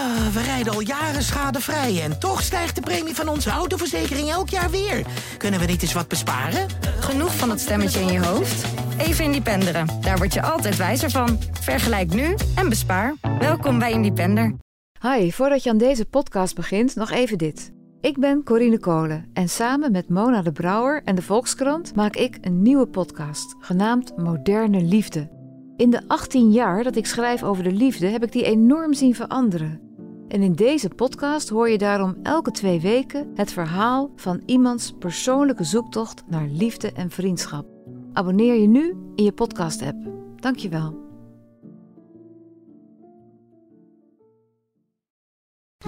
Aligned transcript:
Ah, 0.00 0.26
we 0.26 0.42
rijden 0.42 0.72
al 0.72 0.80
jaren 0.80 1.22
schadevrij 1.22 2.02
en 2.02 2.18
toch 2.18 2.42
stijgt 2.42 2.74
de 2.74 2.80
premie 2.80 3.14
van 3.14 3.28
onze 3.28 3.50
autoverzekering 3.50 4.28
elk 4.30 4.48
jaar 4.48 4.70
weer. 4.70 5.06
Kunnen 5.36 5.60
we 5.60 5.66
niet 5.66 5.82
eens 5.82 5.92
wat 5.92 6.08
besparen? 6.08 6.66
Genoeg 7.00 7.36
van 7.36 7.48
dat 7.48 7.60
stemmetje 7.60 8.00
in 8.00 8.12
je 8.12 8.24
hoofd? 8.24 8.64
Even 8.98 9.24
Independeren. 9.24 9.86
Daar 10.00 10.16
word 10.16 10.34
je 10.34 10.42
altijd 10.42 10.76
wijzer 10.76 11.10
van. 11.10 11.38
Vergelijk 11.60 12.14
nu 12.14 12.34
en 12.56 12.68
bespaar. 12.68 13.14
Welkom 13.38 13.78
bij 13.78 13.92
Independer. 13.92 14.54
Hi, 15.00 15.30
voordat 15.30 15.62
je 15.62 15.70
aan 15.70 15.78
deze 15.78 16.04
podcast 16.04 16.54
begint, 16.54 16.94
nog 16.94 17.10
even 17.10 17.38
dit. 17.38 17.72
Ik 18.00 18.18
ben 18.18 18.44
Corine 18.44 18.78
Kolen 18.78 19.30
en 19.32 19.48
samen 19.48 19.92
met 19.92 20.08
Mona 20.08 20.42
de 20.42 20.52
Brouwer 20.52 21.02
en 21.04 21.14
de 21.14 21.22
Volkskrant 21.22 21.94
maak 21.94 22.16
ik 22.16 22.38
een 22.40 22.62
nieuwe 22.62 22.86
podcast 22.86 23.54
genaamd 23.58 24.16
Moderne 24.16 24.82
Liefde. 24.82 25.38
In 25.76 25.90
de 25.90 26.02
18 26.06 26.50
jaar 26.50 26.82
dat 26.82 26.96
ik 26.96 27.06
schrijf 27.06 27.42
over 27.42 27.64
de 27.64 27.72
liefde 27.72 28.06
heb 28.06 28.22
ik 28.22 28.32
die 28.32 28.44
enorm 28.44 28.94
zien 28.94 29.14
veranderen. 29.14 29.89
En 30.30 30.42
in 30.42 30.52
deze 30.52 30.88
podcast 30.88 31.48
hoor 31.48 31.70
je 31.70 31.78
daarom 31.78 32.16
elke 32.22 32.50
twee 32.50 32.80
weken 32.80 33.30
het 33.34 33.52
verhaal 33.52 34.10
van 34.16 34.42
iemands 34.46 34.94
persoonlijke 34.98 35.64
zoektocht 35.64 36.22
naar 36.26 36.46
liefde 36.46 36.92
en 36.92 37.10
vriendschap. 37.10 37.66
Abonneer 38.12 38.54
je 38.60 38.66
nu 38.66 38.96
in 39.14 39.24
je 39.24 39.32
podcast-app. 39.32 39.96
Dankjewel. 40.36 41.08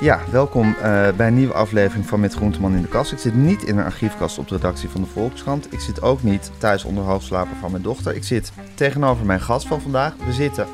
Ja, 0.00 0.20
welkom 0.30 0.74
eh, 0.74 0.82
bij 1.16 1.26
een 1.26 1.34
nieuwe 1.34 1.54
aflevering 1.54 2.06
van 2.06 2.20
Met 2.20 2.34
Groenteman 2.34 2.74
in 2.74 2.82
de 2.82 2.88
Kast. 2.88 3.12
Ik 3.12 3.18
zit 3.18 3.34
niet 3.34 3.62
in 3.62 3.78
een 3.78 3.84
archiefkast 3.84 4.38
op 4.38 4.48
de 4.48 4.54
redactie 4.54 4.88
van 4.88 5.00
de 5.00 5.06
Volkskrant. 5.06 5.72
Ik 5.72 5.80
zit 5.80 6.02
ook 6.02 6.22
niet 6.22 6.50
thuis 6.58 6.84
onder 6.84 7.04
hoofdslaper 7.04 7.56
van 7.56 7.70
mijn 7.70 7.82
dochter. 7.82 8.14
Ik 8.14 8.24
zit 8.24 8.52
tegenover 8.74 9.26
mijn 9.26 9.40
gast 9.40 9.66
van 9.66 9.80
vandaag. 9.80 10.16
We 10.16 10.32
zitten 10.32 10.66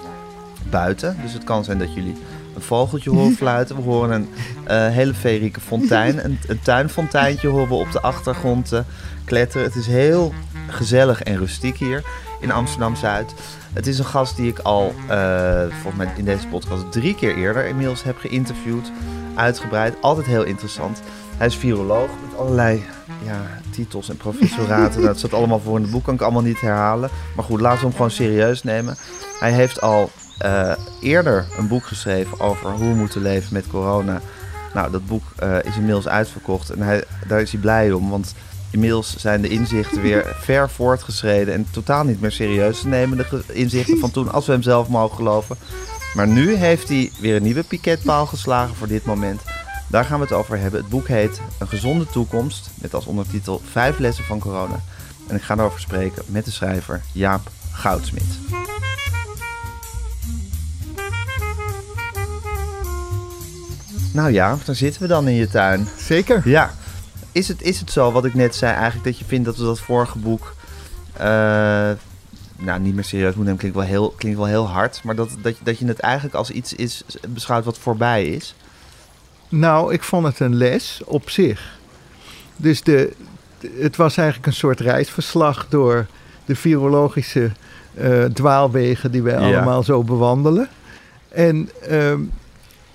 buiten, 0.70 1.16
dus 1.22 1.32
het 1.32 1.44
kan 1.44 1.64
zijn 1.64 1.78
dat 1.78 1.94
jullie 1.94 2.14
een 2.58 2.64
vogeltje 2.64 3.10
horen 3.10 3.36
fluiten. 3.42 3.76
We 3.76 3.82
horen 3.82 4.10
een 4.10 4.28
uh, 4.68 4.94
hele 4.94 5.14
feerieke 5.14 5.60
fontein. 5.60 6.24
Een, 6.24 6.38
een, 6.46 6.60
tuinfonteintje 6.62 7.48
horen 7.48 7.68
we 7.68 7.74
op 7.74 7.92
de 7.92 8.00
achtergrond 8.00 8.72
uh, 8.72 8.80
kletteren. 9.24 9.66
Het 9.66 9.76
is 9.76 9.86
heel 9.86 10.32
gezellig 10.68 11.22
en 11.22 11.38
rustiek 11.38 11.76
hier 11.76 12.02
in 12.40 12.50
Amsterdam-Zuid. 12.50 13.34
Het 13.72 13.86
is 13.86 13.98
een 13.98 14.04
gast 14.04 14.36
die 14.36 14.48
ik 14.48 14.58
al, 14.58 14.94
uh, 15.10 15.60
volgens 15.60 15.96
mij 15.96 16.12
in 16.16 16.24
deze 16.24 16.46
podcast, 16.46 16.92
drie 16.92 17.14
keer 17.14 17.36
eerder 17.36 17.66
inmiddels 17.66 18.02
heb 18.02 18.18
geïnterviewd. 18.18 18.90
Uitgebreid, 19.34 19.94
altijd 20.00 20.26
heel 20.26 20.42
interessant. 20.42 21.02
Hij 21.36 21.46
is 21.46 21.56
viroloog 21.56 22.08
met 22.28 22.38
allerlei 22.38 22.82
ja, 23.24 23.40
titels 23.70 24.08
en 24.08 24.16
professoraten. 24.16 25.02
dat 25.12 25.18
zat 25.18 25.34
allemaal 25.34 25.60
voor 25.60 25.76
in 25.76 25.82
het 25.82 25.90
boek, 25.90 26.04
kan 26.04 26.14
ik 26.14 26.22
allemaal 26.22 26.42
niet 26.42 26.60
herhalen. 26.60 27.10
Maar 27.36 27.44
goed, 27.44 27.60
laten 27.60 27.78
we 27.78 27.86
hem 27.86 27.94
gewoon 27.94 28.10
serieus 28.10 28.62
nemen. 28.62 28.96
Hij 29.38 29.52
heeft 29.52 29.80
al 29.80 30.10
uh, 30.44 30.72
eerder 31.00 31.46
een 31.58 31.68
boek 31.68 31.86
geschreven 31.86 32.40
over 32.40 32.70
hoe 32.70 32.88
we 32.88 32.94
moeten 32.94 33.22
leven 33.22 33.52
met 33.52 33.66
corona. 33.66 34.20
Nou, 34.74 34.90
dat 34.90 35.06
boek 35.06 35.22
uh, 35.42 35.56
is 35.62 35.76
inmiddels 35.76 36.08
uitverkocht 36.08 36.70
en 36.70 36.82
hij, 36.82 37.04
daar 37.26 37.40
is 37.40 37.52
hij 37.52 37.60
blij 37.60 37.92
om, 37.92 38.10
want 38.10 38.34
inmiddels 38.70 39.16
zijn 39.16 39.42
de 39.42 39.48
inzichten 39.48 40.02
weer 40.02 40.36
ver 40.40 40.70
voortgeschreden 40.70 41.54
en 41.54 41.66
totaal 41.70 42.04
niet 42.04 42.20
meer 42.20 42.32
serieus 42.32 42.80
te 42.80 42.88
nemen. 42.88 43.16
De 43.16 43.42
inzichten 43.52 43.98
van 43.98 44.10
toen, 44.10 44.32
als 44.32 44.46
we 44.46 44.52
hem 44.52 44.62
zelf 44.62 44.88
mogen 44.88 45.16
geloven. 45.16 45.56
Maar 46.14 46.28
nu 46.28 46.54
heeft 46.54 46.88
hij 46.88 47.10
weer 47.20 47.36
een 47.36 47.42
nieuwe 47.42 47.62
piketpaal 47.62 48.26
geslagen 48.26 48.76
voor 48.76 48.88
dit 48.88 49.04
moment. 49.04 49.40
Daar 49.88 50.04
gaan 50.04 50.18
we 50.18 50.24
het 50.24 50.34
over 50.34 50.58
hebben. 50.58 50.80
Het 50.80 50.88
boek 50.88 51.08
heet 51.08 51.40
Een 51.58 51.68
gezonde 51.68 52.06
toekomst, 52.06 52.70
met 52.74 52.94
als 52.94 53.06
ondertitel 53.06 53.62
Vijf 53.70 53.98
lessen 53.98 54.24
van 54.24 54.38
corona. 54.38 54.80
En 55.26 55.36
ik 55.36 55.42
ga 55.42 55.54
daarover 55.54 55.80
spreken 55.80 56.22
met 56.26 56.44
de 56.44 56.50
schrijver 56.50 57.00
Jaap 57.12 57.50
Goudsmit. 57.72 58.67
Nou 64.18 64.32
ja, 64.32 64.58
daar 64.64 64.74
zitten 64.74 65.02
we 65.02 65.08
dan 65.08 65.28
in 65.28 65.34
je 65.34 65.48
tuin. 65.48 65.88
Zeker. 65.98 66.48
Ja. 66.48 66.70
Is 67.32 67.48
het, 67.48 67.62
is 67.62 67.80
het 67.80 67.90
zo, 67.90 68.12
wat 68.12 68.24
ik 68.24 68.34
net 68.34 68.54
zei, 68.54 68.72
eigenlijk 68.72 69.04
dat 69.04 69.18
je 69.18 69.24
vindt 69.24 69.44
dat 69.44 69.56
we 69.56 69.64
dat 69.64 69.80
vorige 69.80 70.18
boek... 70.18 70.54
Uh, 71.20 71.24
nou, 72.56 72.80
niet 72.80 72.94
meer 72.94 73.04
serieus 73.04 73.34
moeten 73.34 73.44
nemen, 73.44 73.58
klinkt 73.58 73.76
wel 73.76 73.86
heel, 73.86 74.14
klinkt 74.16 74.38
wel 74.38 74.46
heel 74.46 74.68
hard. 74.68 75.00
Maar 75.04 75.14
dat, 75.14 75.30
dat, 75.42 75.54
dat 75.62 75.78
je 75.78 75.86
het 75.86 75.98
eigenlijk 75.98 76.34
als 76.34 76.50
iets 76.50 76.74
is, 76.74 77.04
beschouwt 77.28 77.64
wat 77.64 77.78
voorbij 77.78 78.26
is? 78.26 78.54
Nou, 79.48 79.92
ik 79.92 80.02
vond 80.02 80.26
het 80.26 80.40
een 80.40 80.54
les 80.54 81.00
op 81.04 81.30
zich. 81.30 81.78
Dus 82.56 82.82
de, 82.82 83.12
het 83.78 83.96
was 83.96 84.16
eigenlijk 84.16 84.46
een 84.46 84.52
soort 84.52 84.80
reisverslag 84.80 85.66
door 85.68 86.06
de 86.44 86.56
virologische 86.56 87.50
uh, 88.00 88.24
dwaalwegen 88.24 89.10
die 89.10 89.22
wij 89.22 89.40
ja. 89.40 89.56
allemaal 89.56 89.82
zo 89.82 90.04
bewandelen. 90.04 90.68
En... 91.28 91.70
Uh, 91.90 92.14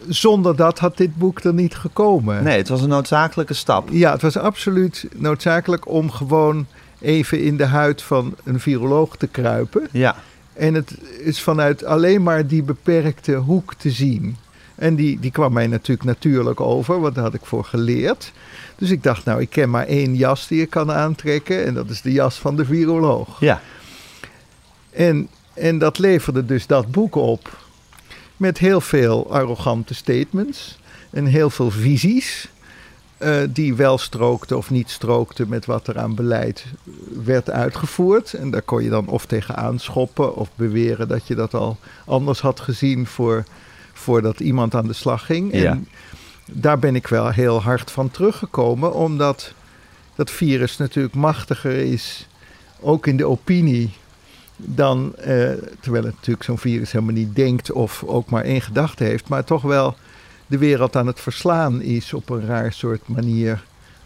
zonder 0.08 0.56
dat 0.56 0.80
had 0.80 0.98
dit 0.98 1.18
boek 1.18 1.40
er 1.40 1.54
niet 1.54 1.76
gekomen. 1.76 2.44
Nee, 2.44 2.58
het 2.58 2.70
was 2.70 2.82
een 2.82 2.90
noodzakelijke 2.90 3.54
stap. 3.54 3.90
Ja, 3.92 4.12
het 4.12 4.22
was 4.22 4.38
absoluut 4.38 5.08
noodzakelijk 5.16 5.90
om 5.90 6.12
gewoon 6.12 6.66
even 7.00 7.42
in 7.42 7.58
de 7.58 7.66
huid 7.66 8.02
van 8.02 8.36
een 8.44 8.60
viroloog 8.60 9.18
te 9.18 9.28
kruipen. 9.28 9.88
Ja. 9.92 10.16
En 10.54 10.74
het 10.74 10.98
is 11.20 11.42
vanuit 11.42 11.84
alleen 11.84 12.24
maar 12.24 12.48
die 12.48 12.64
beperkte 12.64 13.34
hoek 13.34 13.74
te 13.74 13.92
zien. 13.92 14.38
En 14.76 14.96
die, 14.96 15.20
die 15.20 15.32
kwam 15.32 15.54
mij 15.54 15.68
natuurlijk 15.68 16.08
natuurlijk 16.08 16.62
over, 16.62 17.00
want 17.00 17.16
daar 17.16 17.24
had 17.24 17.34
ik 17.34 17.46
voor 17.46 17.66
geleerd. 17.66 18.32
Dus 18.76 18.90
ik 18.90 19.04
dacht, 19.04 19.26
nou, 19.26 19.42
ik 19.42 19.50
ken 19.50 19.70
maar 19.70 19.86
één 19.86 20.16
jas 20.16 20.48
die 20.48 20.62
ik 20.62 20.70
kan 20.70 20.92
aantrekken. 20.92 21.66
En 21.66 21.74
dat 21.74 21.90
is 21.90 22.02
de 22.02 22.12
jas 22.12 22.40
van 22.40 22.56
de 22.56 22.66
viroloog. 22.66 23.40
Ja. 23.40 23.62
En, 24.92 25.28
en 25.54 25.78
dat 25.78 26.00
leverde 26.00 26.46
dus 26.46 26.68
dat 26.68 26.92
boek 26.92 27.16
op. 27.16 27.58
Met 28.38 28.58
heel 28.58 28.82
veel 28.82 29.32
arrogante 29.32 29.94
statements 29.94 30.78
en 31.10 31.26
heel 31.26 31.50
veel 31.50 31.72
visies. 31.72 32.48
Uh, 33.20 33.44
die 33.50 33.76
wel 33.76 33.98
strookten 33.98 34.58
of 34.58 34.70
niet 34.70 34.90
strookten 34.90 35.50
met 35.50 35.66
wat 35.66 35.88
er 35.88 36.00
aan 36.00 36.16
beleid 36.16 36.66
werd 37.24 37.50
uitgevoerd. 37.50 38.34
En 38.34 38.52
daar 38.52 38.62
kon 38.62 38.84
je 38.84 38.90
dan 38.90 39.08
of 39.08 39.26
tegenaan 39.26 39.80
schoppen 39.80 40.36
of 40.36 40.50
beweren 40.56 41.08
dat 41.08 41.28
je 41.28 41.36
dat 41.36 41.54
al 41.54 41.78
anders 42.06 42.40
had 42.40 42.60
gezien 42.60 43.08
voor, 43.08 43.44
voordat 43.94 44.40
iemand 44.40 44.76
aan 44.76 44.88
de 44.88 44.94
slag 44.94 45.26
ging. 45.26 45.54
Ja. 45.54 45.72
En 45.72 45.88
daar 46.52 46.80
ben 46.80 46.96
ik 46.96 47.08
wel 47.08 47.30
heel 47.30 47.62
hard 47.62 47.92
van 47.92 48.12
teruggekomen, 48.12 48.94
omdat 48.94 49.54
dat 50.16 50.32
virus 50.32 50.78
natuurlijk 50.78 51.16
machtiger 51.16 51.76
is, 51.76 52.28
ook 52.80 53.08
in 53.08 53.18
de 53.18 53.28
opinie, 53.28 53.90
dan, 54.56 55.14
uh, 55.18 55.26
terwijl 55.80 56.04
het 56.04 56.16
natuurlijk 56.16 56.44
zo'n 56.44 56.58
virus 56.58 56.92
helemaal 56.92 57.14
niet 57.14 57.36
denkt 57.36 57.72
of 57.72 58.04
ook 58.04 58.30
maar 58.30 58.44
één 58.44 58.62
gedachte 58.62 59.04
heeft, 59.04 59.28
maar 59.28 59.44
toch 59.44 59.62
wel 59.62 59.96
de 60.48 60.58
wereld 60.58 60.96
aan 60.96 61.08
het 61.08 61.20
verslaan 61.20 61.82
is 61.82 62.14
op 62.14 62.30
een 62.30 62.46
raar 62.46 62.74
soort 62.74 63.08
manier. 63.08 63.64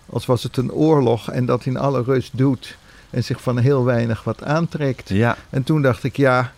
Als 0.09 0.25
was 0.25 0.43
het 0.43 0.57
een 0.57 0.71
oorlog 0.71 1.31
en 1.31 1.45
dat 1.45 1.65
in 1.65 1.77
alle 1.77 2.03
rust 2.03 2.37
doet 2.37 2.77
en 3.09 3.23
zich 3.23 3.41
van 3.41 3.57
heel 3.57 3.83
weinig 3.83 4.23
wat 4.23 4.43
aantrekt. 4.43 5.09
Ja. 5.09 5.37
En 5.49 5.63
toen 5.63 5.81
dacht 5.81 6.03
ik, 6.03 6.17
ja, 6.17 6.51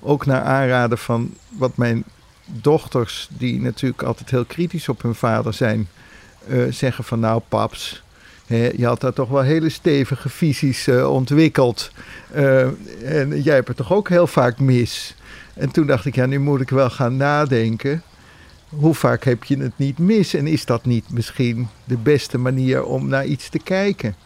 ook 0.00 0.26
naar 0.26 0.42
aanraden 0.42 0.98
van 0.98 1.34
wat 1.48 1.76
mijn 1.76 2.04
dochters, 2.44 3.28
die 3.30 3.60
natuurlijk 3.60 4.02
altijd 4.02 4.30
heel 4.30 4.44
kritisch 4.44 4.88
op 4.88 5.02
hun 5.02 5.14
vader 5.14 5.52
zijn, 5.52 5.88
uh, 6.48 6.72
zeggen 6.72 7.04
van 7.04 7.20
nou 7.20 7.42
paps, 7.48 8.02
je 8.46 8.86
had 8.86 9.00
daar 9.00 9.12
toch 9.12 9.28
wel 9.28 9.42
hele 9.42 9.68
stevige 9.68 10.28
visies 10.28 10.86
uh, 10.86 11.12
ontwikkeld. 11.12 11.90
Uh, 12.36 12.60
en 13.02 13.42
jij 13.42 13.54
hebt 13.54 13.68
het 13.68 13.76
toch 13.76 13.92
ook 13.92 14.08
heel 14.08 14.26
vaak 14.26 14.58
mis. 14.58 15.14
En 15.54 15.70
toen 15.70 15.86
dacht 15.86 16.04
ik, 16.04 16.14
ja, 16.14 16.26
nu 16.26 16.38
moet 16.38 16.60
ik 16.60 16.70
wel 16.70 16.90
gaan 16.90 17.16
nadenken. 17.16 18.02
Hoe 18.68 18.94
vaak 18.94 19.24
heb 19.24 19.44
je 19.44 19.56
het 19.56 19.72
niet 19.76 19.98
mis? 19.98 20.34
En 20.34 20.46
is 20.46 20.64
dat 20.64 20.84
niet 20.84 21.10
misschien 21.10 21.68
de 21.84 21.96
beste 21.96 22.38
manier 22.38 22.84
om 22.84 23.08
naar 23.08 23.26
iets 23.26 23.48
te 23.48 23.58
kijken? 23.58 24.16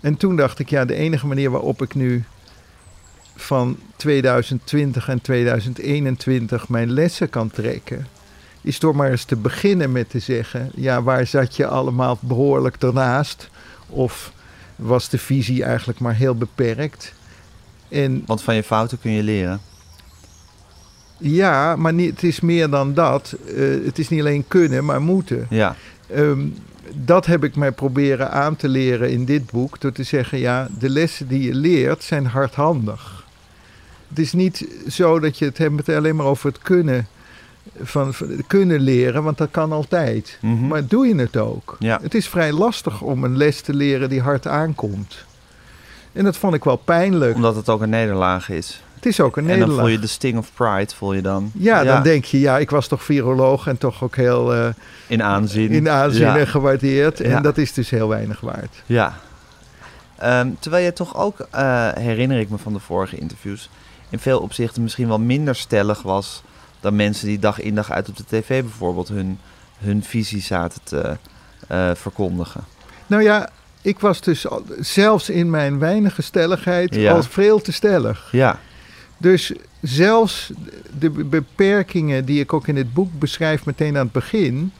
En 0.00 0.16
toen 0.16 0.36
dacht 0.36 0.58
ik, 0.58 0.70
ja, 0.70 0.84
de 0.84 0.94
enige 0.94 1.26
manier 1.26 1.50
waarop 1.50 1.82
ik 1.82 1.94
nu 1.94 2.24
van 3.36 3.78
2020 3.96 5.08
en 5.08 5.20
2021 5.20 6.68
mijn 6.68 6.92
lessen 6.92 7.30
kan 7.30 7.50
trekken, 7.50 8.06
is 8.60 8.78
door 8.78 8.96
maar 8.96 9.10
eens 9.10 9.24
te 9.24 9.36
beginnen 9.36 9.92
met 9.92 10.10
te 10.10 10.18
zeggen: 10.18 10.70
ja, 10.74 11.02
waar 11.02 11.26
zat 11.26 11.56
je 11.56 11.66
allemaal 11.66 12.18
behoorlijk 12.20 12.76
ernaast? 12.82 13.50
Of 13.88 14.32
was 14.76 15.08
de 15.08 15.18
visie 15.18 15.64
eigenlijk 15.64 15.98
maar 15.98 16.14
heel 16.14 16.34
beperkt? 16.34 17.14
En, 17.88 18.22
Want 18.26 18.42
van 18.42 18.54
je 18.54 18.62
fouten 18.62 19.00
kun 19.00 19.10
je 19.10 19.22
leren. 19.22 19.60
Ja, 21.18 21.76
maar 21.76 21.92
niet, 21.92 22.10
het 22.10 22.22
is 22.22 22.40
meer 22.40 22.70
dan 22.70 22.94
dat. 22.94 23.36
Uh, 23.46 23.84
het 23.84 23.98
is 23.98 24.08
niet 24.08 24.20
alleen 24.20 24.44
kunnen, 24.48 24.84
maar 24.84 25.02
moeten. 25.02 25.46
Ja. 25.50 25.76
Um, 26.14 26.54
dat 26.94 27.26
heb 27.26 27.44
ik 27.44 27.56
mij 27.56 27.72
proberen 27.72 28.30
aan 28.30 28.56
te 28.56 28.68
leren 28.68 29.10
in 29.10 29.24
dit 29.24 29.50
boek. 29.50 29.80
Door 29.80 29.92
te 29.92 30.02
zeggen, 30.02 30.38
ja, 30.38 30.68
de 30.78 30.88
lessen 30.88 31.28
die 31.28 31.42
je 31.42 31.54
leert 31.54 32.02
zijn 32.02 32.26
hardhandig. 32.26 33.26
Het 34.08 34.18
is 34.18 34.32
niet 34.32 34.66
zo 34.88 35.18
dat 35.18 35.38
je 35.38 35.44
het 35.44 35.58
hebt 35.58 35.88
alleen 35.88 36.16
maar 36.16 36.26
over 36.26 36.48
het 36.48 36.58
kunnen 36.58 37.06
van, 37.82 38.14
van, 38.14 38.42
kunnen 38.46 38.80
leren, 38.80 39.22
want 39.22 39.38
dat 39.38 39.48
kan 39.50 39.72
altijd. 39.72 40.38
Mhm. 40.40 40.66
Maar 40.66 40.86
doe 40.86 41.06
je 41.06 41.14
het 41.14 41.36
ook? 41.36 41.76
Ja. 41.78 41.98
Het 42.02 42.14
is 42.14 42.28
vrij 42.28 42.52
lastig 42.52 43.00
om 43.00 43.24
een 43.24 43.36
les 43.36 43.60
te 43.60 43.74
leren 43.74 44.08
die 44.08 44.20
hard 44.20 44.46
aankomt. 44.46 45.24
En 46.12 46.24
dat 46.24 46.36
vond 46.36 46.54
ik 46.54 46.64
wel 46.64 46.76
pijnlijk. 46.76 47.34
Omdat 47.34 47.56
het 47.56 47.68
ook 47.68 47.80
een 47.80 47.90
nederlaag 47.90 48.48
is. 48.50 48.82
Het 48.94 49.06
is 49.06 49.20
ook 49.20 49.36
een 49.36 49.42
En 49.42 49.48
dan 49.48 49.58
nederlaag. 49.58 49.80
voel 49.84 49.92
je 49.94 49.98
de 49.98 50.06
sting 50.06 50.38
of 50.38 50.50
pride, 50.54 50.94
voel 50.94 51.12
je 51.12 51.22
dan. 51.22 51.50
Ja, 51.54 51.84
dan 51.84 52.02
denk 52.02 52.24
je, 52.24 52.40
ja, 52.40 52.58
ik 52.58 52.70
was 52.70 52.86
toch 52.88 53.02
viroloog 53.02 53.66
en 53.66 53.78
toch 53.78 54.02
ook 54.04 54.16
heel 54.16 54.54
eh, 54.54 54.68
In 55.06 55.22
aanzien. 55.22 55.70
in 55.70 55.88
aanzien 55.88 56.20
Ja. 56.26 56.38
en 56.38 56.46
gewaardeerd. 56.46 57.20
En 57.20 57.42
dat 57.42 57.58
is 57.58 57.72
dus 57.72 57.90
heel 57.90 58.08
weinig 58.08 58.40
waard. 58.40 58.82
Ja. 58.86 59.14
Ehm, 60.16 60.48
terwijl 60.58 60.84
je 60.84 60.92
toch 60.92 61.16
ook, 61.16 61.46
eh, 61.50 61.88
herinner 61.94 62.38
ik 62.40 62.50
me 62.50 62.58
van 62.58 62.72
de 62.72 62.78
vorige 62.78 63.16
interviews, 63.16 63.70
in 64.10 64.18
veel 64.18 64.40
opzichten 64.40 64.82
misschien 64.82 65.08
wel 65.08 65.18
minder 65.18 65.54
stellig 65.54 66.02
was 66.02 66.42
dan 66.80 66.96
mensen 66.96 67.26
die 67.26 67.38
dag 67.38 67.60
in 67.60 67.74
dag 67.74 67.90
uit 67.90 68.08
op 68.08 68.16
de 68.16 68.24
tv 68.26 68.62
bijvoorbeeld 68.62 69.08
hun, 69.08 69.38
hun 69.78 70.02
visie 70.04 70.40
zaten 70.42 70.80
te 70.84 71.16
eh, 71.68 71.90
verkondigen. 71.94 72.64
Nou 73.06 73.22
ja, 73.22 73.48
ik 73.82 73.98
was 74.00 74.20
dus 74.20 74.46
zelfs 74.80 75.30
in 75.30 75.50
mijn 75.50 75.78
weinige 75.78 76.22
stelligheid 76.22 76.94
Ja. 76.94 77.12
al 77.12 77.22
veel 77.22 77.60
te 77.60 77.72
stellig. 77.72 78.28
Ja, 78.32 78.58
Dus 79.18 79.52
zelfs 79.80 80.50
de 80.98 81.10
be- 81.10 81.24
beperkingen 81.24 82.24
die 82.24 82.40
ik 82.40 82.52
ook 82.52 82.66
in 82.68 82.76
het 82.76 82.92
boek 82.94 83.18
beschrijf 83.18 83.64
meteen 83.64 83.96
aan 83.96 84.02
het 84.04 84.12
begin, 84.12 84.72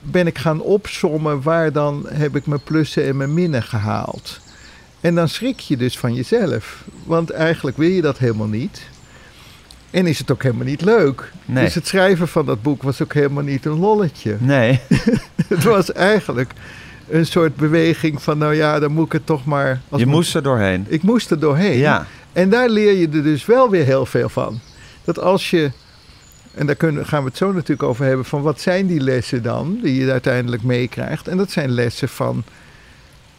ben 0.00 0.26
ik 0.26 0.38
gaan 0.38 0.60
opsommen 0.60 1.42
waar 1.42 1.72
dan 1.72 2.06
heb 2.08 2.36
ik 2.36 2.46
mijn 2.46 2.62
plussen 2.62 3.06
en 3.06 3.16
mijn 3.16 3.34
minnen 3.34 3.62
gehaald. 3.62 4.40
En 5.00 5.14
dan 5.14 5.28
schrik 5.28 5.60
je 5.60 5.76
dus 5.76 5.98
van 5.98 6.14
jezelf, 6.14 6.84
want 7.04 7.30
eigenlijk 7.30 7.76
wil 7.76 7.88
je 7.88 8.02
dat 8.02 8.18
helemaal 8.18 8.46
niet. 8.46 8.82
En 9.92 10.06
is 10.06 10.18
het 10.18 10.30
ook 10.30 10.42
helemaal 10.42 10.66
niet 10.66 10.82
leuk. 10.82 11.32
Nee. 11.44 11.64
Dus 11.64 11.74
het 11.74 11.86
schrijven 11.86 12.28
van 12.28 12.46
dat 12.46 12.62
boek 12.62 12.82
was 12.82 13.02
ook 13.02 13.12
helemaal 13.14 13.42
niet 13.42 13.64
een 13.64 13.78
lolletje. 13.78 14.36
nee. 14.54 14.80
Het 15.48 15.64
was 15.64 15.92
eigenlijk 15.92 16.52
een 17.08 17.26
soort 17.26 17.56
beweging 17.56 18.22
van, 18.22 18.38
nou 18.38 18.54
ja, 18.54 18.78
dan 18.78 18.92
moet 18.92 19.06
ik 19.06 19.12
het 19.12 19.26
toch 19.26 19.44
maar... 19.44 19.80
als 19.88 20.00
je 20.00 20.06
moest 20.06 20.34
er 20.34 20.42
doorheen. 20.42 20.86
Ik 20.88 21.02
moest 21.02 21.30
er 21.30 21.40
doorheen. 21.40 21.78
Ja, 21.78 22.06
En 22.32 22.50
daar 22.50 22.68
leer 22.68 22.92
je 22.92 23.08
er 23.08 23.22
dus 23.22 23.46
wel 23.46 23.70
weer 23.70 23.84
heel 23.84 24.06
veel 24.06 24.28
van. 24.28 24.60
Dat 25.04 25.18
als 25.18 25.50
je, 25.50 25.70
en 26.54 26.66
daar 26.66 26.74
kunnen, 26.74 27.06
gaan 27.06 27.22
we 27.22 27.28
het 27.28 27.38
zo 27.38 27.52
natuurlijk 27.52 27.88
over 27.88 28.04
hebben, 28.04 28.24
van 28.24 28.42
wat 28.42 28.60
zijn 28.60 28.86
die 28.86 29.00
lessen 29.00 29.42
dan, 29.42 29.78
die 29.82 30.04
je 30.04 30.10
uiteindelijk 30.10 30.62
meekrijgt. 30.62 31.28
En 31.28 31.36
dat 31.36 31.50
zijn 31.50 31.70
lessen 31.70 32.08
van, 32.08 32.44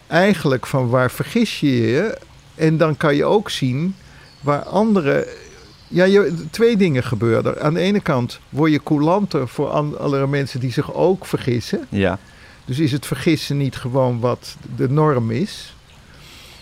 eigenlijk 0.08 0.66
van 0.66 0.90
waar 0.90 1.12
vergis 1.12 1.60
je 1.60 1.82
je. 1.82 2.18
En 2.56 2.78
dan 2.78 2.98
kan 2.98 3.16
je 3.16 3.26
ook 3.26 3.50
zien 3.50 3.96
waar 4.42 4.64
anderen, 4.64 5.26
ja, 5.94 6.04
je, 6.04 6.34
twee 6.52 6.78
dingen 6.78 7.04
gebeuren. 7.04 7.62
Aan 7.62 7.74
de 7.74 7.80
ene 7.80 8.00
kant 8.00 8.40
word 8.50 8.72
je 8.72 8.84
coulanter 8.84 9.48
voor 9.48 9.70
an- 9.70 10.00
andere 10.00 10.28
mensen 10.28 10.60
die 10.60 10.72
zich 10.72 10.94
ook 10.94 11.26
vergissen. 11.26 11.86
ja, 11.90 12.20
Dus 12.66 12.80
is 12.80 12.92
het 12.92 13.06
vergissen 13.06 13.58
niet 13.58 13.76
gewoon 13.76 14.20
wat 14.20 14.56
de 14.76 14.90
norm 14.90 15.32
is, 15.32 15.76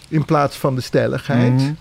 in 0.09 0.25
plaats 0.25 0.57
van 0.57 0.75
de 0.75 0.81
stelligheid. 0.81 1.53
Mhm. 1.53 1.71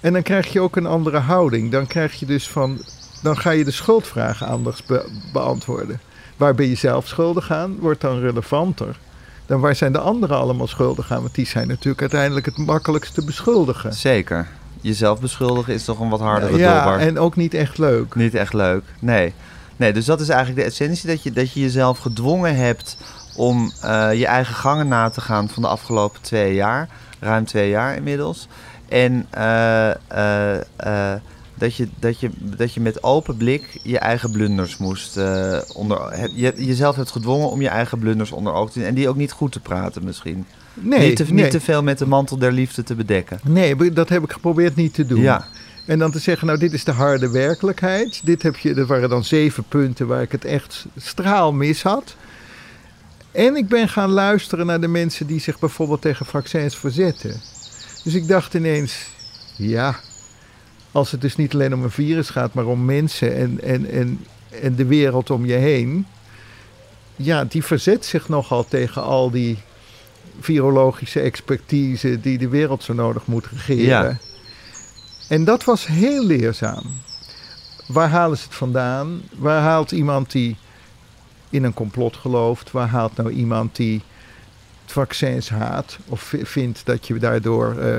En 0.00 0.12
dan 0.12 0.22
krijg 0.22 0.52
je 0.52 0.60
ook 0.60 0.76
een 0.76 0.86
andere 0.86 1.18
houding. 1.18 1.70
Dan 1.70 1.86
krijg 1.86 2.14
je 2.14 2.26
dus 2.26 2.48
van. 2.48 2.78
Dan 3.22 3.36
ga 3.38 3.50
je 3.50 3.64
de 3.64 3.70
schuldvragen 3.70 4.46
anders 4.46 4.84
be- 4.84 5.08
beantwoorden. 5.32 6.00
Waar 6.36 6.54
ben 6.54 6.68
je 6.68 6.74
zelf 6.74 7.06
schuldig 7.06 7.50
aan? 7.50 7.76
Wordt 7.78 8.00
dan 8.00 8.20
relevanter. 8.20 8.98
Dan 9.46 9.60
waar 9.60 9.74
zijn 9.74 9.92
de 9.92 9.98
anderen 9.98 10.36
allemaal 10.36 10.66
schuldig 10.66 11.12
aan? 11.12 11.20
Want 11.22 11.34
die 11.34 11.46
zijn 11.46 11.68
natuurlijk 11.68 12.00
uiteindelijk 12.00 12.46
het 12.46 12.56
makkelijkst 12.58 13.14
te 13.14 13.24
beschuldigen. 13.24 13.92
zeker. 13.94 14.48
Jezelf 14.80 15.20
beschuldigen 15.20 15.74
is 15.74 15.84
toch 15.84 16.00
een 16.00 16.08
wat 16.08 16.20
hardere 16.20 16.56
ja, 16.58 16.84
dobber. 16.84 17.00
en 17.06 17.18
ook 17.18 17.36
niet 17.36 17.54
echt 17.54 17.78
leuk. 17.78 18.14
Niet 18.14 18.34
echt 18.34 18.52
leuk. 18.52 18.82
Nee. 19.00 19.32
Nee, 19.76 19.92
dus 19.92 20.04
dat 20.04 20.20
is 20.20 20.28
eigenlijk 20.28 20.60
de 20.60 20.66
essentie. 20.66 21.08
Dat 21.08 21.22
je, 21.22 21.32
dat 21.32 21.52
je 21.52 21.60
jezelf 21.60 21.98
gedwongen 21.98 22.56
hebt 22.56 22.96
om 23.36 23.72
eh, 23.82 24.14
je 24.14 24.26
eigen 24.26 24.54
gangen 24.54 24.88
na 24.88 25.08
te 25.10 25.20
gaan 25.20 25.48
van 25.48 25.62
de 25.62 25.68
afgelopen 25.68 26.20
twee 26.22 26.54
jaar. 26.54 26.88
Ruim 27.20 27.44
twee 27.44 27.68
jaar 27.68 27.96
inmiddels. 27.96 28.48
En 28.88 29.26
eh, 29.30 29.90
eh, 29.90 31.20
dat, 31.54 31.74
je, 31.76 31.88
dat, 31.98 32.20
je, 32.20 32.30
dat 32.38 32.74
je 32.74 32.80
met 32.80 33.02
open 33.02 33.36
blik 33.36 33.80
je 33.82 33.98
eigen 33.98 34.30
blunders 34.30 34.76
moest 34.76 35.16
onder... 35.74 36.12
heb- 36.12 36.30
Je, 36.34 36.52
jezelf 36.56 36.96
hebt 36.96 37.10
gedwongen 37.10 37.50
om 37.50 37.60
je 37.60 37.68
eigen 37.68 37.98
blunders 37.98 38.32
onder 38.32 38.52
ogen 38.52 38.72
te 38.72 38.78
zien. 38.78 38.88
En 38.88 38.94
die 38.94 39.08
ook 39.08 39.16
niet 39.16 39.32
goed 39.32 39.52
te 39.52 39.60
praten 39.60 40.04
misschien. 40.04 40.46
Nee, 40.80 41.08
niet, 41.08 41.16
te, 41.16 41.24
nee. 41.24 41.42
niet 41.42 41.50
te 41.50 41.60
veel 41.60 41.82
met 41.82 41.98
de 41.98 42.06
mantel 42.06 42.38
der 42.38 42.52
liefde 42.52 42.82
te 42.82 42.94
bedekken. 42.94 43.40
Nee, 43.44 43.92
dat 43.92 44.08
heb 44.08 44.22
ik 44.22 44.32
geprobeerd 44.32 44.76
niet 44.76 44.94
te 44.94 45.06
doen. 45.06 45.20
Ja, 45.20 45.46
En 45.86 45.98
dan 45.98 46.10
te 46.10 46.18
zeggen, 46.18 46.46
nou, 46.46 46.58
dit 46.58 46.72
is 46.72 46.84
de 46.84 46.92
harde 46.92 47.30
werkelijkheid. 47.30 48.20
Dit 48.24 48.42
heb 48.42 48.56
je, 48.56 48.74
dat 48.74 48.86
waren 48.86 49.08
dan 49.08 49.24
zeven 49.24 49.64
punten 49.68 50.06
waar 50.06 50.22
ik 50.22 50.32
het 50.32 50.44
echt 50.44 50.86
straal 50.96 51.52
mis 51.52 51.82
had. 51.82 52.16
En 53.32 53.56
ik 53.56 53.68
ben 53.68 53.88
gaan 53.88 54.10
luisteren 54.10 54.66
naar 54.66 54.80
de 54.80 54.88
mensen 54.88 55.26
die 55.26 55.40
zich 55.40 55.58
bijvoorbeeld 55.58 56.02
tegen 56.02 56.26
vaccins 56.26 56.76
verzetten. 56.76 57.40
Dus 58.04 58.14
ik 58.14 58.28
dacht 58.28 58.54
ineens, 58.54 59.06
ja, 59.56 60.00
als 60.92 61.10
het 61.10 61.20
dus 61.20 61.36
niet 61.36 61.54
alleen 61.54 61.74
om 61.74 61.82
een 61.82 61.90
virus 61.90 62.30
gaat, 62.30 62.54
maar 62.54 62.66
om 62.66 62.84
mensen 62.84 63.36
en, 63.36 63.60
en, 63.62 63.90
en, 63.90 64.24
en 64.62 64.74
de 64.74 64.86
wereld 64.86 65.30
om 65.30 65.46
je 65.46 65.54
heen. 65.54 66.06
Ja, 67.16 67.44
die 67.44 67.64
verzet 67.64 68.04
zich 68.04 68.28
nogal 68.28 68.64
tegen 68.68 69.02
al 69.02 69.30
die 69.30 69.58
virologische 70.40 71.20
expertise 71.20 72.20
die 72.20 72.38
de 72.38 72.48
wereld 72.48 72.82
zo 72.82 72.92
nodig 72.92 73.26
moet 73.26 73.46
regeren. 73.46 74.08
Ja. 74.08 74.18
En 75.28 75.44
dat 75.44 75.64
was 75.64 75.86
heel 75.86 76.24
leerzaam. 76.26 76.84
Waar 77.86 78.08
halen 78.08 78.36
ze 78.38 78.44
het 78.44 78.54
vandaan? 78.54 79.20
Waar 79.36 79.60
haalt 79.62 79.90
iemand 79.92 80.30
die 80.32 80.56
in 81.50 81.64
een 81.64 81.74
complot 81.74 82.16
gelooft? 82.16 82.70
Waar 82.70 82.88
haalt 82.88 83.16
nou 83.16 83.30
iemand 83.30 83.76
die 83.76 84.02
het 84.82 84.92
vaccins 84.92 85.48
haat? 85.48 85.98
Of 86.06 86.20
vi- 86.20 86.46
vindt 86.46 86.80
dat 86.84 87.06
je 87.06 87.18
daardoor 87.18 87.78
eh, 87.78 87.96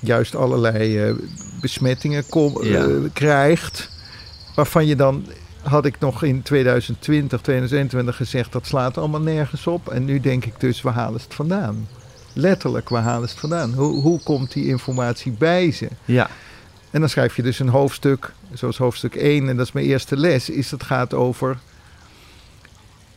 juist 0.00 0.34
allerlei 0.34 0.98
eh, 1.02 1.14
besmettingen 1.60 2.26
kom- 2.28 2.64
Ja. 2.64 2.84
eh, 2.84 2.90
krijgt? 3.12 3.88
Waarvan 4.54 4.86
je 4.86 4.96
dan, 4.96 5.26
had 5.68 5.84
ik 5.84 5.98
nog 5.98 6.22
in 6.22 6.42
2020, 6.42 7.40
2021 7.40 8.16
gezegd, 8.16 8.52
dat 8.52 8.66
slaat 8.66 8.98
allemaal 8.98 9.20
nergens 9.20 9.66
op. 9.66 9.88
En 9.88 10.04
nu 10.04 10.20
denk 10.20 10.44
ik 10.44 10.60
dus, 10.60 10.82
waar 10.82 10.92
halen 10.92 11.20
ze 11.20 11.26
het 11.26 11.34
vandaan? 11.34 11.88
Letterlijk, 12.32 12.88
waar 12.88 13.02
halen 13.02 13.28
ze 13.28 13.34
het 13.34 13.40
vandaan? 13.40 13.74
Hoe, 13.74 14.00
hoe 14.00 14.20
komt 14.22 14.52
die 14.52 14.66
informatie 14.66 15.32
bij 15.32 15.70
ze? 15.70 15.88
ja, 16.04 16.30
En 16.90 17.00
dan 17.00 17.08
schrijf 17.08 17.36
je 17.36 17.42
dus 17.42 17.58
een 17.58 17.68
hoofdstuk, 17.68 18.32
zoals 18.52 18.78
hoofdstuk 18.78 19.14
1, 19.14 19.48
en 19.48 19.56
dat 19.56 19.66
is 19.66 19.72
mijn 19.72 19.86
eerste 19.86 20.16
les, 20.16 20.50
is 20.50 20.70
het 20.70 20.82
gaat 20.82 21.14
over 21.14 21.58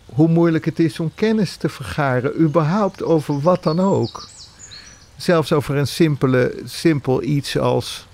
hoe 0.05 0.27
moeilijk 0.27 0.65
het 0.65 0.79
is 0.79 0.99
om 0.99 1.11
kennis 1.15 1.55
te 1.55 1.69
vergaren, 1.69 2.39
überhaupt 2.39 3.03
over 3.03 3.41
wat 3.41 3.63
dan 3.63 3.79
ook. 3.79 4.27
Zelfs 5.17 5.53
over 5.53 5.75
een 5.75 5.87
simpele, 5.87 6.61
simpel 6.65 7.23
iets 7.23 7.57
als, 7.57 8.07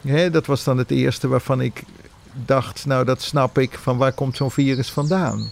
hè, 0.00 0.30
dat 0.30 0.46
was 0.46 0.64
dan 0.64 0.78
het 0.78 0.90
eerste 0.90 1.28
waarvan 1.28 1.60
ik 1.60 1.82
dacht, 2.46 2.86
nou 2.86 3.04
dat 3.04 3.22
snap 3.22 3.58
ik, 3.58 3.78
van 3.78 3.96
waar 3.96 4.12
komt 4.12 4.36
zo'n 4.36 4.50
virus 4.50 4.90
vandaan? 4.90 5.50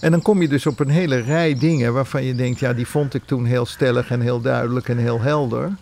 En 0.00 0.10
dan 0.10 0.22
kom 0.22 0.40
je 0.42 0.48
dus 0.48 0.66
op 0.66 0.80
een 0.80 0.88
hele 0.88 1.16
rij 1.20 1.54
dingen 1.58 1.92
waarvan 1.92 2.24
je 2.24 2.34
denkt, 2.34 2.58
ja 2.60 2.72
die 2.72 2.86
vond 2.86 3.14
ik 3.14 3.22
toen 3.26 3.44
heel 3.44 3.66
stellig 3.66 4.10
en 4.10 4.20
heel 4.20 4.40
duidelijk 4.40 4.88
en 4.88 4.98
heel 4.98 5.20
helder. 5.20 5.72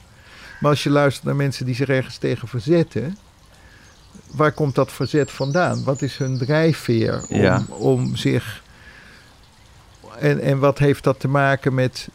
Maar 0.61 0.70
als 0.70 0.82
je 0.82 0.90
luistert 0.90 1.25
naar 1.26 1.37
mensen 1.37 1.66
die 1.66 1.75
zich 1.75 1.88
ergens 1.88 2.16
tegen 2.16 2.49
verzetten, 2.49 3.16
waar 4.30 4.52
komt 4.52 4.75
dat 4.75 4.92
verzet 4.92 5.30
vandaan? 5.30 5.85
Wat 5.85 6.02
is 6.02 6.16
hun 6.16 6.38
drijfveer 6.38 7.26
om, 7.28 7.40
Ja. 7.40 7.62
om 7.68 8.16
zich. 8.16 8.62
En, 10.18 10.40
en 10.40 10.58
wat 10.58 10.78
heeft 10.78 11.04
dat 11.04 11.20
te 11.20 11.28
maken 11.28 11.75
met, 11.75 12.08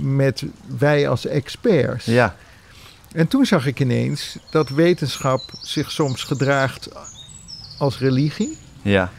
met 0.00 0.44
wij 0.78 1.08
als 1.08 1.26
experts? 1.26 2.04
ja, 2.04 2.36
En 3.12 3.28
toen 3.28 3.46
zag 3.46 3.66
ik 3.66 3.80
ineens 3.80 4.38
dat 4.50 4.68
wetenschap 4.68 5.40
zich 5.60 5.90
soms 5.90 6.22
gedraagt 6.22 6.88
als 7.78 7.98
religie. 7.98 8.58
ja, 8.82 9.10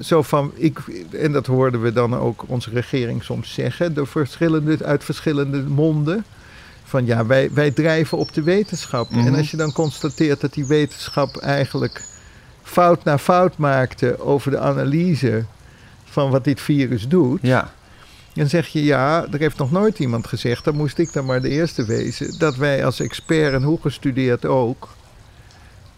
Zo 0.00 0.22
van, 0.22 0.52
ik, 0.54 0.78
en 1.12 1.32
dat 1.32 1.46
hoorden 1.46 1.82
we 1.82 1.92
dan 1.92 2.14
ook 2.16 2.44
onze 2.46 2.70
regering 2.70 3.22
soms 3.22 3.54
zeggen, 3.54 3.94
door 3.94 4.06
verschillende, 4.06 4.84
uit 4.84 5.04
verschillende 5.04 5.62
monden. 5.62 6.24
Van 6.84 7.06
ja, 7.06 7.26
wij, 7.26 7.50
wij 7.52 7.70
drijven 7.70 8.18
op 8.18 8.32
de 8.32 8.42
wetenschap. 8.42 9.10
Mhm. 9.10 9.26
En 9.26 9.34
als 9.34 9.50
je 9.50 9.56
dan 9.56 9.72
constateert 9.72 10.40
dat 10.40 10.52
die 10.52 10.66
wetenschap 10.66 11.36
eigenlijk 11.36 12.02
fout 12.62 13.04
na 13.04 13.18
fout 13.18 13.56
maakte 13.56 14.20
over 14.20 14.50
de 14.50 14.58
analyse 14.58 15.44
van 16.04 16.30
wat 16.30 16.44
dit 16.44 16.60
virus 16.60 17.08
doet. 17.08 17.38
ja. 17.42 17.72
Dan 18.34 18.48
zeg 18.48 18.68
je 18.68 18.84
ja, 18.84 19.26
er 19.30 19.38
heeft 19.38 19.58
nog 19.58 19.70
nooit 19.70 19.98
iemand 19.98 20.26
gezegd, 20.26 20.64
dan 20.64 20.76
moest 20.76 20.98
ik 20.98 21.12
dan 21.12 21.24
maar 21.24 21.40
de 21.40 21.48
eerste 21.48 21.84
wezen, 21.84 22.38
dat 22.38 22.56
wij 22.56 22.84
als 22.84 23.00
expert 23.00 23.54
en 23.54 23.62
hoe 23.62 23.80
gestudeerd 23.80 24.44
ook, 24.44 24.88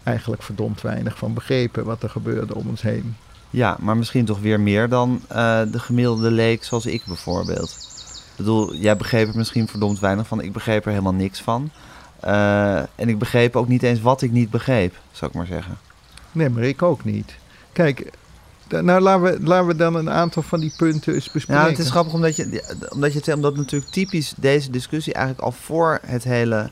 eigenlijk 0.03 0.43
verdomd 0.43 0.81
weinig 0.81 1.17
van 1.17 1.33
begrepen 1.33 1.85
wat 1.85 2.03
er 2.03 2.09
gebeurde 2.09 2.55
om 2.55 2.67
ons 2.67 2.81
heen. 2.81 3.15
Ja, 3.49 3.77
maar 3.79 3.97
misschien 3.97 4.25
toch 4.25 4.39
weer 4.39 4.59
meer 4.59 4.89
dan 4.89 5.21
eh, 5.27 5.61
de 5.71 5.79
gemiddelde 5.79 6.31
leek 6.31 6.63
zoals 6.63 6.85
ik 6.85 7.05
bijvoorbeeld. 7.05 7.77
Ik 8.29 8.37
bedoel, 8.37 8.75
jij 8.75 8.97
begreep 8.97 9.27
er 9.27 9.37
misschien 9.37 9.67
verdomd 9.67 9.99
weinig 9.99 10.27
van. 10.27 10.41
Ik 10.41 10.53
begreep 10.53 10.85
er 10.85 10.91
helemaal 10.91 11.13
niks 11.13 11.41
van. 11.41 11.71
Eh, 12.19 12.77
en 12.77 13.09
ik 13.09 13.17
begreep 13.19 13.55
ook 13.55 13.67
niet 13.67 13.83
eens 13.83 14.01
wat 14.01 14.21
ik 14.21 14.31
niet 14.31 14.49
begreep, 14.49 14.95
zou 15.11 15.31
ik 15.31 15.37
maar 15.37 15.45
zeggen. 15.45 15.77
Nee, 16.31 16.49
maar 16.49 16.63
ik 16.63 16.81
ook 16.81 17.03
niet. 17.03 17.35
Kijk, 17.71 18.11
nou 18.69 19.01
laten 19.01 19.23
we, 19.23 19.47
laten 19.47 19.67
we 19.67 19.75
dan 19.75 19.95
een 19.95 20.09
aantal 20.09 20.41
van 20.41 20.59
die 20.59 20.73
punten 20.77 21.13
eens 21.13 21.31
bespreken. 21.31 21.63
Ja, 21.63 21.69
het 21.69 21.79
is 21.79 21.89
grappig 21.89 22.13
omdat 22.13 22.35
je, 22.35 22.63
omdat 22.89 23.13
je 23.13 23.19
het 23.19 23.33
omdat 23.33 23.55
natuurlijk 23.55 23.91
typisch 23.91 24.33
deze 24.37 24.71
discussie 24.71 25.13
eigenlijk 25.13 25.45
al 25.45 25.51
voor 25.51 25.99
het 26.05 26.23
hele 26.23 26.69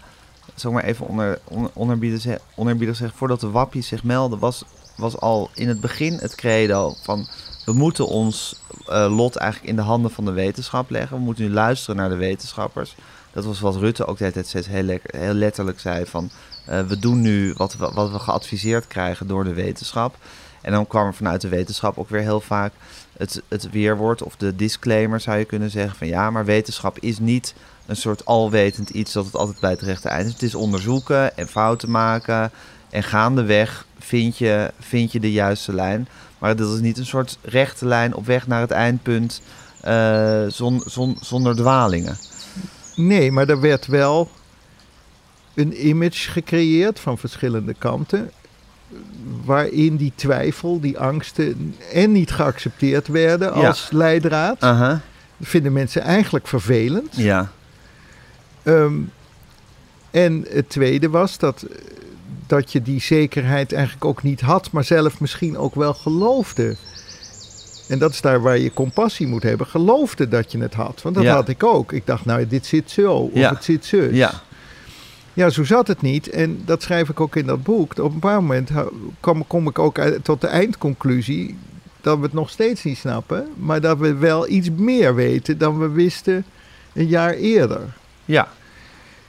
ik 0.55 0.71
maar 0.71 0.83
even 0.83 1.07
onder, 1.07 1.39
onder, 1.43 1.71
onderbiedig, 1.73 2.21
zeg- 2.21 2.39
onderbiedig 2.55 3.01
voordat 3.15 3.39
de 3.39 3.49
wappies 3.49 3.87
zich 3.87 4.03
melden, 4.03 4.39
was, 4.39 4.63
was 4.95 5.17
al 5.17 5.49
in 5.53 5.67
het 5.67 5.81
begin 5.81 6.13
het 6.13 6.35
credo 6.35 6.95
van 7.03 7.27
we 7.65 7.73
moeten 7.73 8.07
ons 8.07 8.59
eh, 8.87 9.15
lot 9.15 9.35
eigenlijk 9.35 9.69
in 9.69 9.75
de 9.75 9.81
handen 9.81 10.11
van 10.11 10.25
de 10.25 10.31
wetenschap 10.31 10.89
leggen. 10.89 11.17
We 11.17 11.23
moeten 11.23 11.43
nu 11.43 11.51
luisteren 11.51 11.95
naar 11.95 12.09
de 12.09 12.15
wetenschappers. 12.15 12.95
Dat 13.33 13.45
was 13.45 13.59
wat 13.59 13.75
Rutte 13.75 14.05
ook 14.05 14.17
de 14.17 14.23
hele 14.23 14.35
tijd 14.35 14.47
steeds 14.47 14.67
heel, 14.67 14.83
lekker, 14.83 15.19
heel 15.19 15.33
letterlijk 15.33 15.79
zei 15.79 16.05
van 16.05 16.29
eh, 16.65 16.81
we 16.81 16.99
doen 16.99 17.21
nu 17.21 17.53
wat 17.57 17.75
we, 17.75 17.91
wat 17.93 18.11
we 18.11 18.19
geadviseerd 18.19 18.87
krijgen 18.87 19.27
door 19.27 19.43
de 19.43 19.53
wetenschap. 19.53 20.17
En 20.65 20.71
dan 20.71 20.87
kwam 20.87 21.07
er 21.07 21.13
vanuit 21.13 21.41
de 21.41 21.47
wetenschap 21.47 21.97
ook 21.97 22.09
weer 22.09 22.21
heel 22.21 22.41
vaak 22.41 22.73
het, 23.17 23.41
het 23.47 23.69
weerwoord 23.69 24.23
of 24.23 24.35
de 24.35 24.55
disclaimer 24.55 25.19
zou 25.19 25.37
je 25.37 25.45
kunnen 25.45 25.69
zeggen 25.69 25.97
van 25.97 26.07
ja, 26.07 26.29
maar 26.29 26.45
wetenschap 26.45 26.99
is 26.99 27.19
niet 27.19 27.53
een 27.85 27.95
soort 27.95 28.25
alwetend 28.25 28.89
iets 28.89 29.13
dat 29.13 29.25
het 29.25 29.35
altijd 29.35 29.59
bij 29.59 29.69
het 29.69 29.81
rechte 29.81 30.09
eind 30.09 30.27
is. 30.27 30.33
Het 30.33 30.41
is 30.41 30.55
onderzoeken 30.55 31.37
en 31.37 31.47
fouten 31.47 31.91
maken 31.91 32.51
en 32.89 33.03
gaandeweg 33.03 33.85
vind 33.99 34.37
je, 34.37 34.71
vind 34.79 35.11
je 35.11 35.19
de 35.19 35.31
juiste 35.31 35.73
lijn. 35.73 36.07
Maar 36.37 36.55
dat 36.55 36.73
is 36.73 36.79
niet 36.79 36.97
een 36.97 37.05
soort 37.05 37.37
rechte 37.41 37.85
lijn 37.85 38.15
op 38.15 38.25
weg 38.25 38.47
naar 38.47 38.61
het 38.61 38.71
eindpunt 38.71 39.41
eh, 39.81 40.45
zon, 40.47 40.81
zon, 40.85 41.17
zonder 41.21 41.55
dwalingen. 41.55 42.17
Nee, 42.95 43.31
maar 43.31 43.49
er 43.49 43.59
werd 43.59 43.85
wel 43.85 44.29
een 45.53 45.87
image 45.87 46.31
gecreëerd 46.31 46.99
van 46.99 47.17
verschillende 47.17 47.73
kanten. 47.73 48.31
Waarin 49.45 49.95
die 49.95 50.11
twijfel, 50.15 50.79
die 50.79 50.99
angsten 50.99 51.75
en 51.93 52.11
niet 52.11 52.31
geaccepteerd 52.31 53.07
werden 53.07 53.59
Ja. 53.59 53.67
als 53.67 53.87
leidraad. 53.91 54.59
Dat 54.59 54.99
vinden 55.41 55.73
mensen 55.73 56.01
eigenlijk 56.01 56.47
vervelend. 56.47 57.15
ja. 57.15 57.51
Ehm, 58.63 58.93
en 60.11 60.45
het 60.49 60.69
tweede 60.69 61.09
was 61.09 61.37
dat, 61.37 61.65
dat 62.47 62.71
je 62.71 62.81
die 62.81 63.01
zekerheid 63.01 63.73
eigenlijk 63.73 64.05
ook 64.05 64.23
niet 64.23 64.41
had, 64.41 64.71
maar 64.71 64.83
zelf 64.83 65.19
misschien 65.19 65.57
ook 65.57 65.75
wel 65.75 65.93
geloofde. 65.93 66.75
En 67.89 67.99
dat 67.99 68.11
is 68.11 68.21
daar 68.21 68.41
waar 68.41 68.57
je 68.57 68.73
compassie 68.73 69.27
moet 69.27 69.43
hebben. 69.43 69.67
Geloofde 69.67 70.27
dat 70.27 70.51
je 70.51 70.57
het 70.59 70.73
had. 70.73 71.01
Want 71.01 71.15
dat 71.15 71.23
Ja. 71.23 71.33
had 71.33 71.47
ik 71.49 71.63
ook. 71.63 71.91
Ik 71.91 72.05
dacht, 72.05 72.25
nou, 72.25 72.47
dit 72.47 72.65
zit 72.65 72.91
zo. 72.91 73.13
Of 73.13 73.29
Ja. 73.33 73.49
het 73.53 73.63
zit 73.63 73.85
zus. 73.85 74.15
Ja, 74.15 74.41
Ja, 75.35 75.49
zo 75.49 75.63
zat 75.63 75.87
het 75.87 76.01
niet. 76.01 76.29
En 76.29 76.61
dat 76.65 76.81
schrijf 76.81 77.09
ik 77.09 77.19
ook 77.19 77.35
in 77.35 77.45
dat 77.45 77.63
boek. 77.63 77.91
Op 77.97 78.07
een 78.07 78.13
bepaald 78.13 78.41
moment 78.41 78.69
kom, 79.19 79.47
kom 79.47 79.67
ik 79.67 79.79
ook 79.79 79.99
uit- 79.99 80.23
tot 80.23 80.41
de 80.41 80.47
eindconclusie 80.47 81.57
dat 82.01 82.17
we 82.17 82.23
het 82.23 82.33
nog 82.33 82.49
steeds 82.49 82.83
niet 82.83 82.97
snappen. 82.97 83.47
Maar 83.55 83.81
dat 83.81 83.97
we 83.97 84.13
wel 84.13 84.49
iets 84.49 84.69
meer 84.71 85.15
weten 85.15 85.57
dan 85.57 85.79
we 85.79 85.89
wisten 85.89 86.45
een 86.93 87.07
jaar 87.07 87.33
eerder. 87.33 87.81
ja. 88.25 88.47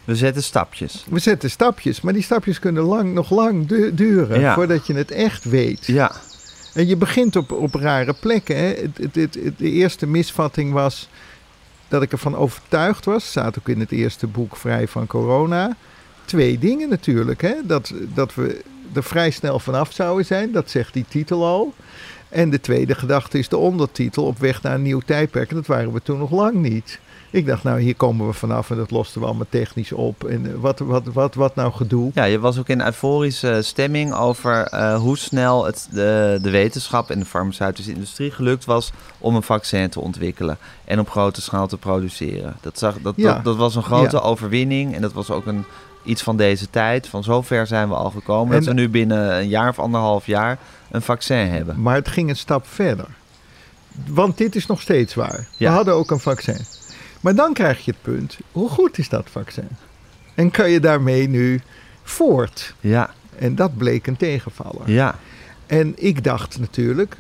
We 0.05 0.17
zetten 0.17 0.43
stapjes. 0.43 1.05
We 1.09 1.19
zetten 1.19 1.51
stapjes, 1.51 2.01
maar 2.01 2.13
die 2.13 2.23
stapjes 2.23 2.59
kunnen 2.59 2.83
lang, 2.83 3.13
nog 3.15 3.31
lang 3.31 3.67
du- 3.67 3.95
duren 3.95 4.41
Ja. 4.41 4.55
voordat 4.55 4.87
je 4.87 4.95
het 4.95 5.11
echt 5.11 5.45
weet. 5.45 5.87
Ja, 5.87 6.13
En 6.75 6.87
je 6.87 6.97
begint 6.97 7.37
op, 7.37 7.53
op 7.53 7.75
rare 7.75 8.13
plekken. 8.21 8.57
Hè. 8.57 8.65
Het, 8.67 8.99
het, 8.99 9.15
het, 9.15 9.35
het- 9.35 9.59
de 9.59 9.71
eerste 9.71 10.07
misvatting 10.07 10.73
was 10.73 11.09
dat 11.89 12.03
ik 12.03 12.13
ervan 12.13 12.37
overtuigd 12.37 13.05
was, 13.05 13.27
staat 13.27 13.59
ook 13.59 13.69
in 13.69 13.81
het 13.81 13.91
eerste 13.93 14.27
boek 14.27 14.57
Vrij 14.57 14.89
van 14.89 15.07
Corona. 15.07 15.77
Twee 16.27 16.59
dingen 16.59 16.89
natuurlijk. 16.89 17.41
Hè. 17.43 17.55
Dat, 17.65 17.93
dat 18.15 18.35
we 18.35 18.61
er 18.95 19.03
vrij 19.05 19.31
snel 19.31 19.59
vanaf 19.59 19.93
zouden 19.93 20.27
zijn, 20.27 20.53
dat 20.53 20.71
zegt 20.71 20.93
die 20.93 21.05
titel 21.09 21.45
al. 21.47 21.75
En 22.29 22.51
de 22.51 22.61
tweede 22.61 22.95
gedachte 22.95 23.39
is 23.39 23.49
de 23.49 23.57
ondertitel 23.57 24.25
op 24.25 24.39
weg 24.39 24.63
naar 24.63 24.75
een 24.75 24.83
nieuw 24.83 25.01
tijdperk. 25.07 25.51
En 25.51 25.57
dat 25.57 25.67
waren 25.67 25.93
we 25.93 26.03
toen 26.03 26.19
nog 26.19 26.31
lang 26.31 26.55
niet. 26.55 26.99
Ik 27.31 27.47
dacht, 27.47 27.63
nou, 27.63 27.81
hier 27.81 27.95
komen 27.97 28.27
we 28.27 28.33
vanaf 28.33 28.71
en 28.71 28.77
dat 28.77 28.91
losten 28.91 29.21
we 29.21 29.27
allemaal 29.27 29.47
technisch 29.49 29.93
op. 29.93 30.25
En 30.25 30.47
eh, 30.47 30.53
wat, 30.61 30.79
wat, 30.79 31.05
wat, 31.13 31.35
wat 31.35 31.55
nou 31.55 31.73
gedoe? 31.73 32.11
Ja, 32.15 32.25
je 32.25 32.39
was 32.39 32.59
ook 32.59 32.69
in 32.69 32.81
euforische 32.81 33.59
stemming 33.63 34.15
over 34.15 34.63
eh, 34.67 34.99
hoe 34.99 35.19
snel 35.19 35.65
het 35.65 35.89
de, 35.93 36.39
de 36.43 36.51
wetenschap 36.51 37.11
en 37.11 37.19
de 37.19 37.25
farmaceutische 37.25 37.93
industrie 37.93 38.31
gelukt 38.31 38.65
was 38.65 38.93
om 39.19 39.35
een 39.37 39.43
vaccin 39.43 39.89
te 39.89 40.01
ontwikkelen 40.01 40.59
en 40.85 40.99
op 41.01 41.11
grote 41.11 41.41
schaal 41.43 41.67
te 41.67 41.77
produceren. 41.77 42.57
Dat, 42.61 42.79
zag, 42.79 42.97
dat, 43.03 43.15
Ja. 43.17 43.35
dat, 43.35 43.45
dat 43.45 43.57
was 43.57 43.75
een 43.75 43.83
grote 43.83 44.17
Ja. 44.17 44.23
overwinning 44.23 44.95
en 44.95 45.03
dat 45.03 45.13
was 45.13 45.31
ook 45.31 45.47
een, 45.47 45.65
iets 46.07 46.23
van 46.23 46.37
deze 46.37 46.71
tijd. 46.71 47.07
Van 47.09 47.25
zover 47.25 47.67
zijn 47.67 47.89
we 47.89 47.95
al 47.95 48.11
gekomen 48.11 48.55
En- 48.57 48.59
dat 48.65 48.75
we 48.75 48.81
nu 48.81 48.89
binnen 48.89 49.35
een 49.37 49.49
jaar 49.49 49.69
of 49.69 49.79
anderhalf 49.79 50.27
jaar 50.27 50.59
een 50.91 51.03
vaccin 51.03 51.49
hebben. 51.49 51.81
Maar 51.83 51.95
het 51.95 52.09
ging 52.09 52.29
een 52.29 52.37
stap 52.37 52.67
verder. 52.67 53.07
Want 54.07 54.39
dit 54.39 54.55
is 54.57 54.67
nog 54.67 54.81
steeds 54.81 55.15
waar. 55.15 55.49
Ja. 55.57 55.69
We 55.71 55.75
hadden 55.77 55.95
ook 55.95 56.11
een 56.11 56.19
vaccin. 56.21 56.61
Maar 57.21 57.35
dan 57.35 57.53
krijg 57.53 57.85
je 57.85 57.91
het 57.91 58.03
punt, 58.03 58.37
hoe 58.53 58.69
goed 58.69 58.99
is 58.99 59.09
dat 59.09 59.29
vaccin? 59.31 59.69
En 60.35 60.51
kan 60.51 60.71
je 60.71 60.81
daarmee 60.81 61.29
nu 61.29 61.61
voort? 62.03 62.75
Ja, 62.81 63.11
En 63.39 63.55
dat 63.55 63.77
bleek 63.77 64.07
een 64.07 64.17
tegenvaller. 64.17 64.91
ja, 64.91 65.19
En 65.67 65.93
ik 65.97 66.25
dacht 66.25 66.59
natuurlijk, 66.59 67.17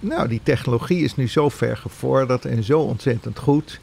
nou 0.00 0.28
die 0.28 0.40
technologie 0.42 1.04
is 1.04 1.16
nu 1.16 1.28
zo 1.28 1.48
ver 1.48 1.76
gevorderd 1.76 2.44
en 2.44 2.62
zo 2.64 2.80
ontzettend 2.80 3.38
goed. 3.38 3.80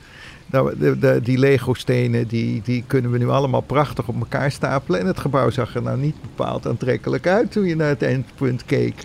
Nou, 0.51 0.77
de, 0.79 0.99
de, 0.99 1.19
die 1.23 1.37
Lego-stenen 1.37 2.27
die, 2.27 2.61
die 2.63 2.83
kunnen 2.87 3.11
we 3.11 3.17
nu 3.17 3.29
allemaal 3.29 3.61
prachtig 3.61 4.07
op 4.07 4.19
elkaar 4.19 4.51
stapelen. 4.51 4.99
En 4.99 5.05
het 5.05 5.19
gebouw 5.19 5.49
zag 5.49 5.75
er 5.75 5.81
nou 5.81 5.97
niet 5.97 6.21
bepaald 6.21 6.67
aantrekkelijk 6.67 7.27
uit 7.27 7.51
toen 7.51 7.65
je 7.65 7.75
naar 7.75 7.87
het 7.89 8.01
eindpunt 8.03 8.65
keek. 8.65 8.95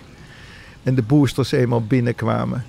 En 0.83 0.95
de 0.95 1.03
boosters 1.03 1.53
eenmaal 1.53 1.83
binnenkwamen. 1.85 2.65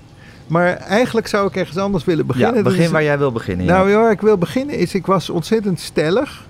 Maar 0.46 0.76
eigenlijk 0.76 1.26
zou 1.26 1.46
ik 1.48 1.56
ergens 1.56 1.78
anders 1.78 2.04
willen 2.04 2.26
beginnen. 2.26 2.56
ja. 2.56 2.62
Begin 2.62 2.82
is- 2.82 2.90
waar 2.90 3.02
jij 3.02 3.18
wil 3.18 3.32
beginnen. 3.32 3.66
nou 3.66 3.90
ja, 3.90 4.10
ik 4.10 4.20
wil 4.20 4.38
beginnen 4.38 4.76
is, 4.78 4.94
ik 4.94 5.06
was 5.06 5.30
ontzettend 5.30 5.80
stellig 5.80 6.46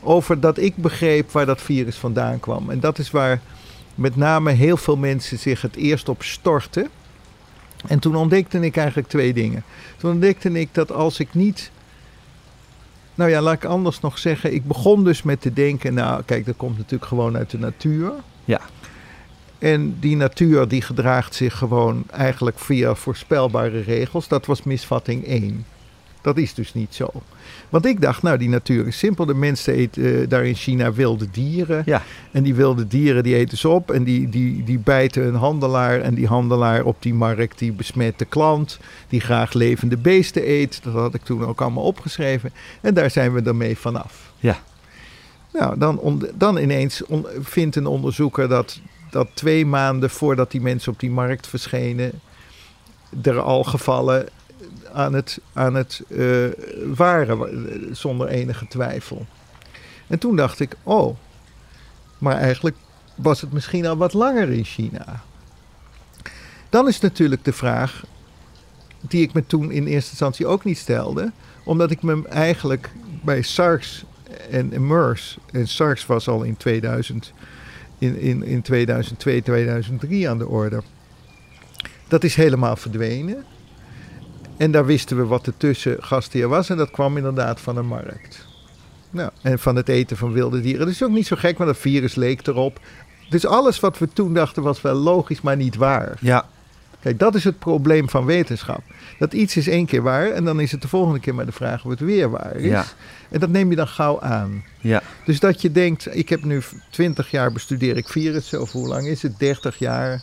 over 0.00 0.40
dat 0.40 0.58
ik 0.58 0.76
begreep 0.76 1.30
waar 1.32 1.46
dat 1.46 1.62
virus 1.62 1.96
vandaan 1.96 2.40
kwam. 2.40 2.70
En 2.70 2.80
dat 2.80 2.98
is 2.98 3.10
waar 3.10 3.40
met 3.94 4.16
name 4.16 4.50
heel 4.52 4.76
veel 4.76 4.96
mensen 4.96 5.38
zich 5.38 5.62
het 5.62 5.76
eerst 5.76 6.08
op 6.08 6.22
storten. 6.22 6.88
En 7.88 7.98
toen 7.98 8.16
ontdekte 8.16 8.60
ik 8.60 8.76
eigenlijk 8.76 9.08
twee 9.08 9.32
dingen. 9.32 9.64
Toen 9.96 10.10
ontdekte 10.10 10.50
ik 10.50 10.68
dat 10.72 10.92
als 10.92 11.20
ik 11.20 11.34
niet... 11.34 11.70
Nou 13.14 13.30
ja, 13.30 13.40
laat 13.40 13.54
ik 13.54 13.64
anders 13.64 14.00
nog 14.00 14.18
zeggen. 14.18 14.54
Ik 14.54 14.66
begon 14.66 15.04
dus 15.04 15.22
met 15.22 15.40
te 15.40 15.52
denken, 15.52 15.94
nou 15.94 16.22
kijk, 16.22 16.46
dat 16.46 16.56
komt 16.56 16.76
natuurlijk 16.76 17.04
gewoon 17.04 17.36
uit 17.36 17.50
de 17.50 17.58
natuur. 17.58 18.12
Ja. 18.44 18.60
En 19.58 19.96
die 20.00 20.16
natuur 20.16 20.68
die 20.68 20.82
gedraagt 20.82 21.34
zich 21.34 21.58
gewoon 21.58 22.04
eigenlijk 22.10 22.58
via 22.58 22.94
voorspelbare 22.94 23.80
regels. 23.80 24.28
Dat 24.28 24.46
was 24.46 24.62
misvatting 24.62 25.26
1. 25.26 25.64
Dat 26.20 26.36
is 26.36 26.54
dus 26.54 26.74
niet 26.74 26.94
zo. 26.94 27.10
Want 27.76 27.88
ik 27.88 28.00
dacht, 28.00 28.22
nou 28.22 28.38
die 28.38 28.48
natuur 28.48 28.86
is 28.86 28.98
simpel. 28.98 29.26
De 29.26 29.34
mensen 29.34 29.74
eten 29.74 30.20
eh, 30.20 30.28
daar 30.28 30.46
in 30.46 30.54
China 30.54 30.92
wilde 30.92 31.30
dieren. 31.30 31.82
Ja. 31.86 32.02
En 32.32 32.42
die 32.42 32.54
wilde 32.54 32.86
dieren 32.86 33.22
die 33.22 33.34
eten 33.34 33.58
ze 33.58 33.68
op. 33.68 33.90
En 33.90 34.04
die, 34.04 34.28
die, 34.28 34.64
die 34.64 34.78
bijten 34.78 35.26
een 35.26 35.34
handelaar. 35.34 36.00
En 36.00 36.14
die 36.14 36.26
handelaar 36.26 36.84
op 36.84 37.02
die 37.02 37.14
markt 37.14 37.58
die 37.58 37.72
besmet 37.72 38.18
de 38.18 38.24
klant. 38.24 38.78
Die 39.08 39.20
graag 39.20 39.52
levende 39.52 39.96
beesten 39.96 40.50
eet. 40.50 40.80
Dat 40.82 40.92
had 40.92 41.14
ik 41.14 41.22
toen 41.22 41.44
ook 41.44 41.60
allemaal 41.60 41.84
opgeschreven. 41.84 42.52
En 42.80 42.94
daar 42.94 43.10
zijn 43.10 43.32
we 43.32 43.42
dan 43.42 43.56
mee 43.56 43.78
vanaf. 43.78 44.32
Ja. 44.38 44.58
Nou, 45.52 45.78
dan, 45.78 46.28
dan 46.34 46.58
ineens 46.58 47.02
vindt 47.40 47.76
een 47.76 47.86
onderzoeker 47.86 48.48
dat, 48.48 48.80
dat 49.10 49.28
twee 49.34 49.66
maanden 49.66 50.10
voordat 50.10 50.50
die 50.50 50.60
mensen 50.60 50.92
op 50.92 51.00
die 51.00 51.10
markt 51.10 51.46
verschenen, 51.46 52.12
er 53.22 53.40
al 53.40 53.64
gevallen 53.64 54.28
aan 54.96 55.12
het, 55.12 55.38
aan 55.52 55.74
het 55.74 56.02
eh, 56.08 56.46
waren, 56.94 57.38
wa- 57.38 57.48
zonder 57.92 58.28
enige 58.28 58.66
twijfel. 58.66 59.26
En 60.06 60.18
toen 60.18 60.36
dacht 60.36 60.60
ik, 60.60 60.76
oh, 60.82 61.16
maar 62.18 62.36
eigenlijk 62.36 62.76
was 63.14 63.40
het 63.40 63.52
misschien 63.52 63.86
al 63.86 63.96
wat 63.96 64.12
langer 64.12 64.50
in 64.50 64.64
China. 64.64 65.22
Dan 66.68 66.88
is 66.88 67.00
natuurlijk 67.00 67.44
de 67.44 67.52
vraag, 67.52 68.04
die 69.00 69.22
ik 69.22 69.32
me 69.32 69.46
toen 69.46 69.70
in 69.70 69.86
eerste 69.86 70.10
instantie 70.10 70.46
ook 70.46 70.64
niet 70.64 70.78
stelde, 70.78 71.32
omdat 71.64 71.90
ik 71.90 72.02
me 72.02 72.22
eigenlijk 72.28 72.90
bij 73.24 73.42
SARS 73.42 74.04
en 74.50 74.86
MERS, 74.86 75.38
en 75.52 75.68
SARS 75.68 76.06
was 76.06 76.28
al 76.28 76.42
in 76.42 76.56
2000, 76.56 77.32
in, 77.98 78.18
in, 78.18 78.42
in 78.42 78.62
2002, 78.62 79.42
2003 79.42 80.28
aan 80.30 80.38
de 80.38 80.46
orde. 80.46 80.82
Dat 82.08 82.24
is 82.24 82.34
helemaal 82.34 82.76
verdwenen. 82.76 83.44
En 84.56 84.70
daar 84.70 84.86
wisten 84.86 85.16
we 85.16 85.24
wat 85.24 85.46
er 85.46 85.56
tussen 85.56 85.96
gastheer 86.00 86.48
was. 86.48 86.70
En 86.70 86.76
dat 86.76 86.90
kwam 86.90 87.16
inderdaad 87.16 87.60
van 87.60 87.74
de 87.74 87.82
markt. 87.82 88.46
Nou, 89.10 89.30
en 89.42 89.58
van 89.58 89.76
het 89.76 89.88
eten 89.88 90.16
van 90.16 90.32
wilde 90.32 90.60
dieren. 90.60 90.80
Dat 90.86 90.94
is 90.94 91.02
ook 91.02 91.10
niet 91.10 91.26
zo 91.26 91.36
gek, 91.36 91.58
want 91.58 91.70
dat 91.70 91.78
virus 91.78 92.14
leek 92.14 92.46
erop. 92.46 92.80
Dus 93.28 93.46
alles 93.46 93.80
wat 93.80 93.98
we 93.98 94.08
toen 94.12 94.34
dachten 94.34 94.62
was 94.62 94.80
wel 94.80 94.94
logisch, 94.94 95.40
maar 95.40 95.56
niet 95.56 95.76
waar. 95.76 96.18
Ja, 96.20 96.46
Kijk, 97.06 97.18
dat 97.18 97.34
is 97.34 97.44
het 97.44 97.58
probleem 97.58 98.08
van 98.08 98.24
wetenschap. 98.24 98.82
Dat 99.18 99.32
iets 99.32 99.56
is 99.56 99.68
één 99.68 99.86
keer 99.86 100.02
waar 100.02 100.30
en 100.30 100.44
dan 100.44 100.60
is 100.60 100.72
het 100.72 100.82
de 100.82 100.88
volgende 100.88 101.20
keer 101.20 101.34
maar 101.34 101.46
de 101.46 101.52
vraag 101.52 101.84
of 101.84 101.90
het 101.90 102.00
weer 102.00 102.30
waar 102.30 102.56
is. 102.56 102.64
Ja. 102.70 102.84
En 103.30 103.40
dat 103.40 103.48
neem 103.48 103.70
je 103.70 103.76
dan 103.76 103.88
gauw 103.88 104.20
aan. 104.20 104.64
ja, 104.80 105.02
Dus 105.24 105.40
dat 105.40 105.62
je 105.62 105.72
denkt, 105.72 106.16
ik 106.16 106.28
heb 106.28 106.44
nu 106.44 106.62
20 106.90 107.30
jaar 107.30 107.52
bestudeer 107.52 107.96
ik 107.96 108.08
virussen, 108.08 108.60
of 108.60 108.72
hoe 108.72 108.88
lang 108.88 109.06
is 109.06 109.22
het? 109.22 109.38
30 109.38 109.78
jaar. 109.78 110.22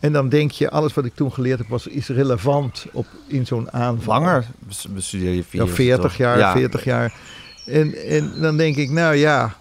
En 0.00 0.12
dan 0.12 0.28
denk 0.28 0.50
je, 0.50 0.70
alles 0.70 0.94
wat 0.94 1.04
ik 1.04 1.14
toen 1.14 1.32
geleerd 1.32 1.58
heb 1.58 1.68
was, 1.68 1.86
is 1.86 2.08
relevant 2.08 2.86
op, 2.92 3.06
in 3.26 3.46
zo'n 3.46 3.72
aanval. 3.72 4.14
langer 4.14 4.46
bes- 4.58 4.86
bestudeer 4.90 5.30
je 5.30 5.36
Ja, 5.36 5.42
virus. 5.48 5.70
40 5.74 6.02
toch? 6.02 6.14
jaar, 6.16 6.38
Ja. 6.38 6.52
40 6.52 6.84
jaar. 6.84 7.12
En, 7.66 7.94
en 8.08 8.32
dan 8.40 8.56
denk 8.56 8.76
ik, 8.76 8.90
nou 8.90 9.14
ja, 9.14 9.56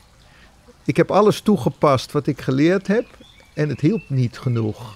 ik 0.86 0.98
heb 0.98 1.12
alles 1.12 1.42
toegepast 1.42 2.12
wat 2.12 2.28
ik 2.28 2.42
geleerd 2.42 2.88
heb 2.88 3.06
en 3.54 3.70
het 3.70 3.82
hielp 3.82 4.02
niet 4.08 4.38
genoeg. 4.38 4.96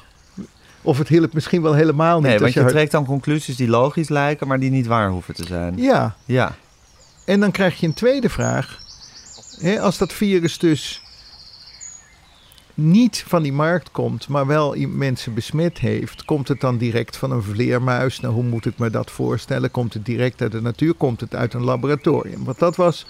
Of 0.82 0.98
het 0.98 1.08
hielp 1.08 1.34
misschien 1.34 1.62
wel 1.62 1.74
helemaal 1.74 2.20
niet. 2.20 2.30
Nee, 2.30 2.40
want 2.40 2.54
je 2.54 2.66
trekt 2.66 2.92
dan 2.92 3.06
conclusies 3.06 3.56
die 3.56 3.68
logisch 3.68 4.10
lijken, 4.10 4.48
maar 4.48 4.60
die 4.60 4.70
niet 4.72 4.88
waar 4.88 5.10
hoeven 5.10 5.34
te 5.34 5.46
zijn. 5.46 5.78
Ja, 5.78 6.16
Ja, 6.26 6.56
en 7.26 7.40
dan 7.40 7.52
krijg 7.52 7.80
je 7.80 7.88
een 7.88 7.94
tweede 7.94 8.30
vraag. 8.30 8.80
Als 9.80 9.98
dat 9.98 10.14
virus 10.14 10.58
dus 10.58 11.02
niet 12.74 13.24
van 13.28 13.42
die 13.44 13.54
markt 13.54 13.92
komt, 13.92 14.28
maar 14.28 14.48
wel 14.48 14.76
mensen 14.90 15.34
besmet 15.34 15.78
heeft, 15.78 16.26
komt 16.26 16.48
het 16.48 16.62
dan 16.62 16.78
direct 16.78 17.18
van 17.18 17.32
een 17.32 17.44
vleermuis? 17.44 18.20
Nou, 18.20 18.34
hoe 18.34 18.44
moet 18.44 18.66
ik 18.66 18.78
me 18.78 18.90
dat 18.90 19.12
voorstellen? 19.12 19.72
Komt 19.72 19.94
het 19.94 20.06
direct 20.06 20.42
uit 20.42 20.52
de 20.52 20.62
natuur? 20.62 20.94
Komt 20.94 21.22
het 21.22 21.36
uit 21.36 21.54
een 21.54 21.64
laboratorium? 21.64 22.44
Want 22.44 22.60
dat 22.60 22.76
was 22.76 23.06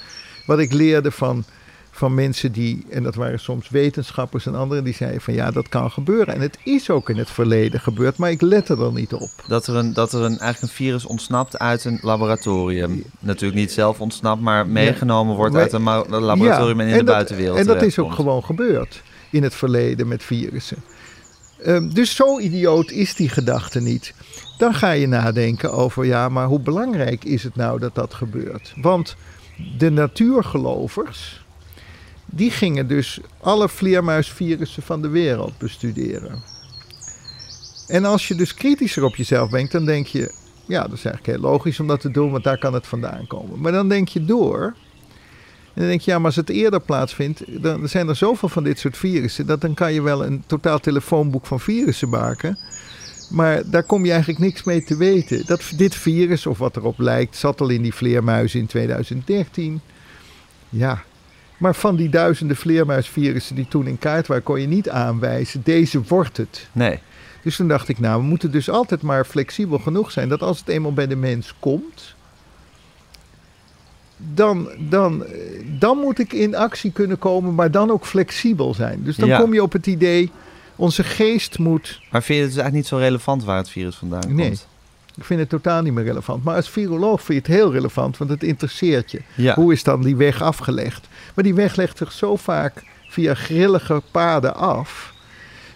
wat 0.45 0.59
ik 0.59 0.73
leerde 0.73 1.11
van, 1.11 1.43
van 1.91 2.13
mensen 2.13 2.51
die, 2.51 2.85
en 2.89 3.03
dat 3.03 3.15
waren 3.15 3.39
soms 3.39 3.69
wetenschappers 3.69 4.45
en 4.45 4.55
anderen, 4.55 4.83
die 4.83 4.93
zeiden 4.93 5.21
van 5.21 5.33
ja, 5.33 5.51
dat 5.51 5.69
kan 5.69 5.91
gebeuren. 5.91 6.33
En 6.33 6.41
het 6.41 6.57
is 6.63 6.89
ook 6.89 7.09
in 7.09 7.17
het 7.17 7.29
verleden 7.29 7.79
gebeurd, 7.79 8.17
maar 8.17 8.31
ik 8.31 8.41
let 8.41 8.69
er 8.69 8.77
dan 8.77 8.93
niet 8.93 9.13
op. 9.13 9.29
dat 9.47 9.67
er, 9.67 9.75
een, 9.75 9.93
dat 9.93 10.13
er 10.13 10.19
een, 10.21 10.39
eigenlijk 10.39 10.61
een 10.61 10.77
virus 10.85 11.05
ontsnapt 11.05 11.59
uit 11.59 11.85
een 11.85 11.99
laboratorium. 12.01 13.03
Natuurlijk 13.19 13.59
niet 13.59 13.71
zelf 13.71 14.01
ontsnapt, 14.01 14.41
maar 14.41 14.67
meegenomen 14.67 15.35
wordt 15.35 15.55
uit 15.55 15.73
een 15.73 15.83
laboratorium 15.83 16.79
en 16.79 16.87
in 16.87 16.91
de 16.91 16.97
dat- 16.97 17.05
buitenwereld 17.05 17.57
En 17.57 17.65
dat 17.65 17.81
is 17.81 17.99
ook 17.99 18.13
gewoon 18.13 18.43
gebeurd 18.43 19.01
in 19.31 19.43
het 19.43 19.55
verleden 19.55 20.07
met 20.07 20.23
virussen. 20.23 20.77
Ehm, 21.63 21.89
dus 21.89 22.15
zo 22.15 22.39
idioot 22.39 22.91
is 22.91 23.15
die 23.15 23.29
gedachte 23.29 23.81
niet. 23.81 24.13
Dan 24.57 24.73
ga 24.73 24.91
je 24.91 25.07
nadenken 25.07 25.71
over, 25.71 26.05
ja, 26.05 26.29
maar 26.29 26.47
hoe 26.47 26.59
belangrijk 26.59 27.23
is 27.23 27.43
het 27.43 27.55
nou 27.55 27.79
dat 27.79 27.95
dat 27.95 28.13
gebeurt? 28.13 28.73
Want 28.75 29.15
de 29.77 29.89
natuurgelovers, 29.89 31.45
die 32.25 32.51
gingen 32.51 32.87
dus 32.87 33.19
alle 33.39 33.69
vleermuisvirussen 33.69 34.83
van 34.83 35.01
de 35.01 35.09
wereld 35.09 35.57
bestuderen. 35.57 36.43
En 37.87 38.05
als 38.05 38.27
je 38.27 38.35
dus 38.35 38.53
kritischer 38.53 39.03
op 39.03 39.15
jezelf 39.15 39.49
bent, 39.49 39.71
dan 39.71 39.85
denk 39.85 40.07
je, 40.07 40.33
ja, 40.65 40.81
dat 40.81 40.97
is 40.97 41.05
eigenlijk 41.05 41.37
heel 41.37 41.51
logisch 41.51 41.79
om 41.79 41.87
dat 41.87 42.01
te 42.01 42.11
doen, 42.11 42.31
want 42.31 42.43
daar 42.43 42.57
kan 42.59 42.73
het 42.73 42.87
vandaan 42.87 43.27
komen. 43.27 43.59
Maar 43.59 43.71
dan 43.71 43.89
denk 43.89 44.07
je 44.07 44.25
door. 44.25 44.75
En 45.73 45.81
dan 45.81 45.87
denk 45.87 46.01
je, 46.01 46.11
ja, 46.11 46.17
maar 46.17 46.25
als 46.25 46.35
het 46.35 46.49
eerder 46.49 46.81
plaatsvindt, 46.81 47.43
dan 47.61 47.89
zijn 47.89 48.07
er 48.07 48.15
zoveel 48.15 48.49
van 48.49 48.63
dit 48.63 48.79
soort 48.79 48.97
virussen, 48.97 49.45
dat 49.45 49.61
dan 49.61 49.73
kan 49.73 49.93
je 49.93 50.01
wel 50.01 50.25
een 50.25 50.43
totaal 50.45 50.79
telefoonboek 50.79 51.45
van 51.45 51.59
virussen 51.59 52.09
maken. 52.09 52.57
Maar 53.29 53.61
daar 53.65 53.83
kom 53.83 54.05
je 54.05 54.11
eigenlijk 54.11 54.39
niks 54.39 54.63
mee 54.63 54.83
te 54.83 54.97
weten. 54.97 55.45
Dat, 55.45 55.71
dit 55.75 55.95
virus, 55.95 56.45
of 56.45 56.57
wat 56.57 56.75
erop 56.75 56.99
lijkt, 56.99 57.35
zat 57.35 57.61
al 57.61 57.69
in 57.69 57.81
die 57.81 57.93
vleermuizen 57.93 58.59
in 58.59 58.65
2013. 58.65 59.81
Ja, 60.69 61.03
maar 61.57 61.75
van 61.75 61.95
die 61.95 62.09
duizenden 62.09 62.57
vleermuisvirussen 62.57 63.55
die 63.55 63.67
toen 63.67 63.87
in 63.87 63.99
kaart 63.99 64.27
waren, 64.27 64.43
kon 64.43 64.61
je 64.61 64.67
niet 64.67 64.89
aanwijzen, 64.89 65.61
deze 65.63 66.01
wordt 66.07 66.37
het. 66.37 66.67
Nee, 66.71 66.99
Dus 67.43 67.55
toen 67.55 67.67
dacht 67.67 67.87
ik, 67.87 67.99
nou, 67.99 68.21
we 68.21 68.27
moeten 68.27 68.51
dus 68.51 68.69
altijd 68.69 69.01
maar 69.01 69.25
flexibel 69.25 69.79
genoeg 69.79 70.11
zijn 70.11 70.29
dat 70.29 70.41
als 70.41 70.59
het 70.59 70.67
eenmaal 70.67 70.93
bij 70.93 71.07
de 71.07 71.15
mens 71.15 71.55
komt, 71.59 72.15
dan, 74.33 74.69
dan, 74.89 75.25
eh, 75.25 75.31
dan 75.79 75.97
moet 75.97 76.19
ik 76.19 76.33
in 76.33 76.55
actie 76.55 76.91
kunnen 76.91 77.19
komen, 77.19 77.55
maar 77.55 77.71
dan 77.71 77.91
ook 77.91 78.05
flexibel 78.05 78.73
zijn. 78.73 79.03
Dus 79.03 79.15
dan 79.15 79.27
Ja. 79.29 79.39
kom 79.39 79.53
je 79.53 79.63
op 79.63 79.71
het 79.71 79.87
idee, 79.87 80.31
onze 80.75 81.03
geest 81.03 81.59
moet. 81.59 81.99
maar 82.11 82.23
vind 82.23 82.37
je 82.37 82.43
het 82.45 82.53
dus 82.53 82.61
eigenlijk 82.61 82.73
niet 82.73 82.87
zo 82.87 82.97
relevant 82.97 83.43
waar 83.43 83.57
het 83.57 83.69
virus 83.69 83.95
vandaan 83.95 84.35
Nee. 84.35 84.45
komt? 84.47 84.67
Ik 85.17 85.23
vind 85.23 85.39
het 85.39 85.49
totaal 85.49 85.81
niet 85.81 85.93
meer 85.93 86.03
relevant. 86.03 86.43
Maar 86.43 86.55
als 86.55 86.69
viroloog 86.69 87.21
vind 87.21 87.45
je 87.45 87.51
het 87.53 87.61
heel 87.61 87.71
relevant, 87.71 88.17
want 88.17 88.29
het 88.29 88.43
interesseert 88.43 89.11
je. 89.11 89.21
Ja. 89.35 89.55
Hoe 89.55 89.73
is 89.73 89.83
dan 89.83 90.01
die 90.03 90.15
weg 90.15 90.41
afgelegd? 90.41 91.07
Maar 91.35 91.43
die 91.43 91.53
weg 91.53 91.75
legt 91.75 91.97
zich 91.97 92.11
zo 92.11 92.35
vaak 92.35 92.83
via 93.09 93.33
grillige 93.33 94.01
paden 94.11 94.55
af. 94.55 95.13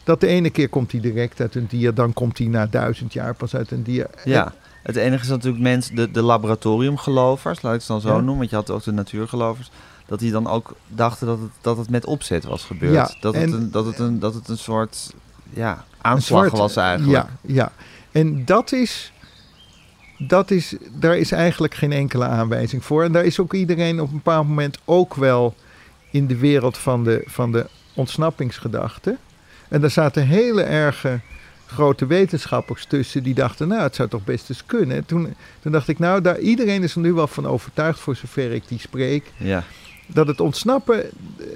Dat 0.04 0.20
de 0.22 0.28
ene 0.28 0.50
keer 0.50 0.70
komt 0.70 0.92
hij 0.92 1.02
direct 1.02 1.42
uit 1.42 1.56
een 1.56 1.66
dier, 1.70 1.94
dan 1.94 2.14
komt 2.14 2.38
hij 2.38 2.48
na 2.48 2.66
duizend 2.66 3.14
jaar 3.14 3.34
pas 3.34 3.56
uit 3.56 3.72
een 3.72 3.84
dier. 3.84 4.08
Ja, 4.26 4.54
het 4.86 4.96
enige 4.96 5.24
is 5.24 5.30
natuurlijk 5.30 5.64
mensen, 5.64 5.96
de, 5.96 6.12
de 6.12 6.22
laboratoriumgelovers, 6.22 7.62
laat 7.62 7.74
ik 7.74 7.80
het 7.80 7.88
dan 7.88 8.02
zo 8.02 8.08
Ja. 8.08 8.14
noemen, 8.14 8.38
want 8.38 8.50
je 8.50 8.56
had 8.56 8.70
ook 8.70 8.84
de 8.84 8.92
natuurgelovers, 8.92 9.70
dat 10.06 10.20
die 10.20 10.32
dan 10.32 10.48
ook 10.48 10.76
dachten 10.88 11.28
dat 11.28 11.40
het, 11.40 11.50
dat 11.62 11.78
het 11.78 11.90
met 11.90 12.06
opzet 12.06 12.44
was 12.44 12.64
gebeurd. 12.64 12.94
Ja, 12.94 13.10
dat, 13.20 13.34
het 13.34 13.44
en- 13.44 13.52
een, 13.54 13.72
dat, 13.72 13.86
het 13.86 14.00
een, 14.00 14.20
dat 14.20 14.34
het 14.34 14.48
een 14.48 14.58
soort 14.58 15.14
ja, 15.54 15.84
aanslag 16.02 16.46
soort- 16.48 16.58
was 16.58 16.76
eigenlijk. 16.76 17.28
Ja, 17.42 17.54
ja. 17.54 17.72
En 18.12 18.46
dat 18.46 18.72
is, 18.72 19.12
dat 20.18 20.52
is, 20.52 20.76
daar 20.92 21.18
is 21.18 21.32
eigenlijk 21.32 21.74
geen 21.76 21.92
enkele 21.92 22.26
aanwijzing 22.26 22.84
voor. 22.86 23.04
En 23.04 23.12
daar 23.12 23.26
is 23.26 23.40
ook 23.40 23.54
iedereen 23.54 24.02
op 24.02 24.08
een 24.08 24.14
bepaald 24.16 24.48
moment 24.48 24.78
ook 24.86 25.16
wel 25.16 25.56
in 26.12 26.28
de 26.28 26.38
wereld 26.38 26.78
van 26.78 27.04
de, 27.04 27.24
van 27.26 27.52
de 27.52 27.66
ontsnappingsgedachte. 27.94 29.18
En 29.68 29.82
daar 29.82 29.90
zaten 29.90 30.28
hele 30.28 30.62
erge 30.64 31.20
grote 31.76 32.06
wetenschappers 32.06 32.86
tussen 32.86 33.24
die 33.24 33.34
dachten, 33.34 33.68
nou, 33.68 33.82
het 33.82 33.96
zou 33.96 34.10
toch 34.10 34.24
best 34.24 34.50
eens 34.50 34.66
kunnen. 34.66 35.06
Toen, 35.06 35.34
toen 35.60 35.72
dacht 35.72 35.88
ik, 35.88 36.00
nou, 36.00 36.22
daar, 36.22 36.40
iedereen 36.40 36.84
is 36.84 36.96
er 36.96 37.02
nu 37.02 37.14
wel 37.14 37.28
van 37.28 37.48
overtuigd, 37.48 38.00
voor 38.00 38.16
zover 38.16 38.52
ik 38.52 38.68
die 38.68 38.80
spreek, 38.80 39.32
Ja. 39.38 39.64
dat 40.08 40.28
het 40.28 40.40
ontsnappen, 40.42 41.04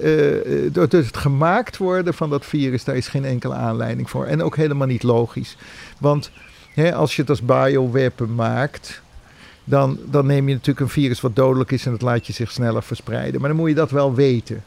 eh, 0.02 0.64
eh, 0.64 0.72
door 0.72 0.88
dus 0.88 1.06
het 1.06 1.16
gemaakt 1.16 1.76
worden 1.76 2.14
van 2.14 2.30
dat 2.30 2.46
virus, 2.46 2.84
daar 2.84 2.96
is 2.96 3.08
geen 3.08 3.24
enkele 3.24 3.54
aanleiding 3.54 4.10
voor. 4.10 4.26
En 4.26 4.42
ook 4.42 4.56
helemaal 4.56 4.86
niet 4.86 5.02
logisch. 5.02 5.56
Want 5.98 6.30
hè, 6.74 6.94
als 6.94 7.16
je 7.16 7.20
het 7.20 7.30
als 7.30 7.42
bioweapon 7.42 8.34
maakt, 8.34 9.02
dan, 9.64 9.98
dan 10.04 10.26
neem 10.26 10.48
je 10.48 10.54
natuurlijk 10.54 10.80
een 10.80 10.88
virus 10.88 11.20
wat 11.20 11.36
dodelijk 11.36 11.70
is 11.70 11.84
en 11.86 11.90
dat 11.90 12.02
laat 12.02 12.26
je 12.26 12.32
zich 12.32 12.50
sneller 12.50 12.82
verspreiden. 12.82 13.40
Maar 13.40 13.50
dan 13.50 13.58
moet 13.58 13.68
je 13.68 13.74
dat 13.74 13.90
wel 13.90 14.14
weten. 14.14 14.62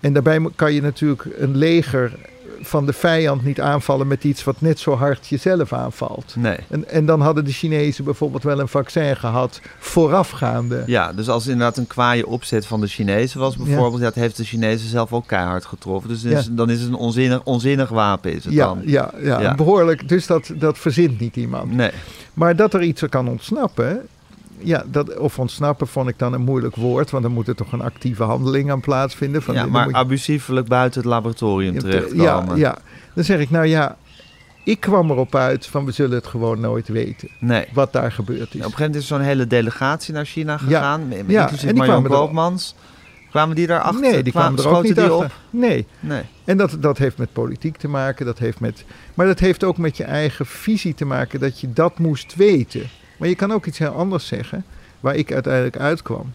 En 0.00 0.12
daarbij 0.12 0.40
kan 0.56 0.72
je 0.72 0.82
natuurlijk 0.82 1.24
een 1.38 1.56
leger 1.56 2.12
van 2.60 2.86
de 2.86 2.92
vijand 2.92 3.44
niet 3.44 3.60
aanvallen 3.60 4.06
met 4.06 4.24
iets 4.24 4.44
wat 4.44 4.60
net 4.60 4.78
zo 4.78 4.94
hard 4.96 5.26
jezelf 5.26 5.72
aanvalt. 5.72 6.34
Nee. 6.36 6.56
En, 6.70 6.88
en 6.88 7.06
dan 7.06 7.20
hadden 7.20 7.44
de 7.44 7.52
Chinezen 7.52 8.04
bijvoorbeeld 8.04 8.42
wel 8.42 8.60
een 8.60 8.68
vaccin 8.68 9.16
gehad 9.16 9.60
voorafgaande. 9.78 10.82
Ja, 10.86 11.12
dus 11.12 11.28
als 11.28 11.46
inderdaad 11.46 11.76
een 11.76 11.86
kwaaie 11.86 12.26
opzet 12.26 12.66
van 12.66 12.80
de 12.80 12.86
Chinezen 12.86 13.40
was 13.40 13.56
bijvoorbeeld, 13.56 13.98
ja. 13.98 14.04
dat 14.04 14.14
heeft 14.14 14.36
de 14.36 14.44
Chinezen 14.44 14.88
zelf 14.88 15.12
ook 15.12 15.26
keihard 15.26 15.64
getroffen. 15.64 16.08
Dus, 16.10 16.20
dus 16.20 16.44
Ja. 16.46 16.50
dan 16.52 16.70
is 16.70 16.80
het 16.80 16.88
een 16.88 16.94
onzinnig, 16.94 17.40
onzinnig 17.44 17.88
wapen 17.88 18.32
is 18.32 18.44
het 18.44 18.54
Ja, 18.54 18.66
dan. 18.66 18.80
ja, 18.84 19.10
ja, 19.22 19.40
Ja. 19.40 19.54
behoorlijk. 19.54 20.08
Dus 20.08 20.26
dat, 20.26 20.50
dat 20.54 20.78
verzint 20.78 21.20
niet 21.20 21.36
iemand. 21.36 21.72
Nee. 21.72 21.90
Maar 22.34 22.56
dat 22.56 22.74
er 22.74 22.82
iets 22.82 23.02
kan 23.08 23.28
ontsnappen, 23.28 24.06
ja, 24.62 24.84
dat, 24.90 25.16
of 25.18 25.38
ontsnappen 25.38 25.86
vond 25.86 26.08
ik 26.08 26.18
dan 26.18 26.32
een 26.32 26.40
moeilijk 26.40 26.76
woord, 26.76 27.10
want 27.10 27.22
dan 27.22 27.32
moet 27.32 27.48
er 27.48 27.54
toch 27.54 27.72
een 27.72 27.80
actieve 27.80 28.22
handeling 28.22 28.70
aan 28.70 28.80
plaatsvinden. 28.80 29.42
Van, 29.42 29.54
Ja, 29.54 29.66
maar 29.66 29.88
je- 29.88 29.94
abusiefelijk 29.94 30.66
buiten 30.68 31.00
het 31.00 31.08
laboratorium 31.10 31.74
ja, 31.74 31.80
terechtkomen. 31.80 32.56
ja, 32.56 32.78
dan 33.14 33.24
zeg 33.24 33.38
ik, 33.40 33.50
nou 33.50 33.66
ja, 33.66 33.96
ik 34.64 34.80
kwam 34.80 35.10
erop 35.10 35.34
uit 35.34 35.66
van 35.66 35.84
we 35.84 35.92
zullen 35.92 36.16
het 36.16 36.26
gewoon 36.26 36.60
nooit 36.60 36.88
weten, 36.88 37.28
Nee. 37.40 37.66
wat 37.72 37.92
daar 37.92 38.12
gebeurd 38.12 38.38
is. 38.40 38.44
Op 38.46 38.52
een 38.52 38.60
gegeven 38.62 38.80
moment 38.84 39.02
is 39.02 39.06
zo'n 39.08 39.20
hele 39.20 39.46
delegatie 39.46 40.14
naar 40.14 40.24
China 40.26 40.56
gegaan, 40.58 41.08
met- 41.08 41.24
Ja, 41.26 41.42
inclusief 41.42 41.68
en 41.68 41.74
die 41.74 41.84
kwamen 41.84 42.10
Koopmans. 42.10 42.74
Kwamen 43.30 43.56
die 43.56 43.66
daarachter? 43.66 44.00
nee, 44.00 44.22
die 44.22 44.32
kwamen 44.32 44.58
er 44.58 44.68
ook 44.68 44.82
niet 44.82 44.98
achter. 44.98 45.14
op? 45.14 45.30
Nee, 45.50 45.86
Nee. 46.00 46.22
En 46.44 46.56
dat, 46.56 46.76
dat 46.80 46.98
heeft 46.98 47.18
met 47.18 47.32
politiek 47.32 47.76
te 47.76 47.88
maken, 47.88 48.26
dat 48.26 48.38
heeft 48.38 48.60
met, 48.60 48.84
maar 49.14 49.26
dat 49.26 49.38
heeft 49.38 49.64
ook 49.64 49.78
met 49.78 49.96
je 49.96 50.04
eigen 50.04 50.46
visie 50.46 50.94
te 50.94 51.04
maken 51.04 51.40
dat 51.40 51.60
je 51.60 51.72
dat 51.72 51.98
moest 51.98 52.34
weten. 52.36 52.82
Maar 53.18 53.28
je 53.28 53.34
kan 53.34 53.52
ook 53.52 53.66
iets 53.66 53.78
heel 53.78 53.88
anders 53.88 54.26
zeggen, 54.26 54.64
waar 55.00 55.14
ik 55.14 55.32
uiteindelijk 55.32 55.76
uitkwam. 55.76 56.32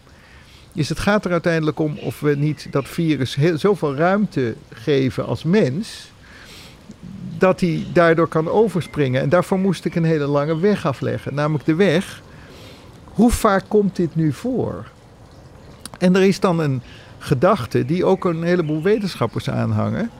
Is 0.72 0.88
het 0.88 0.98
gaat 0.98 1.24
er 1.24 1.32
uiteindelijk 1.32 1.78
om 1.78 1.98
of 1.98 2.20
we 2.20 2.36
niet 2.36 2.66
dat 2.70 2.88
virus 2.88 3.34
heel, 3.34 3.58
zoveel 3.58 3.94
ruimte 3.96 4.54
geven 4.72 5.26
als 5.26 5.44
mens, 5.44 6.12
dat 7.38 7.60
hij 7.60 7.86
daardoor 7.92 8.28
kan 8.28 8.48
overspringen. 8.48 9.20
En 9.20 9.28
daarvoor 9.28 9.58
moest 9.58 9.84
ik 9.84 9.94
een 9.94 10.04
hele 10.04 10.26
lange 10.26 10.58
weg 10.58 10.86
afleggen, 10.86 11.34
namelijk 11.34 11.64
de 11.64 11.74
weg. 11.74 12.22
Hoe 13.04 13.30
vaak 13.30 13.64
komt 13.68 13.96
dit 13.96 14.14
nu 14.14 14.32
voor? 14.32 14.86
En 15.98 16.16
er 16.16 16.22
is 16.22 16.40
dan 16.40 16.60
een 16.60 16.82
gedachte 17.18 17.84
die 17.84 18.04
ook 18.04 18.24
een 18.24 18.42
heleboel 18.42 18.82
wetenschappers 18.82 19.50
aanhangen. 19.50 20.10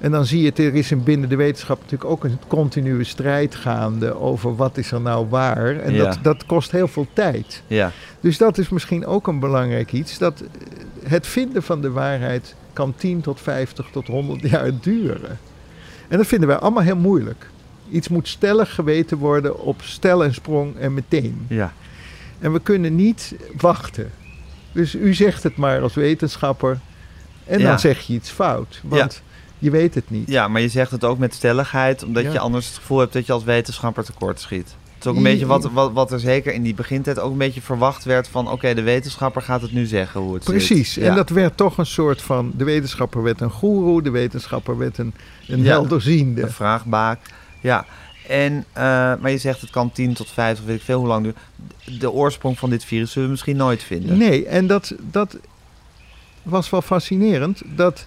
En 0.00 0.10
dan 0.10 0.24
zie 0.26 0.40
je, 0.40 0.48
het, 0.48 0.58
er 0.58 0.74
is 0.74 0.90
in 0.90 1.02
binnen 1.02 1.28
de 1.28 1.36
wetenschap 1.36 1.76
natuurlijk 1.82 2.10
ook 2.10 2.24
een 2.24 2.38
continue 2.46 3.04
strijd 3.04 3.54
gaande 3.54 4.20
over 4.20 4.56
wat 4.56 4.76
is 4.76 4.92
er 4.92 5.00
nou 5.00 5.26
waar. 5.28 5.76
En 5.76 5.92
Ja. 5.94 6.04
dat, 6.04 6.18
dat 6.22 6.46
kost 6.46 6.70
heel 6.70 6.88
veel 6.88 7.06
tijd. 7.12 7.62
Ja. 7.66 7.92
Dus 8.20 8.38
dat 8.38 8.58
is 8.58 8.68
misschien 8.68 9.06
ook 9.06 9.26
een 9.26 9.38
belangrijk 9.40 9.92
iets. 9.92 10.18
Dat 10.18 10.42
het 11.02 11.26
vinden 11.26 11.62
van 11.62 11.80
de 11.80 11.90
waarheid 11.90 12.54
kan 12.72 12.94
10 12.96 13.20
tot 13.20 13.40
50 13.40 13.88
tot 13.92 14.06
100 14.06 14.40
jaar 14.50 14.70
duren. 14.80 15.38
En 16.08 16.16
dat 16.18 16.26
vinden 16.26 16.48
wij 16.48 16.56
allemaal 16.58 16.82
heel 16.82 16.96
moeilijk. 16.96 17.50
Iets 17.90 18.08
moet 18.08 18.28
stellig 18.28 18.74
geweten 18.74 19.16
worden 19.18 19.58
op 19.60 19.82
stel 19.82 20.24
en 20.24 20.34
sprong 20.34 20.76
en 20.76 20.94
meteen. 20.94 21.44
Ja. 21.48 21.72
En 22.38 22.52
we 22.52 22.60
kunnen 22.60 22.94
niet 22.96 23.34
wachten. 23.56 24.10
Dus 24.72 24.94
u 24.94 25.14
zegt 25.14 25.42
het 25.42 25.56
maar 25.56 25.80
als 25.80 25.94
wetenschapper. 25.94 26.78
En 27.44 27.58
Ja. 27.58 27.68
dan 27.68 27.78
zeg 27.78 28.00
je 28.00 28.12
iets 28.12 28.30
fout. 28.30 28.80
Want 28.84 29.22
je 29.60 29.70
weet 29.70 29.94
het 29.94 30.10
niet. 30.10 30.28
ja, 30.28 30.48
maar 30.48 30.60
je 30.60 30.68
zegt 30.68 30.90
het 30.90 31.04
ook 31.04 31.18
met 31.18 31.34
stelligheid, 31.34 32.04
omdat 32.04 32.22
Ja. 32.22 32.32
je 32.32 32.38
anders 32.38 32.66
het 32.66 32.76
gevoel 32.76 32.98
hebt 32.98 33.12
dat 33.12 33.26
je 33.26 33.32
als 33.32 33.44
wetenschapper 33.44 34.04
tekort 34.04 34.40
schiet. 34.40 34.66
Het 34.94 35.04
is 35.08 35.14
ook 35.14 35.16
een 35.16 35.30
beetje 35.30 35.46
wat, 35.46 35.70
wat, 35.72 35.92
wat 35.92 36.12
er 36.12 36.20
zeker 36.20 36.52
in 36.52 36.62
die 36.62 36.74
begintijd 36.74 37.18
ook 37.18 37.32
een 37.32 37.38
beetje 37.38 37.60
verwacht 37.62 38.04
werd 38.04 38.28
van... 38.28 38.48
oké, 38.50 38.74
de 38.74 38.82
wetenschapper 38.82 39.42
gaat 39.42 39.62
het 39.62 39.72
nu 39.72 39.86
zeggen 39.86 40.20
hoe 40.20 40.34
het 40.34 40.44
Precies, 40.44 40.92
zit. 40.92 41.02
en 41.04 41.08
Ja. 41.10 41.14
dat 41.16 41.28
werd 41.28 41.56
toch 41.56 41.78
een 41.78 41.86
soort 41.86 42.22
van... 42.22 42.52
De 42.56 42.64
wetenschapper 42.64 43.22
werd 43.22 43.40
een 43.40 43.50
goeroe, 43.50 44.02
de 44.02 44.10
wetenschapper 44.10 44.78
werd 44.78 44.98
een, 44.98 45.14
een 45.48 45.62
Ja. 45.62 45.70
helderziende. 45.70 46.42
Een 46.42 46.50
vraagbaak. 46.50 47.18
Ja. 47.60 47.86
En, 48.28 48.64
eh, 48.72 48.82
maar 49.20 49.30
je 49.30 49.38
zegt 49.38 49.60
het 49.60 49.70
kan 49.70 49.92
10 49.92 50.12
tot 50.14 50.30
50, 50.30 50.64
weet 50.64 50.76
ik 50.76 50.82
veel 50.82 50.98
hoe 50.98 51.08
lang 51.08 51.22
duurt. 51.22 51.36
De 52.00 52.10
oorsprong 52.10 52.58
van 52.58 52.70
dit 52.70 52.84
virus 52.84 53.10
zullen 53.10 53.24
we 53.28 53.32
misschien 53.34 53.56
nooit 53.56 53.82
vinden. 53.82 54.18
Nee, 54.18 54.46
en 54.46 54.66
dat, 54.66 54.94
dat 55.10 55.36
was 56.42 56.70
wel 56.70 56.82
fascinerend. 56.82 57.62
Dat, 57.76 58.06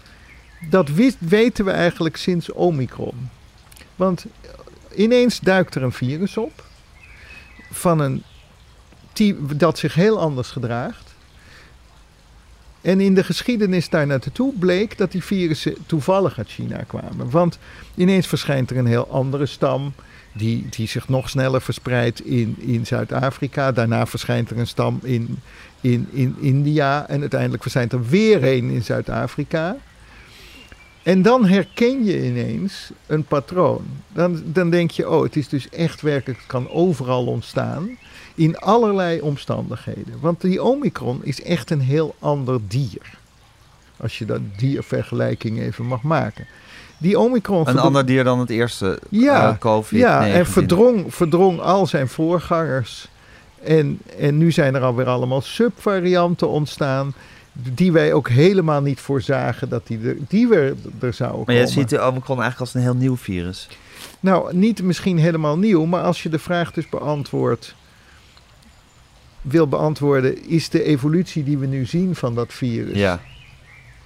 dat 0.70 0.90
weten 1.20 1.66
we 1.66 1.72
eigenlijk 1.72 2.18
sinds 2.18 2.52
Omicron. 2.52 3.30
Want 3.96 4.26
ineens 4.96 5.40
duikt 5.40 5.76
er 5.76 5.84
een 5.84 5.92
virus 5.92 6.38
op. 6.38 6.64
Van 7.72 8.00
een 8.00 8.24
type 9.14 9.56
dat 9.58 9.78
zich 9.78 9.94
heel 9.94 10.20
anders 10.20 10.52
gedraagt. 10.52 11.14
En 12.82 13.02
in 13.02 13.14
de 13.14 13.24
geschiedenis 13.24 13.90
daar 13.90 14.08
naartoe 14.08 14.54
bleek 14.60 14.98
dat 14.98 15.12
die 15.12 15.24
virussen 15.24 15.76
toevallig 15.86 16.38
uit 16.38 16.50
China 16.50 16.84
kwamen. 16.88 17.30
Want 17.30 17.60
ineens 17.96 18.28
verschijnt 18.28 18.70
er 18.70 18.78
een 18.78 18.86
heel 18.86 19.08
andere 19.08 19.46
stam. 19.46 19.94
Die, 20.36 20.70
die 20.70 20.88
zich 20.88 21.08
nog 21.10 21.30
sneller 21.30 21.62
verspreidt 21.62 22.26
in, 22.26 22.56
in 22.60 22.86
Zuid-Afrika. 22.86 23.72
Daarna 23.72 24.06
verschijnt 24.06 24.50
er 24.50 24.58
een 24.58 24.68
stam 24.68 25.00
in, 25.04 25.40
in, 25.82 26.08
in 26.12 26.36
India. 26.40 27.08
En 27.08 27.22
uiteindelijk 27.22 27.62
verschijnt 27.62 27.94
er 27.94 28.08
weer 28.08 28.44
een 28.44 28.70
in 28.70 28.84
Zuid-Afrika. 28.84 29.78
En 31.04 31.22
dan 31.22 31.46
herken 31.46 32.04
je 32.04 32.26
ineens 32.26 32.92
een 33.08 33.24
patroon. 33.24 33.86
Dan, 34.14 34.42
dan 34.46 34.70
denk 34.70 34.92
je, 34.92 35.10
oh, 35.10 35.24
het 35.24 35.36
is 35.36 35.48
dus 35.48 35.70
echt 35.70 36.02
werkelijk, 36.02 36.40
het 36.40 36.48
kan 36.48 36.70
overal 36.70 37.26
ontstaan. 37.26 37.98
In 38.36 38.58
allerlei 38.58 39.22
omstandigheden. 39.22 40.14
Want 40.20 40.42
die 40.42 40.64
Omicron 40.64 41.20
is 41.24 41.42
echt 41.42 41.70
een 41.70 41.82
heel 41.82 42.16
ander 42.20 42.60
dier. 42.68 43.18
Als 43.98 44.18
je 44.18 44.26
dat 44.26 44.42
diervergelijking 44.58 45.60
even 45.60 45.86
mag 45.86 46.02
maken. 46.02 46.48
Die 46.98 47.20
Omicron 47.20 47.68
Een 47.68 47.80
ander 47.80 48.06
dier 48.06 48.24
dan 48.24 48.40
het 48.40 48.50
eerste 48.50 49.00
ja, 49.10 49.50
eh, 49.50 49.58
COVID-19. 49.60 49.98
ja, 49.98 50.28
en 50.28 50.46
verdrong, 50.46 51.14
verdrong 51.14 51.60
al 51.60 51.88
zijn 51.88 52.08
voorgangers. 52.08 53.08
En, 53.64 54.00
en 54.20 54.38
nu 54.38 54.52
zijn 54.52 54.76
er 54.76 54.82
alweer 54.82 55.08
allemaal 55.08 55.42
subvarianten 55.42 56.50
ontstaan. 56.50 57.14
Die 57.54 57.92
wij 57.92 58.14
ook 58.14 58.30
helemaal 58.30 58.82
niet 58.82 59.00
voorzagen 59.00 59.70
dat 59.70 59.88
die 59.88 60.00
er, 60.08 60.18
die 60.28 60.48
weer 60.48 60.76
er 61.02 61.14
zouden 61.14 61.44
Maar 61.46 61.56
je 61.56 61.62
komen. 61.62 61.74
ziet 61.80 61.90
de 61.90 62.06
Omicron 62.06 62.42
eigenlijk 62.42 62.60
als 62.60 62.74
een 62.74 62.82
heel 62.82 62.96
nieuw 62.96 63.18
virus. 63.18 63.68
Nou, 64.20 64.56
niet 64.56 64.82
misschien 64.84 65.18
helemaal 65.18 65.58
nieuw, 65.58 65.86
maar 65.86 66.02
als 66.04 66.24
je 66.24 66.30
de 66.30 66.40
vraag 66.40 66.72
dus 66.72 66.90
beantwoordt, 66.90 67.76
wil 69.42 69.68
beantwoorden, 69.68 70.48
is 70.50 70.70
de 70.70 70.84
evolutie 70.84 71.44
die 71.44 71.58
we 71.58 71.66
nu 71.66 71.86
zien 71.86 72.16
van 72.16 72.36
dat 72.36 72.54
virus, 72.54 72.98
Ja. 72.98 73.20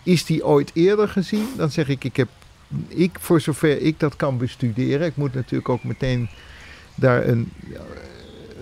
is 0.03 0.25
die 0.25 0.45
ooit 0.45 0.71
eerder 0.73 1.07
gezien? 1.10 1.45
Dan 1.57 1.71
zeg 1.71 1.88
ik, 1.89 2.03
ik 2.03 2.15
heb, 2.15 2.27
ik, 2.88 3.17
voor 3.19 3.41
zover 3.41 3.81
ik 3.81 3.99
dat 3.99 4.15
kan 4.15 4.38
bestuderen, 4.38 5.07
ik 5.07 5.15
moet 5.15 5.33
natuurlijk 5.33 5.69
ook 5.69 5.83
meteen 5.83 6.29
daar 6.95 7.27
een, 7.27 7.51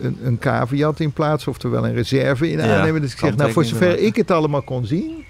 een, 0.01 0.17
een 0.23 0.37
caveat 0.37 0.99
in 0.99 1.11
plaatsen, 1.11 1.51
oftewel 1.51 1.85
een 1.85 1.93
reserve 1.93 2.51
in 2.51 2.57
Ja, 2.57 2.77
aannemen. 2.77 3.01
Dus 3.01 3.11
ik 3.11 3.19
zeg, 3.19 3.35
nou, 3.35 3.51
voor 3.51 3.65
zover 3.65 3.97
ik 3.99 4.15
het 4.15 4.31
allemaal 4.31 4.61
kon 4.61 4.85
zien, 4.85 5.25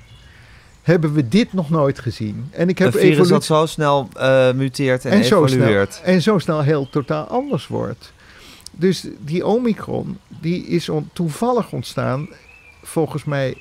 hebben 0.82 1.14
we 1.14 1.28
dit 1.28 1.54
nog 1.54 1.70
nooit 1.70 2.00
gezien. 2.00 2.48
En 2.52 2.70
ik 2.70 2.78
heb 2.78 2.94
Een 2.94 3.00
virus 3.00 3.28
dat 3.28 3.44
zo 3.46 3.66
snel 3.66 4.08
eh, 4.14 4.52
muteert 4.54 5.06
en, 5.06 5.12
en 5.12 5.24
zo, 5.26 5.46
evolueert. 5.46 5.94
snel, 5.94 6.14
en 6.14 6.22
zo 6.22 6.38
snel 6.38 6.62
heel 6.62 6.90
totaal 6.90 7.26
anders 7.26 7.68
wordt. 7.68 8.14
Dus 8.72 9.08
die 9.20 9.46
Omicron, 9.46 10.18
die 10.42 10.66
is 10.66 10.90
on- 10.90 11.10
toevallig 11.14 11.72
ontstaan, 11.72 12.28
volgens 12.84 13.24
mij, 13.24 13.56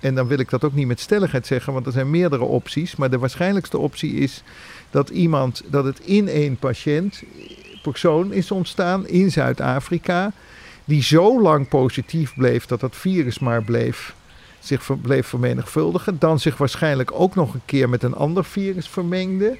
en 0.00 0.14
dan 0.14 0.26
wil 0.26 0.38
ik 0.38 0.50
dat 0.50 0.64
ook 0.64 0.74
niet 0.74 0.86
met 0.86 1.00
stelligheid 1.00 1.46
zeggen, 1.46 1.72
want 1.72 1.86
er 1.86 1.92
zijn 1.92 2.10
meerdere 2.10 2.44
opties, 2.44 2.96
maar 2.96 3.10
de 3.10 3.18
waarschijnlijkste 3.18 3.78
optie 3.78 4.12
is 4.14 4.42
dat 4.90 5.08
iemand, 5.10 5.62
dat 5.66 5.84
het 5.84 6.00
in 6.00 6.28
één 6.28 6.56
patiënt, 6.56 7.22
persoon 7.90 8.32
is 8.32 8.50
ontstaan 8.50 9.06
in 9.06 9.30
Zuid-Afrika, 9.30 10.32
die 10.84 11.02
zo 11.02 11.42
lang 11.42 11.68
positief 11.68 12.34
bleef 12.34 12.66
dat 12.66 12.80
dat 12.80 12.96
virus 12.96 13.38
maar 13.38 13.62
bleef 13.62 14.14
zich 14.58 14.82
ver- 14.82 14.98
bleef 14.98 15.26
vermenigvuldigen. 15.26 16.16
Dan 16.18 16.40
zich 16.40 16.56
waarschijnlijk 16.56 17.10
ook 17.12 17.34
nog 17.34 17.54
een 17.54 17.62
keer 17.64 17.88
met 17.88 18.02
een 18.02 18.14
ander 18.14 18.44
virus 18.44 18.88
vermengde. 18.88 19.56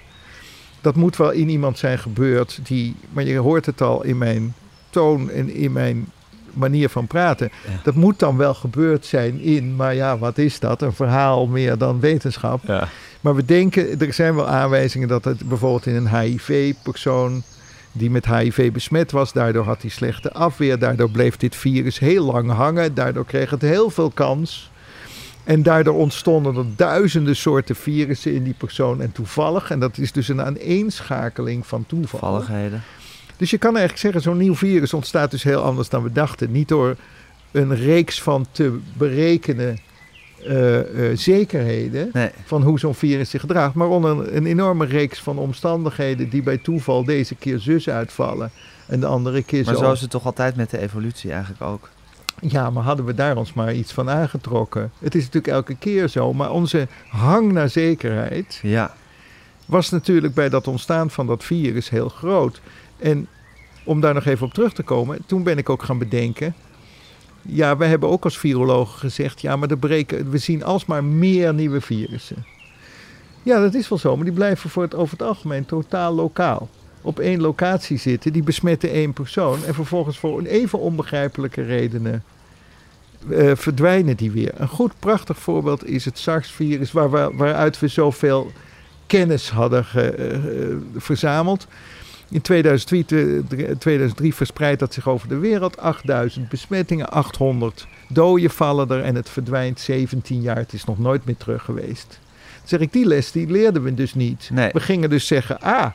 Dat 0.81 0.95
moet 0.95 1.17
wel 1.17 1.31
in 1.31 1.49
iemand 1.49 1.79
zijn 1.79 1.99
gebeurd 1.99 2.61
die, 2.63 2.97
maar 3.13 3.25
je 3.25 3.39
hoort 3.39 3.67
het 3.67 3.81
al 3.81 4.03
in 4.03 4.19
mijn 4.19 4.55
toon 4.91 5.31
en 5.31 5.55
in 5.55 5.73
mijn 5.73 6.07
manier 6.53 6.89
van 6.89 7.07
praten. 7.07 7.51
Ja. 7.67 7.81
Dat 7.83 7.95
moet 7.95 8.19
dan 8.19 8.37
wel 8.37 8.55
gebeurd 8.55 9.07
zijn 9.07 9.41
in, 9.41 9.77
maar 9.77 9.95
ja, 9.95 10.19
wat 10.19 10.39
is 10.39 10.59
dat? 10.59 10.83
Een 10.83 10.93
verhaal 10.93 11.47
meer 11.47 11.79
dan 11.79 12.01
wetenschap. 12.01 12.61
Ja. 12.67 12.89
Maar 13.21 13.35
we 13.35 13.45
denken, 13.45 14.01
er 14.01 14.13
zijn 14.13 14.35
wel 14.35 14.49
aanwijzingen 14.49 15.09
dat 15.09 15.25
het 15.25 15.49
bijvoorbeeld 15.49 15.87
in 15.87 15.95
een 15.95 16.19
HIV-persoon 16.19 17.43
die 17.97 18.11
met 18.11 18.27
HIV 18.27 18.73
besmet 18.73 19.11
was, 19.11 19.33
daardoor 19.33 19.65
had 19.65 19.81
hij 19.81 19.91
slechte 19.91 20.33
afweer, 20.33 20.79
daardoor 20.79 21.11
bleef 21.11 21.37
dit 21.37 21.57
virus 21.57 21.99
heel 21.99 22.25
lang 22.25 22.51
hangen, 22.51 22.95
daardoor 22.95 23.25
kreeg 23.25 23.51
het 23.51 23.63
heel 23.63 23.91
veel 23.91 24.11
kans. 24.11 24.71
En 25.45 25.63
daardoor 25.63 25.95
ontstonden 25.95 26.57
er 26.57 26.67
duizenden 26.77 27.37
soorten 27.37 27.77
virussen 27.77 28.35
in 28.35 28.43
die 28.43 28.55
persoon. 28.55 29.01
En 29.01 29.13
toevallig, 29.13 29.71
en 29.71 29.81
dat 29.81 29.99
is 29.99 30.13
dus 30.13 30.29
een 30.29 30.43
aaneenschakeling 30.43 31.67
van 31.67 31.87
toeval. 31.87 32.21
Toevalligheden. 32.21 32.83
Dus 33.37 33.51
je 33.51 33.59
kan 33.59 33.71
eigenlijk 33.71 34.01
zeggen, 34.01 34.21
zo'n 34.21 34.37
nieuw 34.37 34.55
virus 34.55 34.95
ontstaat 34.95 35.31
dus 35.31 35.43
heel 35.43 35.63
anders 35.63 35.89
dan 35.89 36.03
we 36.03 36.13
dachten. 36.13 36.53
Niet 36.53 36.69
door 36.69 36.97
een 37.51 37.77
reeks 37.77 38.23
van 38.23 38.47
te 38.53 38.79
berekenen 38.93 39.79
eh, 40.45 41.11
eh, 41.11 41.19
zekerheden 41.19 42.09
Nee. 42.13 42.31
van 42.45 42.63
hoe 42.63 42.79
zo'n 42.79 42.95
virus 42.95 43.31
zich 43.31 43.41
gedraagt, 43.41 43.75
maar 43.75 43.89
onder 43.89 44.35
een 44.37 44.47
enorme 44.47 44.85
reeks 44.87 45.19
van 45.21 45.39
omstandigheden 45.39 46.29
die 46.29 46.43
bij 46.43 46.59
toeval 46.59 47.05
deze 47.05 47.35
keer 47.35 47.59
zus 47.59 47.89
uitvallen 47.89 48.51
en 48.87 49.01
de 49.01 49.07
andere 49.07 49.43
keer 49.43 49.65
Maar 49.65 49.75
zo. 49.75 49.81
zo 49.85 49.93
is 49.93 50.01
het 50.01 50.11
toch 50.11 50.25
altijd 50.27 50.57
met 50.57 50.71
de 50.71 50.79
evolutie 50.79 51.31
eigenlijk 51.33 51.63
ook. 51.63 51.89
Ja, 52.41 52.71
maar 52.71 52.83
hadden 52.83 53.05
we 53.05 53.15
daar 53.15 53.37
ons 53.37 53.53
maar 53.53 53.75
iets 53.75 53.93
van 53.93 54.11
aangetrokken? 54.11 54.91
Het 54.99 55.15
is 55.15 55.21
natuurlijk 55.23 55.53
elke 55.55 55.75
keer 55.77 56.09
zo, 56.09 56.33
maar 56.33 56.51
onze 56.51 56.89
hang 57.09 57.53
naar 57.53 57.69
zekerheid 57.69 58.59
Ja. 58.63 58.95
was 59.67 59.91
natuurlijk 59.91 60.35
bij 60.35 60.49
dat 60.49 60.67
ontstaan 60.69 61.11
van 61.11 61.27
dat 61.27 61.45
virus 61.45 61.91
heel 61.91 62.09
groot. 62.09 62.61
En 62.99 63.27
om 63.85 64.01
daar 64.01 64.15
nog 64.15 64.25
even 64.25 64.47
op 64.47 64.55
terug 64.55 64.73
te 64.73 64.83
komen, 64.83 65.19
toen 65.27 65.43
ben 65.43 65.59
ik 65.59 65.69
ook 65.71 65.83
gaan 65.83 65.99
bedenken. 65.99 66.55
Ja, 67.47 67.77
we 67.77 67.85
hebben 67.85 68.09
ook 68.09 68.25
als 68.25 68.39
virologen 68.39 68.99
gezegd, 68.99 69.41
ja, 69.41 69.57
maar 69.57 69.69
breken, 69.77 70.31
we 70.31 70.39
zien 70.39 70.65
alsmaar 70.65 71.05
meer 71.05 71.55
nieuwe 71.55 71.81
virussen. 71.81 72.45
Ja, 73.43 73.61
dat 73.61 73.75
is 73.75 73.89
wel 73.89 73.99
zo, 73.99 74.17
maar 74.17 74.25
die 74.25 74.35
blijven 74.35 74.71
voor 74.71 74.83
het, 74.83 74.95
over 74.95 75.19
het 75.19 75.27
algemeen 75.27 75.65
totaal 75.67 76.15
lokaal. 76.15 76.69
Op 77.03 77.19
één 77.19 77.41
locatie 77.41 77.99
zitten, 77.99 78.33
die 78.33 78.43
besmetten 78.43 78.91
één 78.91 79.13
persoon 79.13 79.65
en 79.65 79.75
vervolgens 79.75 80.19
voor 80.19 80.39
een 80.39 80.47
even 80.47 80.79
onbegrijpelijke 80.79 81.63
redenen 81.63 82.23
eh, 83.31 83.51
verdwijnen 83.55 84.17
die 84.17 84.31
weer. 84.31 84.53
Een 84.57 84.69
goed, 84.69 84.93
prachtig 84.99 85.39
voorbeeld 85.39 85.87
is 85.87 86.05
het 86.05 86.19
SARS-virus, 86.19 86.93
waar 86.93 87.11
waaruit 87.37 87.79
we 87.79 87.89
zoveel 87.89 88.53
kennis 89.07 89.51
hadden 89.51 89.85
ge- 89.85 90.11
eh, 90.11 90.35
eh, 90.35 90.77
verzameld. 90.97 91.67
In 92.29 92.41
2003, 92.41 93.05
te- 93.05 93.43
2003 93.79 94.35
verspreidt 94.35 94.81
dat 94.81 94.95
zich 94.95 95.09
over 95.09 95.29
de 95.29 95.39
wereld. 95.39 95.79
8000 95.79 96.49
besmettingen, 96.49 97.11
800 97.11 97.87
doden 98.09 98.51
vallen 98.51 98.91
er 98.91 99.03
en 99.03 99.15
het 99.15 99.29
verdwijnt 99.29 99.81
17 99.81 100.41
jaar. 100.41 100.57
Het 100.57 100.73
is 100.73 100.85
nog 100.85 100.99
nooit 100.99 101.25
meer 101.25 101.37
terug 101.37 101.65
geweest. 101.65 102.07
Dan 102.59 102.69
zeg 102.69 102.81
ik, 102.81 102.93
die 102.93 103.07
les 103.07 103.33
die 103.33 103.47
leerden 103.51 103.83
we 103.83 103.95
dus 103.95 104.15
niet. 104.15 104.51
Nee. 104.53 104.71
We 104.73 104.81
gingen 104.81 105.11
dus 105.11 105.27
zeggen, 105.27 105.61
ah, 105.61 105.91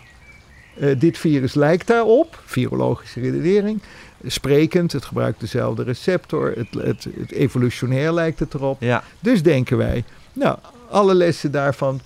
eh, 0.79 0.99
dit 0.99 1.17
virus 1.17 1.53
lijkt 1.53 1.87
daarop, 1.87 2.41
virologische 2.45 3.19
redenering. 3.19 3.81
Sprekend, 4.25 4.91
het 4.91 5.05
gebruikt 5.05 5.39
dezelfde 5.39 5.83
receptor, 5.83 6.53
het, 6.55 6.67
het, 6.83 7.07
het 7.19 7.31
evolutionair 7.31 8.11
lijkt 8.11 8.39
het 8.39 8.53
erop. 8.53 8.81
Ja. 8.81 9.03
Dus 9.19 9.43
denken 9.43 9.77
wij, 9.77 10.03
nou, 10.33 10.57
alle 10.89 11.13
lessen 11.15 11.51
daarvan 11.51 12.01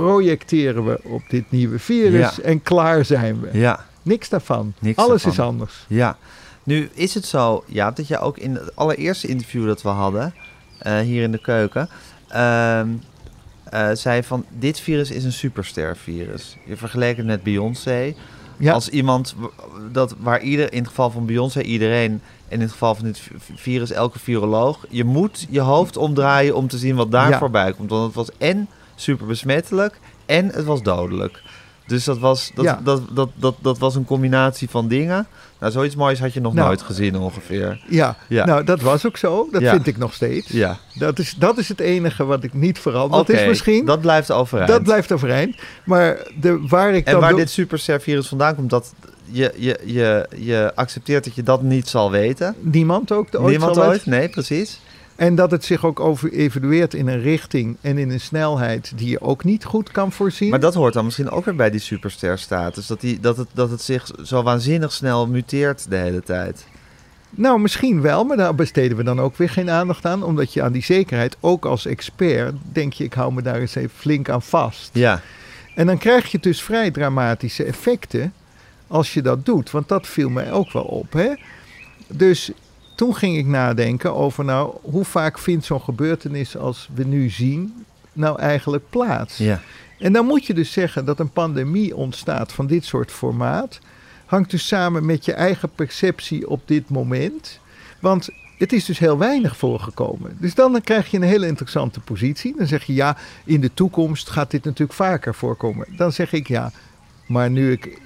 projecteren 0.00 0.84
we 0.86 1.00
op 1.02 1.22
dit 1.28 1.44
nieuwe 1.50 1.78
virus 1.78 2.36
Ja. 2.36 2.42
en 2.42 2.62
klaar 2.62 3.04
zijn 3.04 3.40
we. 3.40 3.48
Ja. 3.58 3.84
Niks 4.02 4.28
daarvan. 4.28 4.72
Niks 4.78 4.96
Alles 4.98 5.22
daarvan. 5.22 5.44
is 5.44 5.50
anders. 5.50 5.84
Ja. 5.88 6.16
Nu 6.62 6.90
is 6.94 7.14
het 7.14 7.24
zo, 7.26 7.64
ja, 7.66 7.90
dat 7.90 8.08
je 8.08 8.18
ook 8.18 8.38
in 8.38 8.54
het 8.54 8.76
allereerste 8.76 9.26
interview 9.26 9.66
dat 9.66 9.82
we 9.82 9.88
hadden, 9.88 10.34
eh, 10.78 10.98
hier 10.98 11.22
in 11.22 11.32
de 11.32 11.40
keuken, 11.40 11.88
ehm, 12.28 12.88
eh, 13.64 13.88
zei 13.92 14.22
van 14.22 14.44
dit 14.58 14.80
virus 14.80 15.10
is 15.10 15.24
een 15.24 15.32
superster-virus. 15.32 16.56
Je 16.66 16.76
vergeleek 16.76 17.16
het 17.16 17.26
met 17.26 17.42
Beyoncé. 17.42 18.14
Ja, 18.58 18.72
Als 18.72 18.88
iemand 18.88 19.34
dat 19.92 20.14
waar 20.18 20.40
ieder, 20.40 20.72
in 20.72 20.78
het 20.78 20.88
geval 20.88 21.10
van 21.10 21.26
Beyoncé, 21.26 21.60
iedereen, 21.62 22.10
en 22.48 22.54
in 22.54 22.60
het 22.60 22.70
geval 22.70 22.94
van 22.94 23.04
dit 23.04 23.20
virus, 23.54 23.90
elke 23.90 24.18
viroloog, 24.18 24.84
je 24.88 25.04
moet 25.04 25.46
je 25.50 25.60
hoofd 25.60 25.96
omdraaien 25.96 26.54
om 26.56 26.68
te 26.68 26.78
zien 26.78 26.96
wat 26.96 27.10
daar 27.10 27.30
Ja. 27.30 27.38
voorbij 27.38 27.72
komt. 27.72 27.90
Want 27.90 28.04
het 28.06 28.14
was 28.14 28.28
en 28.38 28.68
super 28.96 29.26
besmettelijk 29.26 29.98
en 30.26 30.46
het 30.46 30.64
was 30.64 30.82
dodelijk. 30.82 31.42
Dus 31.86 32.04
dat 32.04 32.18
was, 32.18 32.50
dat, 32.54 32.64
Ja. 32.64 32.80
dat, 32.84 33.02
dat, 33.12 33.28
dat, 33.34 33.54
dat 33.60 33.78
was 33.78 33.94
een 33.94 34.04
combinatie 34.04 34.70
van 34.70 34.88
dingen. 34.88 35.26
Nou, 35.60 35.72
zoiets 35.72 35.94
moois 35.96 36.18
had 36.20 36.32
je 36.32 36.40
nog 36.40 36.54
Nou. 36.54 36.66
nooit 36.66 36.82
gezien 36.82 37.16
ongeveer. 37.18 37.84
Ja, 37.88 38.16
Ja. 38.28 38.44
nou 38.44 38.64
dat 38.64 38.80
was 38.80 39.06
ook 39.06 39.16
zo. 39.16 39.48
Dat 39.50 39.60
Ja. 39.62 39.70
vind 39.70 39.86
ik 39.86 39.96
nog 39.98 40.14
steeds. 40.14 40.48
Ja. 40.48 40.78
Dat, 40.94 41.18
is, 41.18 41.34
dat 41.38 41.58
is 41.58 41.68
het 41.68 41.80
enige 41.80 42.24
wat 42.24 42.44
ik 42.44 42.52
niet 42.54 42.78
veranderd 42.78 43.22
Oké, 43.22 43.32
is 43.38 43.46
misschien. 43.48 43.84
dat 43.84 44.00
blijft 44.00 44.30
overeind. 44.30 44.70
Dat 44.70 44.82
blijft 44.82 45.12
overeind. 45.12 45.56
Maar 45.84 46.18
de, 46.40 46.64
waar 46.68 46.94
ik 46.94 47.06
en 47.06 47.20
waar 47.20 47.30
doe- 47.30 47.38
dit 47.38 47.50
superster-virus 47.50 48.28
vandaan 48.28 48.54
komt, 48.54 48.70
dat 48.70 48.92
je, 49.30 49.52
je, 49.56 49.80
je, 49.84 50.26
je 50.36 50.72
accepteert 50.74 51.24
dat 51.24 51.34
je 51.34 51.42
dat 51.42 51.62
niet 51.62 51.88
zal 51.88 52.10
weten. 52.10 52.54
niemand 52.60 53.12
ook 53.12 53.28
ooit 53.32 53.50
Niemand 53.50 53.78
ooit? 53.78 54.06
Nee, 54.06 54.28
precies. 54.28 54.80
En 55.16 55.34
dat 55.34 55.50
het 55.50 55.64
zich 55.64 55.84
ook 55.84 56.00
over 56.00 56.32
evalueert 56.32 56.94
in 56.94 57.08
een 57.08 57.20
richting 57.20 57.76
en 57.80 57.98
in 57.98 58.10
een 58.10 58.20
snelheid 58.20 58.92
die 58.96 59.10
je 59.10 59.20
ook 59.20 59.44
niet 59.44 59.64
goed 59.64 59.90
kan 59.90 60.12
voorzien. 60.12 60.50
Maar 60.50 60.60
dat 60.60 60.74
hoort 60.74 60.94
dan 60.94 61.04
misschien 61.04 61.30
ook 61.30 61.44
weer 61.44 61.56
bij 61.56 61.70
die 61.70 61.80
superster-status. 61.80 62.86
Dat, 62.86 63.00
die, 63.00 63.20
dat, 63.20 63.36
het, 63.36 63.48
dat 63.52 63.70
het 63.70 63.82
zich 63.82 64.10
zo 64.22 64.42
waanzinnig 64.42 64.92
snel 64.92 65.26
muteert 65.26 65.90
de 65.90 65.96
hele 65.96 66.22
tijd. 66.22 66.66
Nou, 67.30 67.60
misschien 67.60 68.00
wel, 68.00 68.24
maar 68.24 68.36
daar 68.36 68.54
besteden 68.54 68.96
we 68.96 69.02
dan 69.02 69.20
ook 69.20 69.36
weer 69.36 69.50
geen 69.50 69.70
aandacht 69.70 70.06
aan. 70.06 70.22
Omdat 70.22 70.52
je 70.52 70.62
aan 70.62 70.72
die 70.72 70.84
zekerheid, 70.84 71.36
ook 71.40 71.64
als 71.64 71.86
expert, 71.86 72.54
denk 72.72 72.92
je, 72.92 73.04
ik 73.04 73.12
hou 73.12 73.32
me 73.32 73.42
daar 73.42 73.60
eens 73.60 73.74
even 73.74 73.96
flink 73.96 74.28
aan 74.28 74.42
vast. 74.42 74.90
Ja, 74.92 75.20
En 75.74 75.86
dan 75.86 75.98
krijg 75.98 76.30
je 76.30 76.38
dus 76.38 76.62
vrij 76.62 76.90
dramatische 76.90 77.64
effecten 77.64 78.32
als 78.86 79.14
je 79.14 79.22
dat 79.22 79.44
doet. 79.46 79.70
Want 79.70 79.88
dat 79.88 80.06
viel 80.06 80.28
mij 80.28 80.52
ook 80.52 80.72
wel 80.72 80.84
op. 80.84 81.12
Hè? 81.12 81.32
Dus 82.06 82.50
toen 82.96 83.14
ging 83.14 83.36
ik 83.36 83.46
nadenken 83.46 84.14
over, 84.14 84.44
nou, 84.44 84.76
hoe 84.82 85.04
vaak 85.04 85.38
vindt 85.38 85.64
zo'n 85.64 85.80
gebeurtenis 85.80 86.56
als 86.56 86.88
we 86.94 87.04
nu 87.04 87.30
zien, 87.30 87.84
nou 88.12 88.38
eigenlijk 88.38 88.84
plaats? 88.90 89.36
ja. 89.36 89.60
En 89.98 90.12
dan 90.12 90.26
moet 90.26 90.46
je 90.46 90.54
dus 90.54 90.72
zeggen 90.72 91.04
dat 91.04 91.18
een 91.18 91.30
pandemie 91.30 91.96
ontstaat 91.96 92.52
van 92.52 92.66
dit 92.66 92.84
soort 92.84 93.10
formaat. 93.10 93.78
Hangt 94.26 94.50
dus 94.50 94.66
samen 94.66 95.06
met 95.06 95.24
je 95.24 95.32
eigen 95.32 95.70
perceptie 95.74 96.48
op 96.48 96.60
dit 96.64 96.88
moment. 96.88 97.60
Want 98.00 98.28
het 98.58 98.72
is 98.72 98.84
dus 98.84 98.98
heel 98.98 99.18
weinig 99.18 99.56
voorgekomen. 99.56 100.36
Dus 100.40 100.54
dan 100.54 100.80
krijg 100.80 101.10
je 101.10 101.16
een 101.16 101.22
hele 101.22 101.46
interessante 101.46 102.00
positie. 102.00 102.54
Dan 102.56 102.66
zeg 102.66 102.84
je 102.84 102.94
ja, 102.94 103.16
in 103.44 103.60
de 103.60 103.74
toekomst 103.74 104.30
gaat 104.30 104.50
dit 104.50 104.64
natuurlijk 104.64 104.92
vaker 104.92 105.34
voorkomen. 105.34 105.86
Dan 105.96 106.12
zeg 106.12 106.32
ik 106.32 106.48
ja, 106.48 106.72
maar 107.26 107.50
nu 107.50 107.72
ik, 107.72 108.00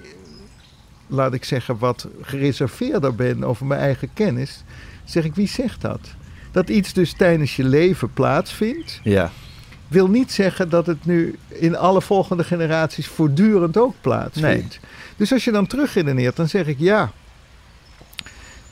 laat 1.11 1.35
ik 1.35 1.45
zeggen, 1.45 1.79
wat 1.79 2.09
gereserveerder 2.23 3.15
ben 3.15 3.45
over 3.45 3.67
mijn 3.67 3.81
eigen 3.81 4.09
kennis, 4.15 4.63
zeg 5.05 5.25
ik 5.25 5.35
wie 5.35 5.49
zegt 5.49 5.81
dat? 5.81 6.01
Dat 6.51 6.69
iets 6.69 6.93
dus 6.93 7.13
tijdens 7.13 7.57
je 7.57 7.65
leven 7.65 8.13
plaatsvindt 8.13 9.01
ja. 9.03 9.31
wil 9.89 10.09
niet 10.09 10.33
zeggen 10.33 10.69
dat 10.69 10.87
het 10.87 11.05
nu 11.05 11.39
in 11.49 11.77
alle 11.77 12.03
volgende 12.03 12.45
generaties 12.45 13.07
voortdurend 13.07 13.77
ook 13.77 13.95
plaatsvindt. 14.01 14.81
Dus 15.17 15.33
als 15.33 15.45
je 15.45 15.51
dan 15.51 15.67
terugredeneert, 15.67 16.37
dan 16.37 16.49
zeg 16.49 16.67
ik 16.67 16.79
ja. 16.79 17.13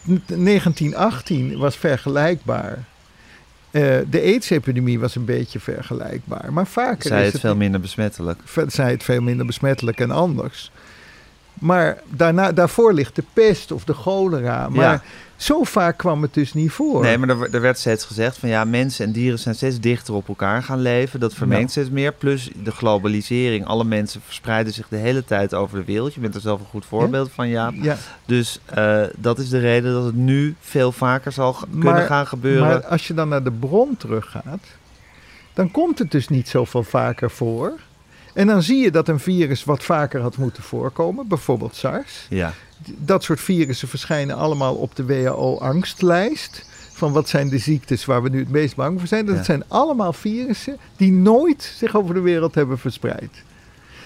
1918 0.05 1.59
was 1.59 1.77
vergelijkbaar. 1.77 2.85
Eh, 3.71 3.83
de 4.11 4.21
AIDS-epidemie 4.21 5.01
was 5.01 5.15
een 5.15 5.25
beetje 5.25 5.61
vergelijkbaar. 5.61 6.53
Maar 6.53 6.67
vaker 6.67 7.09
Zij 7.09 7.19
is 7.19 7.25
het 7.25 7.33
het, 7.33 7.43
veel 7.43 7.57
minder 7.57 7.81
besmettelijk. 7.81 8.41
zij 8.67 8.91
het 8.91 9.03
veel 9.03 9.21
minder 9.21 9.47
besmettelijk 9.47 10.01
en 10.01 10.11
anders. 10.11 10.71
Maar 11.61 11.99
daarna, 12.09 12.53
daarvoor 12.53 12.93
ligt 12.93 13.17
de 13.17 13.25
pest 13.33 13.73
of 13.73 13.85
de 13.85 13.95
cholera. 13.95 14.69
Maar 14.69 14.93
Ja. 14.93 15.03
zo 15.37 15.63
vaak 15.63 15.97
kwam 15.99 16.23
het 16.23 16.35
dus 16.35 16.55
niet 16.55 16.71
voor. 16.73 17.03
Nee, 17.03 17.19
maar 17.19 17.29
er, 17.29 17.55
er 17.55 17.61
werd 17.61 17.79
steeds 17.79 18.05
gezegd 18.05 18.39
van 18.39 18.49
ja, 18.49 18.65
mensen 18.65 19.05
en 19.07 19.13
dieren 19.13 19.39
zijn 19.39 19.55
steeds 19.55 19.81
dichter 19.81 20.15
op 20.15 20.29
elkaar 20.29 20.63
gaan 20.63 20.81
leven. 20.81 21.21
Dat 21.21 21.35
vermengt 21.35 21.61
Nou. 21.63 21.71
steeds 21.71 21.91
meer. 21.91 22.13
Plus 22.13 22.51
de 22.63 22.71
globalisering. 22.71 23.67
Alle 23.67 23.85
mensen 23.85 24.21
verspreiden 24.25 24.73
zich 24.73 24.89
de 24.89 24.97
hele 24.97 25.25
tijd 25.25 25.55
over 25.55 25.79
de 25.79 25.85
wereld. 25.85 26.15
Je 26.15 26.21
bent 26.21 26.35
er 26.35 26.41
zelf 26.41 26.61
een 26.61 26.67
goed 26.67 26.87
voorbeeld 26.87 27.31
van, 27.33 27.49
ja. 27.49 27.73
ja, 27.75 27.97
Dus 28.27 28.61
eh, 28.65 29.03
dat 29.17 29.39
is 29.39 29.49
de 29.49 29.59
reden 29.59 29.93
dat 29.93 30.05
het 30.05 30.17
nu 30.17 30.55
veel 30.61 30.93
vaker 30.93 31.33
zal 31.33 31.57
Maar- 31.71 31.85
kunnen 31.85 32.07
gaan 32.07 32.27
gebeuren. 32.27 32.67
Maar 32.67 32.85
als 32.87 33.07
je 33.07 33.15
dan 33.15 33.29
naar 33.29 33.45
de 33.45 33.53
bron 33.53 33.97
teruggaat, 33.97 34.61
dan 35.55 35.71
komt 35.71 35.99
het 35.99 36.11
dus 36.11 36.29
niet 36.29 36.49
zoveel 36.49 36.83
vaker 36.83 37.31
voor. 37.31 37.73
En 38.39 38.47
dan 38.47 38.63
zie 38.63 38.83
je 38.83 38.91
dat 38.91 39.09
een 39.09 39.21
virus 39.21 39.65
wat 39.65 39.83
vaker 39.85 40.21
had 40.21 40.37
moeten 40.37 40.63
voorkomen, 40.63 41.29
bijvoorbeeld 41.29 41.75
SARS. 41.77 42.27
ja, 42.29 42.53
Dat 42.99 43.25
soort 43.25 43.41
virussen 43.41 43.89
verschijnen 43.89 44.37
allemaal 44.37 44.75
op 44.75 44.97
de 44.97 45.05
WHO-angstlijst. 45.05 46.65
Van 46.93 47.13
wat 47.13 47.29
zijn 47.29 47.49
de 47.49 47.59
ziektes 47.59 48.05
waar 48.05 48.23
we 48.23 48.29
nu 48.29 48.39
het 48.39 48.51
meest 48.51 48.77
bang 48.77 48.99
voor 48.99 49.09
zijn. 49.09 49.27
Dat 49.27 49.37
Ja. 49.37 49.43
zijn 49.43 49.63
allemaal 49.69 50.13
virussen 50.13 50.77
die 50.97 51.13
nooit 51.13 51.73
zich 51.77 51.97
over 51.97 52.15
de 52.15 52.21
wereld 52.21 52.55
hebben 52.55 52.79
verspreid. 52.79 53.31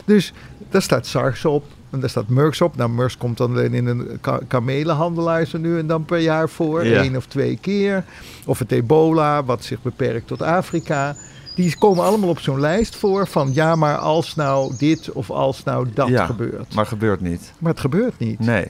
Dus 0.04 0.32
daar 0.70 0.82
staat 0.82 1.06
SARS 1.06 1.44
op 1.44 1.64
en 1.90 2.00
daar 2.00 2.10
staat 2.10 2.28
MERS 2.28 2.60
op. 2.60 2.76
Nou, 2.76 2.90
MERS 2.90 3.16
komt 3.16 3.36
dan 3.36 3.50
alleen 3.50 3.74
in 3.74 3.86
een 3.86 4.18
ka 4.20 4.40
kamelenhandelaar 4.48 5.46
zo 5.46 5.58
nu 5.58 5.78
en 5.78 5.86
dan 5.86 6.04
per 6.04 6.18
jaar 6.18 6.48
voor. 6.48 6.86
Ja. 6.86 7.00
één 7.02 7.16
of 7.16 7.26
twee 7.26 7.58
keer. 7.60 8.04
Of 8.46 8.58
het 8.58 8.72
ebola, 8.72 9.44
wat 9.44 9.64
zich 9.64 9.82
beperkt 9.82 10.26
tot 10.26 10.42
Afrika. 10.42 11.16
Die 11.54 11.76
komen 11.78 12.04
allemaal 12.04 12.28
op 12.28 12.38
zo'n 12.40 12.60
lijst 12.60 12.96
voor 12.96 13.26
van 13.26 13.50
ja, 13.54 13.74
maar 13.76 13.96
als 13.96 14.34
nou 14.34 14.74
dit 14.78 15.12
of 15.12 15.30
als 15.30 15.64
nou 15.64 15.86
dat 15.94 16.08
Ja, 16.08 16.26
gebeurt. 16.26 16.74
maar 16.74 16.86
gebeurt 16.86 17.20
niet. 17.20 17.52
Maar 17.58 17.70
het 17.70 17.80
gebeurt 17.80 18.18
niet. 18.18 18.38
Nee. 18.38 18.66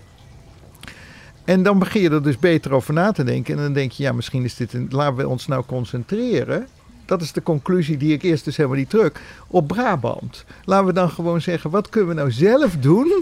En 1.45 1.62
dan 1.62 1.79
begin 1.79 2.03
je 2.03 2.11
er 2.11 2.23
dus 2.23 2.38
beter 2.38 2.73
over 2.73 2.95
na 2.95 3.12
te 3.12 3.25
denken. 3.25 3.57
En 3.57 3.62
dan 3.62 3.73
denk 3.73 3.92
je, 3.92 4.03
ja, 4.03 4.12
misschien 4.12 4.45
is 4.45 4.55
dit 4.55 4.73
een. 4.73 4.87
Laten 4.90 5.16
we 5.16 5.29
ons 5.29 5.47
nou 5.47 5.64
concentreren. 5.66 6.66
Dat 7.05 7.23
is 7.23 7.33
de 7.33 7.42
conclusie 7.42 7.97
die 7.97 8.12
ik 8.12 8.23
eerst 8.23 8.45
dus 8.45 8.57
helemaal 8.57 8.79
niet 8.79 8.90
druk. 8.90 9.21
Op 9.47 9.66
Brabant. 9.68 10.45
Laten 10.64 10.87
we 10.87 10.92
dan 10.92 11.11
gewoon 11.11 11.40
zeggen, 11.40 11.71
wat 11.71 11.88
kunnen 11.88 12.09
we 12.09 12.14
nou 12.14 12.31
zelf 12.33 12.77
doen 12.77 13.12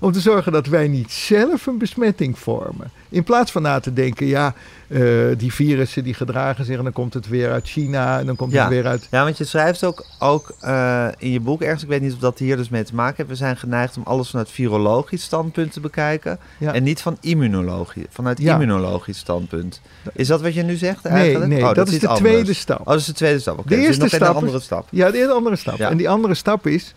om 0.00 0.12
te 0.12 0.20
zorgen 0.20 0.52
dat 0.52 0.66
wij 0.66 0.88
niet 0.88 1.12
zelf 1.12 1.66
een 1.66 1.78
besmetting 1.78 2.38
vormen. 2.38 2.90
In 3.08 3.22
plaats 3.24 3.50
van 3.50 3.62
na 3.62 3.80
te 3.80 3.92
denken, 3.92 4.26
ja, 4.26 4.54
eh, 4.88 5.00
die 5.36 5.52
virussen 5.52 6.04
die 6.04 6.14
gedragen 6.14 6.64
zich 6.64 6.76
en 6.78 6.84
dan 6.84 6.92
komt 6.92 7.14
het 7.14 7.28
weer 7.28 7.50
uit 7.50 7.68
China 7.68 8.18
en 8.18 8.26
dan 8.26 8.36
komt 8.36 8.52
Ja. 8.52 8.60
het 8.60 8.68
weer 8.72 8.86
uit... 8.86 9.08
Ja, 9.10 9.24
want 9.24 9.38
je 9.38 9.44
schrijft 9.44 9.84
ook, 9.84 10.04
ook 10.18 10.52
eh, 10.60 11.08
in 11.18 11.30
je 11.30 11.40
boek 11.40 11.62
ergens, 11.62 11.82
ik 11.82 11.88
weet 11.88 12.00
niet 12.02 12.12
of 12.12 12.18
dat 12.18 12.38
hier 12.38 12.56
dus 12.56 12.68
mee 12.68 12.84
te 12.84 12.94
maken 12.94 13.14
heeft, 13.16 13.28
we 13.28 13.34
zijn 13.34 13.56
geneigd 13.56 13.96
om 13.96 14.02
alles 14.06 14.30
vanuit 14.30 14.50
virologisch 14.50 15.22
standpunt 15.22 15.72
te 15.72 15.80
bekijken 15.80 16.38
Ja. 16.58 16.72
en 16.72 16.82
niet 16.82 17.02
van 17.02 17.16
immunologie, 17.20 18.06
vanuit 18.10 18.38
Ja. 18.40 18.54
immunologisch 18.54 19.18
standpunt. 19.18 19.80
Is 20.12 20.26
dat 20.26 20.40
wat 20.42 20.54
je 20.54 20.62
nu 20.62 20.74
zegt 20.76 21.02
Nee, 21.02 21.12
eigenlijk? 21.12 21.50
nee, 21.50 21.62
Oh, 21.62 21.74
dat, 21.74 21.88
is 21.88 21.98
de 21.98 22.08
anders. 22.08 22.30
tweede 22.30 22.52
stap. 22.54 22.80
Oh, 22.80 22.86
dat 22.86 22.96
is 22.98 23.06
de 23.06 23.12
tweede 23.12 23.38
stap. 23.38 23.58
Oké, 23.58 23.68
De 23.68 23.74
dus 23.74 23.78
is 23.78 23.86
eerste 23.86 24.02
nog 24.02 24.12
een 24.12 24.18
stap 24.18 24.34
andere 24.36 24.60
stap. 24.60 24.86
Ja, 24.90 25.10
de 25.10 25.28
andere 25.28 25.56
stap. 25.56 25.78
En 25.78 25.96
die 25.96 26.08
andere 26.08 26.34
stap 26.34 26.66
is 26.66 26.94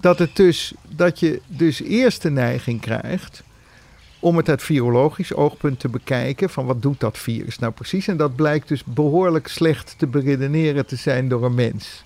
dat, 0.00 0.18
het 0.18 0.36
dus, 0.36 0.72
dat 0.88 1.20
je 1.20 1.40
dus 1.46 1.82
eerst 1.82 2.22
de 2.22 2.30
neiging 2.30 2.80
krijgt 2.80 3.42
om 4.18 4.36
het 4.36 4.48
uit 4.48 4.62
virologisch 4.62 5.34
oogpunt 5.34 5.80
te 5.80 5.88
bekijken 5.88 6.50
van 6.50 6.66
wat 6.66 6.82
doet 6.82 7.00
dat 7.00 7.18
virus 7.18 7.58
nou 7.58 7.72
precies. 7.72 8.08
En 8.08 8.16
dat 8.16 8.36
blijkt 8.36 8.68
dus 8.68 8.84
behoorlijk 8.84 9.48
slecht 9.48 9.94
te 9.98 10.06
beredeneren 10.06 10.86
te 10.86 10.96
zijn 10.96 11.28
door 11.28 11.44
een 11.44 11.54
mens. 11.54 12.04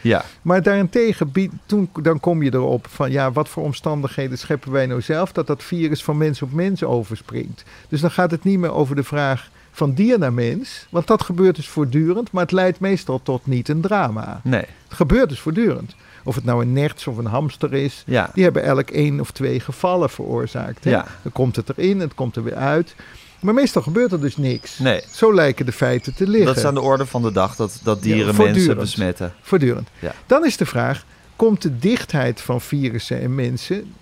Ja, 0.00 0.24
Maar 0.42 0.62
daarentegen, 0.62 1.32
toen, 1.66 1.90
dan 2.02 2.20
kom 2.20 2.42
je 2.42 2.54
erop 2.54 2.86
van 2.90 3.10
ja, 3.10 3.32
wat 3.32 3.48
voor 3.48 3.62
omstandigheden 3.62 4.38
scheppen 4.38 4.72
wij 4.72 4.86
nou 4.86 5.00
zelf 5.00 5.32
dat 5.32 5.46
dat 5.46 5.62
virus 5.62 6.04
van 6.04 6.16
mens 6.16 6.42
op 6.42 6.52
mens 6.52 6.82
overspringt. 6.82 7.64
Dus 7.88 8.00
dan 8.00 8.10
gaat 8.10 8.30
het 8.30 8.44
niet 8.44 8.58
meer 8.58 8.72
over 8.72 8.96
de 8.96 9.04
vraag 9.04 9.50
van 9.70 9.94
dier 9.94 10.18
naar 10.18 10.32
mens, 10.32 10.86
want 10.90 11.06
dat 11.06 11.22
gebeurt 11.22 11.56
dus 11.56 11.68
voortdurend, 11.68 12.32
maar 12.32 12.42
het 12.42 12.52
leidt 12.52 12.80
meestal 12.80 13.20
tot 13.22 13.46
niet 13.46 13.68
een 13.68 13.80
drama. 13.80 14.40
nee. 14.44 14.60
Het 14.60 14.96
gebeurt 14.96 15.28
dus 15.28 15.40
voortdurend. 15.40 15.94
Of 16.26 16.34
het 16.34 16.44
nou 16.44 16.62
een 16.62 16.72
nerts 16.72 17.06
of 17.06 17.16
een 17.16 17.26
hamster 17.26 17.72
is. 17.74 18.02
Ja, 18.06 18.30
Die 18.34 18.44
hebben 18.44 18.62
elk 18.64 18.90
één 18.90 19.20
of 19.20 19.30
twee 19.30 19.60
gevallen 19.60 20.10
veroorzaakt. 20.10 20.84
Hè? 20.84 20.90
Ja. 20.90 21.06
Dan 21.22 21.32
komt 21.32 21.56
het 21.56 21.68
erin, 21.76 22.00
het 22.00 22.14
komt 22.14 22.36
er 22.36 22.42
weer 22.44 22.54
uit. 22.54 22.94
Maar 23.40 23.54
meestal 23.54 23.82
gebeurt 23.82 24.12
er 24.12 24.20
dus 24.20 24.36
niks. 24.36 24.78
nee. 24.78 25.00
Zo 25.12 25.34
lijken 25.34 25.66
de 25.66 25.72
feiten 25.72 26.14
te 26.14 26.26
liggen. 26.26 26.46
Dat 26.46 26.56
is 26.56 26.64
aan 26.64 26.74
de 26.74 26.80
orde 26.80 27.06
van 27.06 27.22
de 27.22 27.32
dag 27.32 27.56
dat, 27.56 27.80
dat 27.82 28.02
dieren 28.02 28.36
Ja, 28.36 28.42
mensen 28.42 28.76
besmetten. 28.76 29.32
Voortdurend. 29.40 29.88
Dan 30.26 30.44
is 30.44 30.56
de 30.56 30.66
vraag, 30.66 31.04
komt 31.36 31.62
de 31.62 31.78
dichtheid 31.78 32.40
van 32.40 32.60
virussen 32.60 33.20
en 33.20 33.34
mensen... 33.34 33.92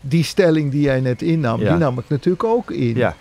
Die 0.00 0.24
stelling 0.24 0.70
die 0.70 0.80
jij 0.80 1.00
net 1.00 1.22
innam, 1.22 1.60
Ja. 1.60 1.68
die 1.68 1.78
nam 1.78 1.98
ik 1.98 2.04
natuurlijk 2.08 2.44
ook 2.44 2.70
in. 2.70 2.94
Ja, 2.96 3.16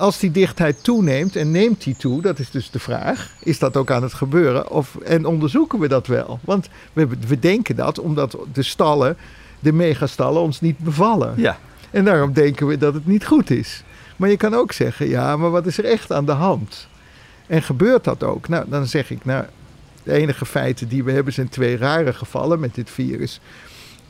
Als 0.00 0.18
die 0.18 0.30
dichtheid 0.30 0.84
toeneemt 0.84 1.36
en 1.36 1.50
neemt 1.50 1.84
die 1.84 1.96
toe, 1.96 2.22
dat 2.22 2.38
is 2.38 2.50
dus 2.50 2.70
de 2.70 2.78
vraag. 2.78 3.32
Is 3.42 3.58
dat 3.58 3.76
ook 3.76 3.90
aan 3.90 4.02
het 4.02 4.14
gebeuren? 4.14 4.70
Of, 4.70 4.96
en 4.96 5.26
onderzoeken 5.26 5.78
we 5.78 5.88
dat 5.88 6.06
wel? 6.06 6.38
Want 6.44 6.68
we, 6.92 7.08
we 7.26 7.38
denken 7.38 7.76
dat 7.76 7.98
omdat 7.98 8.36
de 8.52 8.62
stallen, 8.62 9.16
de 9.60 9.72
megastallen, 9.72 10.42
ons 10.42 10.60
niet 10.60 10.78
bevallen. 10.78 11.34
ja. 11.36 11.58
En 11.90 12.04
daarom 12.04 12.32
denken 12.32 12.66
we 12.66 12.78
dat 12.78 12.94
het 12.94 13.06
niet 13.06 13.26
goed 13.26 13.50
is. 13.50 13.82
Maar 14.16 14.28
je 14.28 14.36
kan 14.36 14.54
ook 14.54 14.72
zeggen, 14.72 15.08
ja, 15.08 15.36
maar 15.36 15.50
wat 15.50 15.66
is 15.66 15.78
er 15.78 15.84
echt 15.84 16.12
aan 16.12 16.26
de 16.26 16.32
hand? 16.32 16.88
En 17.46 17.62
gebeurt 17.62 18.04
dat 18.04 18.22
ook? 18.22 18.48
Nou, 18.48 18.64
dan 18.68 18.86
zeg 18.86 19.10
ik, 19.10 19.24
nou, 19.24 19.44
de 20.02 20.12
enige 20.12 20.46
feiten 20.46 20.88
die 20.88 21.04
we 21.04 21.12
hebben 21.12 21.32
zijn 21.32 21.48
twee 21.48 21.76
rare 21.76 22.12
gevallen 22.12 22.60
met 22.60 22.74
dit 22.74 22.90
virus. 22.90 23.40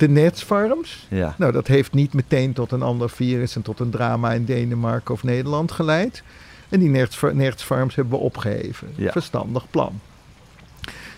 De 0.00 0.08
netsfarms, 0.08 1.06
ja. 1.08 1.34
nou, 1.38 1.52
dat 1.52 1.66
heeft 1.66 1.92
niet 1.92 2.12
meteen 2.12 2.52
tot 2.52 2.72
een 2.72 2.82
ander 2.82 3.10
virus 3.10 3.56
en 3.56 3.62
tot 3.62 3.80
een 3.80 3.90
drama 3.90 4.32
in 4.32 4.44
Denemarken 4.44 5.14
of 5.14 5.22
Nederland 5.22 5.72
geleid. 5.72 6.22
En 6.68 6.80
die 6.80 6.88
nertsfarms 7.32 7.94
hebben 7.94 8.18
we 8.18 8.24
opgeheven. 8.24 8.88
Ja. 8.94 9.12
Verstandig 9.12 9.70
plan. 9.70 10.00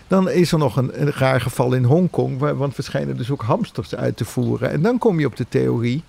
Dan 0.07 0.29
is 0.29 0.51
er 0.51 0.57
nog 0.57 0.75
een, 0.77 1.01
een 1.01 1.11
raar 1.11 1.41
geval 1.41 1.73
in 1.73 1.83
Hongkong, 1.83 2.39
waar- 2.39 2.57
want 2.57 2.75
we 2.75 2.81
schijnen 2.81 3.17
dus 3.17 3.31
ook 3.31 3.41
hamsters 3.41 3.95
uit 3.95 4.17
te 4.17 4.25
voeren. 4.25 4.71
En 4.71 4.81
dan 4.81 4.97
kom 4.97 5.19
je 5.19 5.25
op 5.25 5.35
de 5.35 5.45
theorie, 5.49 6.03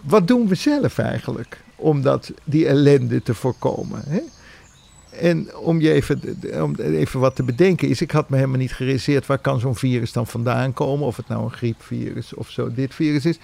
wat 0.00 0.28
doen 0.28 0.48
we 0.48 0.54
zelf 0.54 0.98
eigenlijk 0.98 1.60
om 1.76 2.02
dat, 2.02 2.32
die 2.44 2.66
ellende 2.66 3.22
te 3.22 3.34
voorkomen? 3.34 4.02
Hè? 4.08 4.20
En 5.20 5.56
om 5.56 5.80
je 5.80 5.92
even, 5.92 6.20
om 6.62 6.74
even 6.74 7.20
wat 7.20 7.36
te 7.36 7.42
bedenken 7.42 7.88
is, 7.88 8.00
ik 8.00 8.10
had 8.10 8.28
me 8.28 8.36
helemaal 8.36 8.58
niet 8.58 8.72
gerealiseerd 8.72 9.26
waar 9.26 9.38
kan 9.38 9.60
zo'n 9.60 9.76
virus 9.76 10.12
dan 10.12 10.26
vandaan 10.26 10.72
komen. 10.72 11.06
Of 11.06 11.16
het 11.16 11.28
nou 11.28 11.44
een 11.44 11.50
griepvirus 11.52 12.34
of 12.34 12.50
zo 12.50 12.74
dit 12.74 12.94
virus 12.94 13.26
is. 13.26 13.38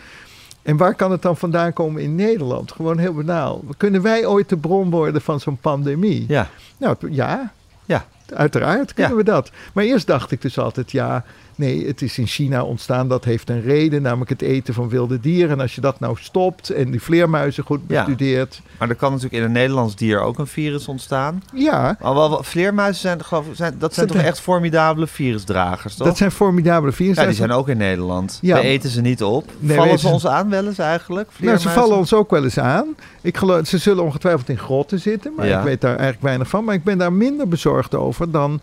En 0.63 0.77
waar 0.77 0.95
kan 0.95 1.11
het 1.11 1.23
dan 1.23 1.37
vandaan 1.37 1.73
komen 1.73 2.03
in 2.03 2.15
Nederland? 2.15 2.73
Gewoon 2.73 2.99
heel 2.99 3.13
banaal. 3.15 3.65
Kunnen 3.77 4.03
wij 4.03 4.27
ooit 4.27 4.49
de 4.49 4.57
bron 4.57 4.91
worden 4.91 5.21
van 5.23 5.41
zo'n 5.41 5.57
pandemie? 5.61 6.25
Ja. 6.29 6.51
Nou, 6.79 6.97
ja. 7.11 7.53
Ja. 7.85 8.07
Uiteraard 8.35 8.95
kunnen 8.95 9.13
Ja. 9.13 9.19
we 9.19 9.25
dat. 9.25 9.51
Maar 9.73 9.85
eerst 9.85 10.07
dacht 10.07 10.31
ik 10.31 10.43
dus 10.43 10.59
altijd, 10.59 10.91
ja, 10.91 11.25
nee, 11.59 11.87
het 11.87 12.03
is 12.03 12.19
in 12.19 12.27
China 12.27 12.63
ontstaan. 12.65 13.09
Dat 13.09 13.25
heeft 13.25 13.51
een 13.51 13.63
reden, 13.63 14.03
namelijk 14.03 14.31
het 14.31 14.43
eten 14.43 14.75
van 14.75 14.89
wilde 14.89 15.21
dieren. 15.21 15.51
En 15.51 15.61
als 15.61 15.75
je 15.75 15.81
dat 15.81 16.01
nou 16.01 16.17
stopt 16.21 16.71
en 16.71 16.91
die 16.91 17.03
vleermuizen 17.03 17.65
goed 17.65 17.81
Ja. 17.87 18.05
bestudeert. 18.05 18.61
Maar 18.79 18.89
er 18.89 18.95
kan 18.95 19.09
natuurlijk 19.13 19.37
in 19.41 19.43
een 19.49 19.53
Nederlands 19.53 19.97
dier 19.97 20.21
ook 20.21 20.39
een 20.39 20.47
virus 20.47 20.89
ontstaan. 20.89 21.43
Ja, 21.55 21.97
Al 22.01 22.15
wel, 22.15 22.31
wel- 22.31 22.43
vleermuizen 22.43 23.01
zijn, 23.01 23.25
geloof 23.25 23.45
zijn, 23.53 23.75
dat 23.79 23.95
zijn 23.95 24.07
Dat- 24.07 24.17
toch 24.17 24.25
echt 24.27 24.41
formidabele 24.41 25.07
virusdragers, 25.07 25.95
toch? 25.95 26.07
dat 26.07 26.17
zijn 26.17 26.31
formidabele 26.31 26.93
virussen. 26.93 27.23
ja, 27.23 27.29
die 27.29 27.39
zijn 27.39 27.53
ook 27.53 27.69
in 27.69 27.77
Nederland. 27.77 28.39
Ja. 28.43 28.57
We 28.57 28.63
eten 28.63 28.91
ze 28.91 29.01
niet 29.01 29.23
op. 29.23 29.51
Nee, 29.59 29.77
Vallen 29.77 29.99
ze 29.99 30.09
ons 30.09 30.27
aan 30.27 30.51
wel 30.51 30.67
eens 30.67 30.79
eigenlijk? 30.79 31.31
Nou, 31.39 31.59
ze 31.59 31.69
vallen 31.69 31.97
ons 31.97 32.13
ook 32.15 32.31
wel 32.31 32.45
eens 32.45 32.59
aan. 32.59 32.87
Ik 33.23 33.37
geloof, 33.37 33.67
ze 33.67 33.79
zullen 33.79 34.05
ongetwijfeld 34.05 34.49
in 34.49 34.59
grotten 34.59 35.01
zitten, 35.01 35.33
maar 35.37 35.47
Ja. 35.47 35.59
ik 35.59 35.65
weet 35.65 35.81
daar 35.81 35.91
eigenlijk 35.97 36.23
weinig 36.23 36.49
van. 36.49 36.65
Maar 36.65 36.75
ik 36.75 36.85
ben 36.85 36.99
daar 36.99 37.13
minder 37.13 37.49
bezorgd 37.49 37.95
over 37.95 38.31
dan, 38.31 38.61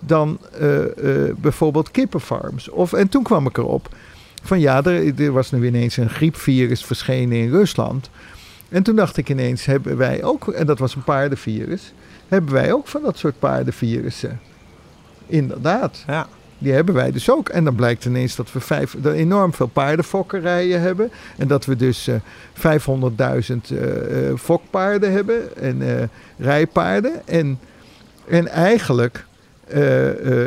dan 0.00 0.38
eh, 0.58 0.84
eh, 0.84 1.36
bijvoorbeeld 1.36 1.90
kippenfarms. 1.90 2.68
Of, 2.68 2.92
en 2.92 3.08
toen 3.08 3.22
kwam 3.22 3.46
ik 3.46 3.58
erop 3.58 3.88
van 4.42 4.60
ja, 4.60 4.84
er, 4.84 5.20
er 5.20 5.32
was 5.32 5.50
nu 5.50 5.66
ineens 5.66 5.96
een 5.96 6.10
griepvirus 6.10 6.84
verschenen 6.84 7.36
in 7.38 7.50
Rusland. 7.50 8.10
En 8.68 8.82
toen 8.82 8.96
dacht 8.96 9.16
ik 9.16 9.28
ineens, 9.28 9.64
hebben 9.64 9.96
wij 9.96 10.24
ook, 10.24 10.48
en 10.48 10.66
dat 10.66 10.78
was 10.78 10.94
een 10.94 11.04
paardenvirus, 11.04 11.92
hebben 12.28 12.52
wij 12.52 12.72
ook 12.72 12.88
van 12.88 13.02
dat 13.02 13.18
soort 13.18 13.38
paardenvirussen? 13.38 14.40
Inderdaad. 15.26 16.04
Ja. 16.06 16.26
Die 16.58 16.72
hebben 16.72 16.94
wij 16.94 17.12
dus 17.12 17.30
ook. 17.30 17.48
En 17.48 17.64
dan 17.64 17.74
blijkt 17.74 18.04
ineens 18.04 18.36
dat 18.36 18.52
we 18.52 18.60
vijf, 18.60 18.96
dat 18.98 19.14
enorm 19.14 19.54
veel 19.54 19.66
paardenfokkerijen 19.66 20.80
hebben. 20.80 21.10
En 21.36 21.48
dat 21.48 21.64
we 21.64 21.76
dus 21.76 22.10
500.000 22.10 22.14
eh, 22.60 24.28
eh, 24.28 24.36
fokpaarden 24.36 25.12
hebben 25.12 25.56
en 25.56 26.10
rijpaarden. 26.38 27.26
En, 27.26 27.58
en 28.28 28.48
eigenlijk 28.48 29.24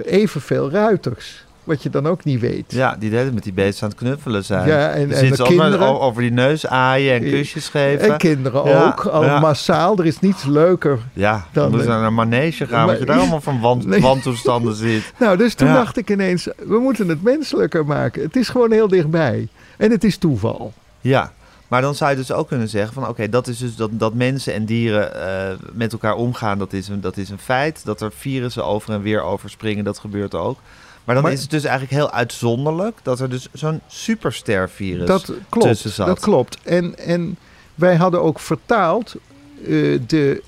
evenveel 0.05 0.71
ruiters. 0.71 1.47
Wat 1.63 1.83
je 1.83 1.89
dan 1.89 2.07
ook 2.07 2.23
niet 2.23 2.39
weet. 2.39 2.63
ja, 2.67 2.95
die 2.99 3.09
deden 3.09 3.33
met 3.33 3.43
die 3.43 3.53
beesten 3.53 3.83
aan 3.83 3.89
het 3.89 3.97
knuffelen 3.97 4.43
zijn. 4.45 4.67
Ja, 4.67 4.89
en- 4.89 5.07
Die 5.07 5.17
en 5.17 5.29
de 5.31 5.43
kinderen- 5.43 5.99
over 5.99 6.21
die 6.21 6.31
neus 6.31 6.67
aaien 6.67 7.13
en 7.15 7.23
Eh, 7.23 7.31
kusjes 7.31 7.69
geven. 7.69 8.11
En 8.11 8.17
kinderen 8.17 8.63
Ja, 8.69 8.85
ook, 8.85 9.05
al 9.05 9.23
ja. 9.23 9.39
massaal. 9.39 9.97
Er 9.97 10.05
is 10.05 10.19
niets 10.19 10.43
leuker. 10.45 10.99
ja, 11.13 11.45
Dan- 11.51 11.79
ze 11.79 11.87
naar 11.87 12.03
een 12.03 12.13
manege 12.13 12.67
gaan, 12.67 12.77
Maar- 12.77 12.87
wat 12.87 12.99
je 12.99 13.05
daar 13.05 13.17
allemaal 13.19 13.41
van 13.41 13.59
wand, 13.59 13.85
Nee. 13.85 14.01
wantoestanden 14.01 14.75
ziet. 14.75 15.13
Nou, 15.19 15.37
dus 15.37 15.53
toen 15.53 15.67
Ja. 15.67 15.73
dacht 15.73 15.97
ik 15.97 16.09
ineens, 16.09 16.47
we 16.65 16.79
moeten 16.79 17.07
het 17.09 17.23
menselijker 17.23 17.85
maken. 17.85 18.21
Het 18.21 18.35
is 18.35 18.49
gewoon 18.49 18.71
heel 18.71 18.87
dichtbij. 18.87 19.47
En 19.77 19.91
het 19.91 20.03
is 20.03 20.17
toeval. 20.17 20.73
Ja, 21.01 21.31
maar 21.69 21.81
dan 21.81 21.95
zou 21.95 22.09
je 22.11 22.15
dus 22.15 22.31
ook 22.31 22.47
kunnen 22.47 22.69
zeggen 22.69 22.93
van 22.93 23.07
oké, 23.07 23.29
dat 23.29 23.47
is 23.47 23.57
dus 23.57 23.75
dat, 23.75 23.89
dat 23.93 24.13
mensen 24.13 24.53
en 24.53 24.65
dieren 24.65 25.21
eh, 25.21 25.55
met 25.73 25.91
elkaar 25.91 26.15
omgaan, 26.15 26.57
dat 26.59 26.73
is, 26.73 26.87
een, 26.87 27.01
dat 27.01 27.17
is 27.17 27.29
een 27.29 27.39
feit. 27.39 27.85
Dat 27.85 28.01
er 28.01 28.11
virussen 28.15 28.65
over 28.65 28.93
en 28.93 29.01
weer 29.01 29.21
overspringen, 29.21 29.83
dat 29.83 29.99
gebeurt 29.99 30.35
ook. 30.35 30.59
Maar 31.03 31.15
dan 31.15 31.23
Maar- 31.23 31.33
is 31.33 31.41
het 31.41 31.51
dus 31.51 31.63
eigenlijk 31.63 31.93
heel 31.93 32.11
uitzonderlijk 32.11 32.97
dat 33.03 33.19
er 33.19 33.29
dus 33.29 33.47
zo'n 33.53 33.81
superstervirus 33.87 35.07
dat 35.07 35.25
tussen 35.25 35.45
klopt. 35.49 35.77
zat. 35.77 36.07
Dat 36.07 36.19
klopt. 36.19 36.57
En, 36.63 36.97
en 36.97 37.37
wij 37.75 37.95
hadden 37.95 38.21
ook 38.21 38.39
vertaald 38.39 39.15
eh, 39.63 39.99
de, 40.07 40.41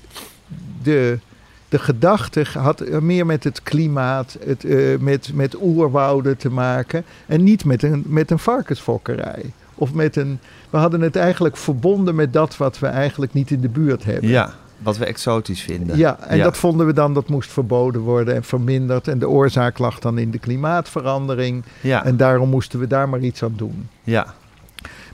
de, 0.82 1.18
de 1.68 1.78
gedachte 1.78 2.44
had 2.58 2.88
meer 2.88 3.26
met 3.26 3.44
het 3.44 3.62
klimaat, 3.62 4.36
het, 4.44 4.64
eh, 4.64 4.98
met, 4.98 5.30
met 5.34 5.56
oerwouden 5.62 6.36
te 6.36 6.50
maken. 6.50 7.04
En 7.26 7.42
niet 7.42 7.64
met 7.64 7.82
een, 7.82 8.02
met 8.06 8.30
een 8.30 8.38
varkensfokkerij. 8.38 9.52
Of 9.74 9.92
met 9.92 10.16
een. 10.16 10.40
We 10.72 10.78
hadden 10.78 11.00
het 11.00 11.16
eigenlijk 11.16 11.56
verbonden 11.56 12.14
met 12.14 12.32
dat 12.32 12.56
wat 12.56 12.78
we 12.78 12.86
eigenlijk 12.86 13.32
niet 13.32 13.50
in 13.50 13.60
de 13.60 13.68
buurt 13.68 14.04
hebben. 14.04 14.28
Ja, 14.30 14.52
wat 14.78 14.96
we 14.96 15.04
exotisch 15.04 15.60
vinden. 15.62 15.96
Ja, 15.96 16.18
en 16.20 16.36
Ja. 16.36 16.42
dat 16.44 16.56
vonden 16.56 16.86
we 16.86 16.92
dan, 16.92 17.14
dat 17.14 17.28
moest 17.28 17.52
verboden 17.52 18.00
worden 18.00 18.34
en 18.34 18.44
verminderd. 18.44 19.08
En 19.08 19.18
de 19.18 19.28
oorzaak 19.28 19.78
lag 19.78 19.98
dan 19.98 20.18
in 20.18 20.30
de 20.30 20.38
klimaatverandering. 20.38 21.64
Ja, 21.80 22.04
En 22.04 22.16
daarom 22.16 22.48
moesten 22.48 22.78
we 22.78 22.86
daar 22.86 23.08
maar 23.08 23.20
iets 23.20 23.42
aan 23.42 23.54
doen. 23.56 23.88
ja, 24.02 24.34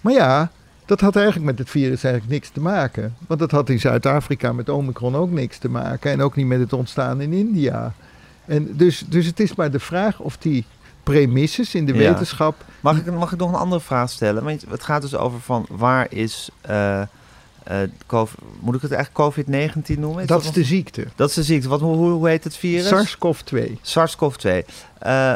Maar 0.00 0.12
ja, 0.12 0.50
dat 0.86 1.00
had 1.00 1.16
eigenlijk 1.16 1.46
met 1.46 1.58
het 1.58 1.70
virus 1.70 2.04
eigenlijk 2.04 2.32
niks 2.32 2.48
te 2.50 2.60
maken. 2.60 3.14
Want 3.26 3.40
dat 3.40 3.50
had 3.50 3.68
in 3.68 3.80
Zuid-Afrika 3.80 4.52
met 4.52 4.68
Omicron 4.68 5.16
ook 5.16 5.30
niks 5.30 5.58
te 5.58 5.68
maken. 5.68 6.10
En 6.10 6.22
ook 6.22 6.36
niet 6.36 6.46
met 6.46 6.60
het 6.60 6.72
ontstaan 6.72 7.20
in 7.20 7.32
India. 7.32 7.92
En 8.44 8.68
dus, 8.76 9.04
dus 9.08 9.26
het 9.26 9.40
is 9.40 9.54
maar 9.54 9.70
de 9.70 9.80
vraag 9.80 10.20
of 10.20 10.36
die 10.36 10.64
premisses 11.12 11.74
in 11.74 11.86
de 11.86 11.92
Ja. 11.94 11.98
wetenschap... 11.98 12.64
Mag 12.80 12.96
ik, 12.96 13.12
mag 13.12 13.32
ik 13.32 13.38
nog 13.38 13.48
een 13.48 13.54
andere 13.58 13.80
vraag 13.80 14.10
stellen? 14.10 14.44
Want 14.44 14.64
het 14.68 14.82
gaat 14.84 15.02
dus 15.02 15.16
over 15.16 15.40
van 15.40 15.66
waar 15.70 16.06
is... 16.12 16.48
eh, 16.60 17.00
eh, 17.00 17.06
COVID 18.06 18.38
moet 18.60 18.74
ik 18.74 18.82
het 18.82 18.92
eigenlijk 18.92 19.34
COVID-19 19.34 19.98
noemen? 19.98 20.26
dat 20.26 20.38
is 20.40 20.44
nog- 20.46 20.54
de 20.54 20.64
ziekte. 20.64 21.06
dat 21.16 21.28
is 21.28 21.34
de 21.34 21.42
ziekte. 21.42 21.68
Wat, 21.68 21.80
hoe, 21.80 21.96
hoe 22.10 22.28
heet 22.28 22.44
het 22.44 22.56
virus? 22.56 22.88
SARS-CoV-2. 22.88 23.72
SARS-CoV-2. 23.82 24.48
Eh, 24.98 25.34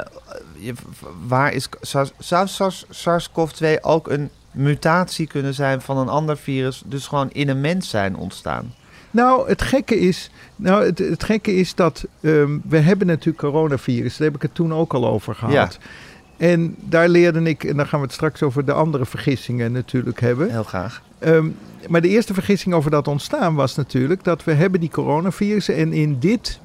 waar 1.26 1.52
is 1.52 1.68
zou 1.80 2.08
SARS- 2.18 2.86
SARS-CoV-2 2.90 3.80
ook 3.80 4.08
een 4.10 4.30
mutatie 4.50 5.26
kunnen 5.26 5.54
zijn 5.54 5.80
van 5.80 5.98
een 5.98 6.08
ander 6.08 6.36
virus, 6.36 6.82
dus 6.86 7.06
gewoon 7.06 7.30
in 7.30 7.48
een 7.48 7.60
mens 7.60 7.88
zijn 7.88 8.16
ontstaan? 8.16 8.74
Nou, 9.12 9.48
het 9.48 9.62
gekke 9.62 9.98
is, 9.98 10.30
nou, 10.56 10.84
het, 10.84 10.98
het 10.98 11.24
gekke 11.24 11.56
is 11.56 11.74
dat 11.74 12.06
ehm, 12.20 12.58
we 12.68 12.78
hebben 12.78 13.06
natuurlijk 13.06 13.38
coronavirus. 13.38 14.16
Daar 14.16 14.26
heb 14.26 14.36
ik 14.36 14.42
het 14.42 14.54
toen 14.54 14.74
ook 14.74 14.94
al 14.94 15.06
over 15.06 15.34
gehad. 15.34 15.78
En 16.36 16.74
daar 16.78 17.08
leerde 17.08 17.42
ik, 17.42 17.64
en 17.64 17.76
dan 17.76 17.86
gaan 17.86 18.00
we 18.00 18.06
het 18.06 18.14
straks 18.14 18.42
over 18.42 18.64
de 18.64 18.72
andere 18.72 19.06
vergissingen 19.06 19.72
natuurlijk 19.72 20.20
hebben. 20.20 20.50
Heel 20.50 20.62
graag. 20.62 21.02
Ehm, 21.18 21.48
maar 21.88 22.00
de 22.00 22.08
eerste 22.08 22.34
vergissing 22.34 22.74
over 22.74 22.90
dat 22.90 23.08
ontstaan 23.08 23.54
was 23.54 23.76
natuurlijk 23.76 24.24
dat 24.24 24.44
we 24.44 24.52
hebben 24.52 24.80
die 24.80 24.90
coronavirussen 24.90 25.76
en 25.76 25.92
in 25.92 26.18
dit 26.18 26.60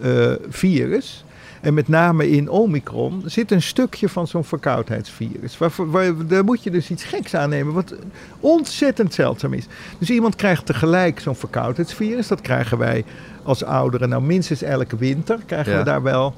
eh, 0.00 0.32
virus, 0.48 1.24
en 1.66 1.74
met 1.74 1.88
name 1.88 2.30
in 2.30 2.48
Omicron, 2.50 3.22
zit 3.24 3.50
een 3.50 3.62
stukje 3.62 4.08
van 4.08 4.26
zo'n 4.26 4.44
verkoudheidsvirus. 4.44 5.58
Waar, 5.58 5.70
waar, 5.76 6.26
daar 6.26 6.44
moet 6.44 6.62
je 6.62 6.70
dus 6.70 6.90
iets 6.90 7.04
geks 7.04 7.34
aannemen, 7.34 7.74
wat 7.74 7.94
ontzettend 8.40 9.14
zeldzaam 9.14 9.52
is. 9.52 9.66
Dus 9.98 10.10
iemand 10.10 10.34
krijgt 10.36 10.66
tegelijk 10.66 11.20
zo'n 11.20 11.36
verkoudheidsvirus. 11.36 12.28
Dat 12.28 12.40
krijgen 12.40 12.78
wij 12.78 13.04
als 13.42 13.64
ouderen 13.64 14.08
nou 14.08 14.22
minstens 14.22 14.62
elke 14.62 14.96
winter, 14.96 15.38
krijgen 15.46 15.72
Ja. 15.72 15.78
we 15.78 15.84
daar 15.84 16.02
wel. 16.02 16.34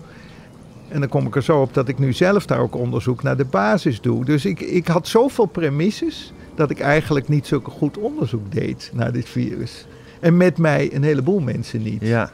En 0.88 1.00
dan 1.00 1.08
kom 1.08 1.26
ik 1.26 1.36
er 1.36 1.42
zo 1.42 1.60
op 1.60 1.74
dat 1.74 1.88
ik 1.88 1.98
nu 1.98 2.12
zelf 2.12 2.46
daar 2.46 2.60
ook 2.60 2.74
onderzoek 2.76 3.22
naar 3.22 3.36
de 3.36 3.44
basis 3.44 4.00
doe. 4.00 4.24
Dus 4.24 4.44
ik, 4.44 4.60
ik 4.60 4.86
had 4.86 5.08
zoveel 5.08 5.46
premisses 5.46 6.32
dat 6.54 6.70
ik 6.70 6.80
eigenlijk 6.80 7.28
niet 7.28 7.46
zulke 7.46 7.70
goed 7.70 7.98
onderzoek 7.98 8.52
deed 8.52 8.90
naar 8.94 9.12
dit 9.12 9.28
virus. 9.28 9.86
En 10.20 10.36
met 10.36 10.58
mij 10.58 10.94
een 10.94 11.02
heleboel 11.02 11.40
mensen 11.40 11.82
niet. 11.82 12.00
Ja, 12.02 12.30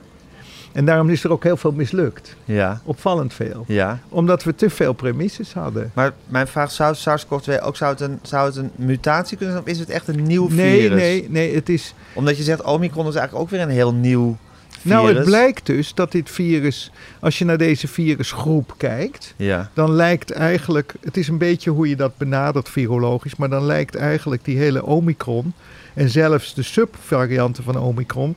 En 0.75 0.85
daarom 0.85 1.09
is 1.11 1.25
er 1.25 1.31
ook 1.33 1.43
heel 1.43 1.57
veel 1.57 1.73
mislukt. 1.73 2.37
ja, 2.45 2.81
Opvallend 2.85 3.35
veel. 3.35 3.65
ja. 3.69 3.99
Omdat 4.09 4.43
we 4.45 4.55
te 4.55 4.71
veel 4.71 4.93
premisses 4.93 5.53
hadden. 5.53 5.91
Maar 5.95 6.13
mijn 6.27 6.47
vraag, 6.47 6.71
zou 6.71 6.95
SARS-CoV-2 6.95 7.63
ook, 7.63 7.77
zou 7.77 7.91
het, 7.93 8.01
een, 8.01 8.19
zou 8.23 8.47
het 8.47 8.57
een 8.57 8.71
mutatie 8.77 9.37
kunnen 9.37 9.55
zijn 9.55 9.67
of 9.67 9.73
is 9.73 9.79
het 9.79 9.91
echt 9.91 10.09
een 10.09 10.23
nieuw 10.23 10.49
Nee, 10.51 10.81
virus? 10.81 10.99
nee, 11.01 11.27
nee. 11.31 11.55
Het 11.55 11.69
is, 11.69 11.95
Omdat 12.13 12.37
je 12.37 12.43
zegt, 12.43 12.63
Omicron 12.63 13.09
is 13.09 13.15
eigenlijk 13.15 13.45
ook 13.45 13.51
weer 13.51 13.61
een 13.61 13.75
heel 13.75 13.95
nieuw 13.95 14.37
virus. 14.69 14.83
nou, 14.93 15.15
het 15.15 15.25
blijkt 15.25 15.67
dus 15.67 15.95
dat 15.95 16.13
dit 16.13 16.31
virus, 16.31 16.91
als 17.21 17.39
je 17.39 17.45
naar 17.45 17.59
deze 17.59 17.89
virusgroep 17.89 18.75
kijkt, 18.77 19.35
Ja, 19.37 19.71
dan 19.75 19.93
lijkt 19.93 20.31
eigenlijk, 20.31 20.95
het 21.01 21.17
is 21.17 21.29
een 21.29 21.39
beetje 21.39 21.71
hoe 21.71 21.89
je 21.89 21.97
dat 21.97 22.17
benadert 22.17 22.69
virologisch, 22.69 23.37
maar 23.37 23.49
dan 23.51 23.65
lijkt 23.65 23.95
eigenlijk 23.95 24.45
die 24.45 24.59
hele 24.59 24.85
Omicron 24.85 25.53
en 25.95 26.09
zelfs 26.09 26.55
de 26.55 26.63
subvarianten 26.63 27.65
van 27.65 27.79
Omicron 27.79 28.35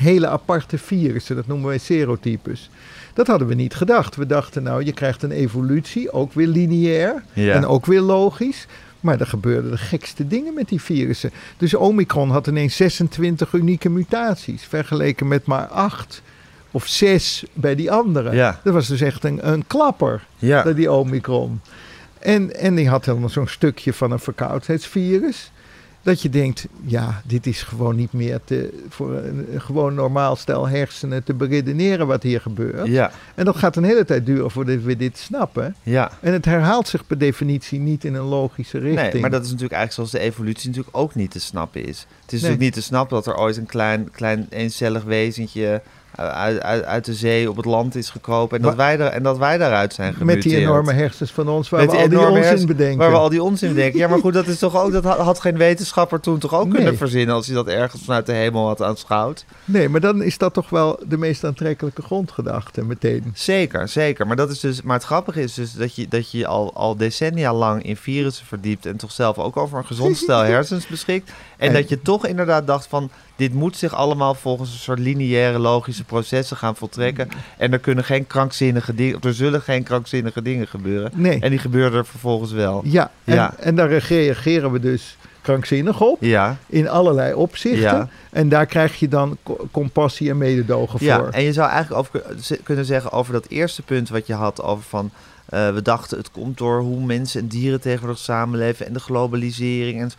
hele 0.00 0.28
aparte 0.28 0.78
virussen, 0.78 1.36
dat 1.36 1.46
noemen 1.46 1.68
wij 1.68 1.78
serotypes. 1.78 2.70
Dat 3.14 3.26
hadden 3.26 3.48
we 3.48 3.54
niet 3.54 3.74
gedacht. 3.74 4.16
We 4.16 4.26
dachten 4.26 4.62
nou, 4.62 4.84
je 4.84 4.92
krijgt 4.92 5.22
een 5.22 5.30
evolutie, 5.30 6.12
ook 6.12 6.32
weer 6.32 6.46
lineair 6.46 7.22
ja. 7.32 7.54
en 7.54 7.66
ook 7.66 7.86
weer 7.86 8.00
logisch. 8.00 8.66
Maar 9.00 9.20
er 9.20 9.26
gebeurden 9.26 9.70
de 9.70 9.78
gekste 9.78 10.26
dingen 10.26 10.54
met 10.54 10.68
die 10.68 10.80
virussen. 10.80 11.30
Dus 11.56 11.74
Omicron 11.74 12.30
had 12.30 12.46
ineens 12.46 12.76
26 12.76 13.52
unieke 13.52 13.88
mutaties, 13.88 14.64
vergeleken 14.64 15.28
met 15.28 15.46
maar 15.46 15.66
8 15.66 16.22
of 16.70 16.86
6 16.86 17.44
bij 17.52 17.74
die 17.74 17.90
andere. 17.90 18.34
Ja. 18.34 18.60
Dat 18.64 18.72
was 18.72 18.88
dus 18.88 19.00
echt 19.00 19.24
een, 19.24 19.48
een 19.48 19.66
klapper, 19.66 20.26
ja. 20.38 20.62
dat 20.62 20.76
die 20.76 20.92
Omicron. 20.92 21.60
En, 22.18 22.56
en 22.56 22.74
die 22.74 22.88
had 22.88 23.04
helemaal 23.04 23.28
zo'n 23.28 23.48
stukje 23.48 23.92
van 23.92 24.10
een 24.10 24.18
verkoudheidsvirus. 24.18 25.50
Dat 26.02 26.22
je 26.22 26.28
denkt, 26.28 26.66
ja, 26.84 27.22
dit 27.26 27.46
is 27.46 27.62
gewoon 27.62 27.96
niet 27.96 28.12
meer 28.12 28.40
te, 28.44 28.84
voor 28.88 29.14
een, 29.16 29.46
gewoon 29.56 29.94
normaal 29.94 30.36
stel 30.36 30.68
hersenen 30.68 31.24
te 31.24 31.34
beredeneren 31.34 32.06
wat 32.06 32.22
hier 32.22 32.40
gebeurt. 32.40 32.86
Ja, 32.86 33.10
En 33.34 33.44
dat 33.44 33.56
gaat 33.56 33.76
een 33.76 33.84
hele 33.84 34.04
tijd 34.04 34.26
duren 34.26 34.50
voordat 34.50 34.82
we 34.82 34.96
dit 34.96 35.18
snappen. 35.18 35.74
ja. 35.82 36.10
En 36.20 36.32
het 36.32 36.44
herhaalt 36.44 36.88
zich 36.88 37.06
per 37.06 37.18
definitie 37.18 37.78
niet 37.80 38.04
in 38.04 38.14
een 38.14 38.22
logische 38.24 38.78
richting. 38.78 39.12
Nee, 39.12 39.20
maar 39.20 39.30
dat 39.30 39.42
is 39.44 39.50
natuurlijk 39.50 39.74
eigenlijk 39.74 39.92
zoals 40.10 40.24
de 40.24 40.30
evolutie 40.30 40.68
natuurlijk 40.68 40.96
ook 40.96 41.14
niet 41.14 41.30
te 41.30 41.40
snappen 41.40 41.84
is. 41.84 41.88
Het 41.88 42.32
is 42.32 42.40
Nee. 42.42 42.50
natuurlijk 42.50 42.60
niet 42.60 42.72
te 42.72 42.82
snappen 42.82 43.16
dat 43.16 43.26
er 43.26 43.36
ooit 43.36 43.56
een 43.56 43.66
klein, 43.66 44.10
klein 44.10 44.46
eencellig 44.50 45.02
wezentje 45.04 45.82
uit, 46.14 46.60
uit, 46.62 46.84
uit 46.84 47.04
de 47.04 47.14
zee 47.14 47.50
op 47.50 47.56
het 47.56 47.64
land 47.64 47.94
is 47.94 48.10
gekropen 48.10 48.56
en 48.56 48.62
dat, 48.62 48.74
wij, 48.74 48.98
er, 48.98 49.06
en 49.06 49.22
dat 49.22 49.38
wij 49.38 49.58
daaruit 49.58 49.94
zijn 49.94 50.14
gemuteerd. 50.14 50.44
Met 50.44 50.52
die 50.52 50.60
enorme 50.62 50.92
hersens 50.92 51.32
van 51.32 51.48
ons, 51.48 51.68
waar 51.68 51.80
Met 51.80 51.90
we 51.90 51.96
al 51.96 52.08
die 52.08 52.18
onzin 52.18 52.66
bedenken. 52.66 52.98
Waar 52.98 53.10
we 53.10 53.16
al 53.16 53.28
die 53.28 53.42
onzin 53.42 53.74
bedenken. 53.74 53.98
Ja, 53.98 54.08
maar 54.08 54.18
goed, 54.18 54.32
dat 54.32 54.46
is 54.46 54.58
toch 54.58 54.76
ook, 54.82 54.92
dat 54.92 55.04
had, 55.04 55.18
had 55.18 55.40
geen 55.40 55.56
wetenschapper 55.56 56.20
toen 56.20 56.38
toch 56.38 56.54
ook 56.54 56.64
Nee. 56.66 56.74
kunnen 56.74 56.96
verzinnen 56.96 57.34
als 57.34 57.46
hij 57.46 57.54
dat 57.54 57.66
ergens 57.66 58.02
vanuit 58.04 58.26
de 58.26 58.32
hemel 58.32 58.66
had 58.66 58.82
aanschouwd. 58.82 59.44
Nee, 59.64 59.88
maar 59.88 60.00
dan 60.00 60.22
is 60.22 60.38
dat 60.38 60.54
toch 60.54 60.70
wel 60.70 61.00
de 61.06 61.16
meest 61.18 61.44
aantrekkelijke 61.44 62.02
grondgedachte 62.02 62.84
meteen. 62.84 63.30
Zeker, 63.34 63.88
zeker. 63.88 64.26
Maar, 64.26 64.36
dat 64.36 64.50
is 64.50 64.60
dus, 64.60 64.82
maar 64.82 64.96
het 64.96 65.04
grappige 65.06 65.42
is 65.42 65.54
dus 65.54 65.72
dat 65.72 65.94
je 65.94 66.08
dat 66.08 66.30
je 66.30 66.46
al, 66.46 66.74
al 66.74 66.96
decennia 66.96 67.54
lang 67.54 67.82
in 67.82 67.96
virussen 67.96 68.46
verdiept 68.46 68.86
en 68.86 68.96
toch 68.96 69.12
zelf 69.12 69.38
ook 69.38 69.56
over 69.56 69.78
een 69.78 69.86
gezond 69.86 70.16
stel 70.24 70.40
hersens 70.40 70.86
beschikt. 70.86 71.30
En 71.56 71.68
En- 71.68 71.74
dat 71.74 71.88
je 71.88 72.02
toch 72.02 72.26
inderdaad 72.26 72.66
dacht 72.66 72.86
van 72.86 73.10
dit 73.40 73.54
moet 73.54 73.76
zich 73.76 73.94
allemaal 73.94 74.34
volgens 74.34 74.72
een 74.72 74.78
soort 74.78 74.98
lineaire 74.98 75.58
logische 75.58 76.04
processen 76.04 76.56
gaan 76.56 76.76
voltrekken. 76.76 77.28
En 77.58 77.72
er 77.72 77.78
kunnen 77.78 78.04
geen 78.04 78.26
krankzinnige 78.26 78.94
dingen, 78.94 79.18
er 79.22 79.34
zullen 79.34 79.60
geen 79.62 79.82
krankzinnige 79.82 80.42
dingen 80.42 80.66
gebeuren. 80.68 81.10
Nee. 81.14 81.40
En 81.40 81.50
die 81.50 81.58
gebeuren 81.58 81.98
er 81.98 82.06
vervolgens 82.06 82.52
wel. 82.52 82.80
Ja, 82.84 83.10
en, 83.24 83.34
Ja. 83.34 83.54
en 83.58 83.74
daar 83.74 83.88
reageren 83.90 84.72
we 84.72 84.80
dus 84.80 85.16
krankzinnig 85.42 86.00
op. 86.00 86.16
Ja, 86.20 86.56
In 86.66 86.88
allerlei 86.88 87.34
opzichten. 87.34 87.80
Ja. 87.82 88.08
En 88.30 88.48
daar 88.48 88.66
krijg 88.66 88.96
je 88.98 89.08
dan 89.08 89.36
co- 89.42 89.68
compassie 89.70 90.30
en 90.30 90.38
mededogen 90.38 91.04
ja. 91.04 91.18
voor. 91.18 91.28
En 91.28 91.42
je 91.42 91.52
zou 91.52 91.68
eigenlijk 91.70 92.00
over 92.00 92.20
ku- 92.46 92.56
kunnen 92.62 92.84
zeggen 92.84 93.12
over 93.12 93.32
dat 93.32 93.46
eerste 93.48 93.82
punt 93.82 94.08
wat 94.08 94.26
je 94.26 94.34
had 94.34 94.62
over 94.62 94.84
van 94.84 95.10
eh, 95.46 95.74
we 95.74 95.82
dachten 95.82 96.18
het 96.18 96.30
komt 96.30 96.58
door 96.58 96.80
hoe 96.80 97.04
mensen 97.04 97.40
en 97.40 97.46
dieren 97.46 97.80
tegenwoordig 97.80 98.18
samenleven 98.18 98.86
en 98.86 98.92
de 98.92 99.00
globalisering 99.00 100.00
en, 100.00 100.10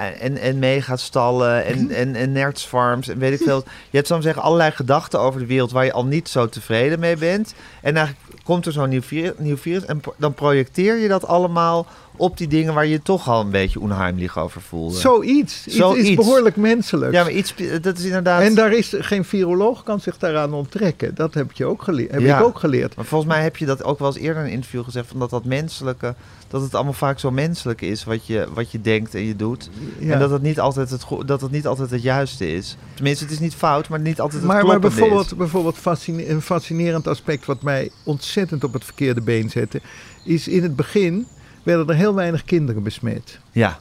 en, 0.00 0.38
en 0.38 0.58
megastallen 0.58 1.64
en, 1.64 1.90
en, 2.02 2.14
en 2.14 2.32
nerdsfarms 2.32 3.08
en 3.08 3.18
weet 3.18 3.40
ik 3.40 3.46
veel. 3.46 3.64
Je 3.90 3.96
hebt 3.96 4.06
zo 4.06 4.20
zeggen 4.20 4.42
allerlei 4.42 4.70
gedachten 4.70 5.20
over 5.20 5.40
de 5.40 5.46
wereld 5.46 5.70
waar 5.70 5.84
je 5.84 5.92
al 5.92 6.04
niet 6.04 6.28
zo 6.28 6.48
tevreden 6.48 7.00
mee 7.00 7.16
bent. 7.16 7.54
En 7.82 7.96
eigenlijk 7.96 8.28
komt 8.44 8.66
er 8.66 8.72
zo'n 8.72 8.88
nieuw 8.88 9.02
virus, 9.02 9.32
nieuw 9.38 9.56
virus 9.56 9.84
en 9.84 10.00
dan 10.16 10.34
projecteer 10.34 10.96
je 10.96 11.08
dat 11.08 11.26
allemaal 11.26 11.86
op 12.16 12.36
die 12.36 12.48
dingen 12.48 12.74
waar 12.74 12.86
je 12.86 13.02
toch 13.02 13.28
al 13.28 13.40
een 13.40 13.50
beetje 13.50 13.80
onheimlich 13.80 14.38
over 14.38 14.60
voelde. 14.60 14.98
Zoiets. 14.98 15.66
Iets 15.66 15.76
Zoiets. 15.76 16.08
is 16.08 16.14
behoorlijk 16.14 16.56
menselijk. 16.56 17.12
Ja, 17.12 17.22
maar 17.22 17.32
iets, 17.32 17.54
dat 17.80 17.98
is 17.98 18.04
inderdaad... 18.04 18.42
En 18.42 18.54
daar 18.54 18.72
is 18.72 18.94
geen 18.98 19.24
viroloog 19.24 19.82
kan 19.82 20.00
zich 20.00 20.18
daaraan 20.18 20.52
onttrekken. 20.52 21.14
Dat 21.14 21.34
heb, 21.34 21.52
je 21.52 21.64
ook 21.64 21.82
geleerd, 21.82 22.10
heb 22.10 22.20
Ja. 22.20 22.38
ik 22.38 22.44
ook 22.44 22.58
geleerd. 22.58 22.96
Maar 22.96 23.04
volgens 23.04 23.32
mij 23.32 23.42
heb 23.42 23.56
je 23.56 23.66
dat 23.66 23.84
ook 23.84 23.98
wel 23.98 24.08
eens 24.08 24.18
eerder 24.18 24.42
in 24.42 24.48
een 24.48 24.54
interview 24.54 24.84
gezegd, 24.84 25.08
van 25.08 25.18
dat 25.18 25.30
dat 25.30 25.44
menselijke, 25.44 26.14
dat 26.50 26.62
het 26.62 26.74
allemaal 26.74 26.92
vaak 26.92 27.18
zo 27.18 27.30
menselijk 27.30 27.80
is 27.80 28.04
wat 28.04 28.26
je, 28.26 28.46
wat 28.54 28.70
je 28.70 28.80
denkt 28.80 29.14
en 29.14 29.24
je 29.24 29.36
doet. 29.36 29.70
Ja. 29.98 30.12
En 30.12 30.18
dat 30.18 30.30
het, 30.30 30.42
niet 30.42 30.60
altijd 30.60 30.90
het, 30.90 31.04
dat 31.26 31.40
het 31.40 31.50
niet 31.50 31.66
altijd 31.66 31.90
het 31.90 32.02
juiste 32.02 32.52
is. 32.52 32.76
Tenminste, 32.94 33.24
het 33.24 33.32
is 33.32 33.38
niet 33.38 33.54
fout, 33.54 33.88
maar 33.88 34.00
niet 34.00 34.20
altijd 34.20 34.42
het 34.42 34.52
maar, 34.52 34.66
maar 34.66 34.78
bijvoorbeeld, 34.78 35.26
is. 35.26 35.36
bijvoorbeeld 35.36 35.78
fascine- 35.78 36.28
een 36.28 36.42
fascinerend 36.42 37.06
aspect 37.06 37.46
wat 37.46 37.62
mij 37.62 37.90
ontzettend 38.04 38.64
op 38.64 38.72
het 38.72 38.84
verkeerde 38.84 39.20
been 39.20 39.50
zette, 39.50 39.80
is 40.24 40.48
in 40.48 40.62
het 40.62 40.76
begin 40.76 41.26
werden 41.62 41.88
er 41.88 41.94
heel 41.94 42.14
weinig 42.14 42.44
kinderen 42.44 42.82
besmet. 42.82 43.38
Ja, 43.52 43.78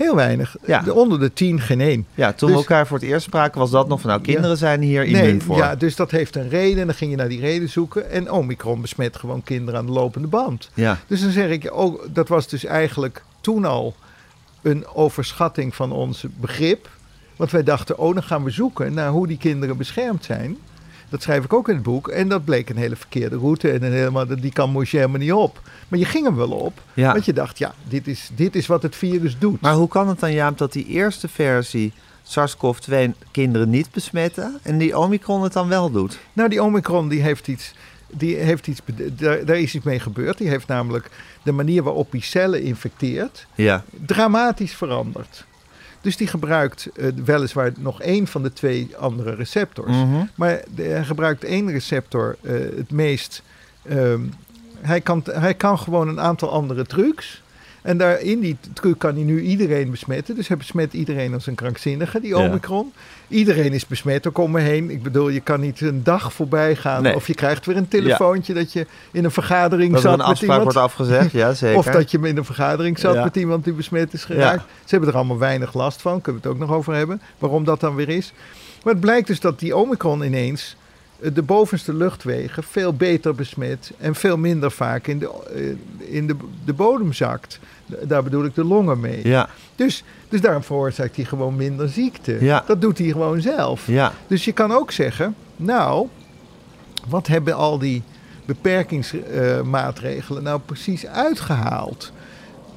Heel 0.00 0.14
weinig. 0.14 0.56
Ja. 0.66 0.84
Onder 0.92 1.20
de 1.20 1.32
tien 1.32 1.60
geen 1.60 1.80
één. 1.80 2.06
ja 2.14 2.32
toen 2.32 2.48
Dus- 2.48 2.56
we 2.58 2.62
elkaar 2.64 2.86
voor 2.86 2.98
het 2.98 3.06
eerst 3.06 3.26
spraken 3.26 3.60
was 3.60 3.70
dat 3.70 3.88
nog 3.88 4.00
van, 4.00 4.10
nou, 4.10 4.22
kinderen 4.22 4.50
Ja. 4.50 4.56
zijn 4.56 4.80
hier 4.80 5.04
immuun 5.04 5.22
Nee, 5.22 5.40
voor. 5.40 5.56
ja, 5.56 5.76
dus 5.76 5.96
dat 5.96 6.10
heeft 6.10 6.36
een 6.36 6.48
reden. 6.48 6.80
En 6.80 6.86
dan 6.86 6.94
ging 6.96 7.10
je 7.10 7.16
naar 7.16 7.28
die 7.28 7.40
reden 7.40 7.68
zoeken. 7.68 8.10
En 8.10 8.30
Omicron 8.32 8.80
besmet 8.80 9.16
gewoon 9.16 9.42
kinderen 9.42 9.80
aan 9.80 9.86
de 9.86 9.92
lopende 9.92 10.28
band. 10.28 10.70
ja. 10.74 10.98
Dus 11.06 11.20
dan 11.20 11.30
zeg 11.30 11.50
ik, 11.50 11.72
oh, 11.74 12.02
dat 12.12 12.28
was 12.28 12.48
dus 12.48 12.64
eigenlijk 12.64 13.22
toen 13.40 13.64
al 13.64 13.94
een 14.62 14.86
overschatting 14.94 15.74
van 15.74 15.92
ons 15.92 16.24
begrip. 16.40 16.88
Want 17.36 17.50
wij 17.50 17.62
dachten, 17.62 17.98
oh, 17.98 18.14
dan 18.14 18.22
gaan 18.22 18.44
we 18.44 18.50
zoeken 18.50 18.94
naar 18.94 19.10
hoe 19.10 19.26
die 19.26 19.38
kinderen 19.38 19.76
beschermd 19.76 20.24
zijn. 20.24 20.56
Dat 21.10 21.22
schrijf 21.22 21.44
ik 21.44 21.52
ook 21.52 21.68
in 21.68 21.74
het 21.74 21.82
boek. 21.82 22.08
En 22.08 22.28
dat 22.28 22.44
bleek 22.44 22.70
een 22.70 22.76
hele 22.76 22.96
verkeerde 22.96 23.36
route. 23.36 23.70
En 23.70 23.82
een 23.82 23.92
helemaal, 23.92 24.26
die 24.26 24.52
kan 24.52 24.70
moest 24.70 24.90
je 24.90 24.96
helemaal 24.96 25.20
niet 25.20 25.32
op. 25.32 25.60
Maar 25.88 25.98
je 25.98 26.04
ging 26.04 26.24
hem 26.24 26.36
wel 26.36 26.50
op. 26.50 26.82
Ja. 26.94 27.12
Want 27.12 27.24
je 27.24 27.32
dacht, 27.32 27.58
ja, 27.58 27.74
dit 27.88 28.06
is, 28.06 28.30
dit 28.34 28.56
is 28.56 28.66
wat 28.66 28.82
het 28.82 28.96
virus 28.96 29.38
doet. 29.38 29.60
Maar 29.60 29.74
hoe 29.74 29.88
kan 29.88 30.08
het 30.08 30.20
dan, 30.20 30.32
Jaap, 30.32 30.58
dat 30.58 30.72
die 30.72 30.86
eerste 30.86 31.28
versie 31.28 31.92
SARS-CoV-2 32.22 32.94
kinderen 33.30 33.70
niet 33.70 33.90
besmetten 33.90 34.58
en 34.62 34.78
die 34.78 34.98
Omicron 34.98 35.42
het 35.42 35.52
dan 35.52 35.68
wel 35.68 35.90
doet? 35.90 36.18
Nou, 36.32 36.48
die 36.48 36.62
Omicron 36.62 37.08
die 37.08 37.22
heeft 37.22 37.48
iets. 37.48 37.74
Die 38.12 38.36
heeft 38.36 38.66
iets 38.66 38.80
daar, 39.12 39.44
daar 39.44 39.58
is 39.58 39.74
iets 39.74 39.84
mee 39.84 40.00
gebeurd. 40.00 40.38
Die 40.38 40.48
heeft 40.48 40.66
namelijk 40.66 41.10
de 41.42 41.52
manier 41.52 41.82
waarop 41.82 42.10
hij 42.10 42.20
cellen 42.20 42.62
infecteert 42.62 43.46
Ja, 43.54 43.84
dramatisch 44.06 44.74
veranderd. 44.74 45.44
Dus 46.00 46.16
die 46.16 46.26
gebruikt 46.26 46.88
eh, 46.96 47.06
weliswaar 47.24 47.72
nog 47.78 48.00
één 48.02 48.26
van 48.26 48.42
de 48.42 48.52
twee 48.52 48.96
andere 48.98 49.34
receptors. 49.34 49.96
Mhm. 49.96 50.24
Maar 50.34 50.62
de- 50.74 50.82
hij 50.82 51.04
gebruikt 51.04 51.44
één 51.44 51.70
receptor 51.70 52.36
eh, 52.42 52.52
het 52.76 52.90
meest. 52.90 53.42
ehm, 53.82 54.20
hij, 54.80 55.00
kan, 55.00 55.22
hij 55.32 55.54
kan 55.54 55.78
gewoon 55.78 56.08
een 56.08 56.20
aantal 56.20 56.50
andere 56.50 56.86
trucs. 56.86 57.42
En 57.82 57.96
daar 57.98 58.20
in 58.20 58.40
die 58.40 58.56
truc 58.72 58.98
kan 58.98 59.14
hij 59.14 59.22
nu 59.24 59.40
iedereen 59.40 59.90
besmetten. 59.90 60.34
Dus 60.34 60.48
hij 60.48 60.56
besmet 60.56 60.92
iedereen 60.92 61.34
als 61.34 61.46
een 61.46 61.54
krankzinnige, 61.54 62.20
die 62.20 62.30
Ja. 62.36 62.46
Omicron. 62.48 62.92
Iedereen 63.28 63.72
is 63.72 63.86
besmet, 63.86 64.26
ook 64.28 64.38
om 64.38 64.50
me 64.50 64.60
heen. 64.60 64.90
Ik 64.90 65.02
bedoel, 65.02 65.28
je 65.28 65.40
kan 65.40 65.60
niet 65.60 65.80
een 65.80 66.02
dag 66.02 66.32
voorbij 66.32 66.76
gaan. 66.76 67.02
Nee. 67.02 67.14
Of 67.14 67.26
je 67.26 67.34
krijgt 67.34 67.66
weer 67.66 67.76
een 67.76 67.88
telefoontje 67.88 68.54
dat 68.54 68.72
je 68.72 68.86
in 69.10 69.24
een 69.24 69.30
vergadering 69.30 69.92
dat 69.92 70.02
er 70.02 70.08
zat 70.08 70.12
een 70.12 70.18
met 70.18 70.26
afspraak 70.26 70.50
iemand. 70.58 70.62
wordt 70.74 70.78
afgezegd, 70.92 71.32
ja 71.32 71.52
zeker. 71.64 71.78
Of 71.78 71.86
dat 71.86 72.10
je 72.10 72.18
in 72.22 72.36
een 72.36 72.44
vergadering 72.44 72.98
zat 72.98 73.14
Ja. 73.14 73.24
met 73.24 73.36
iemand 73.36 73.64
die 73.64 73.72
besmet 73.72 74.12
is 74.12 74.24
geraakt. 74.24 74.62
Ze 74.84 74.90
hebben 74.90 75.08
er 75.08 75.14
allemaal 75.16 75.38
weinig 75.38 75.74
last 75.74 76.00
van. 76.02 76.20
Kunnen 76.20 76.42
we 76.42 76.48
het 76.48 76.56
ook 76.58 76.66
nog 76.66 76.76
over 76.76 76.94
hebben. 76.94 77.20
Waarom 77.38 77.64
dat 77.64 77.80
dan 77.80 77.94
weer 77.94 78.08
is. 78.08 78.32
Maar 78.84 78.92
het 78.92 79.02
blijkt 79.02 79.26
dus 79.26 79.40
dat 79.40 79.58
die 79.58 79.76
Omicron 79.76 80.22
ineens 80.22 80.76
de 81.34 81.42
bovenste 81.42 81.94
luchtwegen 81.94 82.62
veel 82.62 82.94
beter 82.94 83.34
besmet. 83.34 83.90
En 83.98 84.14
veel 84.14 84.36
minder 84.36 84.70
vaak 84.70 85.06
in 85.06 85.18
de, 85.18 85.30
eh, 85.54 86.14
in 86.16 86.26
de, 86.26 86.36
de 86.64 86.72
bodem 86.72 87.12
zakt. 87.12 87.58
Daar 88.02 88.22
bedoel 88.22 88.44
ik 88.44 88.54
de 88.54 88.64
longen 88.64 89.00
mee. 89.00 89.28
Ja, 89.28 89.48
Dus, 89.76 90.04
dus 90.28 90.40
daarom 90.40 90.62
veroorzaakt 90.62 91.16
hij 91.16 91.24
gewoon 91.24 91.56
minder 91.56 91.88
ziekte. 91.88 92.36
Ja. 92.44 92.62
Dat 92.66 92.80
doet 92.80 92.98
hij 92.98 93.08
gewoon 93.08 93.40
zelf. 93.40 93.86
ja, 93.86 94.12
Dus 94.26 94.44
je 94.44 94.52
kan 94.52 94.72
ook 94.72 94.90
zeggen, 94.92 95.34
nou, 95.56 96.06
wat 97.08 97.26
hebben 97.26 97.54
al 97.54 97.78
die 97.78 98.02
beperkingsmaatregelen 98.44 100.42
nou 100.42 100.60
precies 100.66 101.06
uitgehaald? 101.06 102.12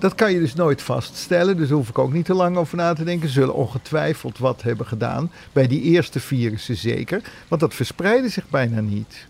Dat 0.04 0.16
kan 0.16 0.34
je 0.34 0.40
dus 0.40 0.54
nooit 0.54 0.82
vaststellen, 0.82 1.58
dus 1.58 1.68
daar 1.68 1.78
hoef 1.78 1.90
ik 1.90 1.98
ook 1.98 2.14
niet 2.14 2.26
te 2.26 2.34
lang 2.34 2.58
over 2.58 2.78
na 2.78 2.94
te 2.94 3.04
denken. 3.04 3.28
Ze 3.28 3.34
zullen 3.34 3.54
ongetwijfeld 3.54 4.38
wat 4.38 4.62
hebben 4.62 4.86
gedaan, 4.86 5.32
bij 5.52 5.68
die 5.68 5.82
eerste 5.82 6.20
virussen 6.20 6.76
zeker, 6.76 7.22
want 7.48 7.62
dat 7.62 7.74
verspreidde 7.74 8.30
zich 8.30 8.50
bijna 8.50 8.82
niet. 8.82 9.26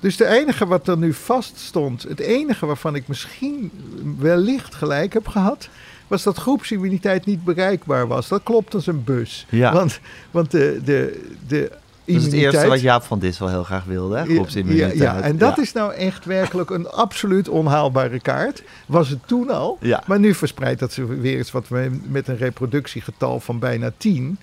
Dus 0.00 0.16
de 0.16 0.26
enige 0.26 0.66
wat 0.66 0.88
er 0.88 0.98
nu 0.98 1.12
vaststond, 1.12 2.02
het 2.02 2.20
enige 2.20 2.66
waarvan 2.66 2.94
ik 2.94 3.08
misschien 3.08 3.70
wellicht 4.18 4.74
gelijk 4.74 5.12
heb 5.12 5.28
gehad, 5.28 5.68
was 6.06 6.22
dat 6.22 6.36
groepsimmuniteit 6.36 7.24
niet 7.24 7.44
bereikbaar 7.44 8.06
was. 8.06 8.28
Dat 8.28 8.42
klopt 8.42 8.74
als 8.74 8.86
een 8.86 9.04
bus. 9.04 9.46
Ja. 9.48 9.72
Want, 9.72 10.00
want 10.30 10.50
de, 10.50 10.80
de, 10.84 11.28
de 11.46 11.72
dat 12.06 12.16
is 12.16 12.24
het 12.24 12.32
eerste 12.32 12.66
wat 12.68 12.80
Jaap 12.80 13.02
van 13.02 13.18
Dis 13.18 13.38
wel 13.38 13.48
heel 13.48 13.64
graag 13.64 13.84
wilde, 13.84 14.24
groepsimmuniteit. 14.24 14.96
Ja, 14.96 15.02
ja, 15.16 15.20
en 15.20 15.38
dat 15.38 15.56
Ja. 15.56 15.62
is 15.62 15.72
nou 15.72 15.92
echt 15.94 16.24
werkelijk 16.24 16.70
een 16.70 16.88
absoluut 16.88 17.48
onhaalbare 17.48 18.20
kaart. 18.20 18.62
Was 18.86 19.08
het 19.08 19.18
toen 19.26 19.50
al. 19.50 19.78
Ja. 19.80 20.02
Maar 20.06 20.18
nu 20.20 20.34
verspreidt 20.34 20.80
dat 20.80 20.92
ze 20.92 21.04
weer 21.06 21.36
eens 21.36 21.50
wat 21.50 21.66
met 22.08 22.28
een 22.28 22.36
reproductiegetal 22.36 23.40
van 23.40 23.58
bijna 23.58 23.92
10. 23.96 24.38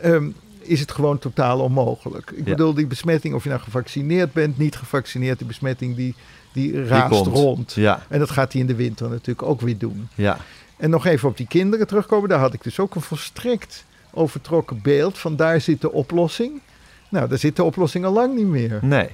ehm, 0.00 0.28
is 0.60 0.80
het 0.80 0.92
gewoon 0.92 1.18
totaal 1.18 1.60
onmogelijk. 1.60 2.30
Ik 2.34 2.44
bedoel, 2.44 2.74
die 2.74 2.86
besmetting, 2.86 3.34
of 3.34 3.42
je 3.42 3.48
nou 3.48 3.60
gevaccineerd 3.62 4.32
bent, 4.32 4.58
niet 4.58 4.76
gevaccineerd, 4.76 5.38
die 5.38 5.46
besmetting 5.46 5.96
die, 5.96 6.14
die 6.52 6.84
raast 6.84 7.08
komt. 7.22 7.26
rond. 7.36 7.72
Ja, 7.72 8.02
En 8.08 8.18
dat 8.18 8.30
gaat 8.30 8.52
hij 8.52 8.60
in 8.60 8.66
de 8.66 8.74
winter 8.74 9.08
natuurlijk 9.08 9.42
ook 9.48 9.60
weer 9.60 9.78
doen. 9.78 10.08
ja. 10.14 10.36
En 10.76 10.90
nog 10.90 11.06
even 11.06 11.28
op 11.28 11.36
die 11.36 11.46
kinderen 11.46 11.86
terugkomen. 11.86 12.28
Daar 12.28 12.38
had 12.38 12.52
ik 12.54 12.62
dus 12.62 12.78
ook 12.80 12.94
een 12.94 13.00
volstrekt 13.00 13.84
overtrokken 14.10 14.80
beeld 14.82 15.18
van 15.18 15.36
daar 15.36 15.60
zit 15.60 15.80
de 15.80 15.92
oplossing. 15.92 16.60
Nou, 17.08 17.28
daar 17.28 17.38
zit 17.38 17.56
de 17.56 17.64
oplossing 17.64 18.04
al 18.04 18.12
lang 18.12 18.34
niet 18.36 18.46
meer. 18.46 18.78
Nee. 18.82 19.08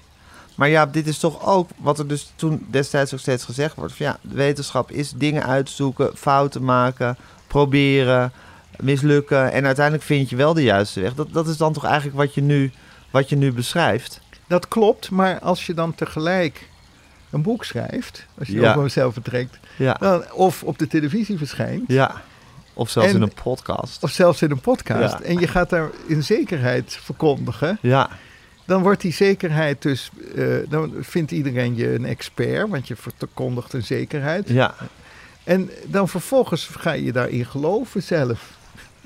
Maar 0.54 0.68
ja, 0.68 0.86
dit 0.86 1.06
is 1.06 1.18
toch 1.18 1.46
ook 1.46 1.68
wat 1.76 1.98
er 1.98 2.08
dus 2.08 2.32
toen 2.36 2.66
destijds 2.70 3.12
ook 3.14 3.20
steeds 3.20 3.44
gezegd 3.44 3.74
wordt. 3.74 3.94
Van 3.94 4.06
ja, 4.06 4.18
wetenschap 4.20 4.90
is 4.90 5.10
dingen 5.16 5.44
uitzoeken, 5.44 6.10
fouten 6.16 6.64
maken, 6.64 7.16
proberen, 7.46 8.32
mislukken. 8.80 9.52
En 9.52 9.64
uiteindelijk 9.66 10.04
vind 10.04 10.30
je 10.30 10.36
wel 10.36 10.54
de 10.54 10.62
juiste 10.62 11.00
weg. 11.00 11.14
Dat, 11.14 11.32
dat 11.32 11.46
is 11.48 11.56
dan 11.56 11.72
toch 11.72 11.84
eigenlijk 11.84 12.16
wat 12.16 12.34
je 12.34 12.40
nu, 12.42 12.72
wat 13.10 13.28
je 13.28 13.36
nu 13.36 13.52
beschrijft. 13.52 14.20
Dat 14.46 14.68
klopt, 14.68 15.10
maar 15.10 15.38
als 15.40 15.66
je 15.66 15.74
dan 15.74 15.94
tegelijk 15.94 16.68
een 17.30 17.42
boek 17.42 17.64
schrijft, 17.64 18.26
als 18.38 18.48
je 18.48 18.60
Ja. 18.60 18.74
op 18.76 18.82
mezelf 18.82 19.14
betrekt, 19.14 19.58
Ja, 19.76 19.96
dan, 20.00 20.32
of 20.32 20.62
op 20.62 20.78
de 20.78 20.86
televisie 20.86 21.38
verschijnt, 21.38 21.84
ja, 21.86 22.22
Of 22.74 22.90
zelfs 22.90 23.08
En- 23.08 23.14
in 23.16 23.22
een 23.22 23.32
podcast. 23.42 24.02
Of 24.02 24.10
zelfs 24.10 24.42
in 24.42 24.50
een 24.50 24.60
podcast. 24.60 25.18
Ja. 25.18 25.24
En 25.24 25.38
je 25.38 25.48
gaat 25.48 25.70
daar 25.70 25.90
in 26.06 26.22
zekerheid 26.22 26.98
verkondigen. 27.02 27.78
Ja, 27.80 28.08
Dan 28.64 28.82
wordt 28.82 29.00
die 29.00 29.12
zekerheid 29.12 29.82
dus... 29.82 30.10
eh, 30.36 30.44
dan 30.68 30.92
vindt 31.00 31.30
iedereen 31.30 31.76
je 31.76 31.94
een 31.94 32.04
expert. 32.04 32.68
Want 32.68 32.88
je 32.88 32.96
verkondigt 32.96 33.72
een 33.72 33.82
zekerheid. 33.84 34.48
ja. 34.48 34.74
En 35.44 35.70
dan 35.86 36.08
vervolgens 36.08 36.68
ga 36.78 36.92
je 36.92 37.12
daarin 37.12 37.44
geloven 37.46 38.02
zelf. 38.02 38.40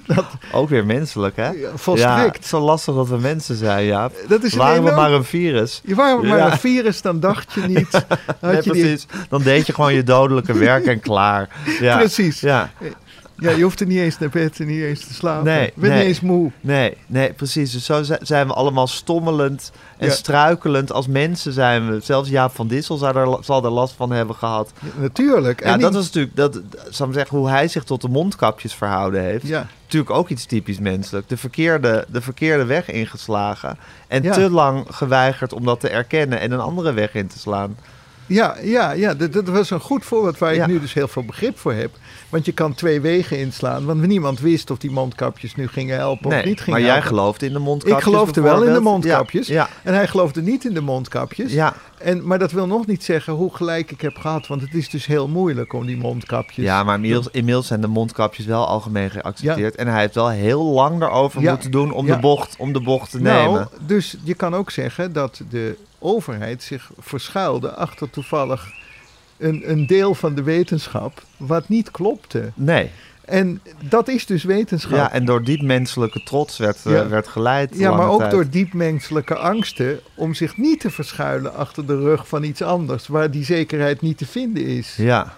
Dat, 0.07 0.25
Ook 0.53 0.69
weer 0.69 0.87
menselijk, 0.87 1.37
hè? 1.37 1.49
Ja, 1.51 1.69
volstrekt. 1.77 2.35
het 2.35 2.45
is 2.45 2.49
zo 2.51 2.61
lastig 2.61 2.95
dat 2.95 3.09
we 3.09 3.17
mensen 3.19 3.57
zijn, 3.57 3.85
ja. 3.85 4.11
dat 4.29 4.43
is 4.43 4.55
Waren 4.55 4.85
we 4.85 4.91
maar 4.91 5.13
een 5.13 5.25
virus? 5.25 5.81
Je 5.85 5.95
waren 5.95 6.27
maar 6.27 6.39
Ja. 6.39 6.53
een 6.53 6.59
virus, 6.59 7.03
dan 7.03 7.21
dacht 7.21 7.53
je 7.53 7.61
niet. 7.61 7.93
Had 8.41 8.41
Nee, 8.41 8.55
je 8.57 8.63
die, 8.63 8.71
precies. 8.73 9.07
Dan 9.29 9.43
deed 9.43 9.67
je 9.67 9.75
gewoon 9.75 9.95
je 9.95 10.03
dodelijke 10.03 10.53
werk 10.59 10.87
en 10.87 11.01
klaar. 11.01 11.49
Ja. 11.81 11.97
Precies. 11.99 12.41
Ja, 12.41 12.71
Ja, 13.41 13.51
je 13.51 13.63
hoeft 13.63 13.81
er 13.81 13.87
niet 13.87 13.99
eens 13.99 14.19
naar 14.19 14.29
bed 14.29 14.61
en 14.61 14.67
niet 14.67 14.83
eens 14.83 15.07
te 15.07 15.15
slapen. 15.15 15.45
Nee, 15.45 15.61
je 15.65 15.73
bent 15.75 15.93
nee. 15.93 15.99
niet 15.99 16.09
eens 16.09 16.21
moe. 16.21 16.51
nee, 16.61 16.97
nee, 17.07 17.33
precies. 17.33 17.73
Dus 17.73 17.85
zo 17.85 18.03
zi- 18.03 18.17
zijn 18.21 18.47
we 18.47 18.53
allemaal 18.53 18.87
stommelend 18.87 19.73
en 19.99 20.07
Ja. 20.07 20.13
struikelend. 20.13 20.93
Als 20.93 21.07
mensen 21.07 21.53
zijn 21.53 21.91
we. 21.91 22.01
Zelfs 22.03 22.29
Jaap 22.29 22.55
van 22.55 22.67
Dissel 22.69 22.97
zou 22.97 23.17
er, 23.17 23.29
la- 23.29 23.43
zal 23.43 23.65
er 23.65 23.71
last 23.71 23.95
van 23.95 24.11
hebben 24.13 24.35
gehad. 24.37 24.73
Ja, 24.81 24.89
natuurlijk. 25.01 25.61
Ja, 25.65 25.73
En 25.73 25.81
dat 25.81 25.95
was 25.95 26.05
natuurlijk, 26.05 26.37
dat, 26.37 26.61
zou 26.91 27.09
ik 27.09 27.15
zeggen, 27.15 27.39
hoe 27.39 27.49
hij 27.49 27.69
zich 27.69 27.85
tot 27.85 28.01
de 28.01 28.09
mondkapjes 28.09 28.75
verhouden 28.75 29.23
heeft. 29.23 29.47
Ja, 29.47 29.67
Natuurlijk 29.85 30.13
ook 30.13 30.29
iets 30.29 30.45
typisch 30.47 30.79
menselijk. 30.79 31.29
De 31.29 31.37
verkeerde, 31.37 32.07
de 32.09 32.21
verkeerde 32.21 32.65
weg 32.65 32.91
ingeslagen. 32.91 33.79
En 34.09 34.23
Ja. 34.23 34.33
te 34.33 34.51
lang 34.51 34.85
geweigerd 34.91 35.53
om 35.53 35.65
dat 35.65 35.81
te 35.81 35.89
erkennen 35.89 36.41
en 36.41 36.51
een 36.53 36.61
andere 36.61 36.93
weg 36.93 37.15
in 37.15 37.27
te 37.27 37.39
slaan. 37.39 37.77
Ja, 38.29 38.57
ja, 38.63 38.91
ja 38.93 39.15
dat, 39.15 39.33
dat 39.33 39.49
was 39.49 39.71
een 39.71 39.81
goed 39.81 40.05
voorbeeld 40.05 40.39
waar 40.39 40.55
Ja. 40.55 40.63
ik 40.63 40.69
nu 40.71 40.81
dus 40.81 40.93
heel 40.95 41.09
veel 41.09 41.25
begrip 41.25 41.59
voor 41.59 41.73
heb. 41.73 41.91
Want 42.29 42.45
je 42.47 42.53
kan 42.53 42.75
twee 42.75 43.01
wegen 43.01 43.39
inslaan. 43.39 43.85
Want 43.85 44.07
niemand 44.07 44.41
wist 44.41 44.71
of 44.71 44.79
die 44.79 44.91
mondkapjes 44.91 45.55
nu 45.55 45.69
gingen 45.69 45.97
helpen 45.97 46.27
of 46.27 46.45
niet 46.45 46.59
gingen 46.61 46.71
maar 46.71 46.81
jij 46.81 46.91
helpen. 46.91 47.09
geloofde 47.09 47.47
in 47.47 47.53
de 47.53 47.59
mondkapjes. 47.59 47.99
Ik 47.99 48.05
geloofde 48.05 48.41
wel 48.41 48.63
in 48.63 48.73
de 48.73 48.81
mondkapjes. 48.81 49.47
Ja, 49.47 49.69
En 49.83 49.95
hij 49.95 50.07
geloofde 50.09 50.43
niet 50.43 50.65
in 50.65 50.75
de 50.75 50.81
mondkapjes. 50.81 51.53
ja, 51.53 51.75
En, 51.99 52.27
maar 52.27 52.39
dat 52.39 52.53
wil 52.53 52.67
nog 52.67 52.87
niet 52.87 53.05
zeggen 53.05 53.33
hoe 53.33 53.55
gelijk 53.55 53.91
ik 53.91 54.01
heb 54.01 54.17
gehad. 54.17 54.47
Want 54.47 54.61
het 54.61 54.75
is 54.75 54.91
dus 54.91 55.07
heel 55.07 55.29
moeilijk 55.29 55.73
om 55.73 55.87
die 55.87 55.97
mondkapjes... 55.97 56.65
ja, 56.65 56.85
maar 56.85 56.95
inmiddels, 56.95 57.29
inmiddels 57.31 57.67
zijn 57.67 57.81
de 57.81 57.87
mondkapjes 57.87 58.47
wel 58.47 58.67
algemeen 58.67 59.11
geaccepteerd. 59.11 59.75
En 59.75 59.87
hij 59.89 60.01
heeft 60.01 60.15
wel 60.15 60.29
heel 60.31 60.65
lang 60.65 61.01
daarover 61.01 61.41
Ja. 61.43 61.51
moeten 61.51 61.71
doen 61.71 61.93
om, 61.93 62.07
de 62.07 62.19
bocht, 62.19 62.55
om 62.59 62.73
de 62.73 62.81
bocht 62.83 63.11
te 63.11 63.21
Nou, 63.21 63.47
nemen. 63.49 63.69
dus 63.87 64.17
je 64.25 64.35
kan 64.35 64.55
ook 64.55 64.71
zeggen 64.71 65.13
dat 65.13 65.41
de 65.51 65.77
overheid 65.99 66.63
zich 66.63 66.91
verschuilde 66.99 67.71
achter 67.75 68.11
toevallig 68.11 68.67
een, 69.37 69.71
een 69.71 69.87
deel 69.87 70.15
van 70.15 70.35
de 70.35 70.43
wetenschap 70.43 71.23
wat 71.37 71.69
niet 71.69 71.91
klopte. 71.91 72.53
Nee. 72.55 72.91
En 73.25 73.61
dat 73.81 74.09
is 74.09 74.27
dus 74.27 74.43
wetenschap. 74.45 74.97
Ja, 74.97 75.13
en 75.13 75.25
door 75.25 75.45
diep 75.45 75.63
menselijke 75.63 76.23
trots 76.23 76.59
werd, 76.59 76.87
eh, 76.87 77.07
werd 77.07 77.29
geleid. 77.29 77.71
Ja, 77.79 77.95
maar 77.97 78.09
ook 78.09 78.19
tijd. 78.19 78.31
door 78.31 78.49
diepmenselijke 78.49 79.37
angsten 79.37 80.01
om 80.15 80.35
zich 80.35 80.57
niet 80.57 80.81
te 80.81 80.91
verschuilen 80.91 81.55
achter 81.55 81.87
de 81.87 81.97
rug 82.01 82.29
van 82.29 82.43
iets 82.45 82.63
anders 82.63 83.07
waar 83.07 83.31
die 83.31 83.45
zekerheid 83.45 84.01
niet 84.01 84.19
te 84.19 84.27
vinden 84.27 84.65
is. 84.65 84.95
Ja, 84.97 85.35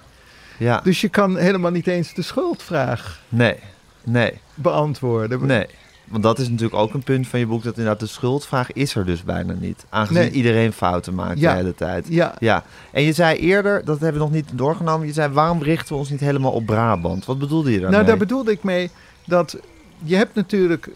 ja. 0.56 0.80
Dus 0.84 1.00
je 1.00 1.08
kan 1.08 1.36
helemaal 1.36 1.70
niet 1.70 1.86
eens 1.86 2.14
de 2.14 2.22
schuldvraag 2.22 3.20
Nee, 3.28 3.56
nee, 4.04 4.32
beantwoorden. 4.54 5.46
nee. 5.46 5.66
Want 6.10 6.22
dat 6.22 6.38
is 6.38 6.48
natuurlijk 6.48 6.74
ook 6.80 6.94
een 6.94 7.02
punt 7.02 7.28
van 7.28 7.38
je 7.38 7.46
boek, 7.46 7.62
dat 7.62 7.76
inderdaad 7.76 8.00
de 8.00 8.06
schuldvraag 8.06 8.72
is 8.72 8.94
er 8.94 9.04
dus 9.06 9.22
bijna 9.22 9.52
niet. 9.52 9.84
Aangezien 9.88 10.22
Nee. 10.22 10.30
iedereen 10.30 10.72
fouten 10.72 11.14
maakt 11.14 11.38
Ja. 11.40 11.50
de 11.50 11.56
hele 11.56 11.74
tijd. 11.74 12.06
Ja, 12.08 12.34
Ja, 12.38 12.64
en 12.92 13.02
je 13.02 13.12
zei 13.12 13.38
eerder, 13.38 13.84
dat 13.84 14.00
hebben 14.00 14.18
we 14.20 14.26
nog 14.26 14.34
niet 14.34 14.48
doorgenomen, 14.52 15.06
je 15.06 15.12
zei 15.12 15.32
waarom 15.32 15.62
richten 15.62 15.92
we 15.92 15.98
ons 15.98 16.10
niet 16.10 16.20
helemaal 16.20 16.52
op 16.52 16.66
Brabant? 16.66 17.24
Wat 17.24 17.38
bedoelde 17.38 17.70
je 17.72 17.76
daarmee? 17.78 17.94
Nou, 17.96 18.06
daar 18.08 18.16
bedoelde 18.18 18.50
ik 18.50 18.62
mee 18.62 18.90
dat 19.26 19.56
je 20.02 20.16
hebt 20.16 20.34
natuurlijk, 20.34 20.88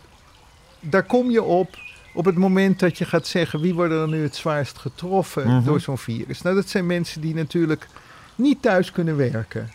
daar 0.81 1.03
kom 1.05 1.31
je 1.31 1.43
op 1.43 1.69
op 2.15 2.25
het 2.25 2.37
moment 2.37 2.81
dat 2.81 2.99
je 2.99 3.05
gaat 3.05 3.27
zeggen 3.27 3.61
wie 3.61 3.75
worden 3.75 4.01
er 4.01 4.09
nu 4.09 4.23
het 4.23 4.37
zwaarst 4.37 4.79
getroffen 4.79 5.47
Mhm. 5.49 5.65
door 5.65 5.81
zo'n 5.81 5.99
virus. 5.99 6.43
Nou, 6.43 6.57
dat 6.57 6.69
zijn 6.69 6.87
mensen 6.87 7.21
die 7.21 7.35
natuurlijk 7.35 7.87
niet 8.35 8.63
thuis 8.63 8.93
kunnen 8.93 9.17
werken. 9.17 9.71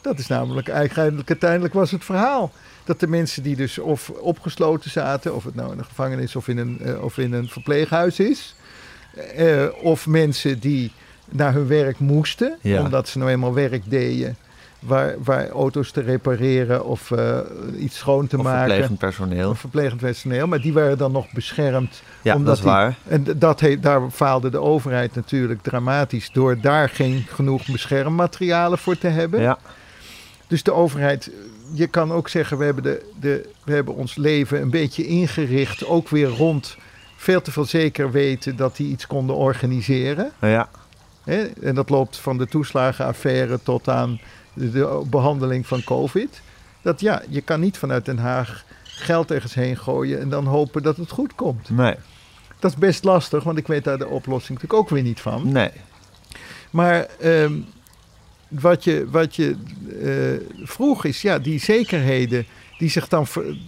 Dat 0.00 0.18
is 0.18 0.26
namelijk 0.26 0.68
eigenlijk 0.68 1.28
uiteindelijk 1.30 1.74
was 1.74 1.90
het 1.90 2.04
verhaal. 2.04 2.52
Dat 2.84 3.00
de 3.00 3.06
mensen 3.06 3.42
die 3.42 3.56
dus 3.56 3.78
of 3.78 4.08
opgesloten 4.10 4.90
zaten, 4.90 5.34
of 5.34 5.44
het 5.44 5.54
nou 5.54 5.72
in 5.72 5.78
een 5.78 5.84
gevangenis 5.84 6.36
of 6.36 6.48
in 6.48 6.58
een, 6.58 6.78
eh, 6.80 7.02
of 7.04 7.18
in 7.18 7.32
een 7.32 7.48
verpleeghuis 7.48 8.18
is, 8.20 8.54
eh, 9.36 9.64
of 9.82 10.06
mensen 10.06 10.58
die 10.58 10.92
naar 11.30 11.52
hun 11.52 11.66
werk 11.66 11.98
moesten, 11.98 12.58
Ja. 12.60 12.80
omdat 12.82 13.08
ze 13.08 13.18
nou 13.18 13.30
eenmaal 13.30 13.54
werk 13.54 13.82
deden 13.90 14.36
waar, 14.78 15.14
waar 15.24 15.48
auto's 15.48 15.90
te 15.90 16.00
repareren 16.00 16.84
of 16.84 17.10
eh, 17.10 17.38
iets 17.78 17.96
schoon 17.98 18.26
te 18.26 18.36
of 18.38 18.42
maken. 18.44 18.66
verplegend 18.68 18.98
personeel. 18.98 19.50
Of 19.50 19.58
verplegend 19.60 20.00
personeel, 20.00 20.46
maar 20.46 20.60
die 20.60 20.72
waren 20.72 20.98
dan 20.98 21.12
nog 21.12 21.32
beschermd. 21.32 22.02
Ja, 22.22 22.34
omdat 22.34 22.46
dat 22.46 22.56
is 22.56 22.62
die- 22.62 22.70
waar. 22.72 22.96
En 23.08 23.26
dat 23.36 23.60
he, 23.60 23.80
daar 23.80 24.10
faalde 24.10 24.50
de 24.50 24.60
overheid 24.60 25.14
natuurlijk 25.14 25.62
dramatisch 25.62 26.30
door 26.32 26.60
daar 26.60 26.88
geen 26.88 27.24
genoeg 27.28 27.66
beschermmaterialen 27.66 28.78
voor 28.78 28.98
te 28.98 29.08
hebben. 29.08 29.40
Ja, 29.40 29.58
Dus 30.46 30.62
de 30.62 30.72
overheid, 30.72 31.30
je 31.72 31.86
kan 31.86 32.12
ook 32.12 32.28
zeggen, 32.28 32.58
we 32.58 32.64
hebben, 32.64 32.82
de, 32.82 33.10
de, 33.20 33.48
we 33.64 33.72
hebben 33.72 33.94
ons 33.94 34.16
leven 34.16 34.60
een 34.60 34.70
beetje 34.70 35.06
ingericht, 35.06 35.86
ook 35.86 36.08
weer 36.08 36.28
rond 36.28 36.76
veel 37.16 37.42
te 37.42 37.50
veel 37.52 37.64
zeker 37.64 38.10
weten 38.10 38.56
dat 38.56 38.76
die 38.76 38.88
iets 38.88 39.06
konden 39.06 39.36
organiseren. 39.36 40.32
ja? 40.40 40.68
En 41.62 41.74
dat 41.74 41.90
loopt 41.90 42.16
van 42.16 42.38
de 42.38 42.46
toeslagenaffaire 42.46 43.62
tot 43.62 43.88
aan 43.88 44.20
de, 44.54 44.70
de 44.70 45.02
behandeling 45.10 45.66
van 45.66 45.84
COVID. 45.84 46.40
Dat 46.82 47.00
ja, 47.00 47.22
je 47.28 47.40
kan 47.40 47.60
niet 47.60 47.78
vanuit 47.78 48.04
Den 48.04 48.18
Haag 48.18 48.64
geld 48.82 49.30
ergens 49.30 49.54
heen 49.54 49.76
gooien 49.76 50.20
en 50.20 50.28
dan 50.28 50.46
hopen 50.46 50.82
dat 50.82 50.96
het 50.96 51.10
goed 51.10 51.34
komt. 51.34 51.70
nee, 51.70 51.94
Dat 52.58 52.70
is 52.70 52.76
best 52.76 53.04
lastig, 53.04 53.44
want 53.44 53.58
ik 53.58 53.66
weet 53.66 53.84
daar 53.84 53.98
de 53.98 54.08
oplossing 54.08 54.58
natuurlijk 54.58 54.82
ook 54.82 54.88
weer 54.88 55.02
niet 55.02 55.20
van. 55.20 55.52
nee. 55.52 55.70
Maar 56.70 57.06
ehm, 57.20 57.52
wat 58.60 58.84
je, 58.84 59.06
wat 59.10 59.36
je 59.36 59.56
eh, 60.02 60.66
vroeg 60.66 61.04
is, 61.04 61.22
ja, 61.22 61.38
die 61.38 61.60
zekerheden, 61.60 62.44
die 62.78 62.90
zich 62.90 63.08
dan, 63.08 63.26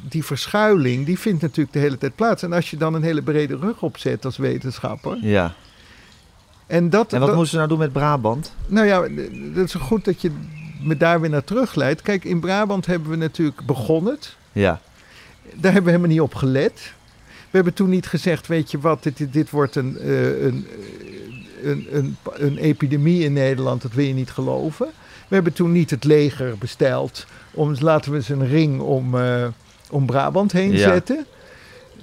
die 0.09 0.25
verschuiling, 0.25 1.07
die 1.07 1.19
vindt 1.19 1.43
natuurlijk 1.43 1.73
de 1.73 1.79
hele 1.81 1.99
tijd 1.99 2.15
plaats. 2.15 2.43
En 2.43 2.53
als 2.53 2.71
je 2.71 2.77
dan 2.77 2.95
een 2.95 3.03
hele 3.03 3.23
brede 3.23 3.57
rug 3.57 3.83
opzet 3.83 4.25
als 4.25 4.37
wetenschapper. 4.37 5.19
Ja. 5.21 5.55
En, 6.67 6.91
dat, 6.91 7.13
En 7.13 7.19
wat 7.19 7.29
dat- 7.29 7.37
moesten 7.37 7.51
ze 7.53 7.57
nou 7.57 7.69
doen 7.69 7.79
met 7.79 7.93
Brabant? 7.93 8.55
Nou 8.67 8.87
ja, 8.87 9.01
dat 9.55 9.65
is 9.65 9.75
goed 9.75 10.05
dat 10.05 10.21
je 10.23 10.31
me 10.81 10.97
daar 10.97 11.21
weer 11.21 11.31
naar 11.31 11.45
terugleidt. 11.45 12.03
Kijk, 12.03 12.25
in 12.25 12.41
Brabant 12.41 12.87
hebben 12.87 13.11
we 13.11 13.17
natuurlijk 13.17 13.67
begonnen. 13.67 14.19
Ja, 14.53 14.81
Daar 15.55 15.73
hebben 15.73 15.85
we 15.85 15.91
helemaal 15.91 16.09
niet 16.11 16.21
op 16.21 16.35
gelet. 16.35 16.93
We 17.27 17.61
hebben 17.61 17.75
toen 17.75 17.89
niet 17.89 18.07
gezegd, 18.07 18.47
weet 18.47 18.71
je 18.71 18.79
wat, 18.81 19.03
dit, 19.03 19.17
dit, 19.17 19.33
dit 19.33 19.51
wordt 19.51 19.77
een, 19.77 19.99
eh, 19.99 20.45
een, 20.45 20.67
een, 21.65 21.87
een, 21.91 22.17
een 22.35 22.57
epidemie 22.59 23.25
in 23.25 23.33
Nederland, 23.33 23.83
dat 23.83 23.93
wil 23.93 24.05
je 24.05 24.15
niet 24.15 24.31
geloven. 24.31 24.87
We 25.29 25.35
hebben 25.35 25.53
toen 25.53 25.73
niet 25.73 25.91
het 25.91 26.05
leger 26.05 26.59
besteld 26.59 27.27
om, 27.53 27.75
laten 27.79 28.11
we 28.11 28.17
eens 28.17 28.29
een 28.29 28.47
ring 28.49 28.81
om, 28.81 29.19
eh, 29.19 29.47
om 29.91 30.07
Brabant 30.07 30.53
heen 30.53 30.73
Ja. 30.73 30.79
zetten. 30.93 31.27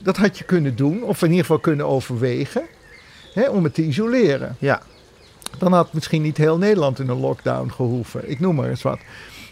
Dat 0.04 0.18
had 0.18 0.38
je 0.38 0.44
kunnen 0.44 0.76
doen, 0.76 1.04
of 1.04 1.22
in 1.22 1.28
ieder 1.30 1.46
geval 1.46 1.60
kunnen 1.60 1.86
overwegen, 1.88 2.62
hè, 3.34 3.50
om 3.50 3.64
het 3.64 3.74
te 3.74 3.84
isoleren. 3.86 4.56
ja, 4.60 4.82
Dan 5.58 5.74
had 5.74 5.94
misschien 5.94 6.22
niet 6.22 6.38
heel 6.38 6.58
Nederland 6.58 7.00
in 7.00 7.10
een 7.10 7.20
lockdown 7.20 7.70
gehoeven. 7.72 8.30
Ik 8.30 8.40
noem 8.40 8.56
maar 8.56 8.70
eens 8.70 8.82
wat. 8.82 9.00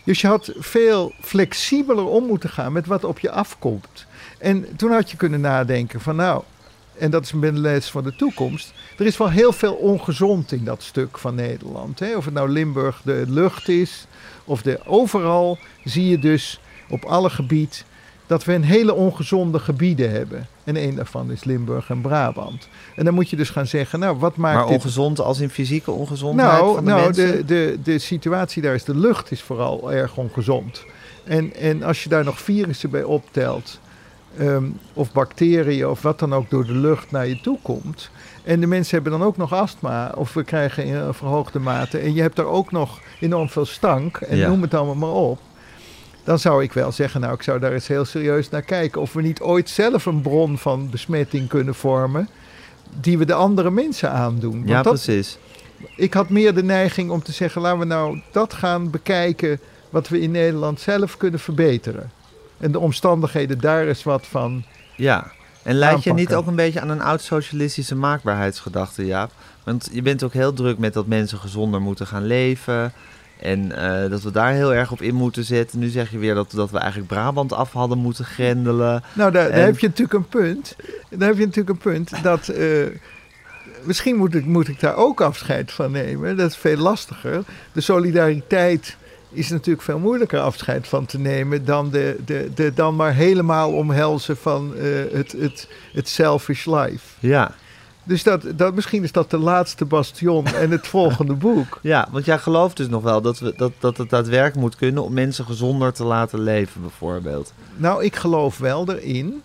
Dus 0.04 0.22
je 0.22 0.28
had 0.28 0.52
veel 0.58 1.14
flexibeler 1.22 2.06
om 2.06 2.26
moeten 2.26 2.50
gaan 2.50 2.72
met 2.72 2.86
wat 2.88 3.04
op 3.04 3.20
je 3.20 3.32
afkomt. 3.32 4.06
En 4.38 4.66
toen 4.76 4.92
had 4.92 5.12
je 5.12 5.18
kunnen 5.18 5.42
nadenken 5.42 6.02
van 6.02 6.16
nou, 6.16 6.44
en 7.00 7.12
dat 7.12 7.24
is 7.24 7.32
een 7.32 7.60
les 7.60 7.90
voor 7.90 8.04
de 8.04 8.16
toekomst. 8.16 8.74
Er 8.98 9.06
is 9.06 9.18
wel 9.18 9.30
heel 9.30 9.52
veel 9.52 9.74
ongezond 9.74 10.52
in 10.52 10.64
dat 10.64 10.84
stuk 10.84 11.18
van 11.18 11.36
Nederland. 11.36 12.00
Hè? 12.00 12.16
Of 12.16 12.26
het 12.26 12.34
nou 12.34 12.50
Limburg 12.50 13.02
de 13.04 13.24
lucht 13.28 13.68
is, 13.68 14.06
of 14.46 14.62
de, 14.62 14.80
overal 14.86 15.58
zie 15.84 16.08
je 16.08 16.20
dus 16.20 16.60
op 16.90 17.06
alle 17.06 17.30
gebied 17.30 17.86
dat 18.28 18.44
we 18.44 18.54
een 18.54 18.64
hele 18.64 18.94
ongezonde 18.94 19.60
gebieden 19.60 20.12
hebben. 20.12 20.48
En 20.64 20.76
één 20.76 20.96
daarvan 20.96 21.32
is 21.32 21.44
Limburg 21.44 21.90
en 21.90 22.02
Brabant. 22.02 22.68
En 22.96 23.06
dan 23.06 23.14
moet 23.14 23.30
je 23.30 23.36
dus 23.36 23.50
gaan 23.50 23.68
zeggen, 23.68 24.00
nou 24.00 24.18
wat 24.18 24.36
maakt 24.36 24.56
maar 24.56 24.68
dit 24.68 24.76
ongezond 24.76 25.20
als 25.20 25.40
in 25.40 25.50
fysieke 25.50 25.92
ongezondheid 25.92 26.52
nou, 26.52 26.76
van 26.76 26.86
de 26.86 26.90
nou 26.90 27.04
mensen? 27.04 27.38
de, 27.38 27.46
de, 27.46 27.78
de 27.84 28.00
situatie 28.00 28.62
daar 28.62 28.74
is, 28.74 28.84
de 28.84 28.98
lucht 28.98 29.32
is 29.32 29.42
vooral 29.42 29.92
erg 29.92 30.18
ongezond. 30.18 30.86
En, 31.24 31.56
en 31.56 31.84
als 31.84 32.04
je 32.04 32.10
daar 32.10 32.24
nog 32.24 32.40
virussen 32.40 32.90
bij 32.90 33.04
optelt, 33.04 33.80
ehm, 34.38 34.64
of 34.94 35.12
bacteriën 35.12 35.88
of 35.88 36.02
wat 36.02 36.20
dan 36.20 36.34
ook 36.34 36.50
door 36.50 36.66
de 36.66 36.74
lucht 36.76 37.12
naar 37.12 37.28
je 37.28 37.42
toe 37.42 37.58
komt. 37.62 38.10
En 38.44 38.60
de 38.60 38.68
mensen 38.68 38.94
hebben 39.02 39.20
dan 39.20 39.28
ook 39.28 39.38
nog 39.38 39.54
astma, 39.54 40.12
of 40.16 40.34
we 40.34 40.44
krijgen 40.44 40.84
in 40.86 40.96
een 40.96 41.14
verhoogde 41.14 41.60
mate. 41.60 41.98
En 41.98 42.14
je 42.14 42.22
hebt 42.22 42.36
daar 42.36 42.46
ook 42.46 42.72
nog 42.72 43.00
enorm 43.20 43.50
veel 43.50 43.66
stank, 43.66 44.18
en 44.18 44.38
Ja. 44.38 44.48
noem 44.48 44.62
het 44.62 44.74
allemaal 44.74 44.96
maar 44.96 45.22
op. 45.30 45.40
Dan 46.24 46.40
zou 46.40 46.64
ik 46.64 46.74
wel 46.74 46.92
zeggen, 46.92 47.22
nou, 47.22 47.34
ik 47.34 47.42
zou 47.42 47.60
daar 47.60 47.72
eens 47.74 47.88
heel 47.88 48.06
serieus 48.06 48.50
naar 48.50 48.62
kijken. 48.62 49.02
Of 49.02 49.14
we 49.14 49.22
niet 49.22 49.42
ooit 49.42 49.70
zelf 49.70 50.06
een 50.06 50.22
bron 50.22 50.58
van 50.58 50.90
besmetting 50.90 51.48
kunnen 51.48 51.76
vormen. 51.76 52.30
Die 53.02 53.18
we 53.18 53.26
de 53.26 53.34
andere 53.34 53.72
mensen 53.72 54.12
aandoen. 54.12 54.56
Want 54.58 54.70
ja, 54.70 54.82
dat, 54.82 54.94
precies. 54.94 55.38
ik 55.96 56.14
had 56.14 56.30
meer 56.30 56.54
de 56.54 56.64
neiging 56.64 57.10
om 57.12 57.24
te 57.24 57.32
zeggen, 57.32 57.62
laten 57.62 57.80
we 57.80 57.86
nou 57.86 58.22
dat 58.32 58.54
gaan 58.54 58.90
bekijken 58.90 59.60
wat 59.90 60.08
we 60.08 60.20
in 60.20 60.32
Nederland 60.32 60.80
zelf 60.80 61.18
kunnen 61.18 61.40
verbeteren. 61.40 62.12
En 62.60 62.72
de 62.72 62.80
omstandigheden 62.80 63.60
daar 63.60 63.86
is 63.86 64.04
wat 64.04 64.28
van. 64.28 64.64
Ja. 64.96 65.32
En 65.64 65.76
leid 65.76 66.04
je 66.04 66.14
niet 66.14 66.34
ook 66.34 66.48
een 66.48 66.56
beetje 66.56 66.82
aan 66.82 66.90
een 66.90 67.02
oud-socialistische 67.02 67.96
maakbaarheidsgedachte, 67.96 69.06
Jaap? 69.06 69.32
Want 69.64 69.90
je 69.92 70.02
bent 70.02 70.24
ook 70.24 70.34
heel 70.34 70.54
druk 70.54 70.78
met 70.78 70.94
dat 70.94 71.08
mensen 71.08 71.38
gezonder 71.38 71.82
moeten 71.82 72.08
gaan 72.08 72.26
leven. 72.26 72.94
En 73.40 73.72
eh, 73.72 74.10
dat 74.10 74.22
we 74.22 74.32
daar 74.32 74.52
heel 74.52 74.74
erg 74.74 74.92
op 74.92 75.02
in 75.02 75.16
moeten 75.16 75.44
zetten. 75.44 75.80
Nu 75.80 75.88
zeg 75.88 76.12
je 76.12 76.18
weer 76.18 76.36
dat, 76.36 76.52
dat 76.52 76.72
we 76.72 76.78
eigenlijk 76.78 77.10
Brabant 77.12 77.54
af 77.54 77.72
hadden 77.72 77.98
moeten 77.98 78.26
grendelen. 78.26 79.04
Nou, 79.14 79.32
daar, 79.32 79.50
daar 79.50 79.66
heb 79.66 79.80
je 79.80 79.88
natuurlijk 79.88 80.14
een 80.14 80.28
punt. 80.28 80.76
Daar 81.10 81.28
heb 81.30 81.38
je 81.38 81.46
natuurlijk 81.46 81.70
een 81.70 81.92
punt 81.92 82.24
dat. 82.24 82.48
eh, 82.48 82.86
misschien 83.84 84.16
moet 84.16 84.36
ik, 84.36 84.46
moet 84.46 84.68
ik 84.68 84.80
daar 84.80 84.96
ook 84.96 85.22
afscheid 85.22 85.72
van 85.72 85.92
nemen. 85.92 86.38
Dat 86.38 86.50
is 86.50 86.58
veel 86.58 86.78
lastiger. 86.78 87.44
De 87.72 87.82
solidariteit 87.82 88.98
is 89.32 89.50
natuurlijk 89.50 89.86
veel 89.86 90.00
moeilijker 90.00 90.40
afscheid 90.40 90.88
van 90.88 91.06
te 91.06 91.20
nemen 91.20 91.66
dan 91.66 91.90
de, 91.90 92.18
de, 92.26 92.52
de 92.56 92.74
dan 92.74 92.96
maar 92.96 93.14
helemaal 93.14 93.72
omhelzen 93.72 94.38
van 94.38 94.76
eh, 94.76 94.84
het, 95.12 95.32
het, 95.32 95.68
het 95.94 96.08
selfish 96.08 96.66
life. 96.66 97.06
Ja. 97.20 97.56
Dus 98.04 98.24
dat, 98.24 98.44
dat, 98.56 98.76
misschien 98.76 99.04
is 99.04 99.12
dat 99.12 99.30
de 99.30 99.38
laatste 99.38 99.86
bastion 99.86 100.46
en 100.64 100.72
het 100.72 100.88
volgende 100.88 101.34
boek. 101.34 101.80
ja, 101.82 102.08
want 102.12 102.26
jij 102.26 102.38
gelooft 102.38 102.78
dus 102.78 102.88
nog 102.88 103.04
wel 103.04 103.22
dat, 103.22 103.40
we, 103.40 103.54
dat, 103.58 103.72
dat 103.80 103.98
het 103.98 104.10
daadwerkelijk 104.10 104.56
moet 104.56 104.76
kunnen 104.76 105.04
om 105.04 105.14
mensen 105.14 105.46
gezonder 105.46 105.94
te 105.94 106.04
laten 106.04 106.40
leven, 106.40 106.82
bijvoorbeeld. 106.82 107.54
Nou, 107.76 108.04
ik 108.04 108.16
geloof 108.16 108.58
wel 108.58 108.94
erin. 108.94 109.42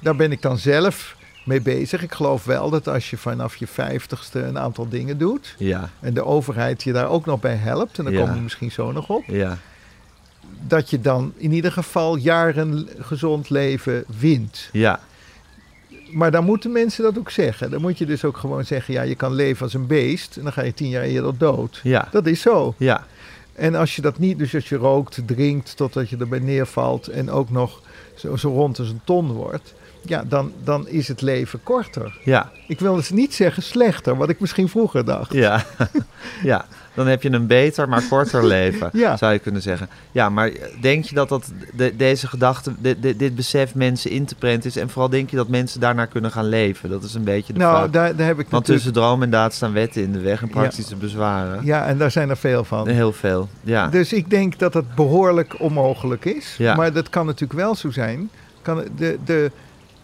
Daar 0.00 0.16
ben 0.16 0.32
ik 0.32 0.42
dan 0.42 0.58
zelf 0.58 1.16
mee 1.48 1.60
bezig. 1.60 2.02
Ik 2.02 2.12
geloof 2.12 2.44
wel 2.44 2.70
dat 2.70 2.88
als 2.88 3.10
je 3.10 3.16
vanaf 3.16 3.56
je 3.56 3.66
vijftigste 3.66 4.40
een 4.42 4.58
aantal 4.58 4.88
dingen 4.88 5.18
doet. 5.18 5.54
Ja, 5.58 5.90
en 6.00 6.14
de 6.14 6.24
overheid 6.24 6.82
je 6.82 6.92
daar 6.92 7.08
ook 7.08 7.26
nog 7.26 7.40
bij 7.40 7.54
helpt. 7.54 7.98
en 7.98 8.04
daar 8.04 8.12
Ja. 8.12 8.18
komen 8.20 8.34
we 8.34 8.40
misschien 8.40 8.70
zo 8.70 8.92
nog 8.92 9.08
op. 9.08 9.24
ja, 9.26 9.58
dat 10.66 10.90
je 10.90 11.00
dan 11.00 11.32
in 11.36 11.52
ieder 11.52 11.72
geval 11.72 12.16
jaren 12.16 12.88
gezond 12.98 13.50
leven 13.50 14.04
wint. 14.18 14.68
ja, 14.72 15.00
Maar 16.10 16.30
dan 16.30 16.44
moeten 16.44 16.72
mensen 16.72 17.02
dat 17.02 17.18
ook 17.18 17.30
zeggen. 17.30 17.70
Dan 17.70 17.80
moet 17.80 17.98
je 17.98 18.06
dus 18.06 18.24
ook 18.24 18.36
gewoon 18.36 18.64
zeggen: 18.64 18.94
ja, 18.94 19.02
je 19.02 19.14
kan 19.14 19.32
leven 19.34 19.62
als 19.62 19.74
een 19.74 19.86
beest. 19.86 20.36
en 20.36 20.42
dan 20.42 20.52
ga 20.52 20.62
je 20.62 20.74
tien 20.74 20.88
jaar 20.88 21.02
eerder 21.02 21.38
dood. 21.38 21.80
ja, 21.82 22.08
Dat 22.10 22.26
is 22.26 22.40
zo. 22.40 22.74
ja, 22.78 23.06
En 23.54 23.74
als 23.74 23.96
je 23.96 24.02
dat 24.02 24.18
niet, 24.18 24.38
dus 24.38 24.54
als 24.54 24.68
je 24.68 24.76
rookt, 24.76 25.20
drinkt 25.26 25.76
totdat 25.76 26.08
je 26.10 26.16
erbij 26.16 26.38
neervalt 26.38 27.08
en 27.08 27.30
ook 27.30 27.50
nog 27.50 27.80
zo, 28.16 28.36
zo 28.36 28.48
rond 28.48 28.78
als 28.78 28.88
een 28.88 29.00
ton 29.04 29.32
wordt, 29.32 29.74
ja, 30.08 30.24
dan, 30.28 30.52
dan 30.64 30.88
is 30.88 31.08
het 31.08 31.20
leven 31.22 31.60
korter. 31.62 32.18
ja, 32.24 32.50
Ik 32.66 32.80
wil 32.80 32.94
dus 32.94 33.10
niet 33.10 33.34
zeggen 33.34 33.62
slechter, 33.62 34.16
wat 34.16 34.28
ik 34.28 34.40
misschien 34.40 34.68
vroeger 34.68 35.04
dacht. 35.04 35.32
ja. 35.32 35.64
ja. 36.42 36.64
Dan 36.94 37.06
heb 37.06 37.22
je 37.22 37.30
een 37.32 37.46
beter, 37.46 37.88
maar 37.88 38.02
korter 38.08 38.46
leven, 38.56 38.90
Ja. 38.92 39.16
zou 39.16 39.32
je 39.32 39.38
kunnen 39.38 39.62
zeggen. 39.62 39.88
Ja, 40.12 40.28
maar 40.28 40.50
denk 40.80 41.04
je 41.04 41.14
dat, 41.14 41.28
dat 41.28 41.52
de- 41.74 41.96
deze 41.96 42.26
gedachte, 42.28 42.72
dit, 42.78 43.02
dit, 43.02 43.18
dit 43.18 43.34
besef 43.34 43.74
mensen 43.74 44.10
in 44.10 44.24
te 44.24 44.34
prenten 44.34 44.70
is? 44.70 44.76
En 44.76 44.88
vooral 44.90 45.08
denk 45.10 45.30
je 45.30 45.36
dat 45.36 45.48
mensen 45.48 45.80
daarnaar 45.80 46.06
kunnen 46.06 46.30
gaan 46.30 46.48
leven? 46.48 46.90
Dat 46.90 47.02
is 47.02 47.14
een 47.14 47.24
beetje 47.24 47.52
de 47.52 47.58
nou, 47.58 47.76
vraag. 47.76 47.90
daar, 47.90 48.16
daar 48.16 48.26
heb 48.26 48.38
ik 48.38 48.46
Want 48.50 48.64
tussen 48.64 48.92
droom 48.92 49.22
en 49.22 49.30
daad 49.30 49.54
staan 49.54 49.72
wetten 49.72 50.02
in 50.02 50.12
de 50.12 50.20
weg 50.20 50.42
en 50.42 50.48
praktische 50.48 50.96
bezwaren. 50.96 51.64
Ja, 51.64 51.86
en 51.86 51.98
daar 51.98 52.10
zijn 52.10 52.30
er 52.30 52.36
veel 52.36 52.64
van. 52.64 52.88
Heel 52.88 53.12
veel, 53.12 53.48
ja. 53.62 53.88
Dus 53.88 54.12
ik 54.12 54.30
denk 54.30 54.58
dat 54.58 54.74
het 54.74 54.94
behoorlijk 54.94 55.60
onmogelijk 55.60 56.24
is. 56.24 56.54
Ja. 56.58 56.74
Maar 56.74 56.92
dat 56.92 57.08
kan 57.08 57.26
natuurlijk 57.26 57.60
wel 57.60 57.74
zo 57.74 57.90
zijn. 57.90 58.30
Kan 58.62 58.84
de, 58.96 59.18
de, 59.24 59.50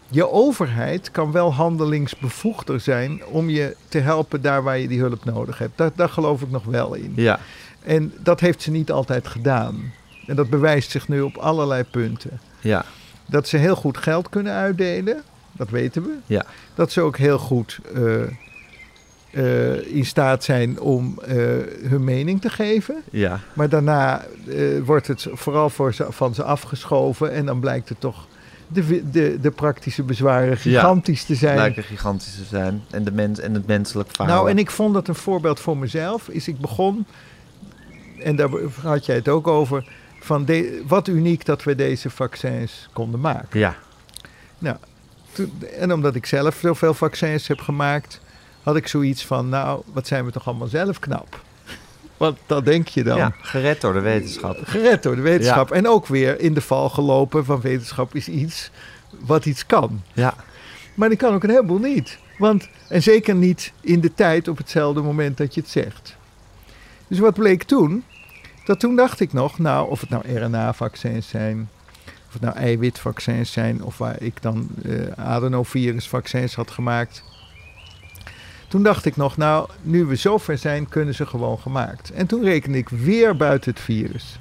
je 0.08 0.30
overheid 0.30 1.10
kan 1.10 1.32
wel 1.32 1.54
handelingsbevoegder 1.54 2.80
zijn 2.80 3.24
om 3.26 3.50
je 3.50 3.76
te 3.88 3.98
helpen 3.98 4.42
daar 4.42 4.62
waar 4.62 4.78
je 4.78 4.88
die 4.88 5.00
hulp 5.00 5.24
nodig 5.24 5.58
hebt. 5.58 5.78
Daar, 5.78 5.90
daar 5.94 6.08
geloof 6.08 6.42
ik 6.42 6.50
nog 6.50 6.64
wel 6.64 6.94
in. 6.94 7.12
Ja, 7.16 7.40
En 7.82 8.12
dat 8.22 8.40
heeft 8.40 8.62
ze 8.62 8.70
niet 8.70 8.90
altijd 8.90 9.28
gedaan. 9.28 9.92
En 10.26 10.36
dat 10.36 10.50
bewijst 10.50 10.90
zich 10.90 11.08
nu 11.08 11.20
op 11.20 11.36
allerlei 11.36 11.82
punten. 11.82 12.40
ja, 12.60 12.84
Dat 13.26 13.48
ze 13.48 13.56
heel 13.56 13.76
goed 13.76 13.96
geld 13.98 14.28
kunnen 14.28 14.52
uitdelen, 14.52 15.22
dat 15.52 15.70
weten 15.70 16.02
we. 16.02 16.14
Ja. 16.26 16.44
Dat 16.74 16.92
ze 16.92 17.00
ook 17.00 17.16
heel 17.16 17.38
goed 17.38 17.78
eh, 17.94 18.22
eh, 19.30 19.86
in 19.96 20.06
staat 20.06 20.44
zijn 20.44 20.80
om 20.80 21.18
eh, 21.20 21.36
hun 21.82 22.04
mening 22.04 22.40
te 22.40 22.50
geven. 22.50 23.02
ja, 23.10 23.40
Maar 23.52 23.68
daarna 23.68 24.24
wordt 24.84 25.06
het 25.06 25.26
vooral 25.32 25.70
voor 25.70 25.94
ze, 25.94 26.06
van 26.08 26.34
ze 26.34 26.42
afgeschoven. 26.42 27.32
En 27.32 27.46
dan 27.46 27.60
blijkt 27.60 27.88
het 27.88 28.00
toch 28.00 28.26
de, 28.68 29.10
de, 29.10 29.38
de 29.40 29.50
praktische 29.50 30.02
bezwaren 30.02 30.56
gigantisch 30.56 31.24
te 31.24 31.34
zijn. 31.34 31.56
lijken 31.56 31.82
gigantisch 31.82 32.34
te 32.36 32.44
zijn. 32.44 32.82
En, 32.90 33.04
de 33.04 33.12
mens, 33.12 33.38
en 33.40 33.54
het 33.54 33.66
menselijk 33.66 34.08
verhaal. 34.12 34.34
Nou, 34.36 34.50
en 34.50 34.58
ik 34.58 34.70
vond 34.70 34.94
dat 34.94 35.08
een 35.08 35.14
voorbeeld 35.14 35.60
voor 35.60 35.76
mezelf. 35.76 36.28
Is 36.28 36.48
ik 36.48 36.58
begon, 36.58 37.06
en 38.22 38.36
daar 38.36 38.48
had 38.82 39.06
jij 39.06 39.14
het 39.16 39.28
ook 39.28 39.46
over. 39.46 39.88
Van 40.20 40.44
de, 40.44 40.82
wat 40.86 41.08
uniek 41.08 41.44
dat 41.44 41.62
we 41.62 41.74
deze 41.74 42.10
vaccins 42.10 42.88
konden 42.92 43.20
maken. 43.20 43.60
Ja, 44.58 44.78
Toen- 45.32 45.52
En 45.78 45.92
omdat 45.92 46.14
ik 46.14 46.26
zelf 46.26 46.58
zoveel 46.60 46.94
vaccins 46.94 47.46
heb 47.48 47.60
gemaakt, 47.60 48.20
had 48.62 48.76
ik 48.76 48.88
zoiets 48.88 49.24
van: 49.26 49.48
Nou, 49.48 49.82
wat 49.92 50.06
zijn 50.06 50.24
we 50.24 50.30
toch 50.32 50.46
allemaal 50.46 50.68
zelf 50.68 50.98
knap? 50.98 51.40
Want 52.16 52.38
dat 52.46 52.64
denk 52.64 52.88
je 52.88 53.02
dan. 53.02 53.16
ja, 53.16 53.32
gered 53.40 53.80
door 53.80 53.92
de 53.92 54.00
wetenschap. 54.00 54.58
Gered 54.64 55.02
door 55.02 55.16
de 55.16 55.22
wetenschap. 55.22 55.70
En 55.70 55.88
ook 55.88 56.06
weer 56.06 56.40
in 56.40 56.54
de 56.54 56.60
val 56.60 56.88
gelopen 56.88 57.44
van 57.44 57.60
wetenschap 57.60 58.14
is 58.14 58.28
iets 58.28 58.70
wat 59.20 59.46
iets 59.46 59.66
kan. 59.66 60.02
Ja, 60.12 60.34
Maar 60.94 61.08
die 61.08 61.18
kan 61.18 61.34
ook 61.34 61.42
een 61.42 61.50
heleboel 61.50 61.78
niet. 61.78 62.18
Want, 62.38 62.68
en 62.88 63.02
zeker 63.02 63.34
niet 63.34 63.72
in 63.80 64.00
de 64.00 64.14
tijd 64.14 64.48
op 64.48 64.56
hetzelfde 64.56 65.00
moment 65.00 65.36
dat 65.36 65.54
je 65.54 65.60
het 65.60 65.70
zegt. 65.70 66.16
Dus 67.08 67.18
wat 67.18 67.34
bleek 67.34 67.62
toen? 67.62 68.04
Dat 68.64 68.80
toen 68.80 68.96
dacht 68.96 69.20
ik 69.20 69.32
nog, 69.32 69.58
nou, 69.58 69.90
of 69.90 70.00
het 70.00 70.10
nou 70.10 70.38
RNA-vaccins 70.38 71.28
zijn, 71.28 71.68
of 72.26 72.32
het 72.32 72.42
nou 72.42 72.56
eiwitvaccins 72.56 73.52
zijn, 73.52 73.82
of 73.82 73.98
waar 73.98 74.22
ik 74.22 74.42
dan 74.42 74.68
eh 74.84 75.24
adenovirusvaccins 75.24 76.54
had 76.54 76.70
gemaakt. 76.70 77.22
Toen 78.74 78.82
dacht 78.82 79.04
ik 79.04 79.16
nog, 79.16 79.36
nou, 79.36 79.68
nu 79.82 80.04
we 80.04 80.16
zover 80.16 80.58
zijn, 80.58 80.88
kunnen 80.88 81.14
ze 81.14 81.26
gewoon 81.26 81.58
gemaakt. 81.58 82.10
En 82.10 82.26
toen 82.26 82.44
rekende 82.44 82.78
ik 82.78 82.88
weer 82.88 83.36
buiten 83.36 83.70
het 83.70 83.80
virus. 83.80 84.38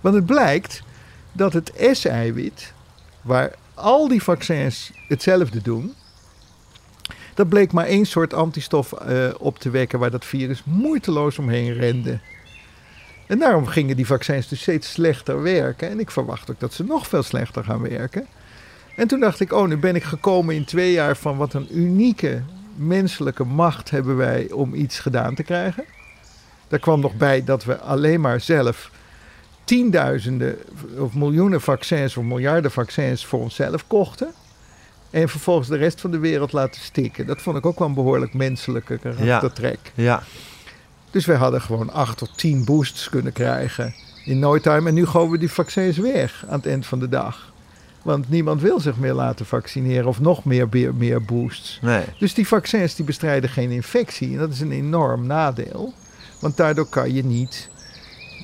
Want 0.00 0.14
het 0.14 0.26
blijkt 0.26 0.82
dat 1.32 1.52
het 1.52 1.72
S-eiwit, 1.92 2.72
waar 3.22 3.52
al 3.74 4.08
die 4.08 4.22
vaccins 4.22 4.92
hetzelfde 5.08 5.62
doen. 5.62 5.94
Dat 7.34 7.48
bleek 7.48 7.72
maar 7.72 7.86
één 7.86 8.06
soort 8.06 8.34
antistof 8.34 8.92
eh, 8.92 9.28
op 9.38 9.58
te 9.58 9.70
wekken 9.70 9.98
waar 9.98 10.10
dat 10.10 10.24
virus 10.24 10.62
moeiteloos 10.64 11.38
omheen 11.38 11.72
rende. 11.72 12.18
En 13.26 13.38
daarom 13.38 13.66
gingen 13.66 13.96
die 13.96 14.06
vaccins 14.06 14.48
dus 14.48 14.60
steeds 14.60 14.92
slechter 14.92 15.42
werken. 15.42 15.90
En 15.90 16.00
ik 16.00 16.10
verwacht 16.10 16.50
ook 16.50 16.60
dat 16.60 16.72
ze 16.72 16.84
nog 16.84 17.06
veel 17.06 17.22
slechter 17.22 17.64
gaan 17.64 17.82
werken. 17.82 18.26
En 18.96 19.08
toen 19.08 19.20
dacht 19.20 19.40
ik, 19.40 19.52
oh, 19.52 19.68
nu 19.68 19.76
ben 19.76 19.96
ik 19.96 20.04
gekomen 20.04 20.54
in 20.54 20.64
twee 20.64 20.92
jaar 20.92 21.16
van 21.16 21.36
wat 21.36 21.54
een 21.54 21.78
unieke 21.78 22.42
menselijke 22.76 23.44
macht 23.44 23.90
hebben 23.90 24.16
wij 24.16 24.50
om 24.50 24.74
iets 24.74 24.98
gedaan 24.98 25.34
te 25.34 25.42
krijgen. 25.42 25.84
Daar 26.68 26.78
kwam 26.78 27.00
nog 27.00 27.14
bij 27.14 27.44
dat 27.44 27.64
we 27.64 27.78
alleen 27.78 28.20
maar 28.20 28.40
zelf 28.40 28.90
tienduizenden 29.64 30.56
of 30.98 31.14
miljoenen 31.14 31.60
vaccins 31.60 32.16
of 32.16 32.24
miljarden 32.24 32.70
vaccins 32.70 33.26
voor 33.26 33.40
onszelf 33.40 33.86
kochten. 33.86 34.32
En 35.10 35.28
vervolgens 35.28 35.68
de 35.68 35.76
rest 35.76 36.00
van 36.00 36.10
de 36.10 36.18
wereld 36.18 36.52
laten 36.52 36.80
stikken. 36.80 37.26
Dat 37.26 37.42
vond 37.42 37.56
ik 37.56 37.66
ook 37.66 37.78
wel 37.78 37.88
een 37.88 37.94
behoorlijk 37.94 38.34
menselijke 38.34 38.98
karaktertrek. 38.98 39.78
ja, 39.94 40.22
Dus 41.10 41.26
wij 41.26 41.36
hadden 41.36 41.60
gewoon 41.60 41.92
acht 41.92 42.22
of 42.22 42.28
tien 42.36 42.64
boosts 42.64 43.08
kunnen 43.08 43.32
krijgen 43.32 43.94
in 44.24 44.38
no 44.38 44.58
time. 44.58 44.88
En 44.88 44.94
nu 44.94 45.06
gooien 45.06 45.30
we 45.30 45.38
die 45.38 45.50
vaccins 45.50 45.96
weg 45.96 46.44
aan 46.48 46.56
het 46.56 46.66
eind 46.66 46.86
van 46.86 46.98
de 46.98 47.08
dag. 47.08 47.51
Want 48.02 48.30
niemand 48.30 48.60
wil 48.60 48.80
zich 48.80 48.96
meer 48.96 49.12
laten 49.12 49.46
vaccineren 49.46 50.06
of 50.06 50.20
nog 50.20 50.44
meer, 50.44 50.68
meer, 50.70 50.94
meer 50.94 51.22
boosts. 51.22 51.78
nee. 51.82 52.04
Dus 52.18 52.34
die 52.34 52.46
vaccins 52.46 52.94
die 52.94 53.04
bestrijden 53.04 53.50
geen 53.50 53.70
infectie. 53.70 54.32
En 54.32 54.38
dat 54.38 54.52
is 54.52 54.60
een 54.60 54.72
enorm 54.72 55.26
nadeel. 55.26 55.92
Want 56.40 56.56
daardoor 56.56 56.88
kan 56.88 57.14
je 57.14 57.24
niet 57.24 57.68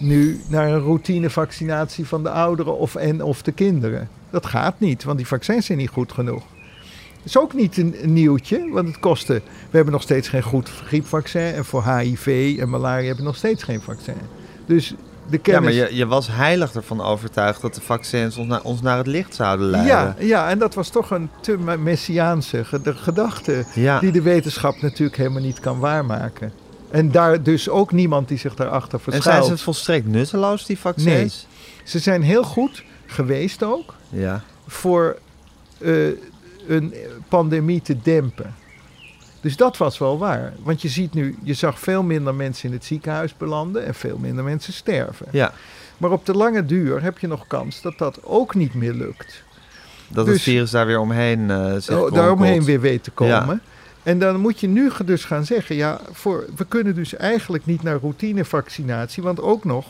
nu 0.00 0.40
naar 0.48 0.68
een 0.68 0.80
routinevaccinatie 0.80 2.06
van 2.06 2.22
de 2.22 2.30
ouderen 2.30 2.78
of, 2.78 2.94
en 2.94 3.22
of 3.22 3.42
de 3.42 3.52
kinderen. 3.52 4.08
Dat 4.30 4.46
gaat 4.46 4.80
niet, 4.80 5.04
want 5.04 5.16
die 5.16 5.26
vaccins 5.26 5.66
zijn 5.66 5.78
niet 5.78 5.88
goed 5.88 6.12
genoeg. 6.12 6.42
Dat 7.16 7.26
is 7.26 7.38
ook 7.38 7.54
niet 7.54 7.76
een, 7.76 7.94
een 8.02 8.12
nieuwtje, 8.12 8.68
want 8.70 8.88
het 8.88 8.98
kostte... 8.98 9.42
We 9.70 9.76
hebben 9.76 9.92
nog 9.92 10.02
steeds 10.02 10.28
geen 10.28 10.42
goed 10.42 10.68
griepvaccin. 10.68 11.54
En 11.54 11.64
voor 11.64 11.84
HIV 11.96 12.56
en 12.60 12.68
malaria 12.68 13.06
hebben 13.06 13.24
we 13.24 13.30
nog 13.30 13.36
steeds 13.36 13.62
geen 13.62 13.80
vaccin. 13.80 14.14
Dus 14.66 14.94
de 15.30 15.40
Ja, 15.42 15.60
maar 15.60 15.72
je, 15.72 15.88
je 15.96 16.06
was 16.06 16.28
heilig 16.30 16.74
ervan 16.74 17.00
overtuigd 17.00 17.60
dat 17.60 17.74
de 17.74 17.80
vaccins 17.80 18.36
ons, 18.36 18.48
naar 18.48 18.62
ons 18.62 18.80
naar 18.80 18.96
het 18.98 19.06
licht 19.06 19.34
zouden 19.34 19.66
leiden. 19.66 19.92
ja, 19.92 20.14
ja, 20.18 20.48
en 20.50 20.58
dat 20.58 20.74
was 20.74 20.88
toch 20.88 21.10
een 21.10 21.30
te 21.40 21.58
me- 21.58 21.76
messiaanse 21.78 22.64
ged- 22.64 22.90
gedachte... 22.96 23.64
ja. 23.74 24.00
die 24.00 24.12
de 24.12 24.22
wetenschap 24.22 24.80
natuurlijk 24.82 25.16
helemaal 25.16 25.42
niet 25.42 25.60
kan 25.60 25.78
waarmaken. 25.78 26.52
En 26.90 27.10
daar 27.10 27.42
dus 27.42 27.68
ook 27.68 27.92
niemand 27.92 28.28
die 28.28 28.38
zich 28.38 28.54
daarachter 28.54 28.94
En 28.98 29.00
zijn 29.10 29.22
verschuilt. 29.22 29.46
ze 29.58 29.64
volstrekt 29.64 30.06
nutteloos, 30.06 30.66
die 30.66 30.78
vaccins? 30.78 31.46
Ze 31.84 31.98
zijn 31.98 32.22
heel 32.22 32.42
goed 32.42 32.84
geweest 33.06 33.62
ook 33.62 33.94
Ja, 34.08 34.42
voor 34.66 35.18
eh, 35.78 35.92
een 36.68 36.94
pandemie 37.28 37.82
te 37.82 37.96
dempen. 38.02 38.54
Dus 39.40 39.56
dat 39.56 39.76
was 39.76 39.98
wel 39.98 40.18
waar. 40.18 40.52
Want 40.62 40.82
je 40.82 40.88
ziet 40.88 41.14
nu, 41.14 41.36
je 41.42 41.54
zag 41.54 41.80
veel 41.80 42.02
minder 42.02 42.34
mensen 42.34 42.68
in 42.68 42.74
het 42.74 42.84
ziekenhuis 42.84 43.36
belanden 43.36 43.84
en 43.86 43.94
veel 43.94 44.18
minder 44.18 44.44
mensen 44.44 44.72
sterven. 44.72 45.26
Ja, 45.30 45.52
Maar 45.98 46.10
op 46.10 46.26
de 46.26 46.32
lange 46.34 46.64
duur 46.64 47.02
heb 47.02 47.18
je 47.18 47.26
nog 47.26 47.46
kans 47.46 47.82
dat 47.82 47.98
dat 47.98 48.18
ook 48.24 48.54
niet 48.54 48.74
meer 48.74 48.92
lukt. 48.92 49.42
dat 50.08 50.24
Dus- 50.26 50.34
het 50.34 50.42
virus 50.42 50.70
daar 50.70 50.86
weer 50.86 50.98
omheen 51.00 51.50
eh 51.50 51.74
zich 51.78 51.96
Oh, 51.96 52.12
daaromheen 52.12 52.64
weer 52.64 52.80
weet 52.80 53.02
te 53.04 53.10
komen. 53.10 53.32
Ja. 53.54 53.60
En 54.02 54.18
dan 54.18 54.40
moet 54.40 54.60
je 54.60 54.66
nu 54.68 54.90
dus 55.04 55.24
gaan 55.24 55.44
zeggen, 55.44 55.76
ja, 55.76 56.00
voor, 56.12 56.44
we 56.56 56.64
kunnen 56.64 56.94
dus 56.94 57.14
eigenlijk 57.16 57.66
niet 57.66 57.82
naar 57.82 57.98
routinevaccinatie, 58.00 59.22
want 59.22 59.40
ook 59.40 59.64
nog, 59.64 59.86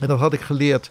en 0.00 0.08
dat 0.08 0.18
had 0.18 0.32
ik 0.32 0.40
geleerd, 0.40 0.90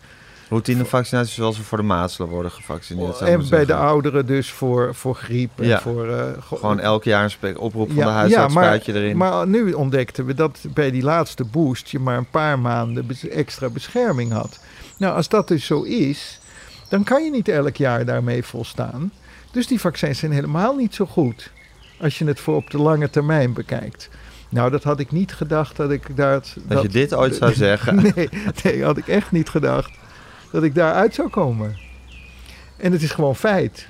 Routinevaccinaties 0.50 1.34
zoals 1.34 1.58
we 1.58 1.64
voor 1.64 1.78
de 1.78 1.84
mazelen 1.84 2.30
worden 2.30 2.52
gevaccineerd. 2.52 3.20
en 3.22 3.40
maar 3.40 3.50
bij 3.50 3.66
de 3.66 3.76
ouderen 3.76 4.26
dus 4.26 4.52
voor, 4.52 4.96
voor 4.96 5.16
griep 5.16 5.50
en 5.56 5.68
Ja. 5.68 5.80
voor... 5.82 6.08
eh, 6.10 6.24
ge- 6.40 6.56
Gewoon 6.56 6.80
elk 6.80 7.04
jaar 7.04 7.36
een 7.42 7.58
oproep 7.58 7.88
van 7.88 7.96
Ja, 7.98 8.04
de 8.04 8.10
ja, 8.10 8.16
huisarts, 8.16 8.54
maar- 8.54 8.64
spuit 8.64 8.86
je 8.86 8.94
erin. 8.94 9.18
Maar 9.18 9.48
nu 9.48 9.74
ontdekten 9.74 10.26
we 10.26 10.34
dat 10.34 10.60
bij 10.74 10.92
die 10.92 11.04
laatste 11.04 11.44
boost 11.44 11.88
je 11.90 12.00
maar 12.00 12.18
een 12.18 12.30
paar 12.30 12.60
maanden 12.60 13.08
extra 13.30 13.70
bescherming 13.70 14.32
had. 14.32 14.60
Nou, 14.98 15.16
als 15.16 15.28
dat 15.30 15.48
dus 15.48 15.66
zo 15.66 15.82
is, 15.82 16.40
dan 16.90 17.04
kan 17.04 17.24
je 17.24 17.32
niet 17.32 17.48
elk 17.48 17.76
jaar 17.76 18.06
daarmee 18.06 18.44
volstaan. 18.44 19.12
Dus 19.52 19.68
die 19.68 19.80
vaccins 19.80 20.20
zijn 20.20 20.32
helemaal 20.32 20.76
niet 20.76 20.96
zo 20.96 21.06
goed. 21.06 21.52
Als 22.02 22.18
je 22.18 22.26
het 22.26 22.40
voor 22.40 22.56
op 22.56 22.70
de 22.70 22.78
lange 22.78 23.10
termijn 23.10 23.54
bekijkt. 23.54 24.10
Nou, 24.50 24.72
dat 24.72 24.84
had 24.84 25.00
ik 25.00 25.12
niet 25.12 25.34
gedacht 25.34 25.76
dat 25.76 25.92
ik 25.92 26.16
daar... 26.18 26.42
dat, 26.68 26.82
je 26.82 26.88
dit 26.88 27.14
ooit 27.14 27.36
zou 27.36 27.54
zeggen. 27.68 27.96
Nee, 28.16 28.30
nee, 28.64 28.84
had 28.84 28.98
ik 28.98 29.08
echt 29.08 29.32
niet 29.32 29.50
gedacht 29.50 29.92
dat 30.52 30.64
ik 30.64 30.76
daaruit 30.76 31.16
zou 31.16 31.30
komen. 31.30 31.78
En 32.78 32.92
het 32.92 33.02
is 33.02 33.12
gewoon 33.12 33.36
feit. 33.36 33.88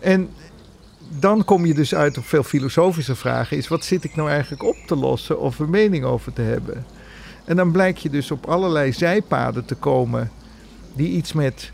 En 0.00 0.30
dan 1.18 1.44
kom 1.44 1.66
je 1.66 1.74
dus 1.74 1.94
uit 1.94 2.18
op 2.18 2.24
veel 2.24 2.42
filosofische 2.42 3.14
vragen. 3.14 3.56
Is 3.56 3.68
wat 3.68 3.84
zit 3.84 4.04
ik 4.04 4.16
nou 4.16 4.30
eigenlijk 4.30 4.62
op 4.62 4.76
te 4.86 4.96
lossen 4.96 5.40
of 5.40 5.58
een 5.58 5.70
mening 5.70 6.04
over 6.04 6.32
te 6.32 6.42
hebben? 6.42 6.86
En 7.44 7.56
dan 7.56 7.72
blijkt 7.72 8.02
je 8.02 8.10
dus 8.10 8.30
op 8.30 8.46
allerlei 8.46 8.92
zijpaden 8.92 9.64
te 9.64 9.74
komen 9.74 10.30
die 10.94 11.08
iets 11.08 11.32
met, 11.32 11.70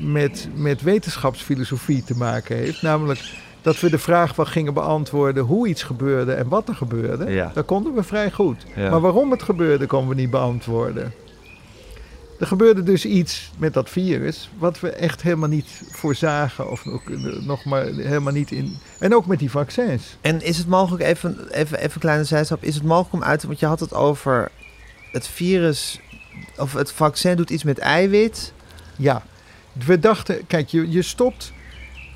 met, 0.00 0.48
met 0.54 0.82
wetenschapsfilosofie 0.82 2.04
te 2.04 2.16
maken 2.16 2.56
heeft. 2.56 2.82
Namelijk 2.82 3.20
dat 3.62 3.80
we 3.80 3.90
de 3.90 3.98
vraag 3.98 4.36
wel 4.36 4.46
gingen 4.46 4.74
beantwoorden 4.74 5.44
hoe 5.44 5.68
iets 5.68 5.82
gebeurde 5.82 6.32
en 6.32 6.48
wat 6.48 6.68
er 6.68 6.74
gebeurde. 6.74 7.30
Ja. 7.30 7.50
Dat 7.54 7.64
konden 7.64 7.94
we 7.94 8.02
vrij 8.02 8.30
goed. 8.30 8.66
Ja. 8.76 8.90
Maar 8.90 9.00
waarom 9.00 9.30
het 9.30 9.42
gebeurde, 9.42 9.86
konden 9.86 10.08
we 10.08 10.20
niet 10.20 10.30
beantwoorden. 10.30 11.12
Er 12.42 12.48
gebeurde 12.48 12.82
dus 12.82 13.04
iets 13.04 13.50
met 13.58 13.74
dat 13.74 13.90
virus, 13.90 14.50
wat 14.58 14.80
we 14.80 14.90
echt 14.90 15.22
helemaal 15.22 15.48
niet 15.48 15.82
voorzagen, 15.90 16.70
of 16.70 16.84
nog, 16.84 17.02
nog 17.40 17.64
maar 17.64 17.84
helemaal 17.84 18.32
niet 18.32 18.50
in. 18.50 18.76
En 18.98 19.14
ook 19.14 19.26
met 19.26 19.38
die 19.38 19.50
vaccins. 19.50 20.16
En 20.20 20.42
is 20.42 20.58
het 20.58 20.66
mogelijk, 20.66 21.02
even, 21.02 21.48
even, 21.50 21.78
even 21.78 21.94
een 21.94 22.00
kleine 22.00 22.24
zijstap, 22.24 22.62
is 22.62 22.74
het 22.74 22.84
mogelijk 22.84 23.12
om 23.12 23.22
uit 23.22 23.40
te... 23.40 23.46
Want 23.46 23.58
je 23.58 23.66
had 23.66 23.80
het 23.80 23.94
over 23.94 24.50
het 25.12 25.26
virus, 25.26 26.00
of 26.56 26.72
het 26.72 26.92
vaccin 26.92 27.36
doet 27.36 27.50
iets 27.50 27.64
met 27.64 27.78
eiwit. 27.78 28.52
Ja, 28.96 29.22
we 29.86 29.98
dachten, 29.98 30.46
kijk, 30.46 30.68
je, 30.68 30.90
je 30.90 31.02
stopt. 31.02 31.52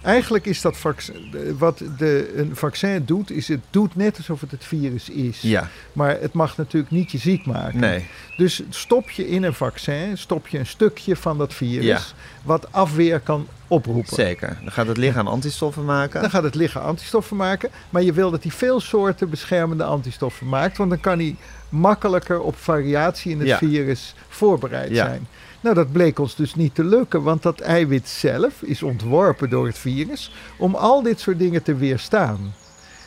Eigenlijk 0.07 0.47
is 0.47 0.61
dat 0.61 0.77
vaccin, 0.77 1.33
wat 1.59 1.83
de, 1.99 2.33
een 2.37 2.57
vaccin 2.57 3.03
doet, 3.05 3.31
is 3.31 3.49
het 3.49 3.61
doet 3.71 3.97
net 3.97 4.17
alsof 4.17 4.41
het 4.41 4.51
het 4.51 4.65
virus 4.65 5.09
is. 5.09 5.41
Ja, 5.41 5.69
Maar 5.93 6.17
het 6.21 6.33
mag 6.33 6.57
natuurlijk 6.57 6.93
niet 6.93 7.11
je 7.13 7.19
ziek 7.19 7.47
maken. 7.47 7.81
nee. 7.81 8.07
Dus 8.37 8.63
stop 8.69 9.11
je 9.11 9.29
in 9.29 9.43
een 9.43 9.55
vaccin, 9.55 10.19
stop 10.19 10.49
je 10.49 10.59
een 10.59 10.67
stukje 10.67 11.17
van 11.17 11.39
dat 11.39 11.55
virus, 11.55 11.85
Ja. 11.85 12.01
wat 12.43 12.73
afweer 12.73 13.21
kan 13.21 13.47
oproepen. 13.69 14.15
Zeker. 14.15 14.59
Dan 14.63 14.73
gaat 14.73 14.87
het 14.87 14.97
lichaam 14.97 15.27
antistoffen 15.27 15.85
maken. 15.85 16.21
Dan 16.21 16.31
gaat 16.31 16.43
het 16.43 16.55
lichaam 16.55 16.83
antistoffen 16.83 17.37
maken. 17.37 17.71
Maar 17.91 18.03
je 18.03 18.13
wil 18.13 18.31
dat 18.31 18.43
hij 18.43 18.53
veel 18.53 18.81
soorten 18.81 19.31
beschermende 19.31 19.85
antistoffen 19.85 20.49
maakt. 20.49 20.77
Want 20.77 20.91
dan 20.91 21.01
kan 21.01 21.19
hij 21.19 21.37
makkelijker 21.69 22.41
op 22.41 22.57
variatie 22.57 23.31
in 23.33 23.39
het 23.39 23.49
Ja. 23.49 23.59
virus 23.59 24.15
voorbereid 24.29 24.91
Ja. 24.91 25.07
zijn. 25.07 25.27
Nou, 25.67 25.79
dat 25.79 25.93
bleek 25.93 26.19
ons 26.19 26.35
dus 26.35 26.55
niet 26.55 26.75
te 26.75 26.85
lukken. 26.85 27.23
Want 27.23 27.43
dat 27.43 27.61
eiwit 27.61 28.09
zelf 28.09 28.63
is 28.63 28.83
ontworpen 28.83 29.51
door 29.51 29.67
het 29.67 29.79
virus 29.79 30.33
om 30.59 30.75
al 30.75 31.03
dit 31.03 31.21
soort 31.21 31.39
dingen 31.39 31.63
te 31.63 31.75
weerstaan. 31.75 32.55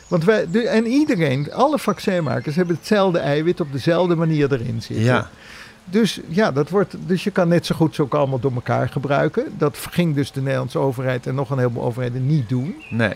Want 0.07 0.24
wij, 0.24 0.45
en 0.66 0.86
iedereen, 0.86 1.53
alle 1.53 1.80
vaccinmakers 1.80 2.55
hebben 2.55 2.76
hetzelfde 2.76 3.20
eiwit 3.20 3.60
op 3.60 3.72
dezelfde 3.72 4.16
manier 4.16 4.53
erin 4.53 4.82
zitten. 4.82 5.05
Ja, 5.05 5.30
Dus 5.86 6.20
ja, 6.28 6.51
dat 6.51 6.70
wordt, 6.70 6.95
dus 7.05 7.24
je 7.24 7.32
kan 7.32 7.47
net 7.47 7.66
zo 7.66 7.76
goed 7.76 7.95
ze 7.95 8.01
ook 8.01 8.14
allemaal 8.14 8.39
door 8.39 8.53
elkaar 8.53 8.89
gebruiken. 8.89 9.45
Dat 9.57 9.78
ging 9.78 10.16
dus 10.16 10.32
de 10.32 10.41
Nederlandse 10.41 10.80
overheid 10.80 11.28
en 11.28 11.36
nog 11.36 11.49
een 11.49 11.57
heleboel 11.57 11.84
overheden 11.84 12.28
niet 12.28 12.49
doen. 12.49 12.76
nee. 12.89 13.16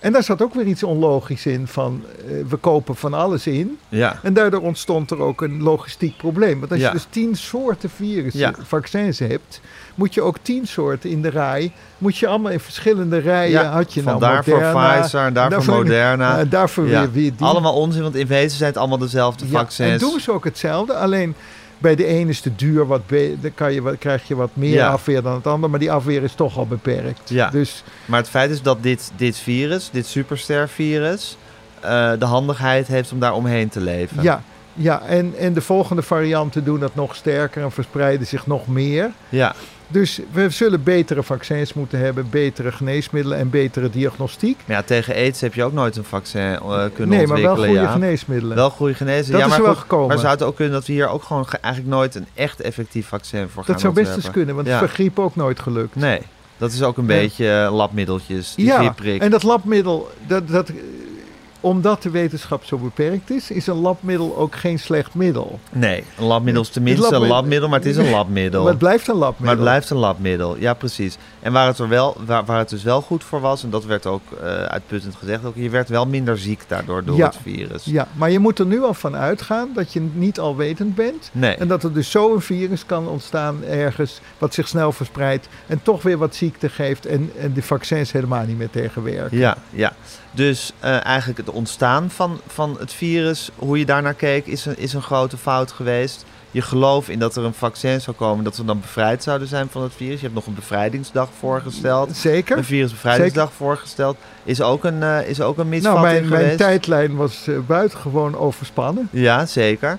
En 0.00 0.12
daar 0.12 0.22
zat 0.22 0.42
ook 0.42 0.54
weer 0.54 0.66
iets 0.66 0.82
onlogisch 0.82 1.46
in 1.46 1.66
van 1.66 2.04
eh, 2.26 2.32
we 2.48 2.56
kopen 2.56 2.96
van 2.96 3.14
alles 3.14 3.46
in. 3.46 3.78
Ja, 3.88 4.18
En 4.22 4.32
daardoor 4.34 4.60
ontstond 4.60 5.10
er 5.10 5.20
ook 5.20 5.40
een 5.40 5.62
logistiek 5.62 6.16
probleem. 6.16 6.58
Want 6.60 6.70
als 6.72 6.80
Ja. 6.80 6.86
je 6.86 6.92
dus 6.92 7.06
tien 7.10 7.36
soorten 7.36 7.90
virussen, 7.90 8.40
Ja. 8.40 8.54
vaccins 8.66 9.18
hebt, 9.18 9.60
moet 9.94 10.14
je 10.14 10.22
ook 10.22 10.36
tien 10.42 10.66
soorten 10.66 11.10
in 11.10 11.22
de 11.22 11.28
rij. 11.28 11.72
Moet 11.98 12.16
je 12.16 12.26
allemaal 12.26 12.52
in 12.52 12.60
verschillende 12.60 13.18
rijen. 13.18 13.66
Had 13.66 13.94
je 13.94 14.02
nou 14.02 14.18
vandaar 14.18 14.44
voor 14.44 14.60
Moderna, 14.60 15.00
Pfizer 15.00 15.20
en 15.24 15.32
daarvoor 15.32 15.50
daarvoor- 15.56 15.74
Moderna. 15.74 16.38
en 16.38 16.48
daarvoor 16.48 16.84
weer, 16.84 17.12
weer 17.12 17.30
die. 17.36 17.46
Allemaal 17.46 17.74
onzin, 17.74 18.02
want 18.02 18.14
in 18.14 18.26
wezen 18.26 18.58
zijn 18.58 18.70
het 18.70 18.78
allemaal 18.78 18.98
dezelfde 18.98 19.44
Ja, 19.44 19.50
vaccins. 19.58 19.90
en 19.92 19.98
doen 19.98 20.20
ze 20.20 20.32
ook 20.32 20.44
hetzelfde. 20.44 20.94
Alleen 20.94 21.34
bij 21.78 21.94
de 21.94 22.04
ene 22.06 22.30
is 22.30 22.42
de 22.42 22.54
duur 22.56 22.86
wat 22.86 23.00
dan 23.40 23.54
kan 23.54 23.72
je, 23.72 23.82
wat- 23.82 23.98
krijg 23.98 24.28
je 24.28 24.34
wat 24.36 24.50
meer 24.52 24.74
Ja. 24.74 24.88
afweer 24.90 25.22
dan 25.22 25.34
het 25.34 25.46
andere. 25.46 25.70
Maar 25.70 25.80
die 25.80 25.92
afweer 25.92 26.22
is 26.22 26.34
toch 26.34 26.56
al 26.58 26.66
beperkt. 26.66 27.28
Ja. 27.28 27.50
Dus 27.50 27.82
Maar 28.04 28.18
het 28.20 28.28
feit 28.28 28.50
is 28.50 28.62
dat 28.62 28.82
dit, 28.82 29.12
dit 29.16 29.36
virus, 29.36 29.88
dit 29.92 30.06
superstervirus, 30.06 31.36
eh 31.80 32.12
de 32.18 32.24
handigheid 32.24 32.86
heeft 32.86 33.12
om 33.12 33.20
daar 33.20 33.34
omheen 33.34 33.68
te 33.68 33.80
leven. 33.80 34.22
ja, 34.22 34.42
ja 34.74 35.02
en, 35.02 35.34
en 35.38 35.52
de 35.52 35.60
volgende 35.60 36.02
varianten 36.02 36.64
doen 36.64 36.80
dat 36.80 36.94
nog 36.94 37.14
sterker 37.14 37.62
en 37.62 37.72
verspreiden 37.72 38.26
zich 38.26 38.46
nog 38.46 38.66
meer. 38.66 39.10
Ja, 39.28 39.54
Dus 39.90 40.20
we 40.32 40.50
zullen 40.50 40.82
betere 40.82 41.22
vaccins 41.22 41.72
moeten 41.74 41.98
hebben, 41.98 42.30
betere 42.30 42.72
geneesmiddelen 42.72 43.38
en 43.38 43.50
betere 43.50 43.90
diagnostiek. 43.90 44.58
maar 44.66 44.76
ja, 44.76 44.82
tegen 44.82 45.14
aids 45.14 45.40
heb 45.40 45.54
je 45.54 45.64
ook 45.64 45.72
nooit 45.72 45.96
een 45.96 46.04
vaccin 46.04 46.40
eh, 46.40 46.58
kunnen 46.60 46.68
nee, 46.68 46.86
maar 47.06 47.36
ontwikkelen. 47.36 47.44
wel 47.44 47.54
goede 47.66 47.80
ja. 47.80 47.90
geneesmiddelen. 47.92 48.56
Wel 48.56 48.70
goede 48.70 48.94
genezen. 48.94 49.32
Dat 49.32 49.40
ja, 49.40 49.46
is 49.46 49.50
maar 49.50 49.58
er 49.58 49.64
wel 49.64 49.74
goed, 49.74 49.82
gekomen. 49.82 50.08
Maar 50.08 50.18
zou 50.18 50.30
het 50.32 50.42
ook 50.42 50.56
kunnen 50.56 50.74
dat 50.74 50.86
we 50.86 50.92
hier 50.92 51.08
ook 51.08 51.22
gewoon 51.22 51.48
ge- 51.48 51.58
eigenlijk 51.60 51.94
nooit 51.94 52.14
een 52.14 52.26
echt 52.34 52.60
effectief 52.60 53.06
vaccin 53.08 53.48
voor 53.48 53.64
gaan 53.64 53.72
dat 53.72 53.82
zou 53.82 53.94
best 53.94 54.14
eens 54.16 54.30
kunnen, 54.30 54.54
want 54.54 54.66
Ja. 54.66 54.78
voor 54.78 54.88
griep 54.88 55.18
ook 55.18 55.36
nooit 55.36 55.60
gelukt. 55.60 55.94
Nee, 55.94 56.20
dat 56.56 56.72
is 56.72 56.82
ook 56.82 56.96
een 56.96 57.06
Nee. 57.06 57.20
beetje 57.20 57.50
eh, 57.64 57.74
labmiddeltjes, 57.74 58.54
die 58.54 58.66
ja, 58.66 58.94
en 59.18 59.30
dat 59.30 59.42
labmiddel, 59.42 60.10
dat, 60.26 60.48
dat, 60.48 60.70
omdat 61.60 62.02
de 62.02 62.10
wetenschap 62.10 62.64
zo 62.64 62.76
beperkt 62.78 63.30
is, 63.30 63.50
is 63.50 63.66
een 63.66 63.74
labmiddel 63.80 64.36
ook 64.36 64.54
geen 64.56 64.78
slecht 64.78 65.14
middel. 65.14 65.58
Nee, 65.72 66.04
een 66.18 66.24
labmiddel 66.24 66.62
is 66.62 66.68
tenminste 66.68 67.06
een 67.06 67.12
labmi- 67.12 67.28
labmiddel, 67.28 67.68
maar 67.68 67.78
het 67.78 67.88
is 67.88 67.96
een 67.96 68.10
labmiddel. 68.18 68.60
Maar 68.60 68.70
het 68.70 68.78
blijft 68.78 69.08
een 69.08 69.14
labmiddel. 69.14 69.46
Maar 69.46 69.54
het 69.54 69.64
blijft 69.64 69.90
een 69.90 69.96
labmiddel, 69.96 70.56
ja 70.58 70.74
precies. 70.74 71.16
En 71.40 71.52
waar 71.52 71.66
het, 71.66 71.78
er 71.78 71.88
wel, 71.88 72.16
waar, 72.26 72.44
waar 72.44 72.58
het 72.58 72.68
dus 72.68 72.82
wel 72.82 73.00
goed 73.00 73.24
voor 73.24 73.40
was, 73.40 73.62
en 73.62 73.70
dat 73.70 73.84
werd 73.84 74.06
ook 74.06 74.22
eh, 74.42 74.62
uitputtend 74.62 75.14
gezegd, 75.14 75.44
ook, 75.44 75.54
je 75.56 75.70
werd 75.70 75.88
wel 75.88 76.06
minder 76.06 76.38
ziek 76.38 76.62
daardoor 76.66 77.04
door 77.04 77.16
Ja. 77.16 77.26
het 77.26 77.38
virus. 77.42 77.84
Ja, 77.84 78.08
maar 78.12 78.30
je 78.30 78.38
moet 78.38 78.58
er 78.58 78.66
nu 78.66 78.82
al 78.82 78.94
van 78.94 79.16
uitgaan 79.16 79.68
dat 79.74 79.92
je 79.92 80.00
niet 80.12 80.38
alwetend 80.40 80.94
bent. 80.94 81.30
Nee, 81.32 81.54
En 81.54 81.68
dat 81.68 81.82
er 81.82 81.92
dus 81.92 82.10
zo 82.10 82.34
een 82.34 82.40
virus 82.40 82.86
kan 82.86 83.08
ontstaan 83.08 83.64
ergens, 83.64 84.20
wat 84.38 84.54
zich 84.54 84.68
snel 84.68 84.92
verspreidt 84.92 85.48
en 85.66 85.80
toch 85.82 86.02
weer 86.02 86.18
wat 86.18 86.34
ziekte 86.34 86.68
geeft 86.68 87.06
en, 87.06 87.32
en 87.40 87.52
de 87.52 87.62
vaccins 87.62 88.12
helemaal 88.12 88.44
niet 88.44 88.58
meer 88.58 88.70
tegenwerken. 88.70 89.38
ja, 89.38 89.56
ja. 89.70 89.92
Dus 90.30 90.72
eh, 90.78 91.04
eigenlijk 91.04 91.38
het 91.38 91.50
ontstaan 91.50 92.10
van, 92.10 92.40
van 92.46 92.76
het 92.78 92.92
virus, 92.92 93.50
hoe 93.56 93.78
je 93.78 93.84
daarnaar 93.84 94.14
keek, 94.14 94.46
is 94.46 94.66
een, 94.66 94.78
is 94.78 94.92
een 94.92 95.02
grote 95.02 95.36
fout 95.36 95.72
geweest. 95.72 96.24
Je 96.50 96.62
geloof 96.62 97.08
in 97.08 97.18
dat 97.18 97.36
er 97.36 97.44
een 97.44 97.54
vaccin 97.54 98.00
zou 98.00 98.16
komen, 98.16 98.44
dat 98.44 98.56
we 98.56 98.64
dan 98.64 98.80
bevrijd 98.80 99.22
zouden 99.22 99.48
zijn 99.48 99.68
van 99.70 99.82
het 99.82 99.92
virus. 99.94 100.14
Je 100.14 100.22
hebt 100.22 100.34
nog 100.34 100.46
een 100.46 100.54
bevrijdingsdag 100.54 101.28
voorgesteld. 101.38 102.16
Zeker? 102.16 102.56
Een 102.56 102.64
virusbevrijdingsdag 102.64 103.52
voorgesteld. 103.52 104.16
Is 104.44 104.62
ook 104.62 104.84
een, 104.84 105.02
eh, 105.02 105.28
is 105.28 105.40
ook 105.40 105.58
een 105.58 105.68
misvatting 105.68 106.04
Nou, 106.04 106.14
mijn, 106.14 106.28
mijn 106.28 106.40
geweest. 106.40 106.58
tijdlijn 106.58 107.16
was 107.16 107.46
eh, 107.46 107.58
buitengewoon 107.66 108.36
overspannen. 108.36 109.08
Ja, 109.10 109.46
zeker. 109.46 109.98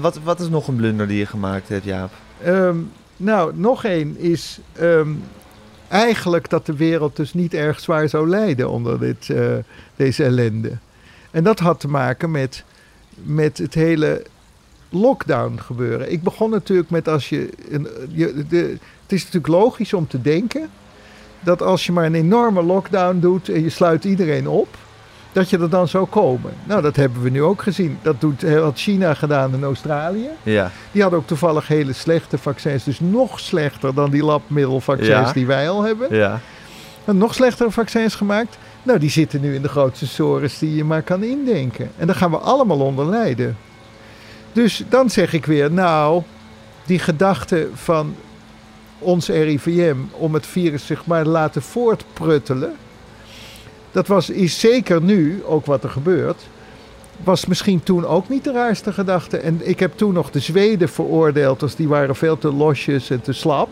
Wat, 0.00 0.18
wat 0.24 0.40
is 0.40 0.48
nog 0.48 0.68
een 0.68 0.76
blunder 0.76 1.08
die 1.08 1.18
je 1.18 1.26
gemaakt 1.26 1.68
hebt, 1.68 1.84
Jaap? 1.84 2.10
Ehm, 2.42 2.76
nou, 3.16 3.52
nog 3.54 3.84
één 3.84 4.18
is 4.18 4.58
ehm, 4.72 5.10
eigenlijk 5.88 6.50
dat 6.50 6.66
de 6.66 6.76
wereld 6.76 7.16
dus 7.16 7.34
niet 7.34 7.54
erg 7.54 7.80
zwaar 7.80 8.08
zou 8.08 8.28
lijden 8.28 8.70
onder 8.70 8.98
dit, 8.98 9.30
eh, 9.30 9.52
deze 9.96 10.24
ellende. 10.24 10.72
En 11.30 11.44
dat 11.44 11.58
had 11.58 11.80
te 11.80 11.88
maken 11.88 12.30
met, 12.30 12.64
met 13.14 13.58
het 13.58 13.74
hele 13.74 14.22
lockdown 14.88 15.58
gebeuren. 15.58 16.12
Ik 16.12 16.22
begon 16.22 16.50
natuurlijk 16.50 16.90
met 16.90 17.08
als 17.08 17.28
je, 17.28 17.50
een, 17.70 17.88
je 18.08 18.44
de, 18.48 18.76
het 19.02 19.12
is 19.12 19.24
natuurlijk 19.24 19.52
logisch 19.52 19.92
om 19.92 20.06
te 20.06 20.20
denken 20.20 20.70
dat 21.40 21.62
als 21.62 21.86
je 21.86 21.92
maar 21.92 22.04
een 22.04 22.14
enorme 22.14 22.62
lockdown 22.62 23.18
doet 23.18 23.48
en 23.48 23.62
je 23.62 23.70
sluit 23.70 24.04
iedereen 24.04 24.48
op, 24.48 24.76
dat 25.38 25.50
je 25.50 25.58
er 25.58 25.70
dan 25.70 25.88
zou 25.88 26.06
komen. 26.06 26.52
Nou, 26.64 26.82
dat 26.82 26.96
hebben 26.96 27.22
we 27.22 27.30
nu 27.30 27.42
ook 27.42 27.62
gezien. 27.62 27.98
Dat 28.02 28.20
doet, 28.20 28.42
had 28.54 28.78
China 28.78 29.14
gedaan 29.14 29.54
in 29.54 29.62
Australië. 29.64 30.28
Ja, 30.42 30.70
Die 30.92 31.02
hadden 31.02 31.20
ook 31.20 31.26
toevallig 31.26 31.68
hele 31.68 31.92
slechte 31.92 32.38
vaccins. 32.38 32.84
Dus 32.84 33.00
nog 33.00 33.40
slechter 33.40 33.94
dan 33.94 34.10
die 34.10 34.24
labmiddelvaccins 34.24 35.08
Ja. 35.08 35.32
die 35.32 35.46
wij 35.46 35.70
al 35.70 35.82
hebben. 35.82 36.14
ja. 36.16 36.40
En 37.04 37.18
nog 37.18 37.34
slechtere 37.34 37.70
vaccins 37.70 38.14
gemaakt. 38.14 38.58
Nou, 38.82 38.98
die 38.98 39.10
zitten 39.10 39.40
nu 39.40 39.54
in 39.54 39.62
de 39.62 39.68
grootste 39.68 40.06
sores 40.06 40.58
die 40.58 40.74
je 40.74 40.84
maar 40.84 41.02
kan 41.02 41.22
indenken. 41.22 41.90
En 41.96 42.06
daar 42.06 42.16
gaan 42.16 42.30
we 42.30 42.36
allemaal 42.38 42.80
onder 42.80 43.06
lijden. 43.06 43.56
Dus 44.52 44.82
dan 44.88 45.10
zeg 45.10 45.32
ik 45.32 45.46
weer, 45.46 45.72
nou, 45.72 46.22
die 46.86 46.98
gedachte 46.98 47.68
van 47.74 48.14
ons 48.98 49.28
RIVM 49.28 49.96
om 50.12 50.34
het 50.34 50.46
virus 50.46 50.86
zich 50.86 51.06
maar 51.06 51.22
te 51.22 51.28
laten 51.28 51.62
voortpruttelen. 51.62 52.72
Dat 53.98 54.06
was, 54.06 54.30
is 54.30 54.60
zeker 54.60 55.02
nu, 55.02 55.42
ook 55.44 55.66
wat 55.66 55.82
er 55.84 55.90
gebeurt, 55.90 56.42
was 57.24 57.46
misschien 57.46 57.82
toen 57.82 58.06
ook 58.06 58.28
niet 58.28 58.44
de 58.44 58.52
raarste 58.52 58.92
gedachte. 58.92 59.36
En 59.38 59.60
ik 59.68 59.80
heb 59.80 59.92
toen 59.96 60.12
nog 60.12 60.30
de 60.30 60.38
Zweden 60.40 60.88
veroordeeld, 60.88 61.62
als 61.62 61.74
die 61.74 61.88
waren 61.88 62.16
veel 62.16 62.38
te 62.38 62.52
losjes 62.52 63.10
en 63.10 63.20
te 63.20 63.32
slap. 63.32 63.68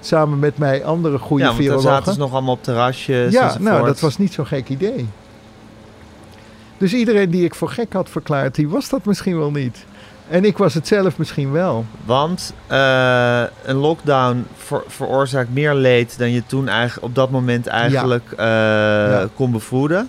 Samen 0.00 0.38
met 0.38 0.58
mij 0.58 0.84
andere 0.84 1.18
goede 1.18 1.44
Ja, 1.44 1.54
virologen. 1.54 1.88
zaten 1.90 2.12
ze 2.12 2.18
nog 2.18 2.32
allemaal 2.32 2.54
op 2.54 2.62
terrasjes 2.62 3.32
Ja, 3.32 3.42
enzovoort. 3.42 3.64
nou, 3.70 3.86
dat 3.86 4.00
was 4.00 4.18
niet 4.18 4.32
zo'n 4.32 4.46
gek 4.46 4.68
idee. 4.68 5.06
Dus 6.78 6.92
iedereen 6.94 7.30
die 7.30 7.44
ik 7.44 7.54
voor 7.54 7.68
gek 7.70 7.92
had 7.92 8.10
verklaard, 8.10 8.54
die 8.54 8.68
was 8.68 8.88
dat 8.88 9.04
misschien 9.04 9.38
wel 9.38 9.50
niet. 9.50 9.84
En 10.30 10.44
ik 10.44 10.58
was 10.58 10.74
het 10.74 10.86
zelf 10.86 11.18
misschien 11.18 11.52
wel. 11.52 11.84
Want 12.04 12.54
eh, 12.66 13.42
een 13.64 13.76
lockdown 13.76 14.46
ver- 14.56 14.82
veroorzaakt 14.86 15.52
meer 15.52 15.74
leed 15.74 16.18
dan 16.18 16.30
je 16.30 16.46
toen 16.46 16.68
eigenlijk 16.68 17.06
op 17.06 17.14
dat 17.14 17.30
moment 17.30 17.66
eigenlijk 17.66 18.32
eh, 18.36 19.22
kon 19.34 19.50
bevoeden. 19.50 20.08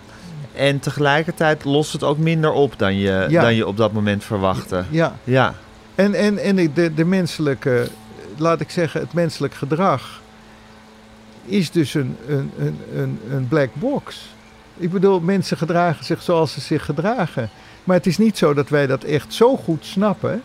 En 0.55 0.79
tegelijkertijd 0.79 1.65
lost 1.65 1.93
het 1.93 2.03
ook 2.03 2.17
minder 2.17 2.51
op 2.51 2.73
dan 2.79 2.95
je, 2.97 3.25
Ja. 3.29 3.41
dan 3.41 3.55
je 3.55 3.67
op 3.67 3.77
dat 3.77 3.91
moment 3.91 4.23
verwachtte. 4.23 4.83
Ja, 4.89 5.15
Ja, 5.23 5.53
en, 5.95 6.13
en, 6.13 6.37
en 6.37 6.55
de- 6.55 6.73
de, 6.73 6.93
de 6.93 7.05
menselijke, 7.05 7.87
laat 8.37 8.59
ik 8.61 8.69
zeggen, 8.69 9.01
het 9.01 9.13
menselijk 9.13 9.53
gedrag 9.53 10.21
is 11.45 11.71
dus 11.71 11.93
een, 11.93 12.17
een, 12.27 12.51
een, 12.59 12.79
een, 12.95 13.19
een 13.31 13.47
black 13.47 13.69
box. 13.73 14.29
Ik 14.77 14.91
bedoel, 14.91 15.19
mensen 15.19 15.57
gedragen 15.57 16.05
zich 16.05 16.21
zoals 16.21 16.53
ze 16.53 16.61
zich 16.61 16.85
gedragen. 16.85 17.49
Maar 17.83 17.95
het 17.95 18.05
is 18.07 18.17
niet 18.17 18.37
zo 18.37 18.53
dat 18.53 18.69
wij 18.69 18.87
dat 18.87 19.03
echt 19.03 19.33
zo 19.33 19.57
goed 19.57 19.85
snappen. 19.85 20.41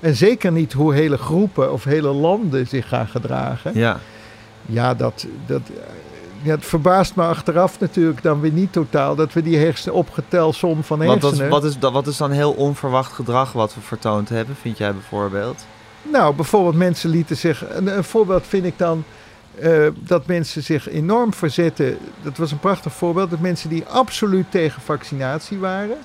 En 0.00 0.14
zeker 0.16 0.52
niet 0.52 0.72
hoe 0.72 0.94
hele 0.94 1.18
groepen 1.18 1.72
of 1.72 1.84
hele 1.84 2.08
landen 2.12 2.66
zich 2.66 2.88
gaan 2.88 3.06
gedragen. 3.08 3.70
ja. 3.74 3.98
Ja, 4.70 4.94
dat, 4.94 5.26
dat, 5.46 5.60
ja, 6.42 6.50
het 6.50 6.64
verbaast 6.64 7.14
me 7.14 7.22
achteraf 7.22 7.80
natuurlijk 7.80 8.22
dan 8.22 8.40
weer 8.40 8.52
niet 8.52 8.72
totaal 8.72 9.14
dat 9.14 9.32
we 9.32 9.42
die 9.42 9.56
hersen 9.58 9.92
opgetelsom 9.92 10.82
van 10.84 10.98
Want 10.98 11.22
hersenen. 11.22 11.50
dat, 11.50 11.62
wat, 11.62 11.70
is, 11.70 11.78
wat 11.92 12.06
is 12.06 12.16
dan 12.16 12.30
heel 12.30 12.52
onverwacht 12.52 13.12
gedrag 13.12 13.52
wat 13.52 13.74
we 13.74 13.80
vertoond 13.80 14.28
hebben, 14.28 14.56
vind 14.60 14.78
jij 14.78 14.92
bijvoorbeeld? 14.92 15.66
Nou, 16.02 16.34
bijvoorbeeld 16.34 16.74
mensen 16.76 17.10
lieten 17.10 17.36
zich. 17.36 17.64
Een, 17.74 17.96
een 17.96 18.04
voorbeeld 18.04 18.46
vind 18.46 18.64
ik 18.64 18.78
dan. 18.78 19.04
eh, 19.60 19.86
dat 19.98 20.26
mensen 20.26 20.62
zich 20.62 20.88
enorm 20.88 21.34
verzetten. 21.34 21.98
Dat 22.22 22.36
was 22.36 22.50
een 22.52 22.58
prachtig 22.60 22.92
voorbeeld. 22.92 23.30
Dat 23.30 23.40
mensen 23.40 23.68
die 23.68 23.84
absoluut 23.84 24.50
tegen 24.50 24.82
vaccinatie 24.82 25.58
waren. 25.58 25.96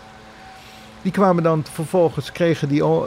Die 1.03 1.11
kwamen 1.11 1.43
dan 1.43 1.65
vervolgens, 1.71 2.31
kregen 2.31 2.67
die 2.67 2.83
eh, 2.83 2.97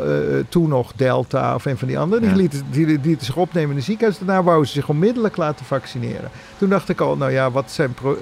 toen 0.49 0.69
nog 0.69 0.93
Delta 0.97 1.55
of 1.55 1.65
een 1.65 1.79
van 1.79 1.89
die 1.89 1.99
anderen. 1.99 2.25
Die, 2.29 2.37
lieten, 2.37 2.63
die, 2.71 3.01
die 3.01 3.17
zich 3.21 3.37
opnemen 3.37 3.71
in 3.71 3.77
het 3.77 3.85
ziekenhuis. 3.85 4.19
Daarna 4.19 4.43
wouden 4.43 4.67
ze 4.67 4.73
zich 4.73 4.89
onmiddellijk 4.89 5.37
laten 5.37 5.65
vaccineren. 5.67 6.31
Toen 6.59 6.69
dacht 6.69 6.89
ik 6.89 7.01
al, 7.01 7.17
nou 7.17 7.31
ja, 7.33 7.51
wat 7.51 7.71
zijn, 7.71 7.95
pro- 7.95 8.19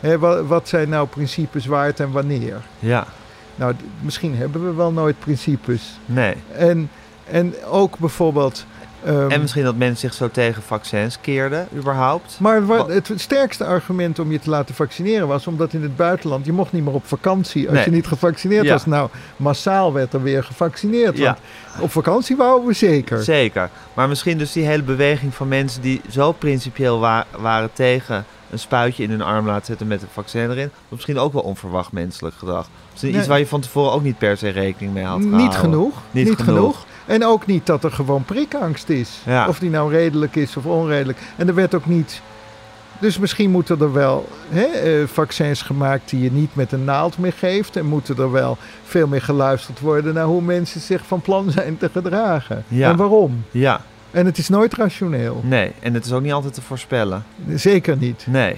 hè, 0.00 0.18
wat, 0.18 0.46
wat 0.46 0.68
zijn 0.68 0.88
nou 0.88 1.06
principes 1.08 1.66
waard 1.66 2.00
en 2.00 2.10
wanneer? 2.10 2.62
Ja, 2.78 3.06
Nou, 3.54 3.74
misschien 4.02 4.36
hebben 4.36 4.64
we 4.64 4.74
wel 4.74 4.92
nooit 4.92 5.18
principes. 5.18 5.98
nee. 6.06 6.34
En, 6.52 6.90
en 7.24 7.54
ook 7.70 7.98
bijvoorbeeld. 7.98 8.66
Ehm, 9.06 9.30
En 9.30 9.40
misschien 9.40 9.64
dat 9.64 9.76
mensen 9.76 10.08
zich 10.08 10.14
zo 10.14 10.30
tegen 10.30 10.62
vaccins 10.62 11.18
keerden, 11.20 11.68
überhaupt. 11.76 12.36
maar 12.40 12.66
wat, 12.66 12.88
het 12.88 13.10
sterkste 13.16 13.64
argument 13.64 14.18
om 14.18 14.32
je 14.32 14.38
te 14.40 14.50
laten 14.50 14.74
vaccineren 14.74 15.28
was 15.28 15.46
omdat 15.46 15.72
in 15.72 15.82
het 15.82 15.96
buitenland 15.96 16.46
je 16.46 16.52
mocht 16.52 16.72
niet 16.72 16.84
meer 16.84 16.94
op 16.94 17.06
vakantie 17.06 17.66
als 17.66 17.76
Nee. 17.76 17.84
je 17.84 17.90
niet 17.90 18.06
gevaccineerd 18.06 18.64
Ja. 18.64 18.72
was. 18.72 18.86
Nou, 18.86 19.08
massaal 19.36 19.92
werd 19.92 20.12
er 20.12 20.22
weer 20.22 20.44
gevaccineerd. 20.44 21.18
Ja. 21.18 21.24
Want 21.70 21.82
op 21.84 21.90
vakantie 21.90 22.36
wouden 22.36 22.66
we 22.68 22.72
zeker. 22.74 23.22
Zeker. 23.22 23.70
Maar 23.94 24.08
misschien 24.08 24.38
dus 24.38 24.52
die 24.52 24.64
hele 24.66 24.82
beweging 24.82 25.34
van 25.34 25.48
mensen 25.48 25.82
die 25.82 26.00
zo 26.10 26.32
principieel 26.32 26.98
wa- 27.00 27.24
waren 27.38 27.70
tegen 27.72 28.24
een 28.50 28.58
spuitje 28.58 29.02
in 29.02 29.10
hun 29.10 29.22
arm 29.22 29.46
laten 29.46 29.66
zetten 29.66 29.86
met 29.86 30.02
een 30.02 30.08
vaccin 30.12 30.50
erin. 30.50 30.70
Misschien 30.88 31.18
ook 31.18 31.32
wel 31.32 31.42
onverwacht 31.42 31.92
menselijk 31.92 32.34
gedrag. 32.38 32.68
Nee. 33.00 33.12
iets 33.12 33.26
waar 33.26 33.38
je 33.38 33.46
van 33.46 33.60
tevoren 33.60 33.92
ook 33.92 34.02
niet 34.02 34.18
per 34.18 34.36
se 34.36 34.48
rekening 34.48 34.94
mee 34.94 35.04
had 35.04 35.20
gehouden. 35.20 35.46
Niet 35.46 35.54
genoeg. 35.56 35.94
Niet 36.10 36.28
Niet, 36.28 36.38
genoeg. 36.38 36.54
genoeg. 36.56 36.86
En 37.06 37.24
ook 37.24 37.46
niet 37.46 37.66
dat 37.66 37.84
er 37.84 37.92
gewoon 37.92 38.24
prikangst 38.24 38.88
is. 38.88 39.20
Ja. 39.26 39.48
Of 39.48 39.58
die 39.58 39.70
nou 39.70 39.90
redelijk 39.92 40.36
is 40.36 40.56
of 40.56 40.66
onredelijk. 40.66 41.18
En 41.36 41.48
er 41.48 41.54
werd 41.54 41.74
ook 41.74 41.86
niet. 41.86 42.20
Dus 42.98 43.18
misschien 43.18 43.50
moeten 43.50 43.80
er 43.80 43.92
wel 43.92 44.28
hè, 44.48 44.64
eh, 44.64 45.06
vaccins 45.06 45.62
gemaakt 45.62 46.10
die 46.10 46.22
je 46.22 46.32
niet 46.32 46.54
met 46.54 46.72
een 46.72 46.84
naald 46.84 47.18
meer 47.18 47.32
geeft. 47.32 47.76
En 47.76 47.86
moeten 47.86 48.16
er 48.16 48.32
wel 48.32 48.58
veel 48.84 49.06
meer 49.06 49.22
geluisterd 49.22 49.80
worden 49.80 50.14
naar 50.14 50.24
hoe 50.24 50.42
mensen 50.42 50.80
zich 50.80 51.06
van 51.06 51.20
plan 51.20 51.50
zijn 51.50 51.78
te 51.78 51.88
gedragen. 51.92 52.64
Ja. 52.68 52.90
En 52.90 52.96
waarom. 52.96 53.44
Ja, 53.50 53.80
En 54.10 54.26
het 54.26 54.38
is 54.38 54.48
nooit 54.48 54.74
rationeel. 54.74 55.40
nee. 55.44 55.72
En 55.80 55.94
het 55.94 56.04
is 56.04 56.12
ook 56.12 56.22
niet 56.22 56.32
altijd 56.32 56.54
te 56.54 56.62
voorspellen. 56.62 57.24
Zeker 57.54 57.96
niet. 57.96 58.26
Nee. 58.28 58.56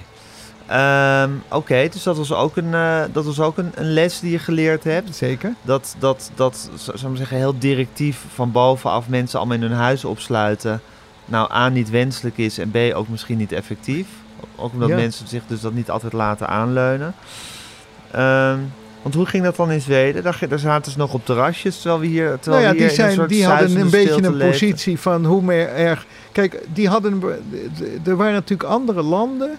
Ehm, 0.68 1.30
Oké, 1.50 1.88
dus 1.90 2.02
dat 2.02 2.16
was 2.16 2.32
ook, 2.32 2.56
een, 2.56 2.74
eh, 2.74 3.00
dat 3.12 3.24
was 3.24 3.40
ook 3.40 3.58
een, 3.58 3.70
een 3.74 3.92
les 3.92 4.20
die 4.20 4.30
je 4.30 4.38
geleerd 4.38 4.84
hebt. 4.84 5.16
Zeker. 5.16 5.54
Dat, 5.62 5.96
dat, 5.98 6.30
dat 6.34 6.70
zou 6.94 7.16
zeggen, 7.16 7.36
heel 7.36 7.58
directief 7.58 8.24
van 8.34 8.52
bovenaf 8.52 9.08
mensen 9.08 9.38
allemaal 9.38 9.56
in 9.56 9.62
hun 9.62 9.72
huis 9.72 10.04
opsluiten. 10.04 10.80
Nou, 11.24 11.52
A, 11.52 11.68
niet 11.68 11.90
wenselijk 11.90 12.38
is 12.38 12.58
en 12.58 12.70
B, 12.70 12.76
ook 12.94 13.08
misschien 13.08 13.38
niet 13.38 13.52
effectief. 13.52 14.06
Ook 14.56 14.72
omdat 14.72 14.88
Ja. 14.88 14.94
mensen 14.96 15.28
zich 15.28 15.42
dus 15.46 15.60
dat 15.60 15.72
niet 15.72 15.90
altijd 15.90 16.12
laten 16.12 16.48
aanleunen. 16.48 17.14
Ehm, 18.10 18.58
want 19.02 19.14
hoe 19.14 19.26
ging 19.26 19.44
dat 19.44 19.56
dan 19.56 19.70
in 19.70 19.80
Zweden? 19.80 20.22
Daar, 20.22 20.38
daar 20.48 20.58
zaten 20.58 20.92
ze 20.92 20.98
nog 20.98 21.12
op 21.14 21.24
terrasjes, 21.26 21.76
terwijl 21.80 22.00
we 22.00 22.06
hier, 22.06 22.38
terwijl 22.40 22.62
Nou 22.64 22.74
ja, 22.76 22.86
die, 22.86 22.94
zijn, 22.94 23.26
die 23.28 23.46
hadden 23.46 23.76
een 23.80 23.90
beetje 23.90 24.10
een 24.22 24.34
leefden. 24.34 24.50
positie 24.50 24.98
van 25.00 25.24
hoe 25.24 25.42
meer 25.42 25.68
erg. 25.68 26.06
Kijk, 26.32 26.62
die 26.72 26.88
hadden. 26.88 27.22
Er 28.04 28.16
waren 28.16 28.32
natuurlijk 28.32 28.70
andere 28.70 29.02
landen. 29.02 29.50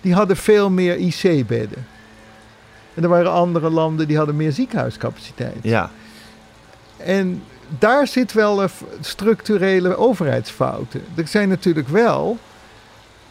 Die 0.00 0.14
hadden 0.14 0.36
veel 0.36 0.70
meer 0.70 0.96
IC-bedden. 0.96 1.86
En 2.94 3.02
er 3.02 3.08
waren 3.08 3.32
andere 3.32 3.70
landen 3.70 4.08
die 4.08 4.16
hadden 4.16 4.36
meer 4.36 4.52
ziekenhuiscapaciteit. 4.52 5.56
Ja, 5.62 5.90
En 6.96 7.42
daar 7.78 8.06
zit 8.06 8.32
wel 8.32 8.62
een 8.62 8.68
structurele 9.00 9.96
overheidsfouten. 9.96 11.02
Er 11.14 11.28
zijn 11.28 11.48
natuurlijk 11.48 11.88
wel. 11.88 12.38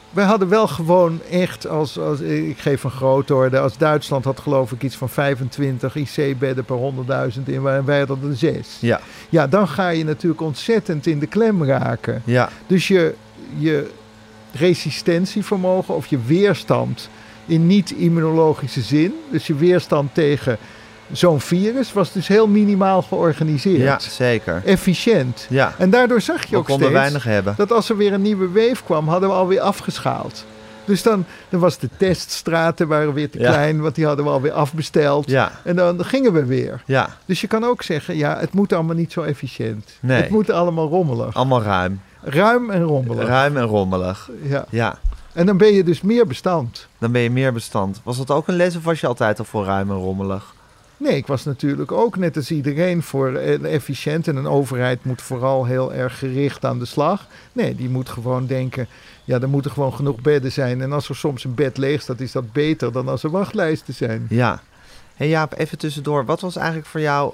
We 0.09 0.21
hadden 0.21 0.49
wel 0.49 0.67
gewoon 0.67 1.19
echt, 1.31 1.67
als, 1.67 1.99
als 1.99 2.19
ik 2.19 2.57
geef 2.59 2.83
een 2.83 2.91
grootorde, 2.91 3.59
als 3.59 3.77
Duitsland 3.77 4.25
had 4.25 4.39
geloof 4.39 4.71
ik 4.71 4.83
iets 4.83 4.95
van 4.95 5.09
25 5.09 5.95
IC-bedden 5.95 6.65
per 6.65 6.77
100.000 7.35 7.43
in, 7.45 7.67
en 7.67 7.85
wij 7.85 7.97
hadden 7.99 8.29
er 8.29 8.35
zes. 8.37 8.77
ja, 8.79 8.99
Ja, 9.29 9.47
dan 9.47 9.67
ga 9.67 9.89
je 9.89 10.03
natuurlijk 10.03 10.41
ontzettend 10.41 11.05
in 11.05 11.19
de 11.19 11.27
klem 11.27 11.63
raken. 11.63 12.21
ja, 12.25 12.49
Dus 12.67 12.87
je, 12.87 13.13
je 13.57 13.89
resistentievermogen 14.53 15.95
of 15.95 16.05
je 16.05 16.19
weerstand 16.25 17.09
in 17.45 17.67
niet-immunologische 17.67 18.81
zin, 18.81 19.13
dus 19.31 19.47
je 19.47 19.55
weerstand 19.55 20.13
tegen 20.13 20.57
zo'n 21.11 21.39
virus, 21.39 21.93
was 21.93 22.11
dus 22.11 22.27
heel 22.27 22.47
minimaal 22.47 23.01
georganiseerd. 23.01 23.81
ja, 23.81 23.99
zeker. 23.99 24.61
Efficiënt. 24.65 25.45
Ja, 25.49 25.73
En 25.77 25.89
daardoor 25.89 26.21
zag 26.21 26.43
je 26.43 26.49
we 26.49 26.57
ook 26.57 26.69
steeds 26.69 26.91
weinig 26.91 27.23
hebben. 27.23 27.53
dat 27.57 27.71
als 27.71 27.89
er 27.89 27.97
weer 27.97 28.13
een 28.13 28.21
nieuwe 28.21 28.47
wave 28.47 28.83
kwam, 28.85 29.07
hadden 29.07 29.29
we 29.29 29.35
alweer 29.35 29.59
afgeschaald. 29.59 30.45
Dus 30.85 31.03
dan, 31.03 31.25
dan 31.49 31.59
was 31.59 31.77
de 31.77 31.89
teststraten 31.97 32.87
waren 32.87 33.13
weer 33.13 33.29
te 33.29 33.39
Ja. 33.39 33.49
klein, 33.49 33.81
want 33.81 33.95
die 33.95 34.05
hadden 34.05 34.25
we 34.25 34.31
alweer 34.31 34.51
afbesteld. 34.51 35.29
Ja, 35.29 35.51
En 35.63 35.75
dan 35.75 36.05
gingen 36.05 36.33
we 36.33 36.45
weer. 36.45 36.81
ja, 36.85 37.09
Dus 37.25 37.41
je 37.41 37.47
kan 37.47 37.63
ook 37.63 37.81
zeggen, 37.83 38.17
ja, 38.17 38.37
het 38.39 38.53
moet 38.53 38.73
allemaal 38.73 38.95
niet 38.95 39.11
zo 39.11 39.21
efficiënt. 39.21 39.89
Nee. 39.99 40.21
Het 40.21 40.29
moet 40.29 40.49
allemaal 40.49 40.87
rommelig. 40.87 41.33
allemaal 41.35 41.61
ruim. 41.61 42.01
Ruim 42.29 42.69
en 42.69 42.83
rommelig. 42.83 43.27
Ruim 43.27 43.57
en 43.57 43.63
rommelig. 43.63 44.29
Ja. 44.43 44.65
Ja, 44.69 44.99
En 45.33 45.45
dan 45.45 45.57
ben 45.57 45.73
je 45.73 45.83
dus 45.83 46.01
meer 46.01 46.27
bestand. 46.27 46.87
dan 46.97 47.11
ben 47.11 47.21
je 47.21 47.29
meer 47.29 47.53
bestand. 47.53 48.01
Was 48.03 48.17
dat 48.17 48.31
ook 48.31 48.47
een 48.47 48.55
les 48.55 48.75
of 48.75 48.83
was 48.83 48.99
je 48.99 49.07
altijd 49.07 49.39
al 49.39 49.45
voor 49.45 49.65
ruim 49.65 49.89
en 49.89 49.95
rommelig? 49.97 50.53
Nee, 50.97 51.15
ik 51.15 51.27
was 51.27 51.43
natuurlijk 51.45 51.91
ook 51.91 52.17
net 52.17 52.35
als 52.35 52.51
iedereen 52.51 53.03
voor 53.03 53.33
efficiënt. 53.63 54.27
En 54.27 54.35
een 54.35 54.47
overheid 54.47 55.05
moet 55.05 55.21
vooral 55.21 55.65
heel 55.65 55.93
erg 55.93 56.19
gericht 56.19 56.65
aan 56.65 56.79
de 56.79 56.85
slag. 56.85 57.25
Nee, 57.53 57.75
die 57.75 57.89
moet 57.89 58.09
gewoon 58.09 58.45
denken, 58.45 58.87
ja, 59.23 59.39
er 59.39 59.49
moeten 59.49 59.71
gewoon 59.71 59.93
genoeg 59.93 60.21
bedden 60.21 60.51
zijn. 60.51 60.81
En 60.81 60.91
als 60.91 61.09
er 61.09 61.15
soms 61.15 61.43
een 61.43 61.55
bed 61.55 61.77
leeg 61.77 62.01
staat, 62.01 62.19
is 62.19 62.31
dat 62.31 62.51
beter 62.51 62.91
dan 62.91 63.07
als 63.07 63.23
er 63.23 63.29
wachtlijsten 63.29 63.93
zijn. 63.93 64.25
Ja. 64.29 64.61
Hey 65.15 65.27
Jaap, 65.29 65.53
even 65.57 65.77
tussendoor. 65.77 66.25
Wat 66.25 66.41
was 66.41 66.55
eigenlijk 66.55 66.87
voor 66.87 67.01
jou 67.01 67.33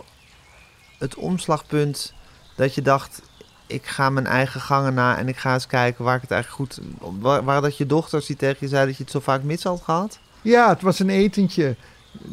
het 0.98 1.16
omslagpunt 1.16 2.14
dat 2.56 2.76
je 2.76 2.82
dacht... 2.82 3.22
ik 3.68 3.86
ga 3.86 4.10
mijn 4.10 4.26
eigen 4.26 4.62
gangen 4.62 4.94
na 4.94 5.18
en 5.18 5.28
ik 5.28 5.38
ga 5.38 5.54
eens 5.54 5.68
kijken 5.68 6.04
waar 6.04 6.16
ik 6.16 6.22
het 6.22 6.32
eigenlijk 6.32 6.62
goed... 6.72 6.86
Waar, 7.20 7.44
waren 7.44 7.62
dat 7.62 7.78
je 7.78 7.86
dochters 7.86 8.26
die 8.26 8.36
tegen 8.36 8.58
je 8.60 8.68
zei 8.68 8.86
dat 8.86 8.98
je 8.98 9.04
het 9.04 9.12
zo 9.12 9.20
vaak 9.20 9.44
mis 9.44 9.64
had 9.64 9.82
gehad? 9.84 10.20
Ja, 10.42 10.70
het 10.70 10.82
was 10.82 11.00
een 11.00 11.10
etentje. 11.10 11.76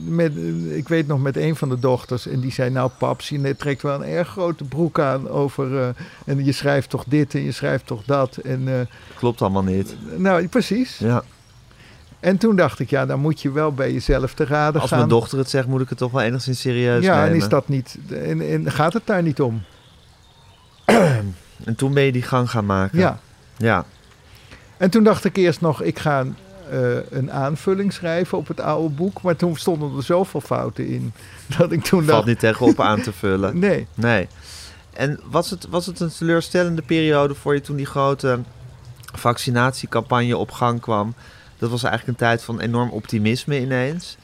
Met, 0.04 0.32
ik 0.70 0.88
weet 0.88 1.06
nog 1.06 1.20
met 1.20 1.36
een 1.36 1.56
van 1.56 1.68
de 1.68 1.78
dochters. 1.78 2.26
En 2.26 2.40
die 2.40 2.52
zei, 2.52 2.70
nou 2.70 2.90
paps, 2.98 3.28
je 3.28 3.56
trekt 3.56 3.82
wel 3.82 3.94
een 3.94 4.08
erg 4.10 4.28
grote 4.28 4.64
broek 4.64 4.98
aan 4.98 5.28
over... 5.28 5.78
eh, 5.80 5.88
en 6.24 6.44
je 6.44 6.52
schrijft 6.52 6.90
toch 6.90 7.04
dit 7.06 7.34
en 7.34 7.42
je 7.42 7.52
schrijft 7.52 7.86
toch 7.86 8.02
dat. 8.04 8.36
En, 8.36 8.68
eh, 8.68 8.80
Klopt 9.16 9.42
allemaal 9.42 9.62
niet. 9.62 9.96
nou, 10.16 10.48
precies. 10.48 10.98
Ja. 10.98 11.22
En 12.20 12.36
toen 12.36 12.56
dacht 12.56 12.78
ik, 12.78 12.90
ja, 12.90 13.06
dan 13.06 13.20
moet 13.20 13.40
je 13.42 13.50
wel 13.52 13.72
bij 13.72 13.92
jezelf 13.92 14.34
te 14.34 14.44
raden 14.44 14.80
Als 14.80 14.90
gaan. 14.90 14.98
mijn 14.98 15.10
dochter 15.10 15.38
het 15.38 15.50
zegt, 15.50 15.66
moet 15.66 15.80
ik 15.80 15.88
het 15.88 15.98
toch 15.98 16.12
wel 16.12 16.22
enigszins 16.22 16.60
serieus 16.60 17.04
ja, 17.04 17.14
nemen. 17.14 17.30
en 17.30 17.36
is 17.36 17.48
dat 17.48 17.68
niet. 17.68 17.98
En, 18.08 18.40
en 18.50 18.72
gaat 18.72 18.92
het 18.92 19.06
daar 19.06 19.22
niet 19.22 19.40
om? 19.40 19.62
En 21.64 21.74
toen 21.76 21.94
ben 21.94 22.02
je 22.02 22.12
die 22.12 22.22
gang 22.22 22.50
gaan 22.50 22.66
maken. 22.66 22.98
Ja. 22.98 23.18
Ja. 23.56 23.84
En 24.76 24.90
toen 24.90 25.04
dacht 25.04 25.24
ik 25.24 25.36
eerst 25.36 25.60
nog, 25.60 25.82
ik 25.82 25.98
ga 25.98 26.20
een, 26.20 26.36
eh, 26.70 27.10
een 27.10 27.32
aanvulling 27.32 27.92
schrijven 27.92 28.38
op 28.38 28.48
het 28.48 28.60
oude 28.60 28.94
boek. 28.94 29.22
Maar 29.22 29.36
toen 29.36 29.56
stonden 29.56 29.96
er 29.96 30.02
zoveel 30.02 30.40
fouten 30.40 30.86
in. 30.86 31.12
Dat 31.58 31.72
ik 31.72 31.82
toen 31.84 31.98
Valt 31.98 32.10
dacht. 32.12 32.26
niet 32.26 32.38
tegenop 32.38 32.80
aan 32.80 33.00
te 33.02 33.12
vullen. 33.12 33.58
Nee. 33.68 33.86
Nee. 33.94 34.28
En 34.92 35.20
was 35.30 35.50
het, 35.50 35.66
was 35.70 35.86
het 35.86 36.00
een 36.00 36.12
teleurstellende 36.18 36.82
periode 36.82 37.34
voor 37.34 37.54
je 37.54 37.60
toen 37.60 37.76
die 37.76 37.86
grote 37.86 38.38
vaccinatiecampagne 39.14 40.36
op 40.36 40.50
gang 40.50 40.80
kwam? 40.80 41.14
Dat 41.58 41.70
was 41.70 41.82
eigenlijk 41.82 42.20
een 42.20 42.26
tijd 42.26 42.42
van 42.42 42.60
enorm 42.60 42.90
optimisme 42.90 43.60
ineens. 43.60 44.16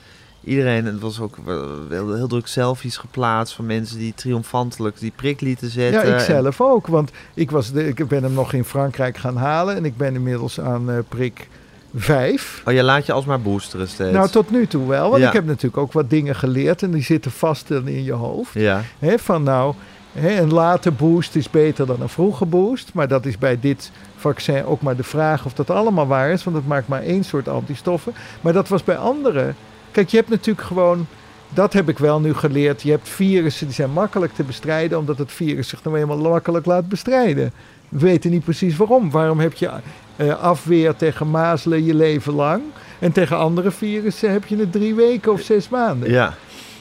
Iedereen, 0.49 0.85
het 0.85 1.01
was 1.01 1.21
ook 1.21 1.37
wel 1.45 2.15
heel 2.15 2.29
druk 2.29 2.47
selfies 2.47 2.97
geplaatst 2.97 3.55
van 3.55 3.67
mensen 3.67 3.99
die 3.99 4.15
triomfantelijk 4.15 4.99
die 5.01 5.13
prik 5.17 5.41
lieten 5.41 5.71
zetten. 5.71 6.09
Ja, 6.09 6.15
ik 6.15 6.21
zelf 6.21 6.61
ook. 6.61 6.87
Want 6.87 7.11
ik, 7.35 7.51
was 7.51 7.73
de, 7.73 7.89
ik 7.89 8.09
ben 8.09 8.23
hem 8.23 8.33
nog 8.33 8.53
in 8.53 8.65
Frankrijk 8.65 9.17
gaan 9.17 9.37
halen. 9.37 9.77
En 9.77 9.85
ik 9.85 9.97
ben 9.97 10.15
inmiddels 10.15 10.61
aan 10.61 10.91
eh, 10.91 10.99
prik 11.09 11.49
5. 11.95 12.63
Oh, 12.67 12.75
je 12.75 12.83
laat 12.83 13.07
je 13.07 13.13
alsmaar 13.13 13.41
boosteren 13.41 13.89
steeds. 13.89 14.13
Nou, 14.13 14.29
tot 14.29 14.51
nu 14.51 14.67
toe 14.67 14.89
wel. 14.89 15.11
Want 15.11 15.23
Ja. 15.23 15.29
ik 15.29 15.35
heb 15.35 15.47
natuurlijk 15.47 15.77
ook 15.77 15.93
wat 15.93 16.11
dingen 16.11 16.35
geleerd. 16.35 16.83
En 16.83 16.91
die 16.91 17.03
zitten 17.03 17.31
vast 17.31 17.71
in 17.71 18.05
je 18.05 18.13
hoofd. 18.13 18.53
Ja, 18.53 18.83
van 19.01 19.43
nou, 19.43 19.75
een 20.15 20.53
late 20.53 20.91
boost 20.91 21.37
is 21.37 21.51
beter 21.51 21.87
dan 21.87 22.01
een 22.01 22.09
vroege 22.09 22.45
boost. 22.45 22.91
Maar 22.95 23.09
dat 23.09 23.27
is 23.27 23.39
bij 23.39 23.61
dit 23.61 23.91
vaccin 24.17 24.65
ook 24.65 24.81
maar 24.83 24.97
de 24.97 25.03
vraag 25.03 25.45
of 25.45 25.53
dat 25.53 25.71
allemaal 25.71 26.07
waar 26.07 26.31
is. 26.31 26.45
Want 26.45 26.57
het 26.57 26.67
maakt 26.67 26.89
maar 26.89 27.03
één 27.03 27.25
soort 27.25 27.49
antistoffen. 27.49 28.13
Maar 28.41 28.53
dat 28.53 28.69
was 28.69 28.85
bij 28.85 28.97
anderen. 28.97 29.57
Kijk, 29.99 30.11
je 30.11 30.17
hebt 30.17 30.29
natuurlijk 30.29 30.67
gewoon... 30.67 31.07
Dat 31.49 31.73
heb 31.73 31.89
ik 31.89 31.99
wel 31.99 32.21
nu 32.21 32.35
geleerd. 32.35 32.83
Je 32.83 32.91
hebt 32.91 33.09
virussen 33.09 33.67
die 33.67 33.75
zijn 33.75 33.91
makkelijk 33.93 34.35
te 34.35 34.43
bestrijden... 34.43 34.99
omdat 34.99 35.19
het 35.19 35.33
virus 35.33 35.69
zich 35.69 35.85
nou 35.85 35.99
eenmaal 35.99 36.19
makkelijk 36.19 36.67
laat 36.67 36.89
bestrijden. 36.89 37.53
We 37.89 37.99
weten 37.99 38.31
niet 38.31 38.45
precies 38.45 38.77
waarom. 38.77 39.11
Waarom 39.11 39.41
heb 39.41 39.53
je 39.55 39.71
eh, 40.17 40.43
afweer 40.43 40.97
tegen 40.97 41.31
mazelen 41.31 41.85
je 41.85 41.95
leven 41.95 42.33
lang... 42.33 42.63
en 42.99 43.13
tegen 43.13 43.39
andere 43.39 43.71
virussen 43.71 44.33
heb 44.33 44.47
je 44.47 44.57
het 44.57 44.73
drie 44.73 44.95
weken 44.95 45.33
of 45.33 45.41
zes 45.41 45.69
maanden. 45.69 46.11
ja, 46.11 46.35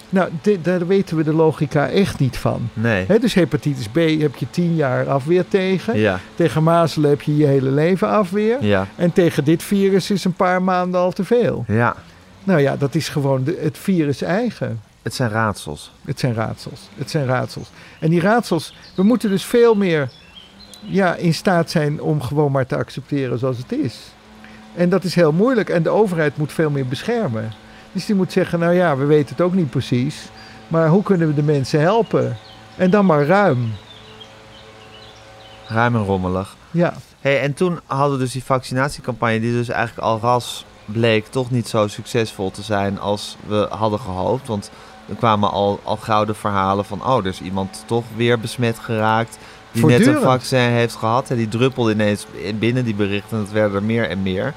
Nou, 0.10 0.30
daar 0.62 0.88
weten 0.88 1.18
we 1.18 1.24
de 1.24 1.34
logica 1.34 1.90
echt 1.90 2.20
niet 2.20 2.38
van. 2.38 2.70
nee. 2.74 3.20
Dus 3.20 3.34
hepatitis 3.34 3.88
B 3.88 3.96
heb 3.96 4.36
je 4.36 4.50
tien 4.50 4.76
jaar 4.76 5.10
afweer 5.10 5.48
tegen. 5.48 6.00
Ja, 6.00 6.20
Tegen 6.36 6.64
mazelen 6.64 7.10
heb 7.10 7.22
je 7.22 7.38
je 7.38 7.46
hele 7.46 7.72
leven 7.72 8.10
afweer. 8.10 8.58
ja, 8.64 8.88
En 8.96 9.14
tegen 9.14 9.44
dit 9.44 9.64
virus 9.64 10.12
is 10.12 10.24
een 10.26 10.34
paar 10.34 10.62
maanden 10.62 11.00
al 11.00 11.12
te 11.12 11.24
veel. 11.24 11.66
ja. 11.68 11.96
Nou 12.48 12.60
ja, 12.62 12.78
dat 12.78 12.96
is 12.96 13.10
gewoon 13.10 13.44
de, 13.44 13.60
het 13.62 13.78
virus 13.78 14.22
eigen. 14.22 14.82
Het 15.02 15.14
zijn 15.14 15.30
raadsels. 15.30 15.92
Het 16.06 16.20
zijn 16.20 16.34
raadsels. 16.34 16.90
Het 16.96 17.10
zijn 17.10 17.26
raadsels. 17.26 17.70
En 18.00 18.10
die 18.10 18.22
raadsels, 18.22 18.76
we 18.96 19.04
moeten 19.04 19.30
dus 19.30 19.46
veel 19.46 19.76
meer 19.76 20.12
ja, 20.82 21.16
in 21.16 21.34
staat 21.34 21.72
zijn 21.72 22.02
om 22.02 22.22
gewoon 22.22 22.52
maar 22.52 22.66
te 22.66 22.78
accepteren 22.78 23.40
zoals 23.40 23.58
het 23.58 23.72
is. 23.72 23.98
En 24.76 24.90
dat 24.90 25.04
is 25.04 25.16
heel 25.16 25.32
moeilijk. 25.32 25.70
En 25.70 25.84
de 25.84 25.90
overheid 25.90 26.38
moet 26.38 26.54
veel 26.54 26.70
meer 26.70 26.88
beschermen. 26.88 27.54
Dus 27.92 28.06
die 28.06 28.16
moet 28.16 28.32
zeggen, 28.32 28.60
nou 28.60 28.74
ja, 28.74 28.98
we 28.98 29.06
weten 29.06 29.30
het 29.30 29.42
ook 29.42 29.54
niet 29.54 29.70
precies. 29.70 30.30
Maar 30.68 30.88
hoe 30.88 31.04
kunnen 31.04 31.28
we 31.28 31.34
de 31.34 31.44
mensen 31.44 31.82
helpen? 31.82 32.38
En 32.76 32.90
dan 32.90 33.06
maar 33.06 33.26
ruim. 33.26 33.72
Ruim 35.68 35.96
en 35.96 36.04
rommelig. 36.04 36.56
Ja, 36.72 36.94
Hey, 37.22 37.42
en 37.42 37.54
toen 37.54 37.80
hadden 37.86 38.18
we 38.18 38.24
dus 38.24 38.32
die 38.32 38.44
vaccinatiecampagne, 38.44 39.40
die 39.40 39.52
dus 39.52 39.70
eigenlijk 39.70 40.08
al 40.08 40.20
ras 40.20 40.66
bleek 40.92 41.28
toch 41.28 41.52
niet 41.52 41.68
zo 41.68 41.88
succesvol 41.88 42.52
te 42.52 42.62
zijn 42.62 43.00
als 43.00 43.38
we 43.48 43.68
hadden 43.70 44.00
gehoopt. 44.00 44.48
Want 44.48 44.72
er 45.10 45.16
kwamen 45.16 45.52
al, 45.52 45.80
al 45.84 45.98
gouden 45.98 46.36
verhalen 46.36 46.86
van, 46.86 47.06
oh, 47.06 47.18
er 47.18 47.26
is 47.26 47.42
iemand 47.42 47.84
toch 47.86 48.04
weer 48.16 48.40
besmet 48.40 48.80
geraakt. 48.80 49.38
Die 49.72 49.86
net 49.86 50.08
een 50.08 50.22
vaccin 50.22 50.60
heeft 50.60 50.96
gehad. 50.96 51.30
En 51.30 51.38
die 51.38 51.48
druppelde 51.48 51.92
ineens 51.92 52.26
binnen 52.60 52.86
die 52.86 52.96
berichten. 52.96 53.38
En 53.38 53.44
het 53.44 53.52
werden 53.52 53.78
er 53.78 53.84
meer 53.84 54.10
en 54.10 54.22
meer. 54.22 54.54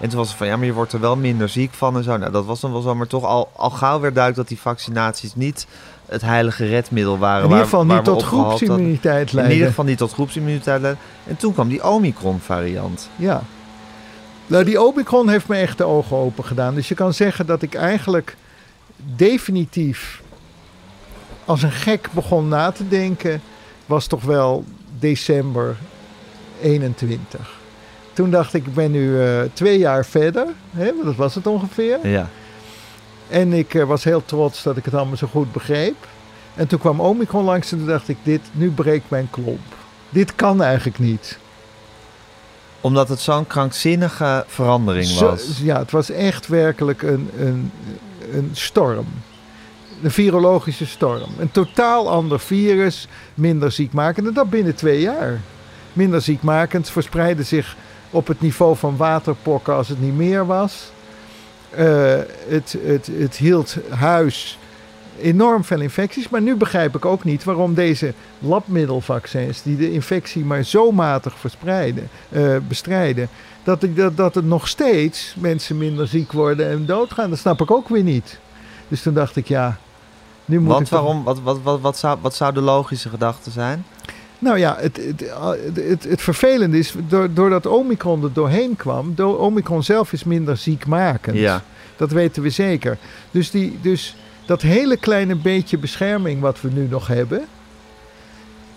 En 0.00 0.08
toen 0.08 0.18
was 0.18 0.28
het 0.28 0.36
van, 0.36 0.46
ja, 0.46 0.56
maar 0.56 0.66
je 0.66 0.72
wordt 0.72 0.92
er 0.92 1.00
wel 1.00 1.16
minder 1.16 1.48
ziek 1.48 1.72
van 1.74 1.96
en 1.96 2.02
zo. 2.02 2.16
Nou, 2.16 2.32
dat 2.32 2.44
was 2.44 2.60
dan 2.60 2.72
wel 2.72 2.80
zo. 2.80 2.94
Maar 2.94 3.06
toch 3.06 3.24
al, 3.24 3.50
al 3.56 3.70
gauw 3.70 4.00
werd 4.00 4.14
duidelijk 4.14 4.48
dat 4.48 4.58
die 4.58 4.66
vaccinaties 4.66 5.34
niet 5.34 5.66
het 6.06 6.22
heilige 6.22 6.66
redmiddel 6.66 7.18
waren. 7.18 7.42
in 7.44 7.48
ieder 7.48 7.64
geval 7.64 7.86
waar 7.86 7.96
niet 7.96 8.04
tot 8.04 8.22
groepsimmuniteit 8.22 9.28
In 9.28 9.34
leiden. 9.34 9.54
ieder 9.54 9.68
geval 9.68 9.84
niet 9.84 9.98
tot 9.98 10.12
groepsimmuniteit 10.12 10.80
leiden. 10.80 11.02
En 11.26 11.36
toen 11.36 11.52
kwam 11.52 11.68
die 11.68 11.84
Omicron-variant. 11.84 13.08
Ja. 13.16 13.42
Nou, 14.46 14.64
die 14.64 14.82
Omicron 14.82 15.28
heeft 15.28 15.48
me 15.48 15.56
echt 15.56 15.78
de 15.78 15.84
ogen 15.84 16.16
open 16.16 16.44
gedaan. 16.44 16.74
Dus 16.74 16.88
je 16.88 16.94
kan 16.94 17.14
zeggen 17.14 17.46
dat 17.46 17.62
ik 17.62 17.74
eigenlijk 17.74 18.36
definitief 19.16 20.22
als 21.44 21.62
een 21.62 21.72
gek 21.72 22.08
begon 22.12 22.48
na 22.48 22.70
te 22.70 22.88
denken, 22.88 23.40
was 23.86 24.06
toch 24.06 24.22
wel 24.22 24.64
december 24.98 25.76
21. 26.60 27.54
Toen 28.12 28.30
dacht 28.30 28.54
ik, 28.54 28.66
ik 28.66 28.74
ben 28.74 28.90
nu 28.90 29.22
eh, 29.22 29.40
twee 29.52 29.78
jaar 29.78 30.04
verder, 30.04 30.46
hè, 30.70 30.84
want 30.84 31.04
dat 31.04 31.16
was 31.16 31.34
het 31.34 31.46
ongeveer. 31.46 32.08
Ja. 32.08 32.28
En 33.28 33.52
ik 33.52 33.74
eh, 33.74 33.84
was 33.84 34.04
heel 34.04 34.24
trots 34.24 34.62
dat 34.62 34.76
ik 34.76 34.84
het 34.84 34.94
allemaal 34.94 35.16
zo 35.16 35.26
goed 35.26 35.52
begreep. 35.52 36.06
En 36.54 36.66
toen 36.66 36.78
kwam 36.78 37.00
Omicron 37.00 37.44
langs 37.44 37.72
en 37.72 37.78
toen 37.78 37.86
dacht 37.86 38.08
ik, 38.08 38.16
dit, 38.22 38.40
nu 38.52 38.70
breekt 38.70 39.10
mijn 39.10 39.30
klomp. 39.30 39.74
Dit 40.10 40.34
kan 40.34 40.62
eigenlijk 40.62 40.98
niet. 40.98 41.38
Omdat 42.80 43.08
het 43.08 43.20
zo'n 43.20 43.46
krankzinnige 43.46 44.44
verandering 44.46 45.06
Zo- 45.06 45.26
was. 45.26 45.58
ja, 45.62 45.78
het 45.78 45.90
was 45.90 46.10
echt 46.10 46.46
werkelijk 46.46 47.02
een, 47.02 47.30
een, 47.38 47.70
een 48.32 48.50
storm. 48.52 49.06
Een 50.02 50.10
virologische 50.10 50.86
storm. 50.86 51.30
Een 51.38 51.50
totaal 51.50 52.10
ander 52.10 52.40
virus, 52.40 53.08
minder 53.34 53.72
ziekmakend. 53.72 54.26
En 54.26 54.32
dat 54.32 54.50
binnen 54.50 54.74
twee 54.74 55.00
jaar. 55.00 55.40
Minder 55.92 56.20
ziekmakend, 56.22 56.90
verspreidde 56.90 57.42
zich 57.42 57.76
op 58.10 58.26
het 58.26 58.40
niveau 58.40 58.76
van 58.76 58.96
waterpokken 58.96 59.74
als 59.74 59.88
het 59.88 60.00
niet 60.00 60.16
meer 60.16 60.46
was. 60.46 60.90
Eh, 61.70 61.86
het, 62.48 62.76
het, 62.84 63.10
het 63.18 63.36
hield 63.36 63.76
huis 63.90 64.58
enorm 65.20 65.64
veel 65.64 65.80
infecties. 65.80 66.28
Maar 66.28 66.42
nu 66.42 66.56
begrijp 66.56 66.96
ik 66.96 67.04
ook 67.04 67.24
niet 67.24 67.44
waarom 67.44 67.74
deze 67.74 68.12
labmiddelvaccins, 68.38 69.62
die 69.62 69.76
de 69.76 69.92
infectie 69.92 70.44
maar 70.44 70.62
zo 70.62 70.92
matig 70.92 71.38
verspreiden, 71.38 72.08
eh, 72.28 72.56
bestrijden, 72.68 73.28
dat, 73.64 73.82
ik, 73.82 73.96
dat, 73.96 74.16
dat 74.16 74.36
er 74.36 74.44
nog 74.44 74.68
steeds 74.68 75.34
mensen 75.38 75.78
minder 75.78 76.08
ziek 76.08 76.32
worden 76.32 76.70
en 76.70 76.86
doodgaan. 76.86 77.30
Dat 77.30 77.38
snap 77.38 77.60
ik 77.60 77.70
ook 77.70 77.88
weer 77.88 78.02
niet. 78.02 78.38
Dus 78.88 79.02
toen 79.02 79.14
dacht 79.14 79.36
ik, 79.36 79.48
ja, 79.48 79.78
nu 80.44 80.60
moet 80.60 80.72
Want 80.72 80.88
waarom? 80.88 81.24
Wat, 81.24 81.40
wat, 81.40 81.58
wat, 81.62 81.80
wat, 81.80 81.98
zou, 81.98 82.18
wat 82.20 82.34
zou 82.34 82.54
de 82.54 82.60
logische 82.60 83.08
gedachte 83.08 83.50
zijn? 83.50 83.84
Nou 84.38 84.58
ja, 84.58 84.76
het, 84.78 84.96
het, 84.96 85.24
het, 85.74 86.04
het 86.04 86.22
vervelende 86.22 86.78
is, 86.78 86.94
door- 87.08 87.32
doordat 87.32 87.66
Omicron 87.66 88.22
er 88.22 88.32
doorheen 88.32 88.76
kwam, 88.76 89.14
door 89.14 89.38
Omicron 89.38 89.82
zelf 89.82 90.12
is 90.12 90.24
minder 90.24 90.56
ziekmakend. 90.56 91.36
Ja. 91.36 91.62
Dat 91.96 92.10
weten 92.10 92.42
we 92.42 92.50
zeker. 92.50 92.98
Dus, 93.30 93.50
die, 93.50 93.78
dus 93.82 94.16
dat 94.46 94.62
hele 94.62 94.96
kleine 94.96 95.34
beetje 95.34 95.78
bescherming 95.78 96.40
wat 96.40 96.60
we 96.60 96.68
nu 96.72 96.86
nog 96.90 97.06
hebben, 97.06 97.44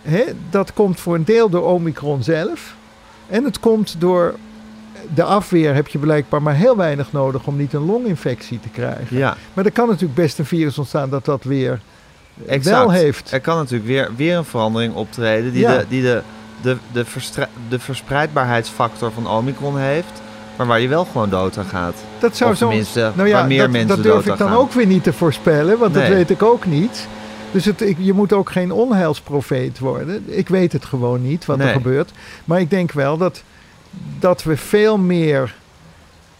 hè, 0.01 0.24
dat 0.49 0.74
komt 0.74 0.99
voor 0.99 1.15
een 1.15 1.26
deel 1.26 1.49
door 1.49 1.63
Omicron 1.65 2.24
zelf. 2.24 2.76
En 3.28 3.43
het 3.43 3.59
komt 3.59 3.95
door 3.99 4.36
de 5.13 5.24
afweer 5.24 5.76
heb 5.76 5.88
je 5.88 5.97
blijkbaar 5.97 6.41
maar 6.41 6.55
heel 6.55 6.76
weinig 6.78 7.11
nodig 7.11 7.45
om 7.47 7.57
niet 7.57 7.74
een 7.74 7.86
longinfectie 7.86 8.59
te 8.59 8.70
krijgen. 8.70 9.17
Ja, 9.17 9.38
Maar 9.53 9.65
er 9.65 9.72
kan 9.72 9.88
natuurlijk 9.88 10.15
best 10.15 10.39
een 10.39 10.45
virus 10.45 10.78
ontstaan 10.78 11.09
dat 11.09 11.26
dat 11.26 11.43
weer 11.43 11.80
exact. 12.45 12.78
wel 12.78 12.91
heeft. 12.91 13.32
Er 13.32 13.39
kan 13.41 13.57
natuurlijk 13.57 13.88
weer, 13.89 14.09
weer 14.15 14.38
een 14.38 14.45
verandering 14.45 14.93
optreden 14.93 15.51
die, 15.51 15.61
Ja. 15.61 15.78
de, 15.78 15.86
die 15.89 16.01
de, 16.01 16.22
de, 16.61 16.78
de, 16.91 17.05
de 17.70 17.80
verspreidbaarheidsfactor 17.80 19.11
van 19.11 19.28
Omicron 19.28 19.78
heeft, 19.78 20.22
maar 20.60 20.68
waar 20.68 20.80
je 20.80 20.88
wel 20.88 21.05
gewoon 21.05 21.30
dood 21.30 21.57
aan 21.57 21.66
gaat. 21.66 21.95
Dat 22.20 22.38
zou 22.38 22.55
zo 22.55 22.68
tenminste, 22.68 23.12
Nou 23.16 23.28
ja, 23.30 23.34
waar 23.39 23.47
meer 23.47 23.62
dat, 23.62 23.70
mensen 23.70 23.88
dat 23.95 24.03
durf 24.03 24.26
ik 24.26 24.38
dan 24.38 24.47
gaan. 24.47 24.57
ook 24.57 24.72
weer 24.72 24.86
niet 24.86 25.03
te 25.03 25.14
voorspellen, 25.14 25.78
want 25.78 25.93
Nee. 25.93 26.07
dat 26.07 26.14
weet 26.18 26.30
ik 26.30 26.43
ook 26.43 26.66
niet. 26.66 27.07
Dus 27.51 27.66
het, 27.66 27.82
ik, 27.82 27.97
je 27.99 28.14
moet 28.14 28.34
ook 28.34 28.49
geen 28.51 28.72
onheilsprofeet 28.72 29.80
worden. 29.80 30.24
Ik 30.26 30.49
weet 30.49 30.72
het 30.72 30.86
gewoon 30.86 31.22
niet 31.22 31.45
wat 31.45 31.60
er 31.60 31.68
gebeurt. 31.68 32.12
Maar 32.45 32.60
ik 32.60 32.70
denk 32.70 32.91
wel 32.91 33.18
dat, 33.18 33.43
dat 34.20 34.43
we 34.43 34.57
veel 34.57 34.97
meer 34.97 35.55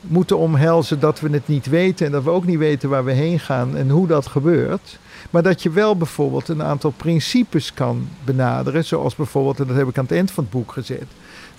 moeten 0.01 0.38
omhelzen 0.38 0.99
dat 0.99 1.20
we 1.20 1.30
het 1.30 1.47
niet 1.47 1.65
weten. 1.70 2.05
En 2.05 2.11
dat 2.11 2.24
we 2.24 2.30
ook 2.30 2.45
niet 2.45 2.57
weten 2.57 2.89
waar 2.89 3.05
we 3.05 3.11
heen 3.11 3.39
gaan 3.39 3.76
en 3.78 3.89
hoe 3.89 4.07
dat 4.07 4.28
gebeurt. 4.28 4.99
Maar 5.30 5.43
dat 5.43 5.63
je 5.63 5.70
wel 5.70 5.95
bijvoorbeeld 5.97 6.47
een 6.47 6.63
aantal 6.63 6.93
principes 6.97 7.74
kan 7.74 8.07
benaderen. 8.24 8.86
Zoals 8.86 9.15
bijvoorbeeld, 9.15 9.59
en 9.59 9.67
dat 9.67 9.76
heb 9.76 9.88
ik 9.88 9.97
aan 9.97 10.03
het 10.03 10.13
eind 10.13 10.32
van 10.32 10.43
het 10.43 10.53
boek 10.53 10.72
gezet. 10.72 11.05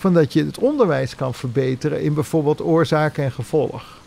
Van 0.01 0.12
dat 0.14 0.32
je 0.32 0.44
het 0.44 0.59
onderwijs 0.59 1.14
kan 1.14 1.34
verbeteren 1.34 2.03
in 2.03 2.14
bijvoorbeeld 2.14 2.62
oorzaak 2.62 3.18
en 3.18 3.32
gevolg. 3.32 3.98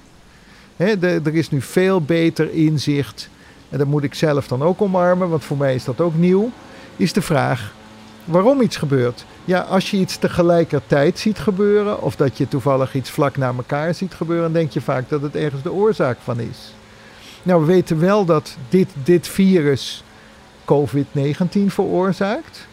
Hè, 0.76 1.00
er 1.02 1.36
is 1.36 1.50
nu 1.50 1.62
veel 1.62 2.02
beter 2.02 2.54
inzicht. 2.54 3.30
En 3.70 3.78
dat 3.78 3.88
moet 3.88 4.04
ik 4.04 4.14
zelf 4.14 4.48
dan 4.48 4.64
ook 4.64 4.82
omarmen, 4.82 5.30
want 5.30 5.44
voor 5.44 5.58
mij 5.58 5.76
is 5.76 5.84
dat 5.84 6.02
ook 6.02 6.16
nieuw. 6.16 6.52
Is 6.96 7.14
de 7.14 7.22
vraag: 7.22 7.74
waarom 8.26 8.62
iets 8.62 8.78
gebeurt. 8.78 9.26
Ja, 9.46 9.60
als 9.60 9.91
je 9.91 9.98
iets 9.98 10.18
tegelijkertijd 10.18 11.20
ziet 11.20 11.39
gebeuren, 11.39 12.02
of 12.02 12.16
dat 12.16 12.38
je 12.38 12.48
toevallig 12.48 12.96
iets 12.96 13.10
vlak 13.10 13.38
na 13.38 13.54
elkaar 13.58 13.94
ziet 13.94 14.14
gebeuren, 14.14 14.44
dan 14.44 14.54
denk 14.54 14.72
je 14.72 14.82
vaak 14.82 15.10
dat 15.10 15.22
het 15.22 15.36
ergens 15.36 15.64
de 15.64 15.72
oorzaak 15.72 16.18
van 16.24 16.39
is. 16.39 16.74
Nou, 17.44 17.62
we 17.62 17.68
weten 17.68 18.00
wel 18.00 18.26
dat 18.26 18.58
dit, 18.70 18.89
dit 19.04 19.28
virus 19.28 20.04
COVID-19 20.66 21.66
veroorzaakt. 21.68 22.68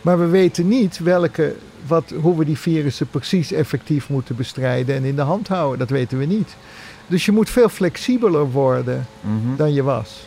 Maar 0.00 0.18
we 0.18 0.26
weten 0.26 0.68
niet 0.68 0.98
welke, 0.98 1.56
wat, 1.86 2.12
hoe 2.20 2.38
we 2.38 2.44
die 2.44 2.58
virussen 2.58 3.06
precies 3.10 3.52
effectief 3.52 4.08
moeten 4.08 4.36
bestrijden 4.36 4.94
en 4.96 5.04
in 5.04 5.16
de 5.16 5.22
hand 5.22 5.48
houden. 5.48 5.78
Dat 5.78 5.90
weten 5.90 6.18
we 6.18 6.24
niet. 6.24 6.56
Dus 7.06 7.24
je 7.24 7.32
moet 7.32 7.50
veel 7.50 7.68
flexibeler 7.68 8.50
worden 8.50 9.06
Mhm. 9.20 9.56
dan 9.56 9.72
je 9.74 9.82
was. 9.82 10.26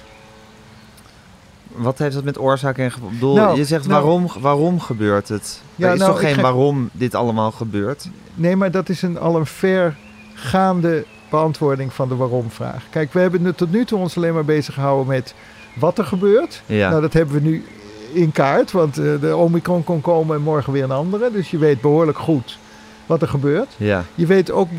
Wat 1.75 1.97
heeft 1.97 2.15
dat 2.15 2.23
met 2.23 2.39
oorzaak 2.39 2.77
en 2.77 2.91
gevolg? 2.91 3.35
Nou, 3.35 3.57
je 3.57 3.65
zegt 3.65 3.87
nou- 3.87 4.01
waarom, 4.03 4.27
waarom 4.39 4.79
gebeurt 4.79 5.27
het? 5.29 5.61
Ja, 5.75 5.87
er 5.87 5.93
is 5.93 5.99
nou, 5.99 6.11
toch 6.11 6.19
geen 6.21 6.33
ga- 6.35 6.41
waarom 6.41 6.89
dit 6.91 7.15
allemaal 7.15 7.51
gebeurt? 7.51 8.09
Nee, 8.35 8.55
maar 8.55 8.71
dat 8.71 8.89
is 8.89 9.01
een, 9.01 9.19
al 9.19 9.35
een 9.35 9.45
vergaande 9.45 11.05
beantwoording 11.29 11.93
van 11.93 12.07
de 12.09 12.15
waarom-vraag. 12.15 12.83
Kijk, 12.89 13.13
we 13.13 13.19
hebben 13.19 13.41
nu, 13.41 13.53
tot 13.53 13.71
nu 13.71 13.85
toe 13.85 13.99
ons 13.99 14.17
alleen 14.17 14.33
maar 14.33 14.45
bezig 14.45 14.73
gehouden 14.73 15.07
met 15.07 15.33
wat 15.75 15.97
er 15.97 16.05
gebeurt. 16.05 16.61
Ja. 16.65 16.89
Nou, 16.89 17.01
dat 17.01 17.13
hebben 17.13 17.35
we 17.35 17.41
nu 17.49 17.65
in 18.13 18.31
kaart, 18.31 18.71
want 18.71 18.97
eh, 18.97 19.21
de 19.21 19.35
Omicron 19.35 19.83
kon 19.83 20.01
komen 20.01 20.35
en 20.35 20.41
morgen 20.41 20.73
weer 20.73 20.83
een 20.83 20.91
andere. 20.91 21.31
Dus 21.31 21.51
je 21.51 21.57
weet 21.57 21.81
behoorlijk 21.81 22.17
goed 22.17 22.57
wat 23.05 23.21
er 23.21 23.27
gebeurt. 23.27 23.73
ja. 23.77 24.05
Je 24.15 24.25
weet 24.25 24.51
ook 24.51 24.69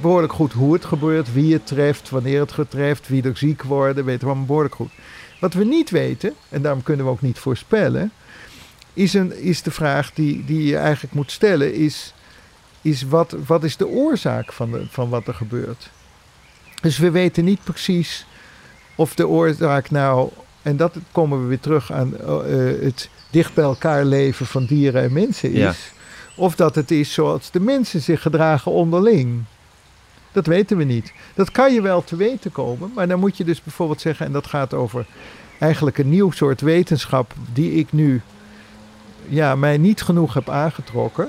behoorlijk 0.00 0.32
goed 0.32 0.52
hoe 0.52 0.72
het 0.72 0.84
gebeurt, 0.84 1.32
wie 1.32 1.52
het 1.52 1.66
treft, 1.66 2.10
wanneer 2.10 2.40
het 2.40 2.52
getreft, 2.52 3.08
wie 3.08 3.22
er 3.22 3.36
ziek 3.36 3.62
worden, 3.62 4.04
weten 4.04 4.20
we 4.20 4.26
allemaal 4.26 4.46
behoorlijk 4.46 4.74
goed. 4.74 4.90
Wat 5.40 5.54
we 5.54 5.64
niet 5.64 5.90
weten, 5.90 6.34
en 6.48 6.62
daarom 6.62 6.82
kunnen 6.82 7.06
we 7.06 7.12
ook 7.12 7.20
niet 7.20 7.38
voorspellen, 7.38 8.12
is, 8.92 9.14
een, 9.14 9.42
is 9.42 9.62
de 9.62 9.70
vraag 9.70 10.12
die, 10.12 10.44
die 10.44 10.66
je 10.66 10.76
eigenlijk 10.76 11.14
moet 11.14 11.30
stellen, 11.30 11.74
is, 11.74 12.14
is 12.82 13.02
wat, 13.02 13.36
wat 13.46 13.64
is 13.64 13.76
de 13.76 13.86
oorzaak 13.86 14.52
van, 14.52 14.70
de, 14.70 14.86
van 14.90 15.08
wat 15.08 15.26
er 15.26 15.34
gebeurt? 15.34 15.90
Dus 16.80 16.98
we 16.98 17.10
weten 17.10 17.44
niet 17.44 17.64
precies 17.64 18.26
of 18.94 19.14
de 19.14 19.28
oorzaak 19.28 19.90
nou, 19.90 20.30
en 20.64 20.76
dat 20.76 20.96
komen 21.12 21.40
we 21.42 21.46
weer 21.46 21.60
terug 21.60 21.92
aan 21.92 22.16
eh, 22.20 22.26
het 22.82 23.08
dicht 23.30 23.54
bij 23.54 23.64
elkaar 23.64 24.04
leven 24.04 24.46
van 24.46 24.64
dieren 24.64 25.02
en 25.02 25.12
mensen 25.12 25.50
is, 25.52 25.58
Ja. 25.58 25.72
of 26.36 26.54
dat 26.56 26.74
het 26.74 26.90
is 26.90 27.12
zoals 27.12 27.50
de 27.50 27.60
mensen 27.60 28.00
zich 28.00 28.22
gedragen 28.22 28.72
onderling. 28.72 29.42
Dat 30.32 30.46
weten 30.46 30.76
we 30.76 30.84
niet. 30.84 31.12
Dat 31.34 31.50
kan 31.50 31.74
je 31.74 31.82
wel 31.82 32.04
te 32.04 32.16
weten 32.16 32.52
komen, 32.52 32.90
maar 32.94 33.08
dan 33.08 33.18
moet 33.20 33.36
je 33.36 33.44
dus 33.44 33.62
bijvoorbeeld 33.62 34.00
zeggen, 34.00 34.26
en 34.26 34.32
dat 34.32 34.46
gaat 34.46 34.74
over 34.74 35.06
eigenlijk 35.58 35.98
een 35.98 36.08
nieuw 36.08 36.30
soort 36.30 36.60
wetenschap 36.60 37.32
die 37.52 37.72
ik 37.72 37.92
nu 37.92 38.20
ja, 39.28 39.54
mij 39.54 39.78
niet 39.78 40.02
genoeg 40.02 40.34
heb 40.34 40.48
aangetrokken. 40.48 41.28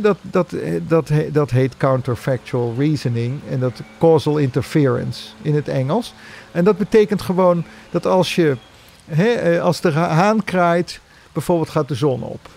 Dat, 0.00 0.16
dat, 0.22 0.54
dat, 0.88 1.10
dat 1.32 1.50
heet 1.50 1.76
counterfactual 1.76 2.74
reasoning 2.78 3.40
en 3.50 3.60
dat 3.60 3.80
causal 3.98 4.36
interference 4.38 5.28
in 5.42 5.54
het 5.54 5.68
Engels. 5.68 6.14
En 6.52 6.64
dat 6.64 6.78
betekent 6.78 7.22
gewoon 7.22 7.64
dat 7.90 8.06
als 8.06 8.34
je, 8.34 8.56
hè, 9.04 9.26
eh, 9.28 9.60
als 9.62 9.80
de 9.80 9.90
haan 9.90 10.44
kraait, 10.44 11.00
bijvoorbeeld 11.32 11.70
gaat 11.70 11.88
de 11.88 11.94
zon 11.94 12.22
op. 12.22 12.48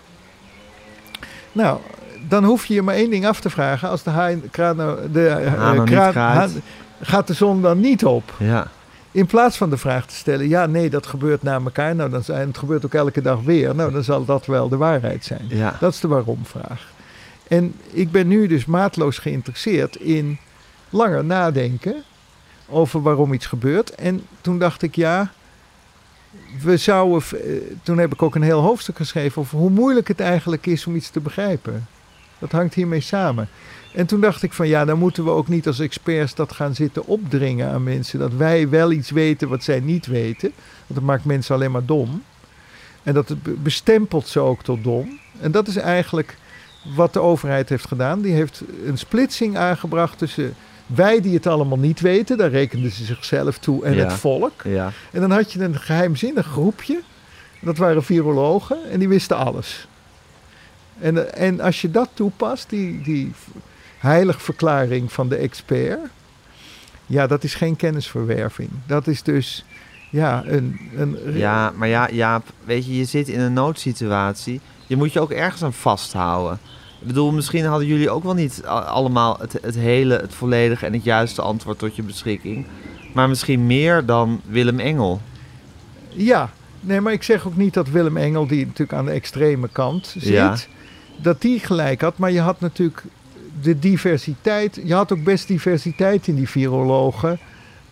Nou, 1.52 1.80
dan 2.28 2.44
hoef 2.44 2.66
je 2.66 2.74
je 2.74 2.82
maar 2.82 2.96
één 2.96 3.10
ding 3.10 3.28
af 3.28 3.40
te 3.40 3.50
vragen. 3.50 3.90
Als 3.90 4.04
de 4.04 4.10
haan, 4.10 4.42
kraan, 4.52 4.76
nou- 4.76 5.12
de, 5.12 5.28
eh, 5.28 5.48
Haan 5.48 5.60
nou 5.76 5.80
niet 5.80 5.90
kraan- 5.90 6.12
kraait. 6.12 6.38
haan- 6.38 6.62
gaat 7.02 7.28
de 7.28 7.34
zon 7.34 7.62
dan 7.62 7.80
niet 7.80 8.06
op? 8.06 8.34
ja. 8.38 8.68
In 9.12 9.26
plaats 9.26 9.58
van 9.58 9.70
de 9.70 9.78
vraag 9.78 10.06
te 10.06 10.16
stellen, 10.16 10.48
ja, 10.48 10.66
nee, 10.66 10.90
dat 10.90 11.08
gebeurt 11.08 11.44
na 11.44 11.54
elkaar. 11.54 11.96
Nou, 11.96 12.10
dan 12.10 12.24
zijn, 12.24 12.48
het 12.48 12.58
gebeurt 12.58 12.86
ook 12.86 12.94
elke 12.94 13.22
dag 13.22 13.40
weer. 13.42 13.76
Nou, 13.76 13.92
dan 13.92 14.04
zal 14.04 14.26
dat 14.26 14.46
wel 14.46 14.70
de 14.70 14.78
waarheid 14.78 15.26
zijn. 15.26 15.46
Ja. 15.48 15.76
Dat 15.80 15.94
is 15.94 16.00
de 16.00 16.08
waarom-vraag. 16.08 16.88
En 17.48 17.76
ik 17.92 18.12
ben 18.12 18.28
nu 18.28 18.48
dus 18.48 18.66
maatloos 18.66 19.18
geïnteresseerd 19.18 19.96
in 19.96 20.38
langer 20.90 21.26
nadenken 21.26 22.04
over 22.70 23.02
waarom 23.02 23.34
iets 23.34 23.46
gebeurt. 23.46 23.96
En 23.96 24.22
toen 24.42 24.60
dacht 24.60 24.82
ik, 24.82 24.96
ja, 24.96 25.32
we 26.64 26.78
zouden. 26.78 27.22
eh, 27.32 27.62
Toen 27.84 27.98
heb 27.98 28.14
ik 28.14 28.22
ook 28.22 28.36
een 28.36 28.42
heel 28.42 28.62
hoofdstuk 28.62 28.96
geschreven 28.96 29.42
over 29.42 29.58
hoe 29.58 29.70
moeilijk 29.70 30.08
het 30.08 30.20
eigenlijk 30.20 30.66
is 30.66 30.86
om 30.86 30.96
iets 30.96 31.10
te 31.10 31.20
begrijpen. 31.20 31.88
Dat 32.40 32.52
hangt 32.52 32.74
hiermee 32.74 33.02
samen. 33.02 33.50
En 33.94 34.06
toen 34.06 34.22
dacht 34.22 34.44
ik 34.44 34.54
van 34.54 34.68
ja, 34.68 34.86
dan 34.86 35.00
moeten 35.00 35.24
we 35.24 35.30
ook 35.30 35.48
niet 35.48 35.68
als 35.68 35.80
experts 35.80 36.36
dat 36.36 36.52
gaan 36.54 36.76
zitten 36.76 37.06
opdringen 37.06 37.72
aan 37.72 37.84
mensen. 37.84 38.20
Dat 38.20 38.34
wij 38.34 38.70
wel 38.70 38.92
iets 38.92 39.10
weten 39.10 39.50
wat 39.50 39.64
zij 39.64 39.80
niet 39.80 40.06
weten. 40.06 40.52
Want 40.88 41.00
dat 41.00 41.04
maakt 41.04 41.26
mensen 41.26 41.56
alleen 41.56 41.72
maar 41.72 41.86
dom. 41.86 42.24
En 43.04 43.14
dat 43.14 43.36
bestempelt 43.44 44.28
ze 44.28 44.40
ook 44.40 44.64
tot 44.64 44.84
dom. 44.84 45.20
En 45.40 45.52
dat 45.52 45.68
is 45.68 45.76
eigenlijk 45.76 46.38
wat 46.96 47.14
de 47.14 47.20
overheid 47.20 47.70
heeft 47.70 47.88
gedaan. 47.88 48.22
Die 48.22 48.34
heeft 48.34 48.64
een 48.86 48.98
splitsing 48.98 49.58
aangebracht 49.58 50.18
tussen 50.18 50.56
wij 50.86 51.22
die 51.22 51.34
het 51.34 51.48
allemaal 51.48 51.78
niet 51.78 52.00
weten. 52.00 52.38
Daar 52.38 52.50
rekenden 52.50 52.92
ze 52.92 53.04
zichzelf 53.06 53.58
toe 53.58 53.86
en 53.86 53.94
Ja. 53.96 54.04
het 54.04 54.14
volk. 54.14 54.62
Ja. 54.64 54.92
En 55.12 55.22
dan 55.22 55.32
had 55.32 55.52
je 55.54 55.64
een 55.64 55.80
geheimzinnig 55.80 56.46
groepje. 56.46 57.02
Dat 57.62 57.78
waren 57.78 58.04
virologen 58.04 58.78
en 58.92 59.00
die 59.00 59.08
wisten 59.08 59.38
alles. 59.38 59.88
En, 61.00 61.34
en 61.36 61.60
als 61.60 61.82
je 61.82 61.92
dat 61.92 62.10
toepast, 62.14 62.70
die, 62.70 63.02
die 63.02 63.32
heiligverklaring 63.98 65.12
van 65.12 65.30
de 65.30 65.36
expert. 65.36 66.00
Ja, 67.06 67.28
dat 67.28 67.44
is 67.44 67.56
geen 67.56 67.76
kennisverwerving. 67.76 68.70
Dat 68.88 69.08
is 69.08 69.24
dus 69.24 69.66
ja, 70.10 70.44
een... 70.46 70.80
een 70.96 71.18
ja, 71.34 71.74
maar 71.76 71.88
ja, 71.88 72.10
Jaap, 72.12 72.44
weet 72.64 72.86
je, 72.86 72.98
je 72.98 73.06
zit 73.06 73.28
in 73.28 73.40
een 73.40 73.54
noodsituatie. 73.54 74.62
Je 74.88 74.96
moet 74.96 75.14
je 75.14 75.20
ook 75.20 75.32
ergens 75.32 75.64
aan 75.64 75.74
vasthouden. 75.74 76.60
Ik 77.06 77.12
bedoel, 77.12 77.32
misschien 77.32 77.66
hadden 77.66 77.88
jullie 77.88 78.10
ook 78.10 78.24
wel 78.24 78.34
niet 78.34 78.64
allemaal 78.66 79.38
het, 79.40 79.58
het 79.62 79.76
hele, 79.76 80.16
het 80.16 80.34
volledige 80.34 80.86
en 80.86 80.94
het 80.94 81.04
juiste 81.04 81.42
antwoord 81.42 81.80
tot 81.80 81.96
je 81.96 82.04
beschikking. 82.04 82.66
Maar 83.14 83.30
misschien 83.30 83.66
meer 83.66 84.06
dan 84.06 84.42
Willem 84.46 84.80
Engel. 84.80 85.22
Ja, 86.10 86.50
nee, 86.80 87.02
maar 87.02 87.14
ik 87.14 87.24
zeg 87.24 87.48
ook 87.48 87.56
niet 87.58 87.74
dat 87.74 87.90
Willem 87.90 88.18
Engel, 88.18 88.48
die 88.48 88.66
natuurlijk 88.66 88.98
aan 88.98 89.06
de 89.06 89.12
extreme 89.12 89.68
kant 89.72 90.08
zit, 90.18 90.24
Ja. 90.34 90.56
dat 91.18 91.42
die 91.42 91.60
gelijk 91.60 92.02
had. 92.02 92.18
Maar 92.18 92.32
je 92.32 92.40
had 92.40 92.60
natuurlijk 92.60 93.04
de 93.62 93.80
diversiteit. 93.80 94.80
Je 94.84 94.94
had 94.94 95.12
ook 95.12 95.24
best 95.24 95.48
diversiteit 95.48 96.28
in 96.28 96.36
die 96.36 96.50
virologen. 96.50 97.40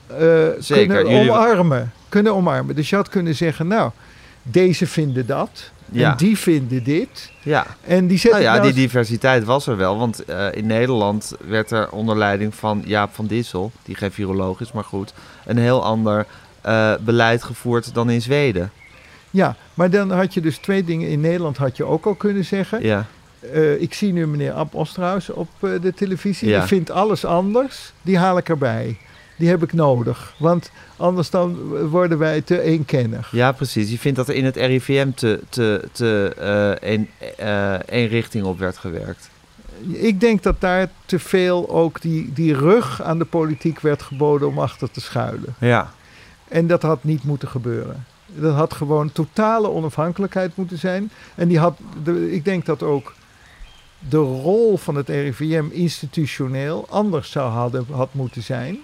eh, 0.07 0.17
Zeker, 0.59 0.95
Kunnen 0.95 1.13
jullie- 1.15 1.31
omarmen. 1.31 1.91
Kunnen 2.09 2.35
omarmen. 2.35 2.75
Dus 2.75 2.89
je 2.89 2.95
had 2.95 3.09
kunnen 3.09 3.35
zeggen, 3.35 3.67
nou, 3.67 3.91
deze 4.43 4.87
vinden 4.87 5.25
dat. 5.25 5.71
Ja. 5.91 6.11
En 6.11 6.17
die 6.17 6.37
vinden 6.37 6.83
dit. 6.83 7.31
Ja, 7.41 7.65
En 7.81 8.07
die 8.07 8.17
zetten 8.17 8.41
nou 8.41 8.53
ja, 8.53 8.61
nou 8.61 8.73
die 8.73 8.83
diversiteit 8.83 9.43
was 9.43 9.67
er 9.67 9.77
wel. 9.77 9.97
Want 9.97 10.25
eh, 10.25 10.47
in 10.51 10.65
Nederland 10.65 11.33
werd 11.47 11.71
er 11.71 11.89
onder 11.89 12.17
leiding 12.17 12.55
van 12.55 12.83
Jaap 12.85 13.13
van 13.13 13.27
Dissel, 13.27 13.71
die 13.83 13.95
geen 13.95 14.11
viroloog 14.11 14.61
is, 14.61 14.71
maar 14.71 14.83
goed, 14.83 15.13
een 15.45 15.57
heel 15.57 15.83
ander 15.83 16.25
eh, 16.61 16.93
beleid 16.99 17.43
gevoerd 17.43 17.93
dan 17.93 18.09
in 18.09 18.21
Zweden. 18.21 18.71
Ja, 19.31 19.55
maar 19.73 19.89
dan 19.89 20.11
had 20.11 20.33
je 20.33 20.41
dus 20.41 20.57
twee 20.57 20.83
dingen. 20.83 21.09
In 21.09 21.21
Nederland 21.21 21.57
had 21.57 21.77
je 21.77 21.83
ook 21.83 22.05
al 22.05 22.15
kunnen 22.15 22.45
zeggen. 22.45 22.83
Ja, 22.83 23.05
eh, 23.51 23.81
ik 23.81 23.93
zie 23.93 24.13
nu 24.13 24.27
meneer 24.27 24.51
Ab 24.51 24.73
Osterhaus 24.73 25.29
op 25.29 25.49
de 25.59 25.93
televisie. 25.95 26.49
Ja. 26.49 26.59
Die 26.59 26.67
vindt 26.67 26.91
alles 26.91 27.25
anders. 27.25 27.93
Die 28.01 28.17
haal 28.17 28.37
ik 28.37 28.49
erbij. 28.49 28.97
Die 29.35 29.49
heb 29.49 29.63
ik 29.63 29.73
nodig. 29.73 30.33
Want 30.37 30.71
anders 30.97 31.29
dan 31.29 31.57
worden 31.89 32.17
wij 32.17 32.41
te 32.41 32.61
eenkennig. 32.61 33.31
ja, 33.31 33.51
precies. 33.51 33.89
Je 33.89 33.97
vindt 33.97 34.17
dat 34.17 34.27
er 34.27 34.35
in 34.35 34.45
het 34.45 34.55
RIVM 34.55 35.11
te, 35.11 35.39
te, 35.49 35.87
te 35.91 36.33
eh, 36.37 36.89
één 36.89 37.09
eh, 37.37 37.73
één 37.73 38.07
richting 38.07 38.45
op 38.45 38.59
werd 38.59 38.77
gewerkt. 38.77 39.29
Ik 39.87 40.19
denk 40.19 40.43
dat 40.43 40.61
daar 40.61 40.89
te 41.05 41.19
veel 41.19 41.69
ook 41.69 42.01
die, 42.01 42.33
die 42.33 42.55
rug 42.55 43.01
aan 43.01 43.17
de 43.17 43.25
politiek 43.25 43.79
werd 43.79 44.01
geboden 44.01 44.47
om 44.47 44.59
achter 44.59 44.91
te 44.91 45.01
schuilen. 45.01 45.55
Ja, 45.59 45.91
En 46.47 46.67
dat 46.67 46.81
had 46.81 47.03
niet 47.03 47.23
moeten 47.23 47.47
gebeuren. 47.47 48.05
Dat 48.25 48.55
had 48.55 48.73
gewoon 48.73 49.11
totale 49.11 49.69
onafhankelijkheid 49.69 50.55
moeten 50.55 50.77
zijn. 50.77 51.11
En 51.35 51.47
die 51.47 51.59
had, 51.59 51.77
de, 52.03 52.31
ik 52.31 52.45
denk 52.45 52.65
dat 52.65 52.83
ook 52.83 53.13
de 54.09 54.17
rol 54.17 54.77
van 54.77 54.95
het 54.95 55.09
RIVM 55.09 55.65
institutioneel 55.71 56.85
anders 56.89 57.31
zou 57.31 57.51
hadden, 57.51 57.85
had 57.91 58.13
moeten 58.13 58.43
zijn. 58.43 58.77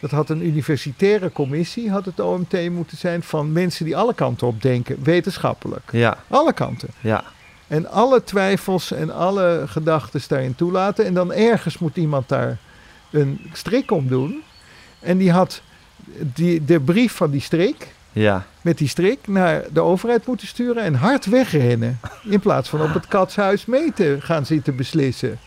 Dat 0.00 0.10
had 0.10 0.30
een 0.30 0.46
universitaire 0.46 1.32
commissie, 1.32 1.90
had 1.90 2.04
het 2.04 2.20
OMT 2.20 2.70
moeten 2.70 2.96
zijn, 2.96 3.22
van 3.22 3.52
mensen 3.52 3.84
die 3.84 3.96
alle 3.96 4.14
kanten 4.14 4.46
op 4.46 4.62
denken, 4.62 5.02
wetenschappelijk. 5.02 5.82
ja, 5.92 6.18
Alle 6.28 6.52
kanten. 6.52 6.88
ja. 7.00 7.24
En 7.66 7.90
alle 7.90 8.24
twijfels 8.24 8.92
en 8.92 9.10
alle 9.14 9.62
gedachten 9.66 10.20
daarin 10.28 10.54
toelaten. 10.54 11.04
En 11.04 11.14
dan 11.14 11.32
ergens 11.32 11.78
moet 11.78 11.96
iemand 11.96 12.28
daar 12.28 12.58
een 13.10 13.50
strik 13.52 13.90
om 13.90 14.08
doen. 14.08 14.42
En 15.00 15.18
die 15.18 15.32
had 15.32 15.62
die, 16.34 16.64
de 16.64 16.80
brief 16.80 17.12
van 17.12 17.30
die 17.30 17.40
strik, 17.40 17.88
Ja, 18.12 18.46
met 18.60 18.78
die 18.78 18.88
strik, 18.88 19.18
naar 19.28 19.62
de 19.72 19.80
overheid 19.80 20.26
moeten 20.26 20.46
sturen 20.46 20.82
en 20.82 20.94
hard 20.94 21.26
wegrennen. 21.26 22.00
In 22.24 22.40
plaats 22.40 22.68
van 22.68 22.82
op 22.82 22.94
het 22.94 23.06
katshuis 23.06 23.66
mee 23.66 23.92
te 23.92 24.16
gaan 24.20 24.46
zitten 24.46 24.76
beslissen. 24.76 25.38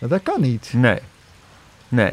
Nou, 0.00 0.12
dat 0.12 0.22
kan 0.22 0.40
niet. 0.40 0.70
nee. 0.74 0.98
Nee. 1.88 2.12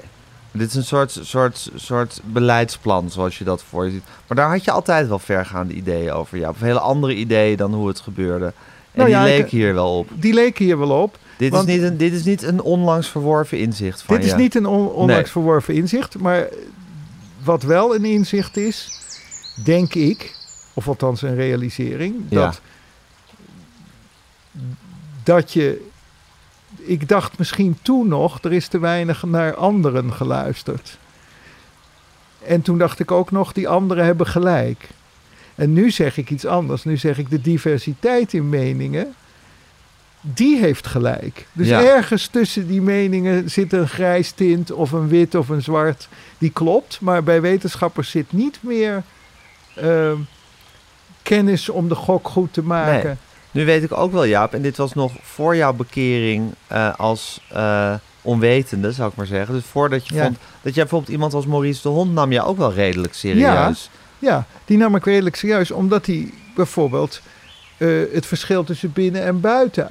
Dit 0.57 0.68
is 0.69 0.76
een 0.76 0.84
soort, 0.84 1.19
soort, 1.22 1.69
soort 1.76 2.22
beleidsplan, 2.26 3.10
zoals 3.11 3.38
je 3.38 3.44
dat 3.44 3.64
voor 3.64 3.86
je 3.86 3.91
ziet. 3.91 4.03
Maar 4.27 4.38
daar 4.38 4.49
had 4.49 4.64
je 4.64 4.72
altijd 4.72 5.07
wel 5.07 5.19
vergaande 5.19 5.73
ideeën 5.73 6.11
over, 6.11 6.38
ja. 6.38 6.49
Of 6.49 6.60
hele 6.60 6.80
andere 6.80 7.15
ideeën 7.15 7.57
dan 7.57 7.73
hoe 7.73 7.88
het 7.88 7.99
gebeurde. 7.99 8.53
Nou 8.94 9.07
die 9.07 9.18
ja, 9.18 9.23
leken 9.23 9.49
hier 9.57 9.73
wel 9.73 9.98
op. 9.98 10.10
Die 10.14 10.34
leken 10.34 10.65
hier 10.65 10.77
wel 10.80 11.02
op. 11.02 11.18
Dit, 11.38 11.52
Want- 11.52 11.68
is 11.68 11.73
niet 11.76 11.84
een, 11.84 11.98
dit 11.98 12.14
is 12.14 12.23
niet 12.23 12.44
een 12.44 12.61
onlangs 12.61 13.07
verworven 13.10 13.57
inzicht 13.60 14.02
van 14.02 14.15
Dit 14.15 14.26
is 14.26 14.36
niet 14.36 14.56
een 14.56 14.65
on- 14.65 14.88
onlangs 14.90 15.14
Nee. 15.23 15.32
verworven 15.32 15.73
inzicht, 15.73 16.18
maar 16.19 16.48
wat 17.44 17.64
wel 17.64 17.95
een 17.95 18.06
inzicht 18.06 18.57
is, 18.57 18.99
denk 19.64 19.94
ik, 19.94 20.36
of 20.73 20.88
althans 20.88 21.22
een 21.22 21.36
realisering, 21.36 22.15
Ja. 22.30 22.45
dat, 22.45 22.60
dat 25.23 25.53
je. 25.53 25.88
Ik 26.88 27.07
dacht 27.10 27.38
misschien 27.38 27.78
toen 27.82 28.07
nog, 28.07 28.44
er 28.44 28.53
is 28.53 28.68
te 28.68 28.80
weinig 28.80 29.24
naar 29.24 29.56
anderen 29.56 30.14
geluisterd. 30.14 30.98
En 32.45 32.62
toen 32.62 32.78
dacht 32.78 32.99
ik 32.99 33.12
ook 33.12 33.32
nog, 33.32 33.53
die 33.53 33.68
anderen 33.68 34.06
hebben 34.06 34.28
gelijk. 34.28 34.88
En 35.56 35.74
nu 35.74 35.91
zeg 35.91 36.18
ik 36.18 36.30
iets 36.30 36.45
anders. 36.45 36.84
Nu 36.84 36.98
zeg 36.98 37.18
ik 37.18 37.30
de 37.30 37.41
diversiteit 37.41 38.34
in 38.34 38.49
meningen, 38.49 39.14
die 40.22 40.57
heeft 40.60 40.88
gelijk. 40.88 41.48
Dus 41.52 41.68
Ja. 41.68 41.84
ergens 41.84 42.28
tussen 42.28 42.68
die 42.68 42.82
meningen 42.82 43.49
zit 43.49 43.74
een 43.74 43.88
grijs 43.88 44.32
tint 44.32 44.72
of 44.72 44.91
een 44.91 45.07
wit 45.07 45.36
of 45.36 45.49
een 45.49 45.62
zwart. 45.62 46.07
Die 46.38 46.49
klopt, 46.52 47.02
maar 47.02 47.24
bij 47.24 47.41
wetenschappers 47.41 48.10
zit 48.10 48.32
niet 48.32 48.57
meer 48.62 49.03
ehm, 49.76 50.18
kennis 51.22 51.70
om 51.70 51.88
de 51.90 51.95
gok 51.95 52.28
goed 52.28 52.53
te 52.53 52.64
maken. 52.64 53.18
Nu 53.56 53.65
weet 53.65 53.84
ik 53.84 53.98
ook 53.98 54.11
wel, 54.11 54.26
Jaap, 54.26 54.53
en 54.53 54.61
dit 54.61 54.77
was 54.77 54.94
nog 54.94 55.11
voor 55.22 55.56
jouw 55.56 55.73
bekering 55.73 56.53
eh, 56.68 56.94
als 56.99 57.41
eh, 57.52 57.94
onwetende, 58.22 58.91
zou 58.91 59.10
ik 59.10 59.15
maar 59.15 59.26
zeggen. 59.26 59.53
Dus 59.53 59.64
voordat 59.65 60.07
je 60.07 60.14
Ja. 60.15 60.23
vond 60.23 60.38
dat 60.61 60.73
jij 60.73 60.84
bijvoorbeeld 60.84 61.11
iemand 61.11 61.34
als 61.34 61.45
Maurice 61.45 61.82
de 61.82 61.90
Hond 61.90 62.14
nam 62.14 62.32
je 62.32 62.44
ook 62.44 62.57
wel 62.57 62.73
redelijk 62.73 63.14
serieus. 63.14 63.90
Ja, 64.19 64.45
die 64.65 64.77
nam 64.77 64.95
ik 64.95 65.06
redelijk 65.06 65.36
serieus, 65.36 65.72
omdat 65.72 66.06
hij 66.06 66.30
bijvoorbeeld 66.56 67.22
eh, 67.77 67.88
het 68.14 68.26
verschil 68.26 68.64
tussen 68.64 68.91
binnen 68.94 69.23
en 69.23 69.40
buiten. 69.40 69.88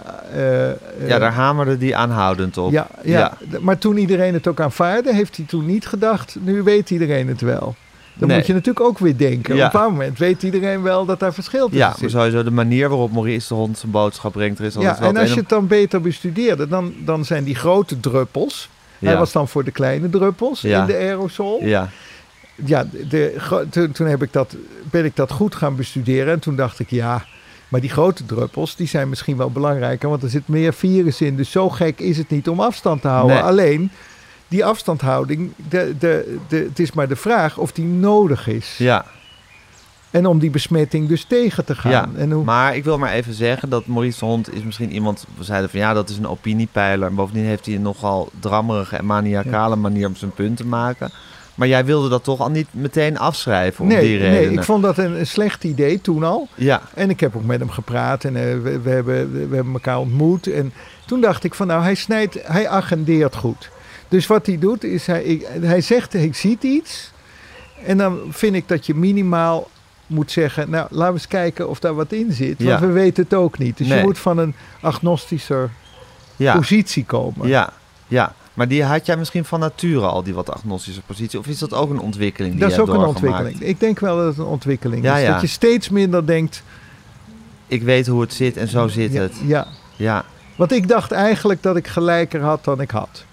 Ja, 1.07 1.19
daar 1.19 1.33
hamerde 1.33 1.79
die 1.79 1.97
aanhoudend 1.97 2.57
op. 2.57 2.73
ja, 2.73 2.87
ja, 3.03 3.37
maar 3.61 3.79
toen 3.79 3.97
iedereen 3.97 4.35
het 4.35 4.47
ook 4.47 4.61
aanvaarde, 4.61 5.15
heeft 5.15 5.37
hij 5.37 5.47
toen 5.47 5.67
niet 5.67 5.87
gedacht, 5.87 6.37
nu 6.41 6.63
weet 6.63 6.91
iedereen 6.91 7.29
het 7.29 7.41
wel. 7.41 7.75
Dan 8.15 8.29
Nee. 8.29 8.37
moet 8.37 8.47
je 8.47 8.53
natuurlijk 8.53 8.87
ook 8.87 8.99
weer 8.99 9.17
denken. 9.17 9.57
Ja. 9.57 9.67
Op 9.67 9.67
een 9.67 9.79
bepaald 9.79 9.93
moment 9.93 10.19
weet 10.19 10.43
iedereen 10.43 10.83
wel 10.83 11.05
dat 11.05 11.21
daar 11.21 11.35
verschil 11.35 11.63
tussen 11.65 11.79
Ja, 11.81 11.89
maar 11.89 11.99
zit. 11.99 12.11
sowieso 12.11 12.43
de 12.43 12.51
manier 12.51 12.89
waarop 12.89 13.13
Maurice 13.13 13.49
de 13.49 13.55
Hond 13.55 13.79
zijn 13.79 13.93
boodschap 13.93 14.33
brengt, 14.33 14.59
er 14.59 14.65
is 14.65 14.75
Ja, 14.75 15.01
en 15.01 15.17
als 15.17 15.33
je 15.33 15.41
het 15.41 15.49
dan 15.49 15.67
beter 15.67 16.01
bestudeerde, 16.01 16.69
dan, 16.69 16.95
dan 17.05 17.25
zijn 17.25 17.45
die 17.45 17.55
grote 17.55 18.01
druppels. 18.01 18.69
Hij 18.99 19.13
Ja. 19.13 19.19
was 19.19 19.33
dan 19.33 19.49
voor 19.49 19.65
de 19.65 19.71
kleine 19.71 20.11
druppels 20.11 20.61
Ja. 20.61 20.81
in 20.81 20.87
de 20.87 20.97
aerosol. 20.97 21.65
Ja, 21.65 21.89
Ja, 22.65 22.87
de, 23.09 23.35
toen, 23.71 23.93
toen 23.93 24.07
heb 24.07 24.23
ik 24.23 24.33
dat, 24.33 24.57
ben 24.91 25.05
ik 25.05 25.17
dat 25.17 25.31
goed 25.33 25.55
gaan 25.55 25.77
bestuderen. 25.77 26.33
En 26.33 26.39
toen 26.41 26.57
dacht 26.57 26.79
ik, 26.79 26.91
ja, 26.91 27.25
maar 27.69 27.81
die 27.81 27.91
grote 27.91 28.27
druppels, 28.27 28.77
die 28.77 28.87
zijn 28.89 29.09
misschien 29.09 29.37
wel 29.37 29.51
belangrijker. 29.51 30.09
Want 30.09 30.23
er 30.23 30.29
zit 30.29 30.49
meer 30.49 30.75
virus 30.75 31.21
in. 31.21 31.37
Dus 31.37 31.51
zo 31.51 31.71
gek 31.71 32.01
is 32.01 32.17
het 32.19 32.31
niet 32.31 32.49
om 32.49 32.61
afstand 32.61 33.03
te 33.03 33.09
houden. 33.09 33.37
Nee. 33.37 33.45
Alleen, 33.45 33.91
die 34.55 34.65
afstandhouding, 34.65 35.53
de, 35.69 35.95
de, 35.99 36.39
de, 36.49 36.57
het 36.57 36.79
is 36.79 36.93
maar 36.93 37.09
de 37.09 37.17
vraag 37.17 37.59
of 37.59 37.73
die 37.73 37.85
nodig 37.85 38.49
is. 38.49 38.75
ja, 38.79 39.05
En 40.11 40.27
om 40.27 40.39
die 40.39 40.51
besmetting 40.51 41.09
dus 41.09 41.25
tegen 41.25 41.65
te 41.65 41.75
gaan. 41.75 41.91
ja. 41.91 42.09
En 42.17 42.31
hoe, 42.31 42.45
Maar 42.45 42.77
ik 42.77 42.85
wil 42.85 42.99
maar 42.99 43.13
even 43.13 43.35
zeggen 43.35 43.69
dat 43.69 43.87
Maurice 43.87 44.19
de 44.19 44.25
Hond 44.25 44.55
is 44.55 44.63
misschien 44.63 44.93
iemand... 44.93 45.25
We 45.37 45.45
zeiden 45.45 45.71
van 45.71 45.79
ja, 45.81 45.93
dat 45.95 46.09
is 46.09 46.17
een 46.17 46.27
opiniepeiler. 46.27 47.09
En 47.09 47.15
bovendien 47.15 47.45
heeft 47.45 47.67
hij 47.67 47.75
een 47.75 47.83
nogal 47.83 48.29
drammerige 48.41 48.97
en 48.97 49.07
maniacale 49.07 49.77
manier 49.77 50.07
om 50.07 50.17
zijn 50.17 50.31
punt 50.31 50.57
te 50.57 50.67
maken. 50.67 51.11
Maar 51.55 51.69
jij 51.69 51.85
wilde 51.85 52.09
dat 52.09 52.25
toch 52.25 52.41
al 52.41 52.51
niet 52.51 52.69
meteen 52.71 53.19
afschrijven 53.19 53.83
om 53.83 53.89
die 53.89 53.99
nee, 53.99 54.19
redenen. 54.19 54.33
nee, 54.33 54.51
ik 54.51 54.63
vond 54.63 54.83
dat 54.83 54.99
een, 54.99 55.19
een 55.19 55.27
slecht 55.27 55.65
idee 55.65 56.01
toen 56.01 56.25
al. 56.25 56.49
Ja, 56.55 56.83
En 56.95 57.11
ik 57.11 57.21
heb 57.21 57.37
ook 57.37 57.45
met 57.45 57.59
hem 57.61 57.71
gepraat 57.71 58.25
en 58.25 58.37
eh, 58.37 58.43
we, 58.43 58.81
we 58.81 58.91
hebben, 58.91 59.33
we 59.49 59.55
hebben 59.55 59.73
elkaar 59.73 59.99
ontmoet. 59.99 60.47
En 60.47 60.73
toen 61.07 61.21
dacht 61.21 61.45
ik 61.45 61.55
van 61.55 61.67
nou, 61.67 61.83
hij 61.83 61.95
snijdt, 61.95 62.39
hij 62.43 62.69
agendeert 62.69 63.37
goed. 63.37 63.71
Dus 64.15 64.27
wat 64.27 64.47
hij 64.47 64.59
doet 64.59 64.85
is, 64.85 65.07
hij, 65.07 65.23
ik- 65.23 65.47
hij 65.61 65.81
zegt, 65.81 66.15
ik 66.15 66.35
ziet 66.35 66.63
iets. 66.63 67.11
En 67.85 67.99
dan 67.99 68.19
vind 68.31 68.55
ik 68.55 68.69
dat 68.69 68.87
je 68.87 68.95
minimaal 68.95 69.71
moet 70.07 70.31
zeggen, 70.31 70.71
nou 70.71 70.87
laten 70.91 71.07
we 71.07 71.19
eens 71.19 71.27
kijken 71.29 71.69
of 71.69 71.79
daar 71.79 71.95
wat 71.95 72.13
in 72.13 72.33
zit. 72.33 72.57
Want 72.63 72.81
Ja. 72.81 72.81
we 72.81 72.87
weten 72.93 73.23
het 73.25 73.35
ook 73.35 73.59
niet. 73.59 73.77
Dus 73.79 73.87
Nee. 73.87 73.99
je 73.99 74.05
moet 74.05 74.19
van 74.19 74.39
een 74.39 74.55
agnostischer 74.81 75.71
ja, 76.37 76.57
positie 76.57 77.05
komen. 77.05 77.49
ja, 77.49 77.73
ja. 78.09 78.35
Maar 78.55 78.69
die 78.69 78.85
had 78.85 79.07
jij 79.07 79.17
misschien 79.17 79.45
van 79.45 79.61
nature 79.61 80.07
al, 80.07 80.23
die 80.23 80.35
wat 80.35 80.51
agnostische 80.53 81.01
positie? 81.03 81.39
Of 81.39 81.47
is 81.47 81.59
dat 81.59 81.73
ook 81.73 81.91
een 81.91 82.01
ontwikkeling 82.01 82.53
die 82.53 82.63
dat 82.63 82.71
is 82.71 82.77
je 82.77 82.83
ook 82.83 82.89
hebt 82.89 82.99
een 82.99 83.05
doorgemaakt? 83.05 83.37
ontwikkeling. 83.39 83.75
Ik 83.75 83.81
denk 83.81 84.01
wel 84.01 84.17
dat 84.17 84.27
het 84.27 84.39
een 84.39 84.45
ontwikkeling 84.45 85.03
Ja, 85.05 85.17
is. 85.19 85.27
Dat 85.29 85.41
je 85.41 85.47
steeds 85.47 85.89
minder 85.89 86.27
denkt, 86.27 86.63
Ik 87.67 87.83
weet 87.83 88.07
hoe 88.07 88.21
het 88.21 88.33
zit 88.33 88.57
en 88.57 88.69
zo 88.69 88.89
zit 88.89 89.15
het. 89.15 89.35
ja, 89.47 89.67
Ja, 89.97 90.25
Want 90.57 90.73
ik 90.73 90.89
dacht 90.89 91.13
eigenlijk 91.13 91.63
dat 91.63 91.77
ik 91.77 91.87
gelijker 91.89 92.41
had 92.43 92.65
dan 92.65 92.81
ik 92.81 92.91
had. 92.91 93.25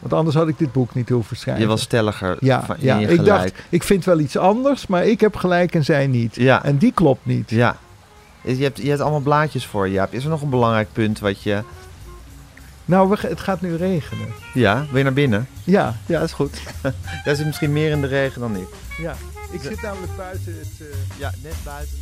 Want 0.00 0.12
anders 0.12 0.36
had 0.36 0.48
ik 0.48 0.58
dit 0.58 0.72
boek 0.72 0.94
niet 0.94 1.08
hoeven 1.08 1.36
schrijven. 1.36 1.62
je 1.62 1.68
was 1.68 1.80
stelliger 1.82 2.36
ja, 2.40 2.64
van, 2.64 2.76
ja. 2.78 2.98
je 2.98 3.08
ik 3.08 3.24
dacht, 3.24 3.52
ik 3.68 3.82
vind 3.82 4.04
wel 4.04 4.18
iets 4.18 4.36
anders, 4.36 4.86
maar 4.86 5.06
ik 5.06 5.20
heb 5.20 5.36
gelijk 5.36 5.74
en 5.74 5.84
zij 5.84 6.06
niet. 6.06 6.34
Ja, 6.36 6.64
En 6.64 6.76
die 6.76 6.92
klopt 6.92 7.26
niet. 7.26 7.50
ja. 7.50 7.76
Je 8.42 8.62
hebt, 8.62 8.78
je 8.82 8.88
hebt 8.88 9.00
allemaal 9.00 9.20
blaadjes 9.20 9.66
voor 9.66 9.88
je. 9.88 10.06
Is 10.10 10.24
er 10.24 10.30
nog 10.30 10.42
een 10.42 10.50
belangrijk 10.50 10.88
punt 10.92 11.18
wat 11.18 11.42
je... 11.42 11.62
Nou, 12.84 13.08
we, 13.08 13.16
het 13.20 13.40
gaat 13.40 13.60
nu 13.60 13.76
regenen. 13.76 14.26
Ja, 14.54 14.86
wil 14.88 14.98
je 14.98 15.04
naar 15.04 15.12
binnen? 15.12 15.48
Ja, 15.64 15.96
Ja, 16.06 16.18
dat 16.18 16.28
is 16.28 16.34
goed. 16.34 16.60
Jij 17.24 17.34
zit 17.34 17.46
misschien 17.46 17.72
meer 17.72 17.90
in 17.90 18.00
de 18.00 18.06
regen 18.06 18.40
dan 18.40 18.56
ik. 18.56 18.68
ja. 18.98 19.14
Ik 19.50 19.60
zit 19.62 19.82
namelijk 19.82 20.16
buiten 20.16 20.54
het... 20.58 20.88
eh, 20.88 21.18
Ja, 21.18 21.32
net 21.42 21.54
buiten. 21.64 21.98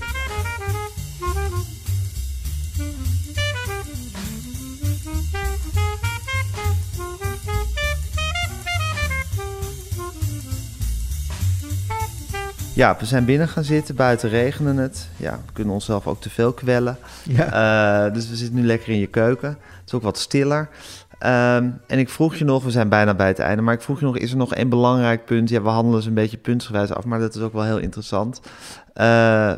Ja, 12.78 12.96
we 12.98 13.04
zijn 13.04 13.24
binnen 13.24 13.48
gaan 13.48 13.64
zitten, 13.64 13.94
buiten 13.94 14.28
regenen 14.28 14.76
het. 14.76 15.08
Ja, 15.16 15.40
we 15.46 15.52
kunnen 15.52 15.74
onszelf 15.74 16.06
ook 16.06 16.20
te 16.20 16.30
veel 16.30 16.52
kwellen. 16.52 16.98
ja. 17.24 18.06
Eh, 18.06 18.14
dus 18.14 18.28
we 18.28 18.36
zitten 18.36 18.56
nu 18.56 18.66
lekker 18.66 18.88
in 18.88 18.98
je 18.98 19.06
keuken. 19.06 19.48
Het 19.48 19.86
is 19.86 19.92
ook 19.92 20.02
wat 20.02 20.18
stiller. 20.18 20.68
Ehm, 21.18 21.70
en 21.86 21.98
ik 21.98 22.08
vroeg 22.08 22.34
je 22.34 22.44
nog, 22.44 22.64
we 22.64 22.70
zijn 22.70 22.88
bijna 22.88 23.14
bij 23.14 23.26
het 23.26 23.38
einde, 23.38 23.62
maar 23.62 23.74
ik 23.74 23.80
vroeg 23.80 23.98
je 23.98 24.04
nog, 24.04 24.18
is 24.18 24.30
er 24.30 24.36
nog 24.36 24.54
één 24.54 24.68
belangrijk 24.68 25.24
punt? 25.24 25.48
Ja, 25.48 25.62
we 25.62 25.68
handelen 25.68 26.02
ze 26.02 26.08
een 26.08 26.14
beetje 26.14 26.36
puntsgewijs 26.36 26.90
af, 26.90 27.04
maar 27.04 27.18
dat 27.18 27.34
is 27.34 27.42
ook 27.42 27.52
wel 27.52 27.64
heel 27.64 27.78
interessant. 27.78 28.40
Eh, 28.94 29.04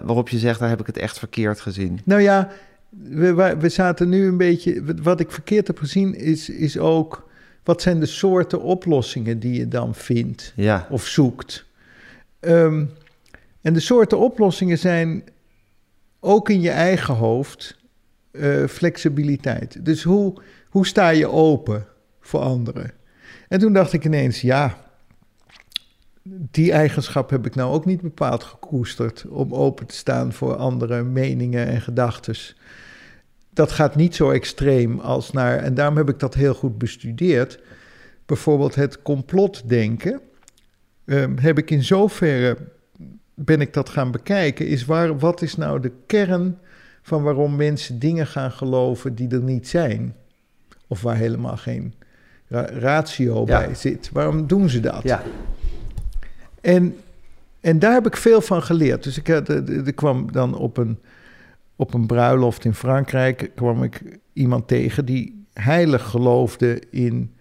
waarop 0.03 0.29
je 0.29 0.39
zegt, 0.39 0.61
daar 0.61 0.69
heb 0.69 0.81
ik 0.81 0.87
het 0.87 0.99
echt 0.99 1.19
verkeerd 1.19 1.61
gezien. 1.61 2.01
Nou 2.05 2.21
ja, 2.21 2.49
we, 2.89 3.57
we 3.59 3.69
zaten 3.69 4.09
nu 4.09 4.27
een 4.27 4.37
beetje... 4.37 4.83
Wat 5.03 5.21
ik 5.21 5.31
verkeerd 5.31 5.67
heb 5.67 5.79
gezien 5.79 6.15
is, 6.15 6.49
is 6.49 6.79
ook... 6.79 7.29
Wat 7.65 7.83
zijn 7.83 8.01
de 8.01 8.07
soorten 8.07 8.63
oplossingen 8.63 9.39
die 9.39 9.55
je 9.55 9.69
dan 9.69 9.95
vindt? 9.95 10.53
Ja, 10.57 10.87
of 10.91 11.07
zoekt. 11.07 11.69
Ehm, 12.41 12.85
en 13.63 13.73
de 13.73 13.81
soorten 13.81 14.19
oplossingen 14.19 14.79
zijn 14.79 15.25
ook 16.21 16.49
in 16.49 16.61
je 16.61 16.71
eigen 16.71 17.15
hoofd 17.15 17.79
eh, 18.31 18.67
flexibiliteit. 18.67 19.85
Dus 19.85 20.03
hoe, 20.03 20.35
hoe 20.69 20.87
sta 20.87 21.09
je 21.09 21.29
open 21.29 21.87
voor 22.21 22.41
anderen? 22.41 22.91
En 23.49 23.59
toen 23.59 23.73
dacht 23.73 23.93
ik 23.93 24.05
ineens, 24.05 24.41
ja, 24.41 24.77
die 26.51 26.73
eigenschap 26.73 27.31
heb 27.31 27.47
ik 27.47 27.55
nou 27.55 27.73
ook 27.73 27.85
niet 27.85 28.01
bepaald 28.01 28.45
gekoesterd 28.45 29.27
om 29.29 29.55
open 29.55 29.87
te 29.87 29.95
staan 29.95 30.33
voor 30.33 30.57
andere 30.57 31.03
meningen 31.03 31.67
en 31.67 31.81
gedachten. 31.81 32.35
Dat 33.53 33.71
gaat 33.71 33.97
niet 33.97 34.15
zo 34.15 34.31
extreem 34.31 34.99
als 34.99 35.33
naar, 35.33 35.59
en 35.59 35.75
daarom 35.75 35.97
heb 35.97 36.09
ik 36.09 36.19
dat 36.19 36.35
heel 36.35 36.55
goed 36.55 36.79
bestudeerd. 36.79 37.61
Bijvoorbeeld 38.27 38.75
het 38.75 39.03
complotdenken 39.03 40.21
ehm, 41.05 41.37
heb 41.37 41.59
ik 41.59 41.71
in 41.71 41.85
zoverre 41.85 42.57
ben 43.45 43.61
ik 43.61 43.73
dat 43.73 43.89
gaan 43.89 44.11
bekijken, 44.11 44.67
is 44.67 44.85
waar, 44.85 45.19
wat 45.19 45.43
is 45.43 45.57
nou 45.57 45.81
de 45.81 45.93
kern 46.07 46.59
van 47.03 47.23
waarom 47.23 47.57
mensen 47.57 47.99
dingen 47.99 48.27
gaan 48.27 48.51
geloven 48.53 49.15
die 49.15 49.29
er 49.29 49.43
niet 49.43 49.69
zijn? 49.69 50.15
Of 50.87 51.03
waar 51.03 51.17
helemaal 51.17 51.57
geen 51.57 51.95
ra- 52.49 52.69
ratio 52.79 53.45
Ja. 53.47 53.59
bij 53.67 53.75
zit. 53.75 54.11
Waarom 54.13 54.47
doen 54.47 54.69
ze 54.69 54.81
dat? 54.81 55.03
ja, 55.03 55.23
En, 56.61 56.97
en 57.61 57.79
daar 57.79 57.93
heb 57.93 58.07
ik 58.07 58.17
veel 58.17 58.41
van 58.41 58.63
geleerd. 58.63 59.03
Dus 59.03 59.19
ik 59.19 59.27
had, 59.27 59.49
er 59.49 59.87
er 59.87 59.93
kwam 59.95 60.33
dan 60.33 60.55
op 60.57 60.77
een, 60.77 60.99
op 61.77 61.95
een 61.95 62.07
bruiloft 62.07 62.65
in 62.65 62.75
Frankrijk... 62.75 63.51
kwam 63.55 63.83
ik 63.83 64.03
iemand 64.33 64.69
tegen 64.69 65.05
die 65.05 65.45
heilig 65.53 66.03
geloofde 66.11 66.83
in, 66.91 67.35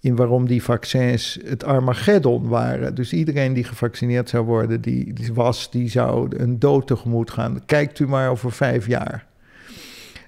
in 0.00 0.16
waarom 0.16 0.46
die 0.46 0.62
vaccins 0.62 1.38
het 1.44 1.64
Armageddon 1.64 2.48
waren. 2.48 2.94
Dus 2.94 3.12
iedereen 3.12 3.52
die 3.52 3.64
gevaccineerd 3.64 4.28
zou 4.28 4.44
worden, 4.44 4.80
die, 4.80 5.12
die 5.12 5.34
was, 5.34 5.70
die 5.70 5.88
zou 5.88 6.36
een 6.36 6.58
dood 6.58 6.86
tegemoet 6.86 7.30
gaan. 7.30 7.62
Kijkt 7.66 7.98
u 7.98 8.08
maar 8.08 8.30
over 8.30 8.52
vijf 8.52 8.86
jaar. 8.86 9.26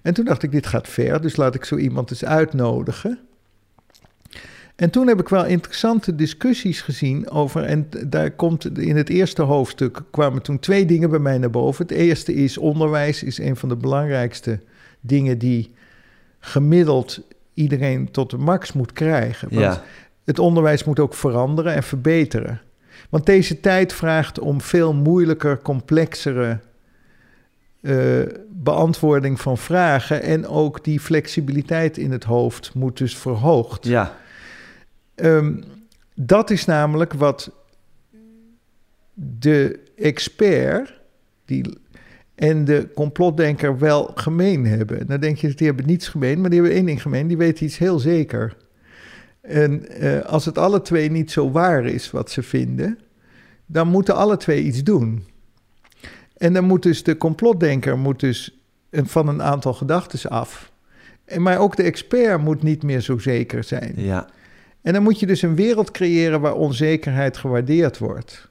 En 0.03 0.15
toen 0.15 0.24
dacht 0.24 0.43
ik, 0.43 0.51
dit 0.51 0.66
gaat 0.66 0.89
ver, 0.89 1.20
dus 1.20 1.36
laat 1.36 1.55
ik 1.55 1.65
zo 1.65 1.77
iemand 1.77 2.11
eens 2.11 2.24
uitnodigen... 2.24 3.19
En 4.77 4.90
toen 4.90 5.09
heb 5.09 5.20
ik 5.20 5.28
wel 5.28 5.44
interessante 5.44 6.15
discussies 6.15 6.81
gezien 6.81 7.31
over. 7.31 7.62
En 7.65 7.89
daar 8.07 8.31
komt 8.31 8.78
in 8.78 8.97
het 8.97 9.09
eerste 9.09 9.43
hoofdstuk 9.43 10.03
kwamen 10.11 10.43
toen 10.43 10.59
twee 10.59 10.85
dingen 10.85 11.11
bij 11.11 11.19
mij 11.19 11.39
naar 11.39 11.51
boven. 11.51 11.86
Het 11.86 11.97
eerste 11.97 12.35
is: 12.35 12.59
onderwijs 12.59 13.23
is 13.23 13.39
een 13.39 13.57
van 13.57 13.69
de 13.69 13.77
belangrijkste 13.77 14.61
dingen 15.01 15.39
die 15.39 15.74
gemiddeld 16.39 17.20
iedereen 17.55 18.11
tot 18.11 18.31
de 18.31 18.39
max 18.39 18.73
moet 18.73 18.93
krijgen. 18.93 19.49
Want 19.49 19.61
Ja. 19.74 19.83
het 20.24 20.39
onderwijs 20.39 20.85
moet 20.85 20.99
ook 21.01 21.15
veranderen 21.15 21.74
en 21.74 21.83
verbeteren. 21.83 22.61
Want 23.11 23.27
deze 23.27 23.61
tijd 23.61 23.93
vraagt 23.93 24.39
om 24.39 24.61
veel 24.61 24.95
moeilijker, 24.95 25.59
complexere 25.62 26.59
eh, 27.81 28.20
beantwoording 28.49 29.41
van 29.41 29.59
vragen. 29.59 30.23
En 30.23 30.47
ook 30.47 30.85
die 30.85 31.01
flexibiliteit 31.01 31.99
in 31.99 32.11
het 32.11 32.24
hoofd 32.24 32.74
moet 32.74 32.99
dus 32.99 33.16
verhoogd. 33.16 33.87
Ja. 33.87 34.16
Ehm, 35.15 35.62
dat 36.15 36.51
is 36.51 36.65
namelijk 36.65 37.12
wat 37.12 37.51
de 39.15 39.81
expert 39.97 41.01
die, 41.45 41.79
en 42.34 42.64
de 42.64 42.88
complotdenker 42.94 43.78
wel 43.78 44.10
gemeen 44.14 44.66
hebben. 44.66 45.06
Dan 45.06 45.20
denk 45.20 45.36
je, 45.36 45.54
die 45.54 45.66
hebben 45.66 45.86
niets 45.86 46.09
gemeen, 46.09 46.40
maar 46.40 46.50
die 46.50 46.59
hebben 46.60 46.76
één 46.78 46.86
ding 46.86 47.02
gemeen. 47.02 47.26
Die 47.26 47.36
weten 47.36 47.64
iets 47.66 47.78
heel 47.78 47.98
zeker. 47.98 48.56
En 49.40 49.88
eh, 49.88 50.20
als 50.20 50.44
het 50.44 50.59
alle 50.59 50.82
twee 50.82 51.10
niet 51.10 51.30
zo 51.30 51.50
waar 51.50 51.84
is 51.86 52.10
wat 52.10 52.30
ze 52.30 52.42
vinden, 52.42 52.98
dan 53.66 53.88
moeten 53.88 54.14
alle 54.16 54.36
twee 54.36 54.62
iets 54.62 54.82
doen. 54.82 55.24
En 56.36 56.52
dan 56.52 56.64
moet 56.64 56.82
dus 56.82 57.02
de 57.02 57.16
complotdenker 57.16 57.98
moet 57.98 58.20
dus 58.20 58.60
een- 58.90 59.06
van 59.06 59.28
een 59.28 59.42
aantal 59.42 59.72
gedachten 59.74 60.30
af. 60.30 60.70
En, 61.24 61.42
maar 61.42 61.59
ook 61.59 61.76
de 61.76 61.82
expert 61.82 62.40
moet 62.40 62.62
niet 62.62 62.82
meer 62.82 63.00
zo 63.00 63.18
zeker 63.18 63.64
zijn. 63.64 63.92
Ja. 63.96 64.26
En 64.82 64.92
dan 64.92 65.02
moet 65.02 65.20
je 65.20 65.26
dus 65.26 65.42
een 65.42 65.54
wereld 65.54 65.90
creëren 65.90 66.40
waar 66.40 66.54
onzekerheid 66.54 67.36
gewaardeerd 67.36 67.98
wordt. 67.98 68.48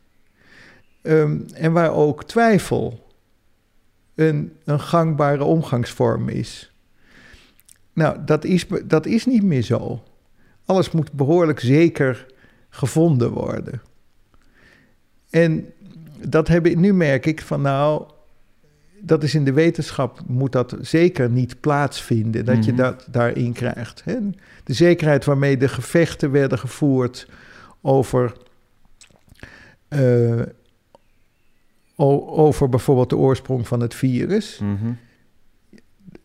Ehm, 1.02 1.38
en 1.54 1.72
waar 1.72 1.94
ook 1.94 2.24
twijfel 2.24 3.01
een, 4.16 4.54
een 4.66 4.80
gangbare 4.80 5.44
omgangsvorm 5.44 6.30
is. 6.30 6.74
Nou, 7.94 8.18
dat 8.26 8.44
is, 8.46 8.66
dat 8.86 9.06
is 9.06 9.26
niet 9.26 9.44
meer 9.44 9.62
zo. 9.62 10.04
Alles 10.66 10.92
moet 10.92 11.12
behoorlijk 11.12 11.60
zeker 11.60 12.26
gevonden 12.70 13.32
worden. 13.32 13.82
En 15.30 15.66
dat 16.28 16.48
hebben, 16.48 16.80
nu 16.80 16.94
merk 16.94 17.26
ik 17.26 17.42
van 17.42 17.62
nou, 17.62 18.04
dat 19.00 19.24
is 19.24 19.36
in 19.36 19.44
de 19.46 19.54
wetenschap, 19.54 20.20
moet 20.28 20.52
dat 20.52 20.76
zeker 20.82 21.30
niet 21.30 21.60
plaatsvinden, 21.60 22.46
dat 22.46 22.66
je 22.66 22.72
Mhm. 22.72 22.82
dat 22.82 23.08
daarin 23.12 23.54
krijgt. 23.54 24.02
Hè? 24.06 24.18
De 24.64 24.74
zekerheid 24.74 25.26
waarmee 25.26 25.58
de 25.58 25.68
gevechten 25.68 26.32
werden 26.32 26.60
gevoerd 26.60 27.28
over, 27.82 28.34
eh, 29.88 30.40
over 32.10 32.70
bijvoorbeeld 32.70 33.10
de 33.10 33.18
oorsprong 33.18 33.68
van 33.68 33.80
het 33.80 33.96
virus. 33.96 34.60
Mhm. 34.60 34.92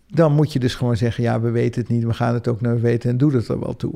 Dan 0.09 0.32
moet 0.32 0.53
je 0.53 0.59
dus 0.59 0.74
gewoon 0.74 0.97
zeggen, 0.97 1.23
ja, 1.23 1.40
we 1.40 1.51
weten 1.51 1.81
het 1.81 1.90
niet, 1.90 2.05
we 2.05 2.15
gaan 2.15 2.35
het 2.35 2.48
ook 2.48 2.61
nooit 2.61 2.81
weten 2.81 3.11
en 3.11 3.16
doe 3.16 3.35
het 3.35 3.48
er 3.48 3.61
wel 3.61 3.77
toe. 3.77 3.94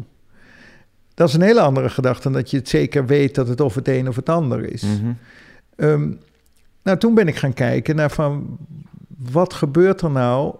Dat 1.14 1.28
is 1.28 1.34
een 1.34 1.42
hele 1.42 1.60
andere 1.60 1.88
gedachte 1.88 2.22
dan 2.22 2.32
dat 2.32 2.50
je 2.50 2.56
het 2.56 2.68
zeker 2.68 3.06
weet 3.06 3.34
dat 3.34 3.48
het 3.48 3.60
of 3.60 3.74
het 3.74 3.88
een 3.88 4.08
of 4.08 4.16
het 4.16 4.28
ander 4.28 4.72
is. 4.72 4.82
Mhm. 4.82 5.12
Ehm, 5.76 6.12
nou, 6.82 6.98
toen 6.98 7.14
ben 7.14 7.28
ik 7.28 7.36
gaan 7.36 7.52
kijken 7.52 7.96
naar 7.96 8.10
van 8.10 8.58
wat 9.16 9.54
gebeurt 9.54 10.00
er 10.00 10.10
nou? 10.10 10.54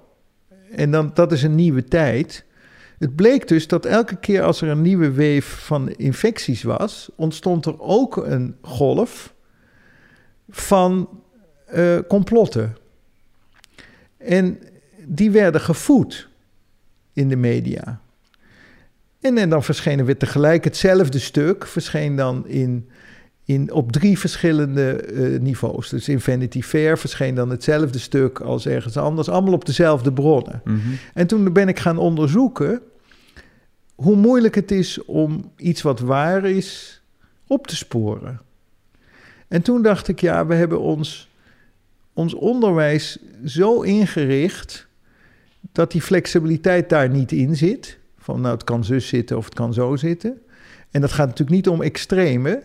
En 0.71 0.91
dan, 0.91 1.11
dat 1.15 1.33
is 1.33 1.43
een 1.43 1.55
nieuwe 1.55 1.85
tijd. 1.85 2.45
Het 2.99 3.17
bleek 3.17 3.49
dus 3.49 3.67
dat 3.67 3.85
elke 3.85 4.17
keer 4.17 4.43
als 4.43 4.61
er 4.61 4.69
een 4.69 4.83
nieuwe 4.83 5.11
wave 5.11 5.57
van 5.57 5.91
infecties 5.91 6.63
was, 6.63 7.11
ontstond 7.17 7.67
er 7.67 7.81
ook 7.81 8.17
een 8.17 8.57
golf 8.61 9.35
van 10.51 11.09
eh, 11.67 11.99
complotten. 12.09 12.77
En 14.17 14.59
die 15.07 15.31
werden 15.31 15.61
gevoed 15.61 16.29
in 17.13 17.29
de 17.29 17.37
media. 17.37 18.01
En, 19.21 19.39
en 19.39 19.51
dan 19.51 19.63
verschenen 19.63 20.05
weer 20.05 20.19
tegelijk 20.19 20.65
hetzelfde 20.65 21.19
stuk, 21.19 21.67
verscheen 21.67 22.17
dan 22.17 22.47
in 22.47 22.89
in, 23.53 23.73
op 23.73 23.93
drie 23.93 24.19
verschillende 24.19 24.93
eh, 24.93 25.41
niveaus. 25.41 25.89
Dus 25.89 26.09
in 26.09 26.21
Vanity 26.21 26.63
Fair 26.63 26.99
verscheen 26.99 27.35
dan 27.35 27.51
hetzelfde 27.51 27.99
stuk 27.99 28.41
als 28.41 28.67
ergens 28.67 28.97
anders, 28.97 29.29
allemaal 29.29 29.53
op 29.53 29.65
dezelfde 29.65 30.13
bronnen. 30.13 30.61
Mhm. 30.65 30.79
En 31.15 31.27
toen 31.27 31.53
ben 31.53 31.69
ik 31.69 31.79
gaan 31.79 31.99
onderzoeken 31.99 32.81
hoe 33.95 34.17
moeilijk 34.17 34.55
het 34.55 34.71
is 34.71 35.05
om 35.05 35.53
iets 35.57 35.83
wat 35.83 36.01
waar 36.01 36.45
is 36.45 37.03
op 37.47 37.67
te 37.67 37.77
sporen. 37.77 38.41
En 39.51 39.63
toen 39.63 39.83
dacht 39.83 40.09
ik, 40.09 40.21
ja, 40.21 40.47
we 40.47 40.55
hebben 40.55 40.81
ons, 40.81 41.29
ons 42.13 42.35
onderwijs 42.35 43.19
zo 43.45 43.81
ingericht 43.81 44.87
dat 45.73 45.91
die 45.93 46.03
flexibiliteit 46.03 46.89
daar 46.89 47.09
niet 47.09 47.33
in 47.33 47.57
zit. 47.57 47.99
Van 48.19 48.41
nou, 48.41 48.55
het 48.55 48.65
kan 48.65 48.85
zus 48.85 49.09
zitten 49.09 49.37
of 49.37 49.45
het 49.45 49.55
kan 49.55 49.75
zo 49.75 49.97
zitten. 49.97 50.41
En 50.91 51.01
dat 51.01 51.13
gaat 51.13 51.27
natuurlijk 51.27 51.57
niet 51.57 51.69
om 51.69 51.83
extreme. 51.83 52.63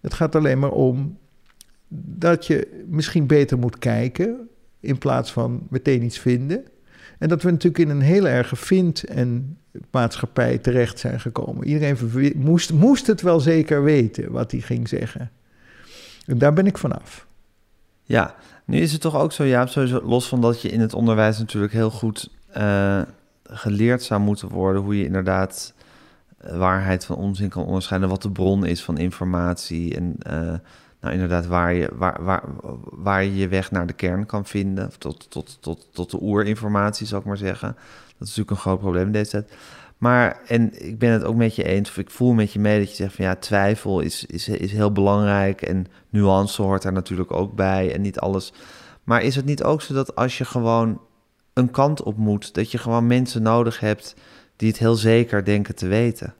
Het 0.00 0.14
gaat 0.14 0.34
alleen 0.34 0.58
maar 0.58 0.70
om 0.70 1.18
dat 1.88 2.46
je 2.46 2.84
misschien 2.86 3.26
beter 3.26 3.58
moet 3.58 3.78
kijken 3.78 4.48
in 4.80 4.98
plaats 4.98 5.32
van 5.32 5.66
meteen 5.68 6.02
iets 6.02 6.18
vinden. 6.18 6.64
En 7.18 7.28
dat 7.28 7.42
we 7.42 7.50
natuurlijk 7.50 7.84
in 7.84 7.90
een 7.90 8.00
heel 8.00 8.28
erge 8.28 8.56
vind- 8.56 9.04
en 9.04 9.58
maatschappij 9.90 10.58
terecht 10.58 10.98
zijn 10.98 11.20
gekomen. 11.20 11.66
Iedereen 11.66 11.96
moest, 12.36 12.72
moest 12.72 13.06
het 13.06 13.20
wel 13.20 13.40
zeker 13.40 13.82
weten 13.82 14.32
wat 14.32 14.50
hij 14.50 14.60
ging 14.60 14.88
zeggen. 14.88 15.30
Daar 16.36 16.52
ben 16.52 16.66
ik 16.66 16.78
vanaf. 16.78 17.26
Ja, 18.02 18.34
nu 18.64 18.78
is 18.78 18.92
het 18.92 19.00
toch 19.00 19.16
ook 19.16 19.32
zo, 19.32 19.44
Jaap, 19.44 19.68
sowieso, 19.68 20.02
los 20.02 20.28
van 20.28 20.40
dat 20.40 20.62
je 20.62 20.68
in 20.68 20.80
het 20.80 20.94
onderwijs 20.94 21.38
natuurlijk 21.38 21.72
heel 21.72 21.90
goed 21.90 22.30
eh, 22.52 23.02
geleerd 23.42 24.02
zou 24.02 24.20
moeten 24.20 24.48
worden 24.48 24.82
hoe 24.82 24.98
je 24.98 25.04
inderdaad 25.04 25.74
eh, 26.38 26.58
waarheid 26.58 27.04
van 27.04 27.16
onzin 27.16 27.48
kan 27.48 27.64
onderscheiden, 27.64 28.08
wat 28.08 28.22
de 28.22 28.30
bron 28.30 28.66
is 28.66 28.84
van 28.84 28.98
informatie 28.98 29.96
en 29.96 30.16
eh, 30.18 30.54
nou 31.00 31.14
inderdaad 31.14 31.46
waar 31.46 31.74
je, 31.74 31.90
waar, 31.94 32.24
waar, 32.24 32.42
waar 32.82 33.24
je 33.24 33.36
je 33.36 33.48
weg 33.48 33.70
naar 33.70 33.86
de 33.86 33.92
kern 33.92 34.26
kan 34.26 34.44
vinden, 34.44 34.90
tot, 34.98 35.30
tot, 35.30 35.58
tot, 35.60 35.88
tot 35.92 36.10
de 36.10 36.22
oerinformatie, 36.22 37.06
zou 37.06 37.20
ik 37.20 37.26
maar 37.26 37.36
zeggen. 37.36 37.68
Dat 38.18 38.28
is 38.28 38.36
natuurlijk 38.36 38.50
een 38.50 38.56
groot 38.56 38.78
probleem 38.78 39.06
in 39.06 39.12
deze 39.12 39.30
tijd. 39.30 39.52
Maar, 39.98 40.40
en 40.46 40.86
ik 40.86 40.98
ben 40.98 41.12
het 41.12 41.24
ook 41.24 41.34
met 41.34 41.54
je 41.54 41.64
eens, 41.64 41.88
of 41.88 41.96
ik 41.96 42.10
voel 42.10 42.32
met 42.32 42.52
je 42.52 42.58
mee 42.58 42.78
dat 42.78 42.90
je 42.90 42.94
zegt 42.94 43.14
van 43.14 43.24
ja, 43.24 43.34
twijfel 43.34 44.00
is, 44.00 44.24
is, 44.24 44.48
is 44.48 44.72
heel 44.72 44.92
belangrijk 44.92 45.62
en 45.62 45.86
nuance 46.08 46.62
hoort 46.62 46.82
daar 46.82 46.92
natuurlijk 46.92 47.32
ook 47.32 47.54
bij 47.54 47.94
en 47.94 48.00
niet 48.00 48.18
alles. 48.18 48.52
Maar 49.04 49.22
is 49.22 49.36
het 49.36 49.44
niet 49.44 49.62
ook 49.62 49.82
zo 49.82 49.94
dat 49.94 50.16
als 50.16 50.38
je 50.38 50.44
gewoon 50.44 51.00
een 51.52 51.70
kant 51.70 52.02
op 52.02 52.16
moet, 52.16 52.54
dat 52.54 52.70
je 52.70 52.78
gewoon 52.78 53.06
mensen 53.06 53.42
nodig 53.42 53.80
hebt 53.80 54.14
die 54.56 54.68
het 54.68 54.78
heel 54.78 54.94
zeker 54.94 55.44
denken 55.44 55.74
te 55.74 55.86
weten? 55.86 56.34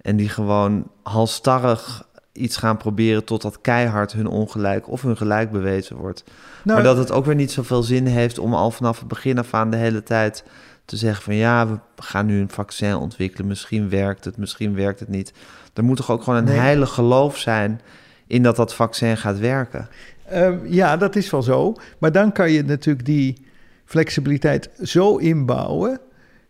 En 0.00 0.16
die 0.16 0.28
gewoon 0.28 0.90
halstarrig 1.02 2.08
iets 2.32 2.56
gaan 2.56 2.76
proberen 2.76 3.24
totdat 3.24 3.60
keihard 3.60 4.12
hun 4.12 4.26
ongelijk 4.26 4.88
of 4.88 5.02
hun 5.02 5.16
gelijk 5.16 5.50
bewezen 5.50 5.96
wordt. 5.96 6.24
Nou, 6.62 6.76
maar 6.76 6.82
dat 6.82 6.96
het 6.96 7.12
ook 7.12 7.24
weer 7.24 7.34
niet 7.34 7.52
zoveel 7.52 7.82
zin 7.82 8.06
heeft 8.06 8.38
om 8.38 8.54
al 8.54 8.70
vanaf 8.70 8.98
het 8.98 9.08
begin 9.08 9.38
af 9.38 9.54
aan 9.54 9.70
de 9.70 9.76
hele 9.76 10.02
tijd 10.02 10.44
te 10.84 10.96
zeggen 10.96 11.22
van 11.22 11.34
ja, 11.34 11.68
we 11.68 11.78
gaan 11.96 12.26
nu 12.26 12.40
een 12.40 12.48
vaccin 12.50 12.94
ontwikkelen, 12.94 13.46
misschien 13.46 13.88
werkt 13.88 14.24
het, 14.24 14.36
misschien 14.36 14.74
werkt 14.74 15.00
het 15.00 15.08
niet. 15.08 15.32
Er 15.74 15.84
moet 15.84 15.96
toch 15.96 16.10
ook 16.10 16.22
gewoon 16.22 16.38
een 16.38 16.44
Nee. 16.44 16.58
heilig 16.58 16.90
geloof 16.90 17.38
zijn 17.38 17.80
in 18.26 18.42
dat 18.42 18.56
dat 18.56 18.74
vaccin 18.74 19.16
gaat 19.16 19.38
werken. 19.38 19.88
Ehm, 20.28 20.58
ja, 20.66 20.96
dat 20.96 21.16
is 21.16 21.30
wel 21.30 21.42
zo. 21.42 21.74
Maar 21.98 22.12
dan 22.12 22.32
kan 22.32 22.50
je 22.50 22.64
natuurlijk 22.64 23.06
die 23.06 23.46
flexibiliteit 23.84 24.70
zo 24.82 25.16
inbouwen 25.16 26.00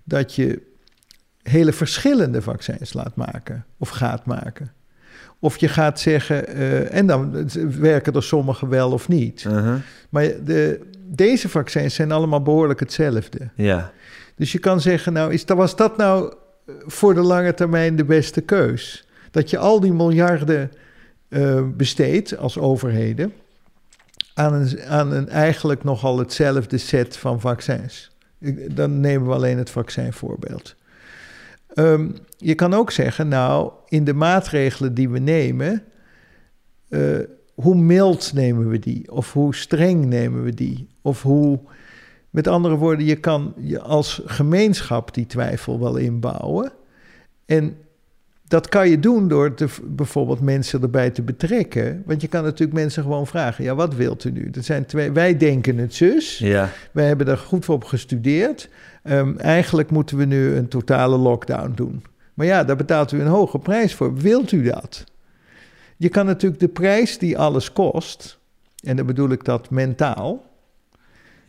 dat 0.04 0.34
je 0.34 0.62
hele 1.42 1.72
verschillende 1.72 2.42
vaccins 2.42 2.92
laat 2.92 3.16
maken 3.16 3.64
of 3.78 3.88
gaat 3.88 4.24
maken. 4.26 4.72
Of 5.38 5.56
je 5.56 5.68
gaat 5.68 6.00
zeggen, 6.00 6.46
eh, 6.46 6.94
en 6.94 7.06
dan 7.06 7.48
werken 7.80 8.12
er 8.12 8.22
sommige 8.22 8.68
wel 8.68 8.92
of 8.92 9.08
niet. 9.08 9.44
Uh-huh. 9.46 9.74
Maar 10.08 10.22
de, 10.44 10.80
deze 11.06 11.48
vaccins 11.48 11.94
zijn 11.94 12.12
allemaal 12.12 12.42
behoorlijk 12.42 12.80
hetzelfde. 12.80 13.50
Ja, 13.54 13.92
Dus 14.36 14.52
je 14.52 14.58
kan 14.58 14.80
zeggen, 14.80 15.12
nou, 15.12 15.32
is, 15.32 15.44
was 15.44 15.76
dat 15.76 15.96
nou 15.96 16.34
eh, 16.66 16.74
voor 16.86 17.14
de 17.14 17.20
lange 17.20 17.54
termijn 17.54 17.96
de 17.96 18.04
beste 18.04 18.40
keus? 18.40 19.08
Dat 19.30 19.50
je 19.50 19.58
al 19.58 19.80
die 19.80 19.92
miljarden 19.92 20.70
eh, 21.28 21.62
besteedt 21.76 22.36
als 22.36 22.58
overheden 22.58 23.32
aan 24.34 24.54
een, 24.54 24.82
aan 24.82 25.12
een 25.12 25.28
eigenlijk 25.28 25.84
nogal 25.84 26.18
hetzelfde 26.18 26.78
set 26.78 27.16
van 27.16 27.40
vaccins. 27.40 28.10
Dan 28.70 29.00
nemen 29.00 29.28
we 29.28 29.34
alleen 29.34 29.58
het 29.58 29.70
vaccinvoorbeeld. 29.70 30.74
Ehm, 31.74 32.08
je 32.36 32.54
kan 32.54 32.74
ook 32.74 32.90
zeggen, 32.90 33.28
nou, 33.28 33.72
in 33.88 34.04
de 34.04 34.12
maatregelen 34.12 34.94
die 34.94 35.08
we 35.08 35.18
nemen, 35.18 35.82
eh, 36.88 37.18
hoe 37.54 37.74
mild 37.74 38.32
nemen 38.32 38.68
we 38.68 38.78
die? 38.78 39.12
Of 39.12 39.32
hoe 39.32 39.54
streng 39.54 40.04
nemen 40.04 40.42
we 40.42 40.54
die? 40.54 40.88
Of 41.02 41.22
hoe, 41.22 41.58
met 42.34 42.48
andere 42.48 42.76
woorden, 42.76 43.06
je 43.06 43.16
kan 43.16 43.54
je 43.60 43.80
als 43.80 44.22
gemeenschap 44.24 45.14
die 45.14 45.26
twijfel 45.26 45.80
wel 45.80 45.96
inbouwen. 45.96 46.72
En 47.46 47.76
dat 48.48 48.68
kan 48.68 48.88
je 48.88 48.98
doen 48.98 49.28
door 49.28 49.54
te, 49.54 49.68
bijvoorbeeld 49.84 50.40
mensen 50.40 50.82
erbij 50.82 51.10
te 51.10 51.22
betrekken. 51.22 52.02
Want 52.06 52.20
je 52.20 52.28
kan 52.28 52.42
natuurlijk 52.42 52.78
mensen 52.78 53.02
gewoon 53.02 53.26
vragen: 53.26 53.64
ja, 53.64 53.74
wat 53.74 53.94
wilt 53.94 54.24
u 54.24 54.30
nu? 54.30 54.50
Dat 54.50 54.64
zijn 54.64 54.86
twee, 54.86 55.12
wij 55.12 55.36
denken 55.36 55.78
het 55.78 55.94
zus. 55.94 56.38
Ja. 56.38 56.70
Wij 56.92 57.06
hebben 57.06 57.28
er 57.28 57.38
goed 57.38 57.68
op 57.68 57.84
gestudeerd. 57.84 58.68
Ehm, 59.02 59.36
eigenlijk 59.36 59.90
moeten 59.90 60.16
we 60.16 60.24
nu 60.24 60.54
een 60.54 60.68
totale 60.68 61.16
lockdown 61.16 61.72
doen. 61.74 62.04
Maar 62.34 62.46
ja, 62.46 62.64
daar 62.64 62.76
betaalt 62.76 63.12
u 63.12 63.20
een 63.20 63.26
hoge 63.26 63.58
prijs 63.58 63.94
voor. 63.94 64.14
Wilt 64.14 64.52
u 64.52 64.62
dat? 64.62 65.04
Je 65.96 66.08
kan 66.08 66.26
natuurlijk 66.26 66.60
de 66.60 66.68
prijs 66.68 67.18
die 67.18 67.38
alles 67.38 67.72
kost, 67.72 68.38
en 68.82 68.96
dan 68.96 69.06
bedoel 69.06 69.30
ik 69.30 69.44
dat 69.44 69.70
mentaal. 69.70 70.52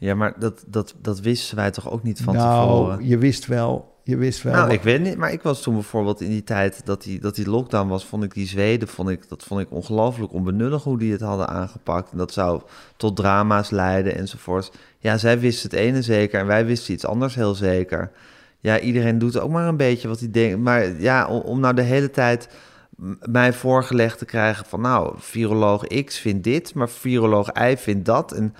Ja, 0.06 0.16
maar 0.16 0.34
dat, 0.40 0.64
dat, 0.68 0.96
dat 1.02 1.20
wisten 1.20 1.56
wij 1.56 1.72
toch 1.72 1.92
ook 1.92 2.04
niet 2.04 2.22
van 2.22 2.36
nou, 2.36 2.68
tevoren? 2.68 3.08
je 3.08 3.18
wist 3.18 3.46
wel, 3.46 4.00
je 4.04 4.18
wist 4.18 4.44
wel. 4.44 4.54
Nou, 4.54 4.66
wat- 4.66 4.76
ik 4.76 4.82
weet 4.82 5.02
niet, 5.02 5.18
maar 5.18 5.32
ik 5.32 5.42
was 5.42 5.62
toen 5.62 5.74
bijvoorbeeld 5.74 6.22
in 6.22 6.30
die 6.30 6.44
tijd 6.44 6.82
dat 6.86 7.04
die, 7.04 7.20
dat 7.20 7.36
die 7.36 7.50
lockdown 7.50 7.88
was, 7.88 8.06
vond 8.06 8.24
ik 8.24 8.34
die 8.34 8.48
Zweden, 8.48 8.88
vond 8.88 9.10
ik, 9.10 9.30
dat 9.30 9.44
vond 9.44 9.62
ik 9.62 9.72
ongelooflijk 9.72 10.34
onbenullig 10.34 10.84
hoe 10.84 10.98
die 11.00 11.12
het 11.12 11.22
hadden 11.22 11.48
aangepakt. 11.48 12.12
En 12.12 12.18
dat 12.18 12.34
zou 12.34 12.62
tot 12.98 13.16
drama's 13.16 13.70
leiden 13.70 14.16
enzovoort. 14.16 14.72
Ja, 15.00 15.18
zij 15.18 15.40
wisten 15.40 15.70
het 15.70 15.80
ene 15.80 16.02
zeker 16.02 16.40
en 16.40 16.48
wij 16.48 16.66
wisten 16.66 16.94
iets 16.94 17.06
anders 17.06 17.36
heel 17.36 17.56
zeker. 17.56 18.12
Ja, 18.60 18.80
iedereen 18.80 19.18
doet 19.18 19.40
ook 19.40 19.52
maar 19.52 19.68
een 19.68 19.78
beetje 19.78 20.08
wat 20.08 20.20
hij 20.20 20.32
denkt. 20.32 20.60
Maar 20.60 21.02
ja, 21.02 21.28
om, 21.28 21.42
om 21.42 21.60
nou 21.60 21.74
de 21.76 21.82
hele 21.82 22.10
tijd 22.10 22.50
mij 23.22 23.54
voorgelegd 23.54 24.18
te 24.18 24.26
krijgen 24.26 24.66
van 24.66 24.82
nou, 24.82 25.14
viroloog 25.18 25.88
X 25.88 26.18
vindt 26.20 26.44
dit, 26.44 26.74
maar 26.74 26.90
viroloog 26.90 27.50
Y 27.54 27.76
vindt 27.78 28.06
dat. 28.06 28.32
En 28.32 28.56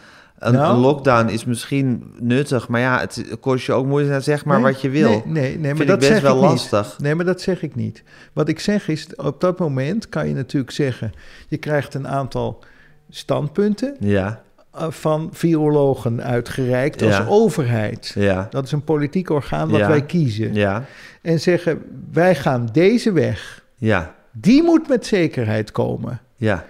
een, 0.46 0.54
Nou. 0.54 0.74
een 0.76 0.80
lockdown 0.82 1.28
is 1.30 1.46
misschien 1.46 2.14
nuttig, 2.20 2.68
maar 2.68 2.82
ja, 2.82 3.00
het 3.00 3.26
kost 3.40 3.66
je 3.66 3.74
ook 3.74 3.86
moeite. 3.86 4.10
Nou, 4.10 4.22
Zeg 4.22 4.46
maar 4.46 4.62
Nee, 4.62 4.72
wat 4.72 4.82
je 4.82 4.90
wil. 4.90 5.10
Nee, 5.10 5.22
nee, 5.26 5.58
nee 5.58 5.74
maar 5.74 5.86
dat 5.86 6.00
best 6.00 6.12
zeg 6.12 6.22
wel 6.22 6.36
ik 6.36 6.42
niet. 6.42 6.50
lastig. 6.72 7.00
Nee, 7.00 7.16
maar 7.16 7.26
dat 7.26 7.42
zeg 7.42 7.62
ik 7.62 7.76
niet. 7.76 8.04
Wat 8.34 8.48
ik 8.50 8.60
zeg 8.60 8.88
is, 8.88 9.08
op 9.16 9.42
dat 9.42 9.60
moment 9.60 10.10
kan 10.10 10.28
je 10.28 10.34
natuurlijk 10.34 10.72
zeggen... 10.72 11.12
je 11.48 11.58
krijgt 11.58 11.94
een 11.94 12.08
aantal 12.08 12.64
standpunten 13.10 13.96
Ja, 14.00 14.42
eh, 14.74 14.86
van 14.90 15.30
virologen 15.34 16.24
uitgereikt 16.24 17.02
als 17.02 17.18
Ja. 17.18 17.26
overheid. 17.30 18.12
ja, 18.16 18.48
Dat 18.50 18.64
is 18.66 18.72
een 18.72 18.84
politiek 18.84 19.30
orgaan 19.30 19.70
wat 19.70 19.80
Ja. 19.80 19.88
wij 19.88 20.02
kiezen. 20.06 20.54
ja, 20.54 20.84
En 21.22 21.40
zeggen, 21.40 21.82
wij 22.12 22.36
gaan 22.36 22.70
deze 22.72 23.12
weg. 23.12 23.64
ja, 23.78 24.14
Die 24.32 24.64
moet 24.64 24.88
met 24.88 25.06
zekerheid 25.06 25.72
komen. 25.72 26.20
ja, 26.36 26.66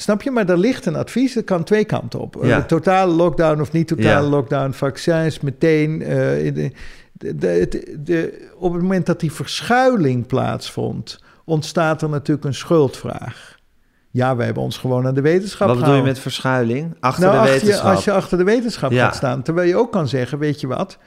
Snap 0.00 0.22
je? 0.22 0.30
Maar 0.30 0.48
er 0.48 0.58
ligt 0.58 0.86
een 0.86 0.96
advies, 0.96 1.34
dat 1.34 1.44
kan 1.44 1.64
twee 1.64 1.84
kanten 1.84 2.20
op. 2.20 2.38
Ja. 2.42 2.62
Totale 2.62 3.12
lockdown 3.12 3.60
of 3.60 3.72
niet 3.72 3.88
totale 3.88 4.08
Ja. 4.24 4.28
lockdown, 4.30 4.70
vaccins 4.72 5.40
meteen. 5.40 6.02
eh, 6.02 6.54
de, 6.54 6.70
de, 7.36 7.96
de, 7.98 8.48
op 8.58 8.72
het 8.72 8.82
moment 8.82 9.06
dat 9.06 9.20
die 9.20 9.32
verschuiling 9.32 10.26
plaatsvond, 10.26 11.18
ontstaat 11.44 12.02
er 12.02 12.08
natuurlijk 12.08 12.46
een 12.46 12.54
schuldvraag. 12.54 13.58
Ja, 14.10 14.36
wij 14.36 14.44
hebben 14.44 14.62
ons 14.62 14.78
gewoon 14.78 15.06
aan 15.06 15.14
de 15.14 15.20
wetenschap 15.20 15.68
Wat 15.68 15.78
bedoel 15.78 15.94
je 15.94 16.02
met 16.02 16.18
verschuiling? 16.18 16.96
Achter 17.00 17.22
nou, 17.24 17.34
de 17.34 17.40
achter 17.40 17.54
je- 17.54 17.60
wetenschap? 17.60 17.94
als 17.94 18.04
je 18.04 18.12
achter 18.12 18.38
de 18.38 18.44
wetenschap 18.44 18.90
Ja. 18.90 19.04
gaat 19.04 19.14
staan. 19.16 19.42
Terwijl 19.42 19.68
je 19.68 19.76
ook 19.76 19.92
kan 19.92 20.08
zeggen, 20.08 20.38
weet 20.38 20.60
je 20.60 20.66
wat... 20.66 20.98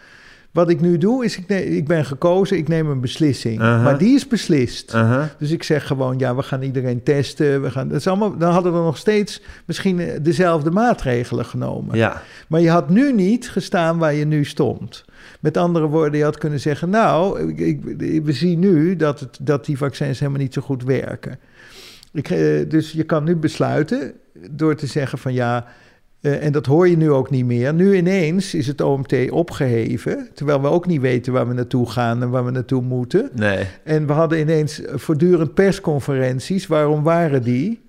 Wat 0.53 0.69
ik 0.69 0.81
nu 0.81 0.97
doe, 0.97 1.25
is 1.25 1.38
ik, 1.38 1.47
ne- 1.47 1.63
ik 1.65 1.88
ben 1.88 2.05
gekozen, 2.05 2.57
ik 2.57 2.67
neem 2.67 2.89
een 2.89 2.99
beslissing. 3.01 3.61
Maar 3.84 3.97
die 3.97 4.15
is 4.15 4.27
beslist. 4.27 4.93
Dus 5.39 5.51
ik 5.51 5.63
zeg 5.63 5.88
gewoon, 5.88 6.19
ja, 6.19 6.35
we 6.35 6.43
gaan 6.43 6.61
iedereen 6.61 7.03
testen. 7.03 7.61
We 7.61 7.71
gaan, 7.71 7.88
dat 7.88 7.97
is 7.99 8.07
allemaal, 8.07 8.38
dan 8.38 8.51
hadden 8.51 8.73
we 8.73 8.77
nog 8.80 8.97
steeds 8.97 9.41
misschien 9.65 9.99
eh, 9.99 10.19
dezelfde 10.21 10.71
maatregelen 10.71 11.45
genomen. 11.45 11.97
Ja, 11.97 12.21
Maar 12.47 12.61
je 12.61 12.69
had 12.69 12.89
nu 12.89 13.13
niet 13.13 13.49
gestaan 13.49 13.97
waar 13.97 14.13
je 14.13 14.25
nu 14.25 14.45
stond. 14.45 15.05
Met 15.39 15.57
andere 15.57 15.88
woorden, 15.88 16.17
je 16.17 16.23
had 16.23 16.38
kunnen 16.38 16.59
zeggen... 16.59 16.89
nou, 16.89 17.51
ik, 17.53 17.59
ik- 17.99 18.23
we 18.25 18.31
zien 18.31 18.59
nu 18.59 18.95
dat, 18.95 19.19
het, 19.19 19.38
dat 19.41 19.65
die 19.65 19.77
vaccins 19.77 20.19
helemaal 20.19 20.41
niet 20.41 20.53
zo 20.53 20.61
goed 20.61 20.84
werken. 20.84 21.39
Ik, 22.11 22.30
eh, 22.30 22.69
dus 22.69 22.91
je 22.91 23.03
kan 23.03 23.23
nu 23.23 23.35
besluiten 23.35 24.13
door 24.51 24.75
te 24.75 24.88
zeggen 24.88 25.17
van 25.17 25.34
ja... 25.34 25.65
eh, 26.23 26.45
en 26.45 26.51
dat 26.51 26.65
hoor 26.65 26.87
je 26.87 26.97
nu 26.97 27.11
ook 27.11 27.29
niet 27.29 27.45
meer. 27.45 27.73
Nu 27.73 27.95
ineens 27.95 28.53
is 28.53 28.67
het 28.67 28.81
OMT 28.81 29.31
opgeheven... 29.31 30.29
terwijl 30.33 30.61
we 30.61 30.67
ook 30.67 30.85
niet 30.85 31.01
weten 31.01 31.33
waar 31.33 31.47
we 31.47 31.53
naartoe 31.53 31.89
gaan 31.89 32.21
en 32.21 32.29
waar 32.29 32.45
we 32.45 32.51
naartoe 32.51 32.81
moeten... 32.81 33.29
nee. 33.33 33.65
En 33.83 34.07
we 34.07 34.13
hadden 34.13 34.39
ineens 34.39 34.81
voortdurend 34.85 35.53
persconferenties. 35.53 36.67
Waarom 36.67 37.03
waren 37.03 37.43
die? 37.43 37.81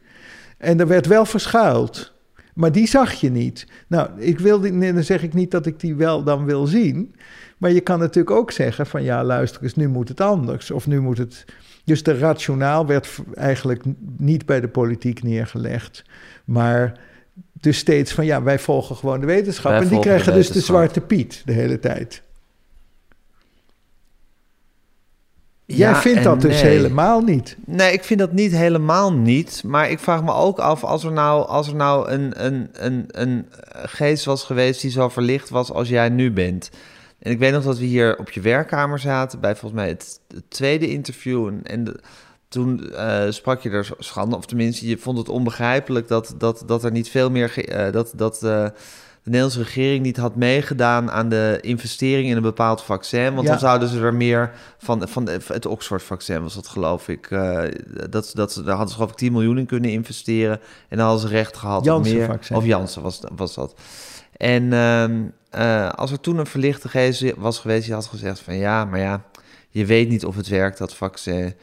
En 0.58 0.80
er 0.80 0.86
werd 0.86 1.06
wel 1.06 1.24
verschuild. 1.24 2.12
Maar 2.54 2.72
die 2.72 2.88
zag 2.88 3.12
je 3.12 3.30
niet. 3.30 3.66
Nou, 3.88 4.08
ik 4.16 4.38
wil 4.38 4.60
die, 4.60 4.72
nee, 4.72 4.92
dan 4.92 5.02
zeg 5.02 5.22
ik 5.22 5.34
niet 5.34 5.50
dat 5.50 5.66
ik 5.66 5.80
die 5.80 5.94
wel 5.94 6.22
dan 6.22 6.44
wil 6.44 6.66
zien. 6.66 7.14
Maar 7.58 7.70
je 7.70 7.80
kan 7.80 7.98
natuurlijk 7.98 8.36
ook 8.36 8.50
zeggen 8.50 8.86
van 8.86 9.02
ja, 9.02 9.24
luister 9.24 9.62
eens, 9.62 9.74
nu 9.74 9.88
moet 9.88 10.08
het 10.08 10.20
anders. 10.20 10.70
Of 10.70 10.86
nu 10.86 11.00
moet 11.00 11.18
het... 11.18 11.44
Dus 11.84 12.02
de 12.02 12.18
rationaal 12.18 12.86
werd 12.86 13.18
eigenlijk 13.34 13.82
niet 14.16 14.46
bij 14.46 14.60
de 14.60 14.68
politiek 14.68 15.22
neergelegd. 15.22 16.04
Maar 16.44 16.98
dus 17.52 17.78
steeds 17.78 18.12
van 18.12 18.24
ja, 18.24 18.42
wij 18.42 18.58
volgen 18.58 18.96
gewoon 18.96 19.20
de 19.20 19.26
wetenschap. 19.26 19.70
Wij 19.70 19.80
en 19.80 19.88
die 19.88 19.96
de 19.98 20.04
krijgen 20.04 20.34
dus 20.34 20.50
de 20.50 20.60
zwarte 20.60 21.00
piet 21.00 21.42
de 21.44 21.52
hele 21.52 21.78
tijd. 21.78 22.22
Jij 25.66 25.88
Ja 25.88 26.00
vindt 26.00 26.22
dat 26.22 26.40
dus 26.40 26.60
helemaal 26.60 27.20
niet. 27.20 27.56
Nee, 27.64 27.92
ik 27.92 28.04
vind 28.04 28.18
dat 28.20 28.32
niet 28.32 28.52
helemaal 28.52 29.12
niet. 29.12 29.62
Maar 29.66 29.90
ik 29.90 29.98
vraag 29.98 30.24
me 30.24 30.32
ook 30.32 30.58
af 30.58 30.84
als 30.84 31.04
er 31.04 31.12
nou, 31.12 31.46
als 31.46 31.68
er 31.68 31.74
nou 31.74 32.10
een, 32.10 32.44
een, 32.44 32.68
een, 32.72 33.04
een 33.08 33.46
geest 33.72 34.24
was 34.24 34.44
geweest 34.44 34.80
die 34.80 34.90
zo 34.90 35.08
verlicht 35.08 35.48
was 35.48 35.72
als 35.72 35.88
jij 35.88 36.08
nu 36.08 36.32
bent. 36.32 36.70
En 37.18 37.30
ik 37.30 37.38
weet 37.38 37.52
nog 37.52 37.64
dat 37.64 37.78
we 37.78 37.84
hier 37.84 38.18
op 38.18 38.30
je 38.30 38.40
werkkamer 38.40 38.98
zaten 38.98 39.40
bij 39.40 39.56
volgens 39.56 39.80
mij 39.80 39.88
het, 39.88 40.20
het 40.34 40.50
tweede 40.50 40.88
interview. 40.90 41.46
En, 41.46 41.60
en 41.62 41.84
de- 41.84 42.00
toen 42.54 42.92
eh, 42.92 43.22
sprak 43.30 43.60
je 43.60 43.70
er 43.70 43.88
schande, 43.98 44.36
of 44.36 44.46
tenminste, 44.46 44.88
je 44.88 44.98
vond 44.98 45.18
het 45.18 45.28
onbegrijpelijk 45.28 46.08
dat, 46.08 46.34
dat, 46.38 46.62
dat 46.66 46.84
er 46.84 46.90
niet 46.90 47.08
veel 47.08 47.30
meer. 47.30 47.68
eh, 47.68 47.92
dat, 47.92 48.12
dat 48.16 48.34
eh, 48.34 48.40
de 49.22 49.30
Nederlandse 49.30 49.62
regering 49.62 50.02
niet 50.02 50.16
had 50.16 50.36
meegedaan 50.36 51.10
aan 51.10 51.28
de 51.28 51.58
investering 51.60 52.28
in 52.28 52.36
een 52.36 52.42
bepaald 52.42 52.82
vaccin. 52.82 53.34
Want 53.34 53.42
Ja. 53.46 53.50
dan 53.50 53.58
zouden 53.58 53.88
ze 53.88 54.00
er 54.00 54.14
meer 54.14 54.52
van, 54.78 55.08
van 55.08 55.28
het 55.28 55.66
Oxford-vaccin 55.66 56.42
was 56.42 56.54
dat 56.54 56.68
geloof 56.68 57.08
ik. 57.08 57.28
dat, 58.10 58.30
dat, 58.34 58.52
ze- 58.52 58.62
daar 58.62 58.70
hadden 58.76 58.88
ze 58.88 58.94
geloof 58.94 59.10
ik 59.10 59.16
10 59.16 59.32
miljoen 59.32 59.58
in 59.58 59.66
kunnen 59.66 59.90
investeren. 59.90 60.60
En 60.88 60.96
dan 60.96 61.06
hadden 61.06 61.28
ze 61.28 61.34
recht 61.34 61.56
gehad 61.56 61.78
op 61.78 61.84
meer. 61.84 61.94
Janssen-vaccin. 61.94 62.56
Of 62.56 62.64
Janssen 62.64 63.02
was, 63.02 63.20
was 63.36 63.54
dat. 63.54 63.74
En 64.36 64.72
ehm, 64.72 65.22
eh, 65.50 65.88
als 65.88 66.10
er 66.10 66.20
toen 66.20 66.38
een 66.38 66.46
verlichte 66.46 66.88
geest 66.88 67.34
was 67.36 67.58
geweest, 67.58 67.84
die 67.84 67.94
had 67.94 68.06
gezegd 68.06 68.40
van 68.40 68.56
ja, 68.56 68.84
maar 68.84 69.00
ja, 69.00 69.22
je 69.70 69.86
weet 69.86 70.08
niet 70.08 70.24
of 70.24 70.36
het 70.36 70.48
werkt, 70.48 70.78
dat 70.78 70.94
vaccin. 70.94 71.54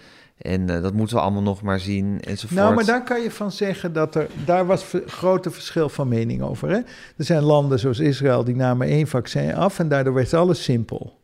En 0.41 0.69
eh, 0.69 0.81
dat 0.81 0.93
moeten 0.93 1.15
we 1.15 1.21
allemaal 1.21 1.41
nog 1.41 1.61
maar 1.61 1.79
zien, 1.79 2.19
enzovoort. 2.21 2.59
Nou, 2.59 2.75
maar 2.75 2.85
daar 2.85 3.03
kan 3.03 3.21
je 3.21 3.31
van 3.31 3.51
zeggen 3.51 3.93
dat 3.93 4.15
er... 4.15 4.27
Daar 4.45 4.65
was 4.65 4.85
grote 5.05 5.51
verschil 5.51 5.89
van 5.89 6.07
mening 6.07 6.41
over. 6.41 6.69
Hè? 6.69 6.75
Er 7.17 7.25
zijn 7.25 7.43
landen 7.43 7.79
zoals 7.79 7.99
Israël, 7.99 8.43
die 8.43 8.55
namen 8.55 8.87
één 8.87 9.07
vaccin 9.07 9.55
af... 9.55 9.79
en 9.79 9.87
daardoor 9.87 10.13
werd 10.13 10.33
alles 10.33 10.63
simpel. 10.63 11.19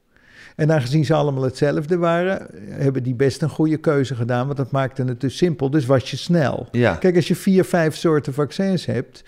En 0.56 0.72
aangezien 0.72 1.06
ze 1.06 1.14
allemaal 1.14 1.44
hetzelfde 1.44 1.98
waren... 1.98 2.48
hebben 2.70 3.04
die 3.04 3.16
best 3.16 3.42
een 3.42 3.50
goede 3.50 3.78
keuze 3.78 4.16
gedaan... 4.16 4.46
want 4.46 4.58
dat 4.58 4.72
maakte 4.72 5.04
het 5.04 5.22
dus 5.22 5.38
simpel, 5.38 5.70
dus 5.70 5.86
was 5.86 6.12
je 6.12 6.18
snel. 6.18 6.68
Ja, 6.72 6.96
Kijk, 6.96 7.16
als 7.16 7.28
je 7.28 7.36
vier, 7.36 7.66
vijf 7.66 7.96
soorten 7.96 8.34
vaccins 8.34 8.86
hebt... 8.86 9.24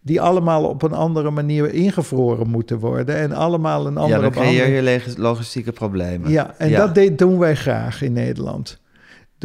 die 0.00 0.20
allemaal 0.20 0.64
op 0.64 0.82
een 0.82 0.92
andere 0.92 1.30
manier 1.30 1.72
ingevroren 1.72 2.48
moeten 2.48 2.78
worden... 2.78 3.16
en 3.16 3.32
allemaal 3.32 3.86
een 3.86 3.94
ja 3.94 4.00
andere 4.00 4.20
dan 4.20 4.30
creëer 4.30 4.82
je 4.82 5.14
logistieke 5.16 5.72
problemen. 5.72 6.30
Ja, 6.30 6.54
en 6.58 6.72
dat 6.72 6.94
deed, 6.94 7.18
doen 7.18 7.38
wij 7.38 7.54
graag 7.54 8.02
in 8.02 8.12
Nederland. 8.12 8.82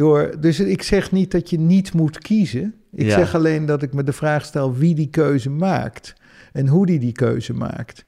Door, 0.00 0.40
dus 0.40 0.60
ik 0.60 0.82
zeg 0.82 1.12
niet 1.12 1.30
dat 1.30 1.50
je 1.50 1.58
niet 1.58 1.92
moet 1.94 2.18
kiezen. 2.18 2.74
Ik 2.92 3.06
Ja. 3.06 3.14
zeg 3.14 3.34
alleen 3.34 3.66
dat 3.66 3.82
ik 3.82 3.92
me 3.94 4.02
de 4.04 4.12
vraag 4.12 4.44
stel 4.44 4.74
wie 4.74 4.94
die 4.94 5.10
keuze 5.10 5.50
maakt. 5.50 6.14
En 6.52 6.66
hoe 6.68 6.86
die 6.86 6.98
die 6.98 7.12
keuze 7.12 7.52
maakt. 7.52 8.04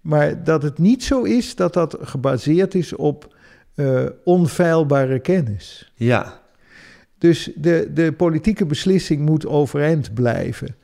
Maar 0.00 0.44
dat 0.44 0.62
het 0.62 0.78
niet 0.78 1.04
zo 1.04 1.22
is 1.22 1.54
dat 1.54 1.74
dat 1.74 1.96
gebaseerd 2.00 2.74
is 2.74 2.94
op 2.94 3.34
eh, 3.74 4.04
onfeilbare 4.24 5.18
kennis. 5.18 5.92
Ja, 5.94 6.40
Dus 7.18 7.50
de, 7.56 7.90
de 7.94 8.12
politieke 8.12 8.66
beslissing 8.66 9.20
moet 9.20 9.46
overeind 9.46 10.14
blijven. 10.14 10.76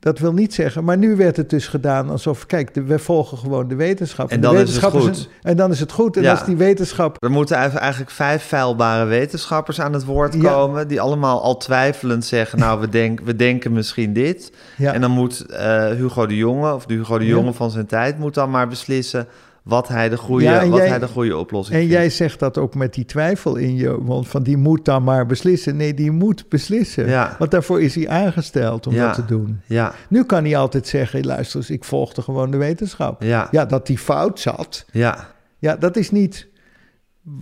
Dat 0.00 0.18
wil 0.18 0.32
niet 0.32 0.54
zeggen, 0.54 0.84
maar 0.84 0.96
nu 0.98 1.16
werd 1.16 1.36
het 1.36 1.50
dus 1.50 1.66
gedaan 1.68 2.10
alsof, 2.10 2.46
kijk, 2.46 2.74
de, 2.74 2.82
we 2.82 2.98
volgen 2.98 3.38
gewoon 3.38 3.68
de 3.68 3.74
wetenschap. 3.74 4.30
En 4.30 4.40
de 4.40 4.46
dan 4.46 4.54
is 4.54 4.58
het 4.60 4.68
wetenschap 4.68 5.00
goed. 5.00 5.18
een- 5.42 5.50
en 5.50 5.56
dan 5.56 5.70
is 5.70 5.80
het 5.80 5.92
goed. 5.92 6.16
En 6.16 6.22
Ja. 6.22 6.30
als 6.30 6.44
die 6.44 6.56
wetenschap 6.56 7.16
er 7.22 7.30
moeten 7.30 7.56
eigenlijk- 7.56 8.10
vijf 8.10 8.42
feilbare 8.42 9.04
wetenschappers 9.04 9.80
aan 9.80 9.92
het 9.92 10.04
woord 10.04 10.34
Ja. 10.34 10.40
komen... 10.52 10.88
die 10.88 11.00
allemaal 11.00 11.42
al 11.42 11.56
twijfelend 11.56 12.24
zeggen, 12.24 12.58
nou, 12.58 12.80
we, 12.80 12.88
denk, 12.88 13.20
we 13.20 13.36
denken 13.36 13.72
misschien 13.72 14.12
dit. 14.12 14.52
Ja. 14.76 14.92
En 14.92 15.00
dan 15.00 15.10
moet 15.10 15.40
eh, 15.46 15.86
Hugo 15.86 16.26
de 16.26 16.36
Jonge, 16.36 16.74
of 16.74 16.86
de 16.86 16.94
Hugo 16.94 17.18
de. 17.18 17.26
Jonge 17.26 17.52
van 17.52 17.70
zijn 17.70 17.86
tijd... 17.86 18.18
moet 18.18 18.34
dan 18.34 18.50
maar 18.50 18.68
beslissen 18.68 19.26
wat 19.68 19.88
hij 19.88 20.08
de 20.08 20.16
goede, 20.16 20.44
Ja, 20.44 20.66
wat 20.68 20.78
jij- 20.78 20.88
hij 20.88 20.98
de 20.98 21.06
goede 21.08 21.36
oplossing 21.36 21.74
En 21.76 21.82
vindt. 21.82 21.96
jij 21.96 22.10
zegt 22.10 22.38
dat 22.38 22.58
ook 22.58 22.74
met 22.74 22.94
die 22.94 23.04
twijfel 23.04 23.56
in 23.56 23.76
je, 23.76 24.04
want 24.04 24.28
van 24.28 24.42
die 24.42 24.56
moet 24.56 24.84
dan 24.84 25.04
maar 25.04 25.26
beslissen. 25.26 25.76
Nee, 25.76 25.94
die 25.94 26.10
moet 26.10 26.48
beslissen. 26.48 27.06
Ja. 27.08 27.36
Want 27.38 27.50
daarvoor 27.50 27.82
is 27.82 27.94
hij 27.94 28.08
aangesteld 28.08 28.86
om 28.86 28.94
Ja. 28.94 29.06
dat 29.06 29.14
te 29.14 29.24
doen. 29.24 29.60
Ja, 29.66 29.92
Nu 30.08 30.24
kan 30.24 30.44
hij 30.44 30.56
altijd 30.56 30.86
zeggen, 30.86 31.24
luister 31.26 31.58
eens, 31.60 31.70
ik 31.70 31.84
volgde 31.84 32.22
gewoon 32.22 32.50
de 32.50 32.56
wetenschap. 32.56 33.22
ja, 33.22 33.48
Ja, 33.50 33.64
dat 33.64 33.86
die 33.86 33.98
fout 33.98 34.40
zat, 34.40 34.84
ja, 34.92 35.26
ja, 35.58 35.76
dat 35.76 35.96
is 35.96 36.10
niet 36.10 36.46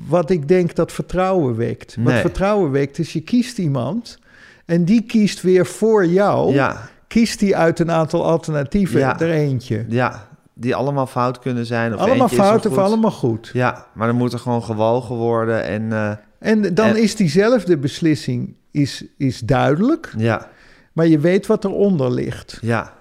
wat 0.08 0.30
ik 0.30 0.48
denk 0.48 0.74
dat 0.74 0.92
vertrouwen 0.92 1.56
wekt. 1.56 1.96
Wat 1.98 2.12
Nee. 2.12 2.20
vertrouwen 2.20 2.70
wekt 2.70 2.98
is 2.98 3.12
je 3.12 3.20
kiest 3.20 3.58
iemand 3.58 4.18
en 4.64 4.84
die 4.84 5.02
kiest 5.02 5.42
weer 5.42 5.66
voor 5.66 6.06
jou. 6.06 6.52
Ja, 6.54 6.88
Kiest 7.08 7.38
die 7.38 7.56
uit 7.56 7.78
een 7.78 7.90
aantal 7.90 8.24
alternatieven 8.24 9.00
er 9.18 9.30
eentje. 9.30 9.84
ja, 9.88 10.28
die 10.58 10.74
allemaal 10.74 11.06
fout 11.06 11.38
kunnen 11.38 11.66
zijn. 11.66 11.94
Of 11.94 12.00
allemaal 12.00 12.28
fout 12.28 12.66
of 12.66 12.78
allemaal 12.78 13.10
goed. 13.10 13.50
Ja, 13.52 13.86
maar 13.94 14.06
dan 14.06 14.16
moet 14.16 14.32
er 14.32 14.38
gewoon 14.38 14.62
gewogen 14.62 15.14
worden 15.14 15.64
en 15.64 15.92
eh, 15.92 16.12
En 16.38 16.74
dan 16.74 16.86
En- 16.88 17.02
is 17.02 17.16
diezelfde 17.16 17.78
beslissing 17.78 18.54
is, 18.70 19.04
is 19.18 19.40
duidelijk, 19.40 20.12
ja, 20.16 20.48
maar 20.92 21.06
je 21.06 21.18
weet 21.18 21.46
wat 21.46 21.64
eronder 21.64 22.10
ligt. 22.12 22.58
ja. 22.62 22.94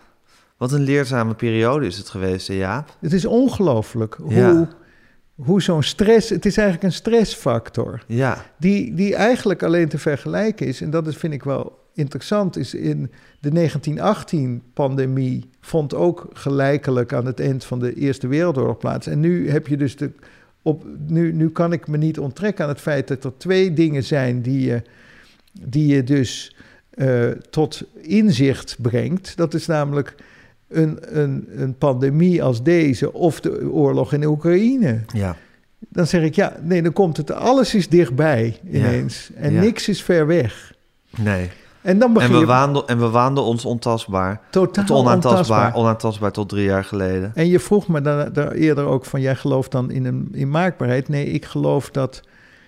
Wat 0.57 0.71
een 0.71 0.81
leerzame 0.81 1.33
periode 1.33 1.85
is 1.85 1.97
het 1.97 2.09
geweest, 2.09 2.47
Jaap. 2.47 2.97
Het 2.99 3.13
is 3.13 3.25
ongelooflijk 3.25 4.17
hoe, 4.21 4.33
Ja. 4.33 4.67
hoe 5.35 5.61
zo'n 5.61 5.83
stress... 5.83 6.29
Het 6.29 6.45
is 6.45 6.57
eigenlijk 6.57 6.87
een 6.87 6.93
stressfactor 6.93 8.03
Ja, 8.07 8.37
die, 8.57 8.93
die 8.93 9.15
eigenlijk 9.15 9.63
alleen 9.63 9.87
te 9.89 9.97
vergelijken 9.97 10.67
is. 10.67 10.81
En 10.81 10.89
dat 10.89 11.07
is, 11.07 11.15
vind 11.17 11.33
ik 11.33 11.43
wel 11.43 11.79
interessant, 11.93 12.57
is 12.57 12.73
in 12.73 13.11
de 13.53 13.69
1918-pandemie... 13.69 15.49
vond 15.61 15.93
ook 15.93 16.27
gelijkelijk 16.33 17.13
aan 17.13 17.25
het 17.25 17.39
eind 17.39 17.65
van 17.65 17.79
de 17.79 17.93
Eerste 17.93 18.27
Wereldoorlog 18.27 18.77
plaats. 18.77 19.07
En 19.07 19.19
nu 19.19 19.49
heb 19.49 19.67
je 19.67 19.77
dus 19.77 19.95
de... 19.95 20.11
Op, 20.61 20.85
nu, 21.07 21.33
nu 21.33 21.49
kan 21.49 21.73
ik 21.73 21.87
me 21.87 21.97
niet 21.97 22.19
onttrekken 22.19 22.63
aan 22.63 22.69
het 22.69 22.81
feit 22.81 23.07
dat 23.07 23.23
er 23.23 23.37
twee 23.37 23.73
dingen 23.73 24.03
zijn 24.03 24.41
die 24.41 24.65
je, 24.65 24.81
die 25.61 25.87
je 25.95 26.03
dus 26.03 26.55
eh, 26.89 27.29
tot 27.49 27.83
inzicht 28.01 28.75
brengt. 28.81 29.37
Dat 29.37 29.53
is 29.53 29.65
namelijk 29.65 30.15
een, 30.67 30.97
een, 31.19 31.47
een 31.55 31.77
pandemie 31.77 32.43
als 32.43 32.63
deze 32.63 33.13
of 33.13 33.39
de 33.39 33.71
oorlog 33.71 34.13
in 34.13 34.25
Oekraïne. 34.25 34.99
ja, 35.13 35.37
Dan 35.89 36.07
zeg 36.07 36.23
ik 36.23 36.35
ja, 36.35 36.57
nee, 36.61 36.81
dan 36.81 36.93
komt 36.93 37.17
het, 37.17 37.31
alles 37.31 37.75
is 37.75 37.89
dichtbij 37.89 38.59
ineens. 38.71 39.29
En 39.35 39.53
Ja. 39.53 39.61
niks 39.61 39.87
is 39.89 40.03
ver 40.03 40.27
weg. 40.27 40.73
nee. 41.17 41.49
En 41.85 41.99
dan 41.99 42.13
begin 42.13 42.27
En 42.29 42.33
we, 42.33 42.39
je 42.39 42.45
waanden, 42.45 42.87
en 42.87 42.99
we 42.99 43.09
waanden 43.09 43.43
ons 43.43 43.65
ontastbaar. 43.65 44.41
totaal 44.49 44.85
Tot 44.85 44.97
onaantastbaar, 44.97 45.37
ontastbaar. 45.39 45.75
onaantastbaar 45.75 46.31
tot 46.31 46.49
drie 46.49 46.63
jaar 46.65 46.83
geleden. 46.83 47.31
En 47.35 47.47
je 47.47 47.59
vroeg 47.59 47.87
me 47.87 48.01
daar, 48.01 48.33
daar 48.33 48.51
eerder 48.51 48.85
ook 48.85 49.05
van, 49.05 49.21
jij 49.21 49.35
gelooft 49.35 49.71
dan 49.71 49.91
in, 49.91 50.05
een, 50.05 50.27
in 50.31 50.49
maakbaarheid? 50.49 51.09
Nee, 51.09 51.25
ik 51.25 51.45
geloof 51.45 51.89
dat 51.89 52.21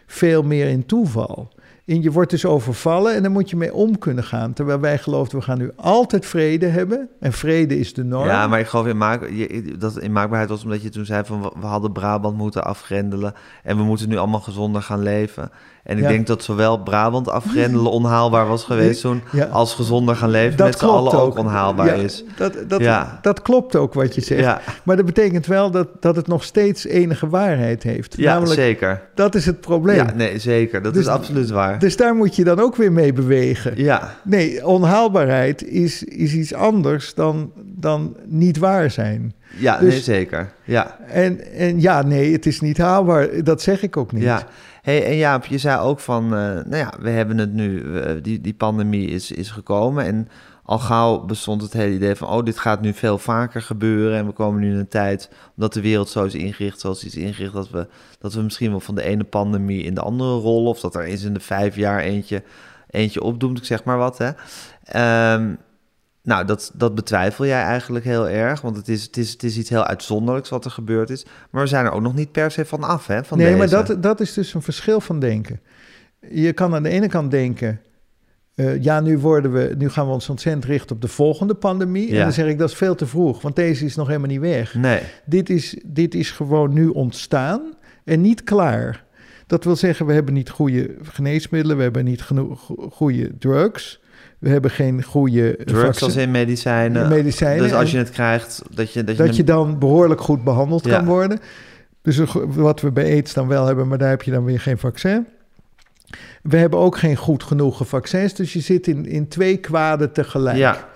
veel 0.08 0.44
meer 0.44 0.68
in 0.68 0.86
toeval. 0.86 1.50
En 1.86 2.02
je 2.02 2.12
wordt 2.12 2.30
dus 2.32 2.46
overvallen 2.46 3.16
en 3.16 3.24
dan 3.24 3.32
moet 3.32 3.50
je 3.50 3.56
mee 3.56 3.74
om 3.74 3.98
kunnen 4.00 4.24
gaan. 4.24 4.54
Terwijl 4.54 4.80
wij 4.80 4.98
geloofden, 4.98 5.38
we 5.40 5.44
gaan 5.46 5.58
nu 5.58 5.72
altijd 5.76 6.26
vrede 6.26 6.66
hebben. 6.68 7.10
En 7.20 7.34
vrede 7.34 7.80
is 7.80 7.94
de 7.94 8.04
norm. 8.04 8.28
Ja, 8.28 8.48
maar 8.48 8.60
ik 8.60 8.68
geloof 8.68 8.86
in, 8.88 8.98
maak, 8.98 9.30
je- 9.30 9.76
dat 9.80 9.98
in 10.00 10.12
maakbaarheid 10.12 10.50
was 10.50 10.64
omdat 10.64 10.82
je 10.82 10.90
toen 10.90 11.06
zei 11.06 11.26
van 11.26 11.42
we 11.60 11.66
hadden 11.66 11.92
Brabant 11.92 12.38
moeten 12.38 12.64
afgrendelen 12.66 13.34
en 13.64 13.78
we 13.78 13.84
moeten 13.84 14.10
nu 14.10 14.18
allemaal 14.18 14.40
gezonder 14.40 14.82
gaan 14.82 15.04
leven. 15.04 15.50
En 15.88 15.98
ik 15.98 16.04
Ja. 16.04 16.10
denk 16.10 16.28
dat 16.28 16.44
zowel 16.44 16.78
Brabant 16.78 17.30
afgrendelen 17.30 17.92
onhaalbaar 17.92 18.48
was 18.48 18.64
geweest 18.64 19.02
toen, 19.02 19.22
als 19.52 19.74
gezonder 19.74 20.16
gaan 20.16 20.30
leven 20.30 20.58
dat 20.58 20.68
met 20.68 20.80
z'n 20.80 20.86
allen 20.86 21.14
ook 21.20 21.38
onhaalbaar 21.38 21.98
is. 21.98 22.24
Dat, 22.38 22.54
dat, 22.68 22.82
Ja. 22.82 23.20
dat 23.22 23.42
klopt 23.42 23.76
ook 23.76 23.94
wat 23.94 24.16
je 24.16 24.22
zegt. 24.22 24.42
Ja, 24.42 24.62
Maar 24.84 24.96
dat 24.96 25.06
betekent 25.06 25.46
wel 25.46 25.72
dat, 25.72 25.88
dat 26.00 26.16
het 26.16 26.28
nog 26.28 26.44
steeds 26.44 26.86
enige 26.86 27.30
waarheid 27.30 27.84
heeft. 27.84 28.16
ja 28.18 28.34
Namelijk, 28.34 28.60
zeker. 28.60 29.02
dat 29.16 29.36
is 29.36 29.46
het 29.46 29.62
probleem. 29.62 29.96
Ja, 29.96 30.14
nee, 30.16 30.40
zeker. 30.40 30.82
Dat 30.82 30.94
Dus- 30.94 31.02
is 31.02 31.08
absoluut 31.12 31.50
waar. 31.50 31.80
Dus 31.80 31.96
daar 31.98 32.16
moet 32.16 32.36
je 32.36 32.44
dan 32.44 32.60
ook 32.60 32.76
weer 32.76 32.92
mee 32.92 33.14
bewegen. 33.14 33.74
Ja, 33.76 34.16
Nee, 34.24 34.66
onhaalbaarheid 34.68 35.64
is, 35.68 36.04
is 36.04 36.34
iets 36.34 36.54
anders 36.54 37.14
dan, 37.14 37.52
dan 37.66 38.16
niet 38.26 38.58
waar 38.58 38.92
zijn. 38.92 39.34
ja 39.58 39.78
Dus- 39.78 39.90
nee, 39.94 40.02
zeker. 40.02 40.50
Ja, 40.64 40.98
En, 41.08 41.54
en 41.54 41.82
ja, 41.82 42.02
nee, 42.02 42.32
het 42.32 42.46
is 42.46 42.62
niet 42.62 42.78
haalbaar. 42.78 43.44
Dat 43.44 43.62
zeg 43.62 43.82
ik 43.84 43.98
ook 43.98 44.12
niet. 44.12 44.24
ja. 44.24 44.42
Hey, 44.88 45.06
en 45.06 45.16
Jaap, 45.16 45.46
je 45.46 45.58
zei 45.58 45.80
ook 45.80 46.00
van, 46.00 46.24
eh, 46.24 46.30
nou 46.40 46.76
ja, 46.76 46.94
we 47.00 47.10
hebben 47.10 47.38
het 47.38 47.54
nu, 47.54 47.86
die, 48.22 48.42
die 48.42 48.54
pandemie 48.54 49.08
is, 49.08 49.32
is 49.32 49.52
gekomen 49.52 50.06
en 50.06 50.28
al 50.64 50.80
gauw 50.80 51.20
bestond 51.20 51.62
het 51.62 51.74
hele 51.74 51.94
idee 51.94 52.16
van, 52.16 52.28
oh, 52.28 52.44
dit 52.44 52.60
gaat 52.60 52.82
nu 52.82 52.94
veel 52.94 53.18
vaker 53.18 53.62
gebeuren 53.62 54.18
en 54.18 54.26
we 54.26 54.32
komen 54.32 54.62
nu 54.62 54.72
in 54.72 54.78
een 54.78 54.88
tijd, 54.88 55.30
omdat 55.56 55.74
de 55.74 55.82
wereld 55.82 56.10
zo 56.10 56.24
is 56.24 56.34
ingericht 56.34 56.80
zoals 56.80 57.04
is 57.04 57.16
ingericht, 57.16 57.54
dat 57.54 57.70
we, 57.70 57.88
dat 58.20 58.34
we 58.34 58.42
misschien 58.42 58.70
wel 58.70 58.80
van 58.80 58.96
de 58.96 59.04
ene 59.04 59.24
pandemie 59.24 59.84
in 59.84 59.94
de 59.94 60.02
andere 60.02 60.34
rollen, 60.34 60.70
of 60.70 60.80
dat 60.80 60.96
er 60.96 61.04
eens 61.04 61.24
in 61.24 61.34
de 61.34 61.40
vijf 61.40 61.76
jaar 61.76 62.00
eentje, 62.00 62.44
eentje 62.90 63.22
opdoemt, 63.22 63.58
ik 63.58 63.66
zeg 63.66 63.84
maar 63.84 63.98
wat, 63.98 64.18
hè. 64.18 64.32
Ehm, 64.84 65.54
nou, 66.28 66.46
dat, 66.46 66.72
dat 66.74 66.96
betwijfel 66.96 67.46
jij 67.46 67.62
eigenlijk 67.62 68.06
heel 68.06 68.30
erg, 68.30 68.62
want 68.62 68.76
het 68.76 68.88
is, 68.88 69.04
het, 69.04 69.18
is, 69.18 69.32
het 69.32 69.44
is 69.44 69.58
iets 69.58 69.70
heel 69.70 69.84
uitzonderlijks 69.84 70.50
wat 70.50 70.66
er 70.66 70.72
gebeurd 70.72 71.10
is. 71.10 71.26
Maar 71.50 71.62
we 71.62 71.68
zijn 71.68 71.86
er 71.86 71.92
ook 71.92 72.02
nog 72.02 72.16
niet 72.16 72.32
per 72.32 72.52
se 72.52 72.66
van 72.66 72.84
af, 72.84 73.08
hè, 73.08 73.24
van 73.24 73.38
nee, 73.38 73.48
deze. 73.56 73.58
maar 73.58 73.86
dat, 73.86 74.04
dat 74.04 74.20
is 74.20 74.34
dus 74.34 74.54
een 74.54 74.62
verschil 74.62 75.02
van 75.02 75.20
denken. 75.20 75.60
Je 76.30 76.54
kan 76.54 76.76
aan 76.76 76.84
de 76.84 76.90
ene 76.90 77.08
kant 77.08 77.32
denken... 77.32 77.82
eh, 78.56 78.84
ja, 78.84 79.00
nu, 79.00 79.18
worden 79.18 79.54
we, 79.54 79.76
nu 79.78 79.90
gaan 79.90 80.06
we 80.08 80.12
ons 80.14 80.30
ontzettend 80.30 80.66
richten 80.66 80.96
op 80.96 81.02
de 81.02 81.08
volgende 81.08 81.54
pandemie. 81.54 82.08
En 82.10 82.16
Ja. 82.16 82.24
dan 82.24 82.32
zeg 82.34 82.48
ik, 82.48 82.58
dat 82.58 82.70
is 82.70 82.76
veel 82.76 82.96
te 82.96 83.06
vroeg, 83.08 83.42
want 83.42 83.56
deze 83.56 83.86
is 83.86 83.96
nog 83.96 84.08
helemaal 84.08 84.30
niet 84.30 84.40
weg. 84.40 84.74
Nee, 84.76 85.02
Dit 85.26 85.50
is, 85.50 85.82
dit 85.86 86.16
is 86.16 86.32
gewoon 86.32 86.74
nu 86.74 86.88
ontstaan 86.88 87.62
en 88.04 88.22
niet 88.22 88.44
klaar. 88.44 89.06
Dat 89.48 89.64
wil 89.64 89.76
zeggen, 89.76 90.06
we 90.06 90.14
hebben 90.14 90.34
niet 90.34 90.50
goede 90.50 90.96
geneesmiddelen, 91.02 91.78
we 91.78 91.84
hebben 91.84 92.06
niet 92.06 92.22
genoeg 92.22 92.60
go- 92.66 92.90
goede 92.90 93.38
drugs, 93.38 94.02
we 94.40 94.50
hebben 94.50 94.72
geen 94.72 95.04
goede 95.04 95.58
drugs 95.66 95.82
vaccin- 95.86 96.06
als 96.08 96.16
in 96.16 96.32
medicijnen. 96.32 97.10
medicijnen. 97.10 97.64
Dus 97.64 97.74
als 97.74 97.92
je 97.92 97.98
het 97.98 98.10
krijgt, 98.10 98.62
dat 98.72 98.94
je... 98.94 99.04
Dat 99.04 99.18
je, 99.18 99.24
dat 99.24 99.36
je 99.36 99.44
dan 99.44 99.80
behoorlijk 99.80 100.22
goed 100.22 100.44
behandeld 100.44 100.86
Ja. 100.86 100.96
kan 100.98 101.06
worden. 101.06 101.40
Dus 102.02 102.20
wat 102.48 102.82
we 102.82 102.92
bij 102.92 103.12
AIDS 103.12 103.34
dan 103.34 103.48
wel 103.48 103.66
hebben, 103.66 103.88
maar 103.88 103.98
daar 103.98 104.10
heb 104.10 104.22
je 104.22 104.32
dan 104.32 104.44
weer 104.44 104.60
geen 104.60 104.78
vaccin. 104.78 105.28
We 106.42 106.58
hebben 106.58 106.80
ook 106.80 106.98
geen 106.98 107.16
goed 107.16 107.44
genoeg 107.44 107.82
vaccins, 107.88 108.34
dus 108.34 108.54
je 108.54 108.60
zit 108.60 108.88
in, 108.88 109.06
in 109.06 109.28
twee 109.28 109.58
kwaden 109.58 110.12
tegelijk. 110.12 110.58
Ja, 110.58 110.90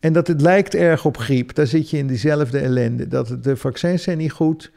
En 0.00 0.12
dat 0.12 0.26
het 0.26 0.40
lijkt 0.40 0.74
erg 0.74 1.04
op 1.04 1.16
griep. 1.16 1.54
Daar 1.54 1.66
zit 1.66 1.90
je 1.90 1.98
in 1.98 2.06
diezelfde 2.06 2.58
ellende. 2.58 3.08
Dat 3.08 3.36
de 3.42 3.56
vaccins 3.56 4.02
zijn 4.02 4.18
niet 4.18 4.32
goed 4.32 4.72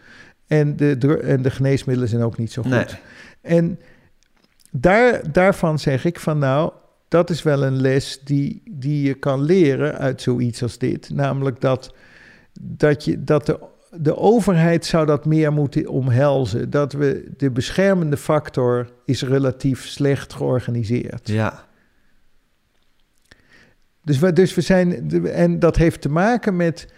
en 0.48 0.76
de, 0.76 1.18
en 1.24 1.42
de 1.42 1.50
geneesmiddelen 1.52 2.10
zijn 2.10 2.22
ook 2.22 2.38
niet 2.38 2.52
zo 2.52 2.62
goed. 2.62 2.72
nee. 2.72 2.86
En 3.42 3.80
daar, 4.72 5.22
daarvan 5.32 5.80
zeg 5.80 6.06
ik 6.06 6.20
van 6.20 6.38
nou, 6.38 6.72
dat 7.10 7.30
is 7.30 7.44
wel 7.44 7.64
een 7.64 7.82
les 7.82 8.20
die, 8.24 8.62
die 8.72 9.08
je 9.08 9.14
kan 9.14 9.42
leren 9.42 9.98
uit 9.98 10.22
zoiets 10.22 10.62
als 10.64 10.78
dit. 10.78 11.10
Namelijk 11.10 11.62
dat, 11.62 11.94
dat, 12.60 13.06
je, 13.06 13.24
dat 13.24 13.46
de, 13.46 13.60
de 13.92 14.18
overheid 14.18 14.86
zou 14.86 15.06
dat 15.06 15.26
meer 15.26 15.54
moeten 15.54 15.88
omhelzen. 15.88 16.70
Dat 16.70 16.94
we 16.94 17.32
de 17.38 17.52
beschermende 17.52 18.18
factor 18.18 18.90
is 19.06 19.24
relatief 19.24 19.86
slecht 19.86 20.34
georganiseerd. 20.34 21.28
Ja, 21.28 21.68
Dus 24.04 24.20
we, 24.20 24.34
dus 24.34 24.54
we 24.56 24.62
zijn, 24.62 25.12
en 25.26 25.60
dat 25.60 25.76
heeft 25.76 26.02
te 26.02 26.10
maken 26.10 26.56
met, 26.56 26.94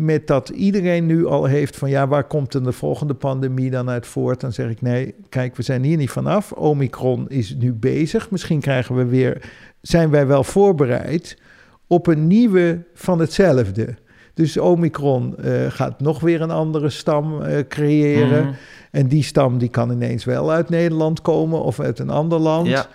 met 0.00 0.26
dat 0.26 0.48
iedereen 0.48 1.06
nu 1.06 1.26
al 1.26 1.44
heeft 1.44 1.76
van 1.76 1.90
ja, 1.90 2.08
waar 2.08 2.24
komt 2.24 2.52
dan 2.52 2.62
de 2.62 2.72
volgende 2.72 3.14
pandemie 3.14 3.70
dan 3.70 3.90
uit 3.90 4.06
voort? 4.06 4.40
Dan 4.40 4.52
zeg 4.52 4.70
ik 4.70 4.82
nee, 4.82 5.14
kijk, 5.28 5.56
we 5.56 5.62
zijn 5.62 5.82
hier 5.82 5.96
niet 5.96 6.10
vanaf. 6.10 6.52
Omicron 6.52 7.28
is 7.28 7.54
nu 7.54 7.72
bezig. 7.72 8.30
Misschien 8.30 8.60
krijgen 8.60 8.94
we 8.94 9.04
weer, 9.04 9.50
zijn 9.80 10.10
wij 10.10 10.26
wel 10.26 10.44
voorbereid 10.44 11.38
op 11.86 12.06
een 12.06 12.26
nieuwe 12.26 12.84
van 12.94 13.18
hetzelfde. 13.18 13.94
Dus 14.34 14.58
Omicron 14.58 15.36
eh, 15.36 15.52
gaat 15.68 16.00
nog 16.00 16.20
weer 16.20 16.40
een 16.40 16.50
andere 16.50 16.90
stam 16.90 17.42
eh, 17.42 17.58
creëren. 17.68 18.44
Mhm. 18.44 18.54
En 18.90 19.06
die 19.06 19.22
stam 19.22 19.58
die 19.58 19.68
kan 19.68 19.90
ineens 19.90 20.24
wel 20.24 20.50
uit 20.50 20.68
Nederland 20.68 21.22
komen 21.22 21.62
of 21.62 21.80
uit 21.80 21.98
een 21.98 22.10
ander 22.10 22.38
land. 22.38 22.66
ja, 22.66 22.86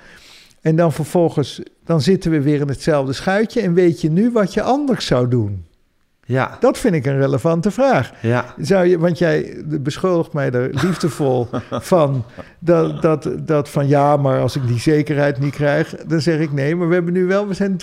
En 0.62 0.76
dan 0.76 0.92
vervolgens, 0.92 1.62
dan 1.86 2.02
zitten 2.02 2.32
we 2.32 2.42
weer 2.42 2.62
in 2.62 2.68
hetzelfde 2.68 3.14
schuitje. 3.14 3.62
En 3.62 3.74
weet 3.74 4.02
je 4.02 4.10
nu 4.10 4.32
wat 4.32 4.54
je 4.54 4.62
anders 4.62 5.06
zou 5.06 5.28
doen? 5.28 5.72
Ja, 6.26 6.58
Dat 6.60 6.78
vind 6.78 6.96
ik 6.96 7.06
een 7.06 7.18
relevante 7.18 7.72
vraag. 7.72 8.12
ja, 8.22 8.46
Zou 8.58 8.86
je, 8.86 9.00
want 9.00 9.18
jij 9.18 9.64
beschuldigt 9.66 10.34
mij 10.34 10.52
er 10.52 10.70
liefdevol 10.72 11.48
van 11.72 12.26
dat, 12.60 13.02
dat, 13.02 13.30
dat 13.40 13.70
van 13.70 13.88
ja, 13.88 14.18
maar 14.18 14.40
als 14.40 14.56
ik 14.56 14.68
die 14.68 14.80
zekerheid 14.80 15.40
niet 15.40 15.54
krijg, 15.54 15.96
dan 16.08 16.22
zeg 16.22 16.40
ik 16.40 16.52
nee. 16.54 16.76
Maar 16.76 16.88
we 16.88 16.94
hebben 16.94 17.14
nu 17.14 17.26
wel, 17.26 17.48
we 17.48 17.54
zijn 17.54 17.78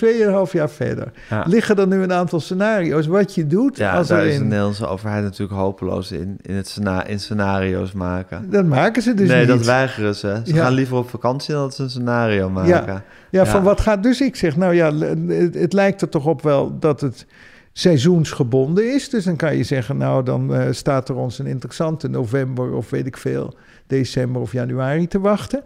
2,5 0.45 0.51
jaar 0.51 0.69
verder. 0.69 1.11
ja. 1.29 1.43
Liggen 1.47 1.75
er 1.77 1.87
nu 1.87 2.03
een 2.03 2.13
aantal 2.13 2.39
scenario's 2.39 3.07
wat 3.07 3.35
je 3.35 3.47
doet 3.47 3.77
Ja, 3.77 3.93
als 3.97 4.07
daar 4.07 4.25
is 4.25 4.37
de. 4.37 4.43
Nederlandse 4.43 4.87
overheid 4.87 5.23
natuurlijk 5.23 5.59
hopeloos 5.59 6.11
in, 6.11 6.37
in, 6.41 6.55
het 6.55 6.67
scena- 6.67 7.05
in 7.05 7.19
scenario's 7.19 7.91
maken. 7.91 8.49
Dat 8.49 8.65
maken 8.65 9.01
ze 9.01 9.13
dus 9.13 9.27
nee, 9.27 9.39
niet. 9.39 9.47
dat 9.47 9.65
weigeren 9.65 10.15
ze. 10.15 10.41
Ze 10.45 10.53
Ja. 10.53 10.63
gaan 10.63 10.73
liever 10.73 10.97
op 10.97 11.09
vakantie 11.09 11.53
dan 11.53 11.63
dat 11.63 11.75
ze 11.75 11.83
een 11.83 11.89
scenario 11.89 12.49
maken. 12.49 13.03
Ja, 13.29 13.45
van 13.45 13.63
wat 13.63 13.81
gaat... 13.81 14.03
Dus 14.03 14.21
ik 14.21 14.35
zeg, 14.35 14.55
nou 14.57 14.73
ja, 14.73 14.93
het, 15.27 15.53
het 15.55 15.73
lijkt 15.73 16.01
er 16.01 16.09
toch 16.09 16.25
op 16.25 16.41
wel 16.41 16.79
dat 16.79 17.01
het 17.01 17.25
seizoensgebonden 17.73 18.93
is. 18.93 19.09
Dus 19.09 19.23
dan 19.23 19.35
kan 19.35 19.55
je 19.55 19.63
zeggen, 19.63 19.97
nou, 19.97 20.23
dan 20.23 20.55
eh, 20.55 20.67
staat 20.71 21.09
er 21.09 21.15
ons 21.15 21.39
een 21.39 21.45
interessante 21.45 22.07
november 22.07 22.73
of 22.73 22.89
weet 22.89 23.05
ik 23.05 23.17
veel, 23.17 23.55
december 23.87 24.41
of 24.41 24.51
januari 24.51 25.07
te 25.07 25.19
wachten. 25.19 25.63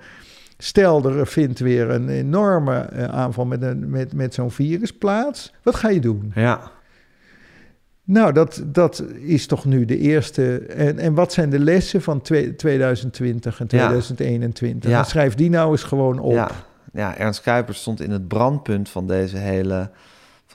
Stel, 0.57 1.05
er 1.09 1.27
vindt 1.27 1.59
weer 1.59 1.89
een 1.89 2.09
enorme 2.09 2.75
eh, 2.75 3.03
aanval 3.03 3.45
met, 3.45 3.61
een, 3.61 3.89
met, 3.89 4.13
met 4.13 4.33
zo'n 4.33 4.51
virus 4.51 4.93
plaats. 4.97 5.53
Wat 5.63 5.75
ga 5.75 5.89
je 5.89 5.99
doen? 5.99 6.31
Ja, 6.35 6.71
Nou, 8.03 8.33
dat, 8.33 8.63
dat 8.65 9.03
is 9.19 9.47
toch 9.47 9.65
nu 9.65 9.85
de 9.85 9.97
eerste. 9.97 10.57
En, 10.59 10.99
en 10.99 11.13
wat 11.13 11.33
zijn 11.33 11.49
de 11.49 11.59
lessen 11.59 12.01
van 12.01 12.21
twee- 12.21 12.55
2020 12.55 13.59
en 13.59 13.65
Ja. 13.69 13.85
2021? 13.87 14.89
Ja. 14.89 15.03
Schrijf 15.03 15.35
die 15.35 15.49
nou 15.49 15.71
eens 15.71 15.83
gewoon 15.83 16.19
op. 16.19 16.33
Ja, 16.33 16.49
ja, 16.93 17.17
Ernst 17.17 17.41
Kuipers 17.41 17.79
stond 17.79 18.01
in 18.01 18.11
het 18.11 18.27
brandpunt 18.27 18.89
van 18.89 19.07
deze 19.07 19.37
hele, 19.37 19.89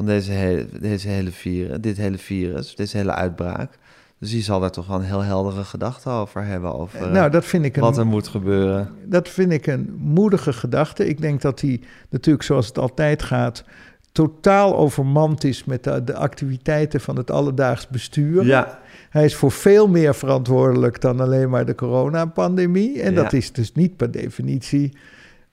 van 0.00 0.08
deze 0.08 0.32
hele, 0.32 0.66
deze 0.80 1.08
hele 1.08 1.30
virus, 1.30 1.78
dit 1.80 1.96
hele 1.96 2.18
virus, 2.18 2.74
deze 2.74 2.96
hele 2.96 3.12
uitbraak. 3.12 3.78
Dus 4.18 4.30
die 4.30 4.42
zal 4.42 4.60
daar 4.60 4.70
toch 4.70 4.86
wel 4.86 4.96
een 4.96 5.04
heel 5.04 5.22
heldere 5.22 5.64
gedachte 5.64 6.10
over 6.10 6.44
hebben, 6.44 6.74
over 6.74 7.02
eh, 7.02 7.10
nou, 7.10 7.30
dat 7.30 7.44
vind 7.44 7.64
ik 7.64 7.76
een 7.76 7.82
wat 7.82 7.98
er 7.98 8.06
moet 8.06 8.28
gebeuren. 8.28 8.90
Dat 9.04 9.28
vind 9.28 9.52
ik 9.52 9.66
een 9.66 9.94
moedige 9.98 10.52
gedachte. 10.52 11.08
Ik 11.08 11.20
denk 11.20 11.40
dat 11.40 11.60
hij 11.60 11.80
natuurlijk, 12.10 12.44
zoals 12.44 12.66
het 12.66 12.78
altijd 12.78 13.22
gaat, 13.22 13.64
totaal 14.12 14.76
overmand 14.76 15.44
is 15.44 15.64
met 15.64 15.84
de, 15.84 16.04
de 16.04 16.14
activiteiten 16.14 17.00
van 17.00 17.16
het 17.16 17.30
alledaags 17.30 17.88
bestuur. 17.88 18.44
Ja, 18.44 18.78
Hij 19.10 19.24
is 19.24 19.34
voor 19.34 19.52
veel 19.52 19.88
meer 19.88 20.14
verantwoordelijk 20.14 21.00
dan 21.00 21.20
alleen 21.20 21.50
maar 21.50 21.66
de 21.66 21.74
coronapandemie. 21.74 23.02
En 23.02 23.14
dat 23.14 23.32
is 23.32 23.52
dus 23.52 23.72
niet 23.72 23.96
per 23.96 24.10
definitie 24.10 24.92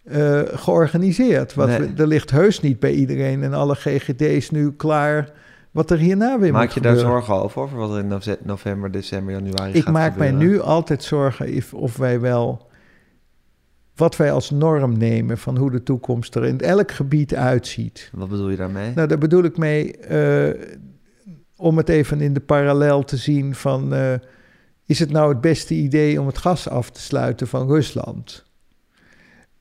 eh, 0.07 0.41
georganiseerd. 0.45 1.53
Wat 1.53 1.67
Nee. 1.67 1.79
we, 1.79 1.89
er 2.01 2.07
ligt 2.07 2.31
heus 2.31 2.59
niet 2.59 2.79
bij 2.79 2.91
iedereen 2.93 3.43
en 3.43 3.53
alle 3.53 3.75
GGD's 3.75 4.49
nu 4.49 4.71
klaar 4.71 5.31
wat 5.71 5.91
er 5.91 5.97
hierna 5.97 6.39
weer 6.39 6.51
maak 6.51 6.69
je 6.69 6.81
daar 6.81 6.97
zorgen 6.97 7.33
over, 7.35 7.61
over 7.61 7.77
wat 7.77 7.91
er 7.91 7.99
in 7.99 8.07
nove- 8.07 8.37
november, 8.43 8.91
december, 8.91 9.33
januari 9.33 9.73
Ik 9.73 9.83
gaat 9.83 9.93
maak 9.93 10.15
mij 10.17 10.31
nu 10.31 10.59
altijd 10.61 11.03
zorgen 11.03 11.53
if- 11.53 11.73
of 11.73 11.97
wij 11.97 12.19
wel 12.19 12.65
wat 13.95 14.15
wij 14.17 14.31
als 14.31 14.49
norm 14.49 14.97
nemen 14.97 15.37
van 15.37 15.57
hoe 15.57 15.71
de 15.71 15.83
toekomst 15.83 16.35
er 16.35 16.45
in 16.45 16.59
elk 16.59 16.91
gebied 16.91 17.35
uitziet. 17.35 18.09
Wat 18.13 18.29
bedoel 18.29 18.49
je 18.49 18.57
daarmee? 18.57 18.91
Nou, 18.95 19.07
daar 19.07 19.17
bedoel 19.17 19.43
ik 19.43 19.57
mee 19.57 19.97
eh, 19.97 20.61
om 21.55 21.77
het 21.77 21.89
even 21.89 22.21
in 22.21 22.33
de 22.33 22.39
parallel 22.39 23.03
te 23.03 23.17
zien 23.17 23.55
van 23.55 23.93
eh, 23.93 24.13
is 24.85 24.99
het 24.99 25.11
nou 25.11 25.29
het 25.29 25.41
beste 25.41 25.73
idee 25.73 26.21
om 26.21 26.27
het 26.27 26.37
gas 26.37 26.69
af 26.69 26.89
te 26.89 27.01
sluiten 27.01 27.47
van 27.47 27.67
Rusland? 27.67 28.45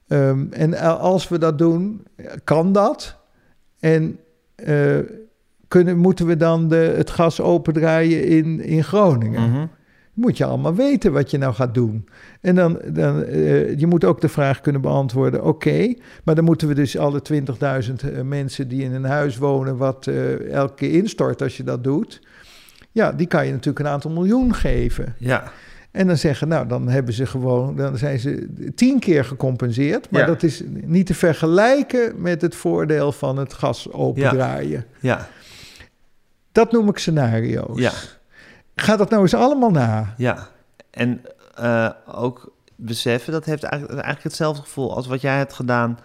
Ehm, 0.08 0.46
en 0.50 0.98
als 0.98 1.28
we 1.28 1.38
dat 1.38 1.58
doen, 1.58 2.06
kan 2.44 2.72
dat? 2.72 3.16
En 3.80 4.18
eh, 4.54 4.98
kunnen, 5.68 5.98
moeten 5.98 6.26
we 6.26 6.36
dan 6.36 6.68
de, 6.68 6.94
het 6.96 7.10
gas 7.10 7.40
opendraaien 7.40 8.24
in, 8.24 8.60
in 8.60 8.84
Groningen? 8.84 9.50
Mhm. 9.50 9.66
moet 10.12 10.36
je 10.36 10.44
allemaal 10.44 10.74
weten 10.74 11.12
wat 11.12 11.30
je 11.30 11.38
nou 11.38 11.54
gaat 11.54 11.74
doen. 11.74 12.08
En 12.40 12.54
dan, 12.54 12.80
dan 12.86 13.24
eh, 13.24 13.78
je 13.78 13.86
moet 13.86 14.04
ook 14.04 14.20
de 14.20 14.28
vraag 14.28 14.60
kunnen 14.60 14.80
beantwoorden, 14.80 15.44
oké, 15.44 15.94
maar 16.24 16.34
dan 16.34 16.44
moeten 16.44 16.68
we 16.68 16.74
dus 16.74 16.98
alle 16.98 17.22
20.000 17.32 17.44
eh, 17.44 18.22
mensen 18.22 18.68
die 18.68 18.82
in 18.82 18.94
een 18.94 19.04
huis 19.04 19.36
wonen, 19.36 19.76
wat 19.76 20.06
elke 20.50 20.74
keer 20.74 20.92
instort 20.92 21.42
als 21.42 21.56
je 21.56 21.64
dat 21.64 21.84
doet, 21.84 22.20
ja, 22.92 23.12
die 23.12 23.26
kan 23.26 23.46
je 23.46 23.52
natuurlijk 23.52 23.78
een 23.78 23.92
aantal 23.92 24.10
miljoen 24.10 24.54
geven. 24.54 25.14
Ja, 25.18 25.52
En 25.96 26.06
dan 26.06 26.16
zeggen, 26.16 26.48
nou, 26.48 26.66
dan 26.66 26.88
hebben 26.88 27.14
ze 27.14 27.26
gewoon, 27.26 27.76
dan 27.76 27.98
zijn 27.98 28.18
ze 28.18 28.48
tien 28.74 28.98
keer 28.98 29.24
gecompenseerd, 29.24 30.10
maar 30.10 30.20
Ja. 30.20 30.26
dat 30.26 30.42
is 30.42 30.62
niet 30.66 31.06
te 31.06 31.14
vergelijken 31.14 32.20
met 32.20 32.42
het 32.42 32.54
voordeel 32.54 33.12
van 33.12 33.36
het 33.36 33.52
gas 33.52 33.92
opendraaien. 33.92 34.84
ja, 35.00 35.28
Dat 36.52 36.72
noem 36.72 36.88
ik 36.88 36.98
scenario's. 36.98 37.78
ja. 37.78 37.92
Ga 38.74 38.96
dat 38.96 39.10
nou 39.10 39.22
eens 39.22 39.34
allemaal 39.34 39.70
na. 39.70 40.14
Ja, 40.16 40.48
en 40.90 41.20
eh, 41.54 41.90
ook 42.06 42.52
beseffen, 42.74 43.32
dat 43.32 43.44
heeft 43.44 43.62
eigenlijk, 43.62 43.92
eigenlijk 44.00 44.28
hetzelfde 44.28 44.62
gevoel 44.62 44.94
als 44.96 45.06
wat 45.06 45.20
jij 45.20 45.36
hebt 45.36 45.52
gedaan. 45.52 45.98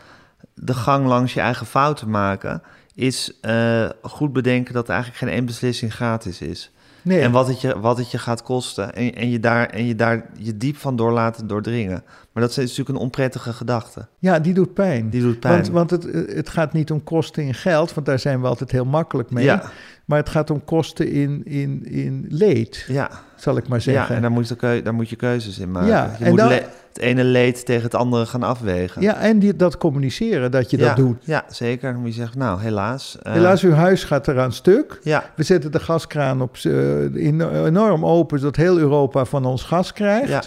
De 0.53 0.73
gang 0.73 1.05
langs 1.07 1.33
je 1.33 1.39
eigen 1.39 1.65
fouten 1.65 2.09
maken, 2.09 2.61
is 2.95 3.37
eh, 3.41 3.89
goed 4.01 4.33
bedenken 4.33 4.73
dat 4.73 4.83
er 4.87 4.93
eigenlijk 4.93 5.23
geen 5.23 5.33
één 5.33 5.45
beslissing 5.45 5.93
gratis 5.93 6.41
is. 6.41 6.71
Nee. 7.01 7.21
En 7.21 7.31
wat 7.31 7.47
het 7.47 7.61
je, 7.61 7.79
wat 7.79 7.97
het 7.97 8.11
je 8.11 8.17
gaat 8.17 8.43
kosten. 8.43 8.93
En, 8.93 9.15
en, 9.15 9.29
je 9.29 9.39
daar, 9.39 9.69
en 9.69 9.85
je 9.85 9.95
daar 9.95 10.29
je 10.37 10.57
diep 10.57 10.77
van 10.77 10.95
door 10.95 11.11
laten 11.11 11.47
doordringen. 11.47 12.03
Maar 12.33 12.43
dat 12.43 12.49
is 12.49 12.57
natuurlijk 12.57 12.89
een 12.89 12.95
onprettige 12.95 13.53
gedachte. 13.53 14.07
Ja, 14.19 14.39
die 14.39 14.53
doet 14.53 14.73
pijn. 14.73 15.09
Die 15.09 15.21
doet 15.21 15.39
pijn. 15.39 15.53
Want, 15.53 15.69
want 15.69 15.89
het, 15.89 16.03
het 16.35 16.49
gaat 16.49 16.73
niet 16.73 16.91
om 16.91 17.03
kosten 17.03 17.43
in 17.43 17.53
geld, 17.53 17.93
want 17.93 18.05
daar 18.05 18.19
zijn 18.19 18.41
we 18.41 18.47
altijd 18.47 18.71
heel 18.71 18.85
makkelijk 18.85 19.31
mee. 19.31 19.43
ja, 19.43 19.71
Maar 20.05 20.19
het 20.19 20.29
gaat 20.29 20.49
om 20.49 20.63
kosten 20.63 21.11
in, 21.11 21.41
in, 21.45 21.85
in 21.85 22.25
leed, 22.29 22.85
ja, 22.87 23.09
zal 23.35 23.57
ik 23.57 23.67
maar 23.67 23.77
ja, 23.77 23.83
zeggen. 23.83 24.15
en 24.15 24.21
daar 24.21 24.31
moet, 24.31 24.47
je, 24.47 24.81
daar 24.83 24.93
moet 24.93 25.09
je 25.09 25.15
keuzes 25.15 25.59
in 25.59 25.71
maken. 25.71 25.89
Ja, 25.89 26.15
je 26.19 26.23
en 26.23 26.29
moet 26.29 26.39
dan- 26.39 26.51
het 26.51 26.99
ene 26.99 27.23
leed 27.23 27.65
tegen 27.65 27.83
het 27.83 27.95
andere 27.95 28.25
gaan 28.25 28.43
afwegen. 28.43 29.01
Ja, 29.01 29.15
en 29.17 29.39
die, 29.39 29.55
dat 29.55 29.77
communiceren, 29.77 30.51
dat 30.51 30.69
je 30.71 30.77
ja, 30.77 30.87
dat 30.87 30.95
doet. 30.95 31.17
Ja, 31.25 31.45
zeker. 31.49 31.91
Dan 31.91 32.01
moet 32.01 32.09
je 32.09 32.15
zeggen, 32.19 32.39
nou, 32.39 32.61
helaas. 32.61 33.17
eh, 33.21 33.33
Helaas, 33.33 33.63
uw 33.63 33.71
huis 33.71 34.03
gaat 34.03 34.27
eraan 34.27 34.51
stuk. 34.53 34.99
Ja, 35.03 35.23
We 35.35 35.43
zetten 35.43 35.71
de 35.71 35.79
gaskraan 35.79 36.41
op, 36.41 36.57
eh, 36.63 37.01
in- 37.15 37.41
enorm 37.65 38.05
open, 38.05 38.39
zodat 38.39 38.55
heel 38.55 38.77
Europa 38.77 39.25
van 39.25 39.45
ons 39.45 39.63
gas 39.63 39.93
krijgt. 39.93 40.29
ja, 40.29 40.43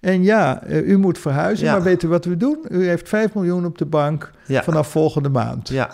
En 0.00 0.22
ja, 0.22 0.62
eh, 0.62 0.88
u 0.88 0.98
moet 0.98 1.18
verhuizen, 1.18 1.66
Ja. 1.66 1.72
maar 1.72 1.82
weet 1.82 2.02
u 2.02 2.08
wat 2.08 2.24
we 2.24 2.36
doen? 2.36 2.58
U 2.68 2.86
heeft 2.86 3.08
5 3.08 3.34
miljoen 3.34 3.64
op 3.64 3.78
de 3.78 3.86
bank 3.86 4.30
ja. 4.46 4.62
vanaf 4.62 4.88
volgende 4.88 5.28
maand. 5.28 5.68
Ja. 5.68 5.90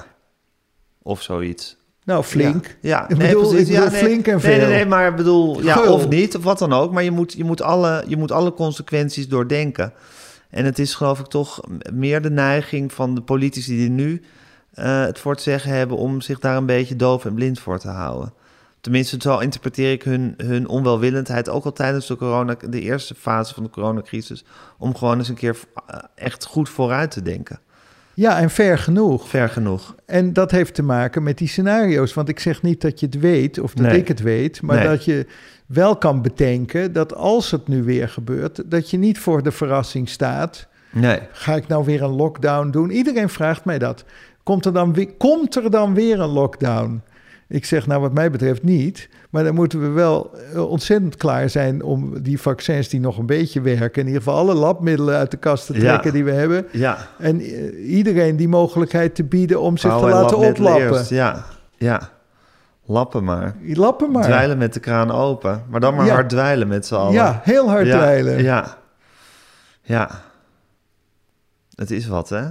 Of 1.02 1.22
zoiets. 1.22 1.76
Nou, 2.04 2.22
flink. 2.24 2.76
Ja, 2.80 3.08
Ik 3.08 3.16
nee, 3.16 3.26
bedoel- 3.28 3.48
precies. 3.48 3.68
ik 3.68 3.74
bedoel 3.74 3.84
ja, 3.84 3.90
nee, 3.90 4.00
flink 4.02 4.26
en 4.26 4.36
Nee, 4.36 4.44
nee, 4.46 4.60
veel. 4.60 4.68
nee, 4.68 4.86
maar 4.86 5.08
ik 5.08 5.16
bedoel, 5.16 5.62
ja, 5.62 5.82
of 5.92 6.08
niet, 6.08 6.36
of 6.36 6.42
wat 6.44 6.58
dan 6.58 6.72
ook. 6.72 6.92
Maar 6.92 7.02
je 7.02 7.10
moet, 7.10 7.32
je, 7.32 7.44
moet 7.44 7.62
alle, 7.62 8.04
je 8.06 8.16
moet 8.16 8.32
alle 8.32 8.52
consequenties 8.54 9.28
doordenken. 9.28 9.92
En 10.50 10.64
het 10.64 10.78
is 10.78 10.94
geloof 10.94 11.18
ik 11.18 11.26
toch 11.26 11.60
meer 11.92 12.22
de 12.22 12.30
neiging 12.30 12.92
van 12.92 13.14
de 13.14 13.20
politici 13.20 13.76
die 13.76 13.90
nu 13.90 14.22
eh, 14.74 15.00
het 15.04 15.18
voor 15.18 15.32
het 15.32 15.40
zeggen 15.42 15.72
hebben... 15.72 15.96
om 15.96 16.20
zich 16.20 16.38
daar 16.38 16.56
een 16.56 16.66
beetje 16.66 16.96
doof 16.96 17.24
en 17.24 17.34
blind 17.34 17.60
voor 17.60 17.78
te 17.78 17.88
houden. 17.88 18.32
Tenminste, 18.80 19.16
zo 19.20 19.38
interpreteer 19.38 19.92
ik 19.92 20.02
hun, 20.02 20.34
hun 20.36 20.68
onwelwillendheid 20.68 21.48
ook 21.48 21.64
al 21.64 21.72
tijdens 21.72 22.06
de, 22.06 22.16
corona, 22.16 22.56
de 22.68 22.80
eerste 22.80 23.14
fase 23.14 23.54
van 23.54 23.62
de 23.62 23.70
coronacrisis... 23.70 24.44
om 24.78 24.96
gewoon 24.96 25.18
eens 25.18 25.28
een 25.28 25.34
keer 25.34 25.56
eh, 25.86 25.98
echt 26.14 26.44
goed 26.44 26.68
vooruit 26.68 27.10
te 27.10 27.22
denken. 27.22 27.60
Ja, 28.20 28.38
en 28.38 28.50
ver 28.50 28.78
genoeg. 28.78 29.28
Ver 29.28 29.48
genoeg. 29.48 29.94
En 30.06 30.32
dat 30.32 30.50
heeft 30.50 30.74
te 30.74 30.82
maken 30.82 31.22
met 31.22 31.38
die 31.38 31.48
scenario's. 31.48 32.14
Want 32.14 32.28
ik 32.28 32.38
zeg 32.40 32.62
niet 32.62 32.80
dat 32.80 33.00
je 33.00 33.06
het 33.06 33.18
weet 33.20 33.58
of 33.58 33.74
dat 33.74 33.86
Nee. 33.86 33.98
ik 33.98 34.08
het 34.08 34.20
weet, 34.20 34.62
maar 34.62 34.76
Nee. 34.76 34.88
dat 34.88 35.04
je 35.04 35.26
wel 35.66 35.96
kan 35.96 36.22
bedenken 36.22 36.92
dat 36.92 37.14
als 37.14 37.50
het 37.50 37.68
nu 37.68 37.82
weer 37.82 38.08
gebeurt, 38.08 38.62
dat 38.70 38.90
je 38.90 38.96
niet 38.98 39.18
voor 39.18 39.42
de 39.42 39.50
verrassing 39.52 40.08
staat. 40.08 40.66
Nee. 40.90 41.18
Ga 41.32 41.54
ik 41.56 41.66
nou 41.66 41.84
weer 41.84 42.02
een 42.02 42.10
lockdown 42.16 42.70
doen? 42.70 42.90
Iedereen 42.90 43.28
vraagt 43.28 43.64
mij 43.64 43.78
dat. 43.78 44.04
Komt 44.42 44.64
er 44.64 44.72
dan 44.72 44.92
weer, 44.94 45.08
komt 45.18 45.56
er 45.56 45.70
dan 45.70 45.94
weer 45.94 46.20
een 46.20 46.28
lockdown? 46.28 47.02
Ik 47.48 47.64
zeg, 47.64 47.86
nou, 47.86 48.00
wat 48.00 48.14
mij 48.14 48.30
betreft 48.30 48.62
niet. 48.62 49.08
Maar 49.30 49.44
dan 49.44 49.54
moeten 49.54 49.80
we 49.80 49.88
wel 49.88 50.30
eh, 50.54 50.70
ontzettend 50.70 51.16
klaar 51.16 51.50
zijn 51.50 51.82
om 51.82 52.22
die 52.22 52.40
vaccins 52.40 52.88
die 52.88 53.00
nog 53.00 53.18
een 53.18 53.26
beetje 53.26 53.60
werken, 53.60 54.00
in 54.00 54.06
ieder 54.06 54.22
geval 54.22 54.38
alle 54.38 54.54
labmiddelen 54.54 55.16
uit 55.16 55.30
de 55.30 55.36
kast 55.36 55.66
te 55.66 55.74
Ja. 55.74 55.80
trekken 55.80 56.12
die 56.12 56.24
we 56.24 56.30
hebben. 56.30 56.66
Ja. 56.72 56.98
En 57.18 57.40
eh, 57.40 57.90
iedereen 57.90 58.36
die 58.36 58.48
mogelijkheid 58.48 59.14
te 59.14 59.24
bieden 59.24 59.60
om 59.60 59.76
zich 59.76 59.90
te 59.98 60.04
en 60.04 60.10
laten 60.10 60.36
oplappen. 60.38 60.90
eerst. 60.92 61.10
Ja, 61.10 61.44
ja. 61.76 62.08
Lappen 62.84 63.24
maar. 63.24 63.54
Die 63.62 63.76
lappen 63.76 64.10
maar. 64.10 64.22
Dweilen 64.22 64.58
met 64.58 64.74
de 64.74 64.80
kraan 64.80 65.10
open. 65.10 65.62
Maar 65.68 65.80
dan 65.80 65.94
maar 65.94 66.06
Ja. 66.06 66.12
hard 66.14 66.28
dweilen 66.28 66.68
met 66.68 66.86
z'n 66.86 66.94
allen. 66.94 67.12
Ja, 67.12 67.40
heel 67.44 67.68
hard 67.68 67.86
ja, 67.86 67.96
dweilen. 67.96 68.42
Ja. 68.42 68.76
Ja. 69.82 70.10
Het 71.74 71.90
is 71.90 72.06
wat, 72.06 72.28
hè? 72.28 72.42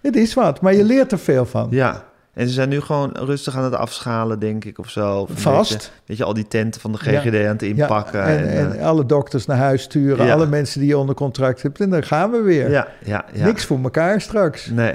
Het 0.00 0.16
is 0.16 0.34
wat, 0.34 0.60
maar 0.60 0.74
je 0.74 0.84
leert 0.84 1.12
er 1.12 1.18
veel 1.18 1.44
van. 1.46 1.66
Ja. 1.70 2.04
En 2.34 2.46
ze 2.48 2.52
zijn 2.54 2.68
nu 2.68 2.80
gewoon 2.80 3.10
rustig 3.16 3.56
aan 3.56 3.64
het 3.64 3.74
afschalen, 3.74 4.38
denk 4.38 4.64
ik, 4.64 4.78
of 4.78 4.90
zo. 4.90 5.16
Of 5.18 5.30
Vast. 5.34 5.70
Beetje, 5.72 5.90
weet 6.06 6.16
je, 6.16 6.24
al 6.24 6.34
die 6.34 6.48
tenten 6.48 6.80
van 6.80 6.92
de 6.92 6.98
GGD 6.98 7.34
aan 7.34 7.52
het 7.52 7.62
inpakken. 7.62 8.20
Ja, 8.20 8.26
en, 8.26 8.48
en, 8.48 8.56
en, 8.72 8.78
eh, 8.78 8.86
alle 8.86 9.06
dokters 9.06 9.46
naar 9.46 9.56
huis 9.56 9.82
sturen, 9.82 10.26
Ja. 10.26 10.32
alle 10.32 10.46
mensen 10.46 10.80
die 10.80 10.88
je 10.88 10.98
onder 10.98 11.14
contract 11.14 11.62
hebt. 11.62 11.80
En 11.80 11.90
dan 11.90 12.02
gaan 12.02 12.30
we 12.30 12.40
weer. 12.40 12.70
ja, 12.70 12.88
ja, 13.04 13.24
ja. 13.32 13.44
Niks 13.44 13.64
voor 13.64 13.78
elkaar 13.82 14.20
straks. 14.20 14.66
Nee. 14.66 14.94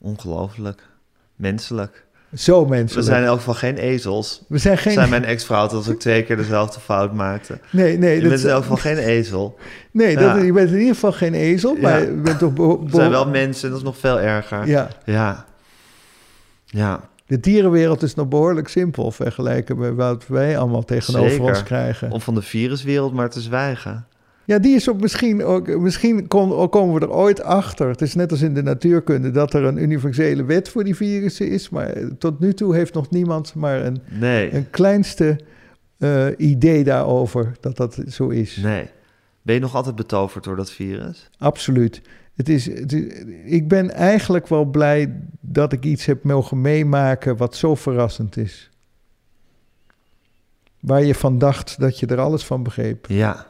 Ongelooflijk. 0.00 0.82
Menselijk. 1.36 2.02
Zo 2.34 2.62
We 2.62 2.68
mensen. 2.68 3.02
zijn 3.02 3.20
in 3.22 3.26
elk 3.28 3.38
geval 3.38 3.54
geen 3.54 3.76
ezels. 3.76 4.44
We 4.48 4.58
zijn 4.58 4.78
geen... 4.78 4.92
Zei 4.92 5.10
mijn 5.10 5.24
ex-vrouw 5.24 5.62
dat 5.62 5.72
als 5.72 5.88
ik 5.88 5.98
twee 6.00 6.22
keer 6.24 6.36
dezelfde 6.36 6.80
fout 6.80 7.12
maakte. 7.12 7.58
Nee, 7.70 7.98
nee, 7.98 8.14
Je 8.14 8.20
dat, 8.20 8.30
bent 8.30 8.42
in 8.42 8.48
elk 8.50 8.62
geval 8.62 8.76
geen 8.76 8.96
ezel. 8.98 9.58
nee 9.92 10.16
dat, 10.16 10.42
je 10.44 10.52
bent 10.52 10.70
in 10.70 10.78
ieder 10.78 10.94
geval 10.94 11.12
geen 11.12 11.34
ezel, 11.34 11.76
maar 11.76 12.00
je 12.00 12.06
bent 12.10 12.38
toch... 12.38 12.52
We 12.56 12.78
zijn 12.90 13.10
wel 13.10 13.28
mensen, 13.28 13.68
dat 13.68 13.78
is 13.78 13.84
nog 13.84 13.98
veel 13.98 14.20
erger. 14.20 14.66
Ja, 14.66 14.88
Ja. 15.04 15.44
Ja. 16.74 17.08
de 17.26 17.40
dierenwereld 17.40 18.02
is 18.02 18.14
nog 18.14 18.28
behoorlijk 18.28 18.68
simpel 18.68 19.10
vergeleken 19.10 19.78
met 19.78 19.94
wat 19.94 20.26
wij 20.26 20.58
allemaal 20.58 20.84
tegenover 20.84 21.30
Zeker. 21.30 21.44
ons 21.48 21.62
krijgen. 21.62 22.10
Om 22.10 22.20
van 22.20 22.34
de 22.34 22.42
viruswereld 22.42 23.12
maar 23.12 23.30
te 23.30 23.40
zwijgen. 23.40 24.06
Ja, 24.46 24.58
die 24.58 24.74
is 24.74 24.88
ook 24.90 25.00
misschien 25.00 25.44
ook. 25.44 25.66
Misschien 25.76 26.28
kom- 26.28 26.68
komen 26.68 26.94
we 26.94 27.00
er 27.00 27.12
ooit 27.12 27.42
achter. 27.42 27.88
Het 27.88 28.02
is 28.02 28.14
net 28.14 28.30
als 28.30 28.42
in 28.42 28.54
de 28.54 28.62
natuurkunde 28.62 29.30
dat 29.30 29.54
er 29.54 29.64
een 29.64 29.82
universele 29.82 30.44
wet 30.44 30.68
voor 30.68 30.84
die 30.84 30.96
virussen 30.96 31.48
is. 31.48 31.68
Maar 31.68 31.94
tot 32.18 32.40
nu 32.40 32.54
toe 32.54 32.74
heeft 32.74 32.94
nog 32.94 33.10
niemand 33.10 33.54
maar 33.54 33.84
een, 33.84 34.02
Nee. 34.10 34.54
een 34.54 34.70
kleinste 34.70 35.38
eh, 35.98 36.26
idee 36.36 36.84
daarover 36.84 37.52
dat 37.60 37.76
dat 37.76 37.98
zo 38.08 38.28
is. 38.28 38.56
Nee. 38.56 38.88
Ben 39.42 39.54
je 39.54 39.60
nog 39.60 39.74
altijd 39.74 39.96
betoverd 39.96 40.44
door 40.44 40.56
dat 40.56 40.70
virus? 40.70 41.30
Absoluut. 41.38 42.00
Het 42.34 42.48
is, 42.48 42.66
het 42.66 42.92
is- 42.92 43.12
ik 43.44 43.68
ben 43.68 43.90
eigenlijk 43.90 44.46
wel 44.48 44.64
blij 44.64 45.20
dat 45.40 45.72
ik 45.72 45.84
iets 45.84 46.04
heb 46.04 46.24
mogen 46.24 46.60
meemaken 46.60 47.36
wat 47.36 47.56
zo 47.56 47.74
verrassend 47.74 48.36
is. 48.36 48.68
waar 50.80 51.02
je 51.04 51.14
van 51.14 51.38
dacht 51.38 51.80
dat 51.80 51.98
je 51.98 52.06
er 52.06 52.20
alles 52.20 52.44
van 52.44 52.62
begreep. 52.62 53.06
Ja. 53.08 53.46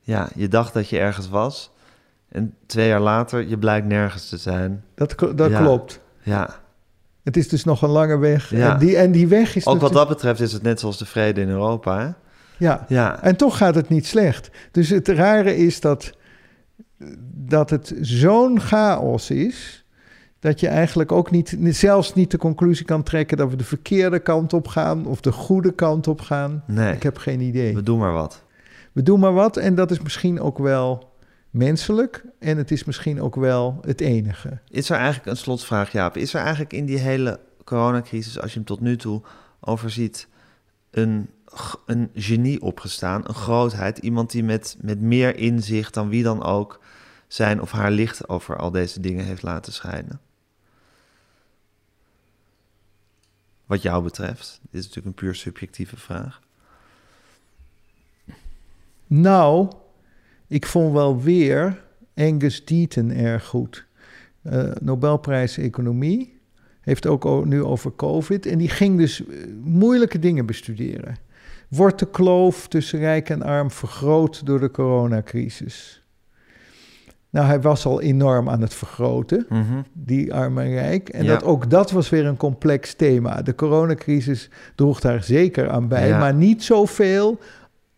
Ja, 0.00 0.28
je 0.34 0.48
dacht 0.48 0.72
dat 0.74 0.88
je 0.88 0.98
ergens 0.98 1.28
was. 1.28 1.70
En 2.28 2.54
twee 2.66 2.88
jaar 2.88 3.00
later, 3.00 3.48
je 3.48 3.58
blijkt 3.58 3.86
nergens 3.86 4.28
te 4.28 4.36
zijn. 4.36 4.84
Dat, 4.94 5.14
dat 5.34 5.50
Ja. 5.50 5.60
klopt. 5.60 6.00
Ja. 6.22 6.60
Het 7.22 7.36
is 7.36 7.48
dus 7.48 7.64
nog 7.64 7.82
een 7.82 7.88
lange 7.90 8.18
weg. 8.18 8.50
Ja. 8.50 8.72
En, 8.72 8.78
die, 8.78 8.96
en 8.96 9.12
die 9.12 9.28
weg 9.28 9.56
is 9.56 9.66
Ook 9.66 9.80
wat 9.80 9.92
dat 9.92 10.08
betreft 10.08 10.40
is 10.40 10.52
het 10.52 10.62
net 10.62 10.80
zoals 10.80 10.98
de 10.98 11.06
vrede 11.06 11.40
in 11.40 11.48
Europa, 11.48 11.98
hè? 11.98 12.10
Ja. 12.66 12.84
Ja. 12.88 13.22
En 13.22 13.36
toch 13.36 13.56
gaat 13.56 13.74
het 13.74 13.88
niet 13.88 14.06
slecht. 14.06 14.50
Dus 14.70 14.88
het 14.88 15.08
rare 15.08 15.56
is 15.56 15.80
dat, 15.80 16.12
dat 17.34 17.70
het 17.70 17.94
zo'n 18.00 18.60
chaos 18.60 19.30
is. 19.30 19.84
dat 20.38 20.60
je 20.60 20.68
eigenlijk 20.68 21.12
ook 21.12 21.30
niet, 21.30 21.56
zelfs 21.60 22.14
niet 22.14 22.30
de 22.30 22.38
conclusie 22.38 22.84
kan 22.84 23.02
trekken 23.02 23.36
dat 23.36 23.50
we 23.50 23.56
de 23.56 23.64
verkeerde 23.64 24.18
kant 24.18 24.52
op 24.52 24.66
gaan. 24.68 25.06
of 25.06 25.20
de 25.20 25.32
goede 25.32 25.72
kant 25.72 26.08
op 26.08 26.20
gaan. 26.20 26.62
Nee, 26.66 26.94
Ik 26.94 27.02
heb 27.02 27.16
geen 27.18 27.40
idee. 27.40 27.74
we 27.74 27.82
doen 27.82 27.98
maar 27.98 28.12
wat. 28.12 28.42
We 28.92 29.02
doen 29.02 29.20
maar 29.20 29.32
wat 29.32 29.56
en 29.56 29.74
dat 29.74 29.90
is 29.90 30.00
misschien 30.00 30.40
ook 30.40 30.58
wel 30.58 31.12
menselijk. 31.50 32.24
En 32.38 32.56
het 32.56 32.70
is 32.70 32.84
misschien 32.84 33.20
ook 33.20 33.34
wel 33.36 33.78
het 33.86 34.00
enige. 34.00 34.58
Is 34.68 34.90
er 34.90 34.96
eigenlijk 34.96 35.26
een 35.26 35.36
slotvraag, 35.36 35.92
Jaap? 35.92 36.16
Is 36.16 36.34
er 36.34 36.40
eigenlijk 36.40 36.72
in 36.72 36.84
die 36.84 36.98
hele 36.98 37.40
coronacrisis, 37.64 38.40
als 38.40 38.50
je 38.52 38.56
hem 38.56 38.66
tot 38.66 38.80
nu 38.80 38.96
toe 38.96 39.22
overziet, 39.60 40.28
een, 40.90 41.30
een 41.86 42.10
genie 42.14 42.62
opgestaan, 42.62 43.22
een 43.24 43.34
grootheid, 43.34 43.98
iemand 43.98 44.30
die 44.30 44.44
met, 44.44 44.76
met 44.80 45.00
meer 45.00 45.36
inzicht 45.36 45.94
dan 45.94 46.08
wie 46.08 46.22
dan 46.22 46.42
ook 46.42 46.80
zijn 47.32 47.60
of 47.60 47.70
haar 47.70 47.90
licht 47.90 48.28
over 48.28 48.56
al 48.56 48.70
deze 48.70 49.00
dingen 49.00 49.24
heeft 49.24 49.42
laten 49.42 49.72
schijnen? 49.72 50.20
Wat 53.66 53.82
jou 53.82 54.02
betreft, 54.02 54.60
dit 54.62 54.80
is 54.80 54.86
natuurlijk 54.86 55.06
een 55.06 55.24
puur 55.24 55.34
subjectieve 55.34 55.96
vraag. 55.96 56.40
Nou, 59.06 59.72
ik 60.46 60.66
vond 60.66 60.92
wel 60.92 61.20
weer 61.20 61.82
Angus 62.14 62.64
Deaton 62.64 63.10
erg 63.10 63.44
goed. 63.44 63.86
Eh, 64.42 64.70
Nobelprijs 64.80 65.58
Economie. 65.58 66.38
Heeft 66.80 67.06
ook 67.06 67.44
nu 67.44 67.62
over 67.62 67.94
COVID. 67.96 68.46
En 68.46 68.58
die 68.58 68.68
ging 68.68 68.98
dus 68.98 69.26
eh, 69.26 69.36
moeilijke 69.62 70.18
dingen 70.18 70.46
bestuderen. 70.46 71.16
Wordt 71.68 71.98
de 71.98 72.10
kloof 72.10 72.68
tussen 72.68 72.98
rijk 72.98 73.28
en 73.28 73.42
arm 73.42 73.70
vergroot 73.70 74.46
door 74.46 74.60
de 74.60 74.70
coronacrisis? 74.70 75.99
Nou, 77.30 77.46
hij 77.46 77.60
was 77.60 77.84
al 77.86 78.00
enorm 78.00 78.48
aan 78.48 78.60
het 78.60 78.74
vergroten, 78.74 79.46
Mhm. 79.48 79.62
die 79.92 80.34
arm 80.34 80.58
en 80.58 80.70
rijk. 80.70 81.08
En 81.08 81.24
Ja. 81.24 81.32
dat, 81.32 81.42
ook 81.44 81.70
dat 81.70 81.90
was 81.90 82.08
weer 82.08 82.26
een 82.26 82.36
complex 82.36 82.94
thema. 82.94 83.42
De 83.42 83.54
coronacrisis 83.54 84.50
droeg 84.74 85.00
daar 85.00 85.22
zeker 85.22 85.68
aan 85.70 85.88
bij, 85.88 86.08
Ja. 86.08 86.18
maar 86.18 86.34
niet 86.34 86.62
zoveel 86.64 87.38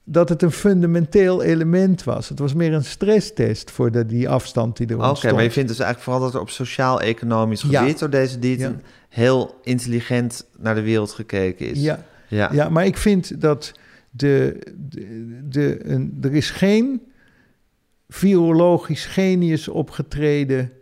dat 0.04 0.28
het 0.28 0.42
een 0.42 0.50
fundamenteel 0.52 1.42
element 1.42 2.04
was. 2.04 2.28
Het 2.28 2.38
was 2.38 2.54
meer 2.54 2.72
een 2.72 2.84
stresstest 2.84 3.70
voor 3.70 3.90
de, 3.90 4.06
die 4.06 4.28
afstand 4.28 4.76
die 4.76 4.86
er 4.86 4.96
Oké, 4.96 5.08
ontstond. 5.08 5.34
maar 5.34 5.42
je 5.42 5.50
vindt 5.50 5.68
dus 5.68 5.78
eigenlijk 5.78 6.10
vooral 6.10 6.22
dat 6.30 6.34
er 6.34 6.40
op 6.40 6.50
sociaal-economisch 6.50 7.62
Ja. 7.68 7.80
gebied 7.80 7.98
door 7.98 8.10
deze 8.10 8.38
Dieten 8.38 8.70
Ja. 8.82 8.88
heel 9.08 9.54
intelligent 9.62 10.46
naar 10.58 10.74
de 10.74 10.82
wereld 10.82 11.12
gekeken 11.12 11.66
is. 11.70 11.80
Ja, 11.82 12.04
ja. 12.28 12.48
ja, 12.52 12.68
maar 12.68 12.86
ik 12.86 12.96
vind 12.96 13.40
dat 13.40 13.72
de, 14.10 14.56
de, 14.88 15.28
de, 15.48 15.78
een, 15.90 16.18
er 16.22 16.34
is 16.34 16.50
geen 16.50 17.02
virologisch 18.12 19.04
genius 19.06 19.68
opgetreden 19.68 20.72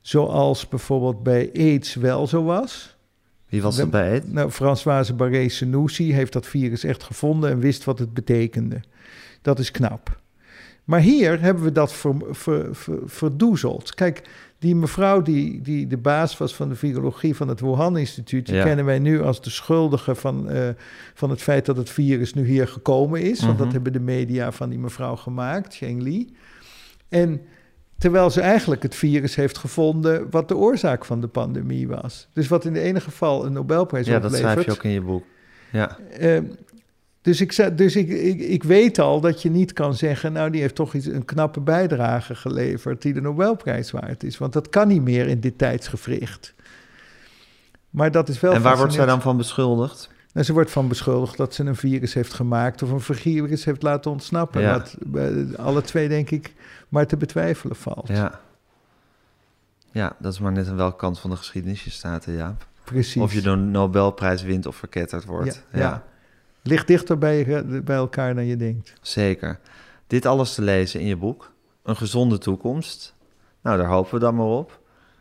zoals 0.00 0.68
bijvoorbeeld 0.68 1.22
bij 1.22 1.50
AIDS 1.56 1.94
wel 1.94 2.26
zo 2.26 2.42
was. 2.44 2.96
Wie 3.48 3.62
was 3.62 3.76
dat 3.76 3.90
bij 3.90 4.10
het? 4.12 4.32
Nou, 4.32 4.50
Françoise 4.50 5.14
Barré-Senoussi 5.14 6.12
heeft 6.12 6.32
dat 6.32 6.46
virus 6.46 6.84
echt 6.84 7.02
gevonden 7.02 7.50
en 7.50 7.58
wist 7.58 7.84
wat 7.84 7.98
het 7.98 8.14
betekende. 8.14 8.80
Dat 9.42 9.58
is 9.58 9.70
knap. 9.70 10.20
Maar 10.84 11.00
hier 11.00 11.40
hebben 11.40 11.64
we 11.64 11.72
dat 11.72 11.92
ver, 11.92 12.14
ver- 12.30 12.74
ver- 12.74 12.98
verdoezeld. 13.04 13.94
Kijk, 13.94 14.22
die 14.58 14.74
mevrouw 14.76 15.22
die, 15.22 15.60
die 15.60 15.86
de 15.86 15.96
baas 15.96 16.38
was 16.38 16.54
van 16.54 16.68
de 16.68 16.74
virologie 16.74 17.34
van 17.36 17.48
het 17.48 17.60
Wuhan-instituut... 17.60 18.46
die 18.46 18.54
Ja. 18.54 18.64
kennen 18.64 18.84
wij 18.84 18.98
nu 18.98 19.22
als 19.22 19.42
de 19.42 19.50
schuldige 19.50 20.14
van, 20.14 20.50
eh, 20.50 20.68
van 21.14 21.30
het 21.30 21.42
feit 21.42 21.66
dat 21.66 21.76
het 21.76 21.90
virus 21.90 22.34
nu 22.34 22.46
hier 22.46 22.68
gekomen 22.68 23.22
is. 23.22 23.40
Want 23.40 23.56
dat 23.58 23.66
Mhm. 23.66 23.74
hebben 23.74 23.92
de 23.92 24.00
media 24.00 24.52
van 24.52 24.68
die 24.68 24.78
mevrouw 24.78 25.16
gemaakt, 25.16 25.76
Cheng 25.76 26.02
Li. 26.02 26.34
En 27.08 27.40
terwijl 27.98 28.30
ze 28.30 28.40
eigenlijk 28.40 28.82
het 28.82 28.94
virus 28.94 29.34
heeft 29.34 29.58
gevonden... 29.58 30.30
wat 30.30 30.48
de 30.48 30.56
oorzaak 30.56 31.04
van 31.04 31.20
de 31.20 31.28
pandemie 31.28 31.88
was. 31.88 32.28
Dus 32.32 32.48
wat 32.48 32.64
in 32.64 32.74
het 32.74 32.82
ene 32.82 33.00
geval 33.00 33.46
een 33.46 33.52
Nobelprijs 33.52 34.06
Ja, 34.06 34.12
dat 34.12 34.24
oplevert... 34.24 34.50
schrijf 34.50 34.66
je 34.66 34.72
ook 34.72 34.84
in 34.84 34.90
je 34.90 35.00
boek. 35.00 35.24
Ja, 35.72 35.98
Ehm, 36.18 36.44
dus 37.20 37.40
ik, 37.40 37.76
dus 37.78 37.96
ik, 37.96 38.08
ik, 38.08 38.40
ik 38.40 38.62
weet 38.62 38.98
al 38.98 39.20
dat 39.20 39.42
je 39.42 39.50
niet 39.50 39.72
kan 39.72 39.94
zeggen, 39.94 40.32
nou, 40.32 40.50
die 40.50 40.60
heeft 40.60 40.74
toch 40.74 40.94
iets, 40.94 41.06
een 41.06 41.24
knappe 41.24 41.60
bijdrage 41.60 42.34
geleverd 42.34 43.02
die 43.02 43.12
de 43.12 43.20
Nobelprijs 43.20 43.90
waard 43.90 44.22
is. 44.22 44.38
Want 44.38 44.52
dat 44.52 44.68
kan 44.68 44.88
niet 44.88 45.02
meer 45.02 45.26
in 45.26 45.40
dit 45.40 45.58
tijdsgevricht. 45.58 46.54
Maar 47.90 48.10
dat 48.10 48.28
is 48.28 48.40
wel. 48.40 48.52
en 48.52 48.62
waar 48.62 48.76
wordt 48.76 48.92
zij 48.92 49.06
dan 49.06 49.22
van 49.22 49.36
beschuldigd? 49.36 50.10
Nou, 50.38 50.50
ze 50.50 50.56
wordt 50.56 50.70
van 50.70 50.88
beschuldigd 50.88 51.36
dat 51.36 51.54
ze 51.54 51.64
een 51.64 51.76
virus 51.76 52.14
heeft 52.14 52.32
gemaakt 52.32 52.82
of 52.82 52.90
een 52.90 53.00
virus 53.14 53.64
heeft 53.64 53.82
laten 53.82 54.10
ontsnappen. 54.10 54.60
Ja. 54.60 54.72
Wat 55.06 55.56
alle 55.56 55.80
twee, 55.82 56.08
denk 56.08 56.30
ik, 56.30 56.54
maar 56.88 57.06
te 57.06 57.16
betwijfelen 57.16 57.76
valt. 57.76 58.08
Ja. 58.08 58.40
Ja, 59.92 60.16
dat 60.18 60.32
is 60.32 60.38
maar 60.38 60.52
net 60.52 60.68
aan 60.68 60.76
welke 60.76 60.96
kant 60.96 61.18
van 61.18 61.30
de 61.30 61.36
geschiedenis 61.36 61.84
je 61.84 61.90
staat, 61.90 62.24
hè, 62.24 62.32
Jaap. 62.32 62.66
Precies. 62.84 63.22
Of 63.22 63.32
je 63.32 63.46
een 63.48 63.70
Nobelprijs 63.70 64.42
wint 64.42 64.66
of 64.66 64.76
verketterd 64.76 65.24
wordt. 65.24 65.64
Ja, 65.72 65.78
ja. 65.78 66.04
Ligt 66.62 66.86
dichter 66.86 67.18
bij, 67.18 67.38
je- 67.46 67.82
bij 67.84 67.96
elkaar 67.96 68.34
dan 68.34 68.46
je 68.46 68.56
denkt. 68.56 68.92
zeker. 69.02 69.58
Dit 70.06 70.26
alles 70.26 70.54
te 70.54 70.62
lezen 70.62 71.00
in 71.00 71.06
je 71.06 71.16
boek. 71.16 71.52
Een 71.82 71.96
gezonde 71.96 72.38
toekomst. 72.38 73.14
Nou, 73.62 73.76
daar 73.78 73.86
hopen 73.88 74.12
we 74.14 74.18
dan 74.20 74.34
maar 74.34 74.46
op. 74.46 74.80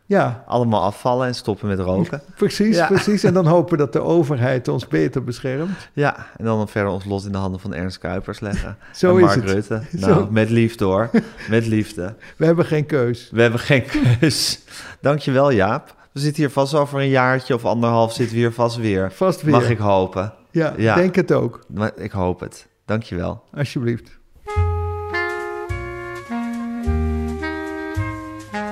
Ja, 0.10 0.44
Allemaal 0.48 0.82
afvallen 0.82 1.28
en 1.28 1.36
stoppen 1.36 1.68
met 1.68 1.80
roken. 1.80 2.22
precies, 2.36 2.76
Ja. 2.76 2.88
precies. 2.88 3.24
En 3.24 3.34
dan 3.34 3.46
hopen 3.46 3.78
dat 3.78 3.94
de 3.94 4.00
overheid 4.02 4.68
ons 4.68 4.88
beter 4.88 5.24
beschermt. 5.24 5.90
Ja, 5.94 6.28
en 6.38 6.46
dan 6.46 6.68
verder 6.68 6.92
ons 6.92 7.06
lot 7.06 7.26
in 7.26 7.32
de 7.32 7.38
handen 7.38 7.60
van 7.60 7.74
Ernst 7.74 7.98
Kuipers 7.98 8.40
leggen. 8.40 8.78
Zo 8.94 9.10
en 9.10 9.16
is 9.16 9.22
Mark 9.22 9.36
het. 9.36 9.50
Rutte. 9.50 9.82
Zo. 10.00 10.08
Nou, 10.08 10.32
met 10.32 10.50
liefde 10.50 10.86
hoor. 10.86 11.10
Met 11.50 11.66
liefde. 11.66 12.16
We 12.38 12.46
hebben 12.46 12.66
geen 12.66 12.86
keus. 12.86 13.30
We 13.32 13.42
hebben 13.42 13.60
geen 13.60 13.84
keus. 14.20 14.60
Dankjewel, 15.02 15.52
Jaap. 15.52 15.96
We 16.12 16.20
zitten 16.20 16.44
hier 16.44 16.52
vast 16.52 16.74
over 16.74 17.00
een 17.00 17.10
jaartje 17.10 17.54
of 17.54 17.66
anderhalf 17.66 18.14
zitten 18.14 18.36
we 18.36 18.42
hier 18.42 18.52
vast 18.52 18.78
weer. 18.78 19.12
Vast 19.12 19.42
weer. 19.42 19.54
Mag 19.54 19.70
ik 19.70 19.78
hopen. 19.78 20.34
Ja, 20.52 20.74
Ja. 20.78 20.96
denk 20.96 21.16
het 21.16 21.32
ook. 21.32 21.60
Maar 21.68 21.92
ik 21.96 22.12
hoop 22.12 22.40
het. 22.40 22.68
Dankjewel. 22.86 23.44
Alsjeblieft. 23.54 24.17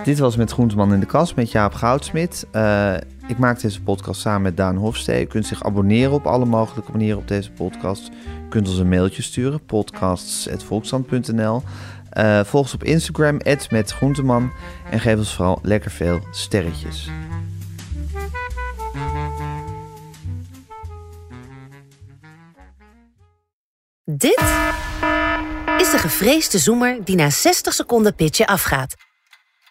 Dit 0.06 0.20
was 0.20 0.36
Met 0.36 0.52
Groenteman 0.52 0.94
in 0.94 1.00
de 1.00 1.06
Kast 1.06 1.36
met 1.36 1.52
Jaap 1.52 1.74
Goudsmit. 1.74 2.48
Eh, 2.52 2.94
ik 3.28 3.38
maak 3.38 3.62
deze 3.62 3.82
podcast 3.82 4.22
samen 4.22 4.42
met 4.42 4.58
Daan 4.58 4.76
Hofstee. 4.76 5.24
U 5.24 5.26
kunt 5.28 5.46
zich 5.46 5.64
abonneren 5.64 6.12
op 6.12 6.26
alle 6.28 6.46
mogelijke 6.46 6.92
manieren 6.92 7.18
op 7.18 7.28
deze 7.28 7.52
podcast. 7.52 8.10
U 8.46 8.50
kunt 8.50 8.68
ons 8.68 8.78
een 8.78 8.90
mailtje 8.90 9.22
sturen, 9.22 9.66
podcasts.volksstand.nl. 9.66 11.62
Eh 12.10 12.44
volg 12.44 12.64
ons 12.64 12.74
op 12.74 12.84
Instagram, 12.84 13.40
@metgroenteman 13.70 14.52
En 14.92 15.00
geef 15.00 15.18
ons 15.18 15.36
vooral 15.36 15.60
lekker 15.62 15.92
veel 15.92 16.20
sterretjes. 16.32 17.10
Dit 24.04 24.44
is 25.78 25.92
de 25.92 25.98
gevreesde 25.98 26.58
zoemer 26.58 27.04
die 27.04 27.16
na 27.16 27.30
60 27.30 27.74
seconden 27.74 28.16
pitchen 28.16 28.46
afgaat. 28.46 29.05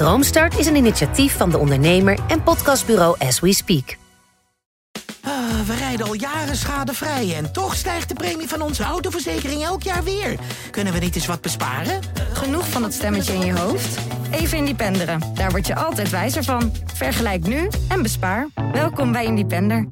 Droomstart 0.00 0.58
is 0.58 0.66
een 0.66 0.76
initiatief 0.76 1.36
van 1.36 1.50
de 1.50 1.58
ondernemer 1.58 2.18
en 2.28 2.42
podcastbureau 2.42 3.16
As 3.18 3.40
We 3.40 3.52
Speak. 3.52 3.96
we 5.66 5.74
rijden 5.78 6.06
al 6.06 6.14
jaren 6.14 6.56
schadevrij 6.56 7.36
en 7.36 7.52
toch 7.52 7.74
stijgt 7.74 8.08
de 8.08 8.14
premie 8.14 8.48
van 8.48 8.62
onze 8.62 8.82
autoverzekering 8.82 9.62
elk 9.62 9.82
jaar 9.82 10.04
weer. 10.04 10.38
Kunnen 10.70 10.92
we 10.92 10.98
niet 10.98 11.14
eens 11.14 11.26
wat 11.26 11.40
besparen? 11.40 12.00
Genoeg 12.32 12.68
van 12.68 12.82
dat 12.82 12.92
stemmetje 12.92 13.32
in 13.32 13.46
je 13.46 13.58
hoofd? 13.58 13.98
Even 14.30 14.58
Independeren. 14.58 15.20
Daar 15.34 15.50
word 15.50 15.66
je 15.66 15.74
altijd 15.74 16.10
wijzer 16.10 16.44
van. 16.44 16.72
Vergelijk 16.94 17.46
nu 17.46 17.68
en 17.88 18.02
bespaar. 18.02 18.48
Welkom 18.72 19.12
bij 19.12 19.24
Independer. 19.24 19.86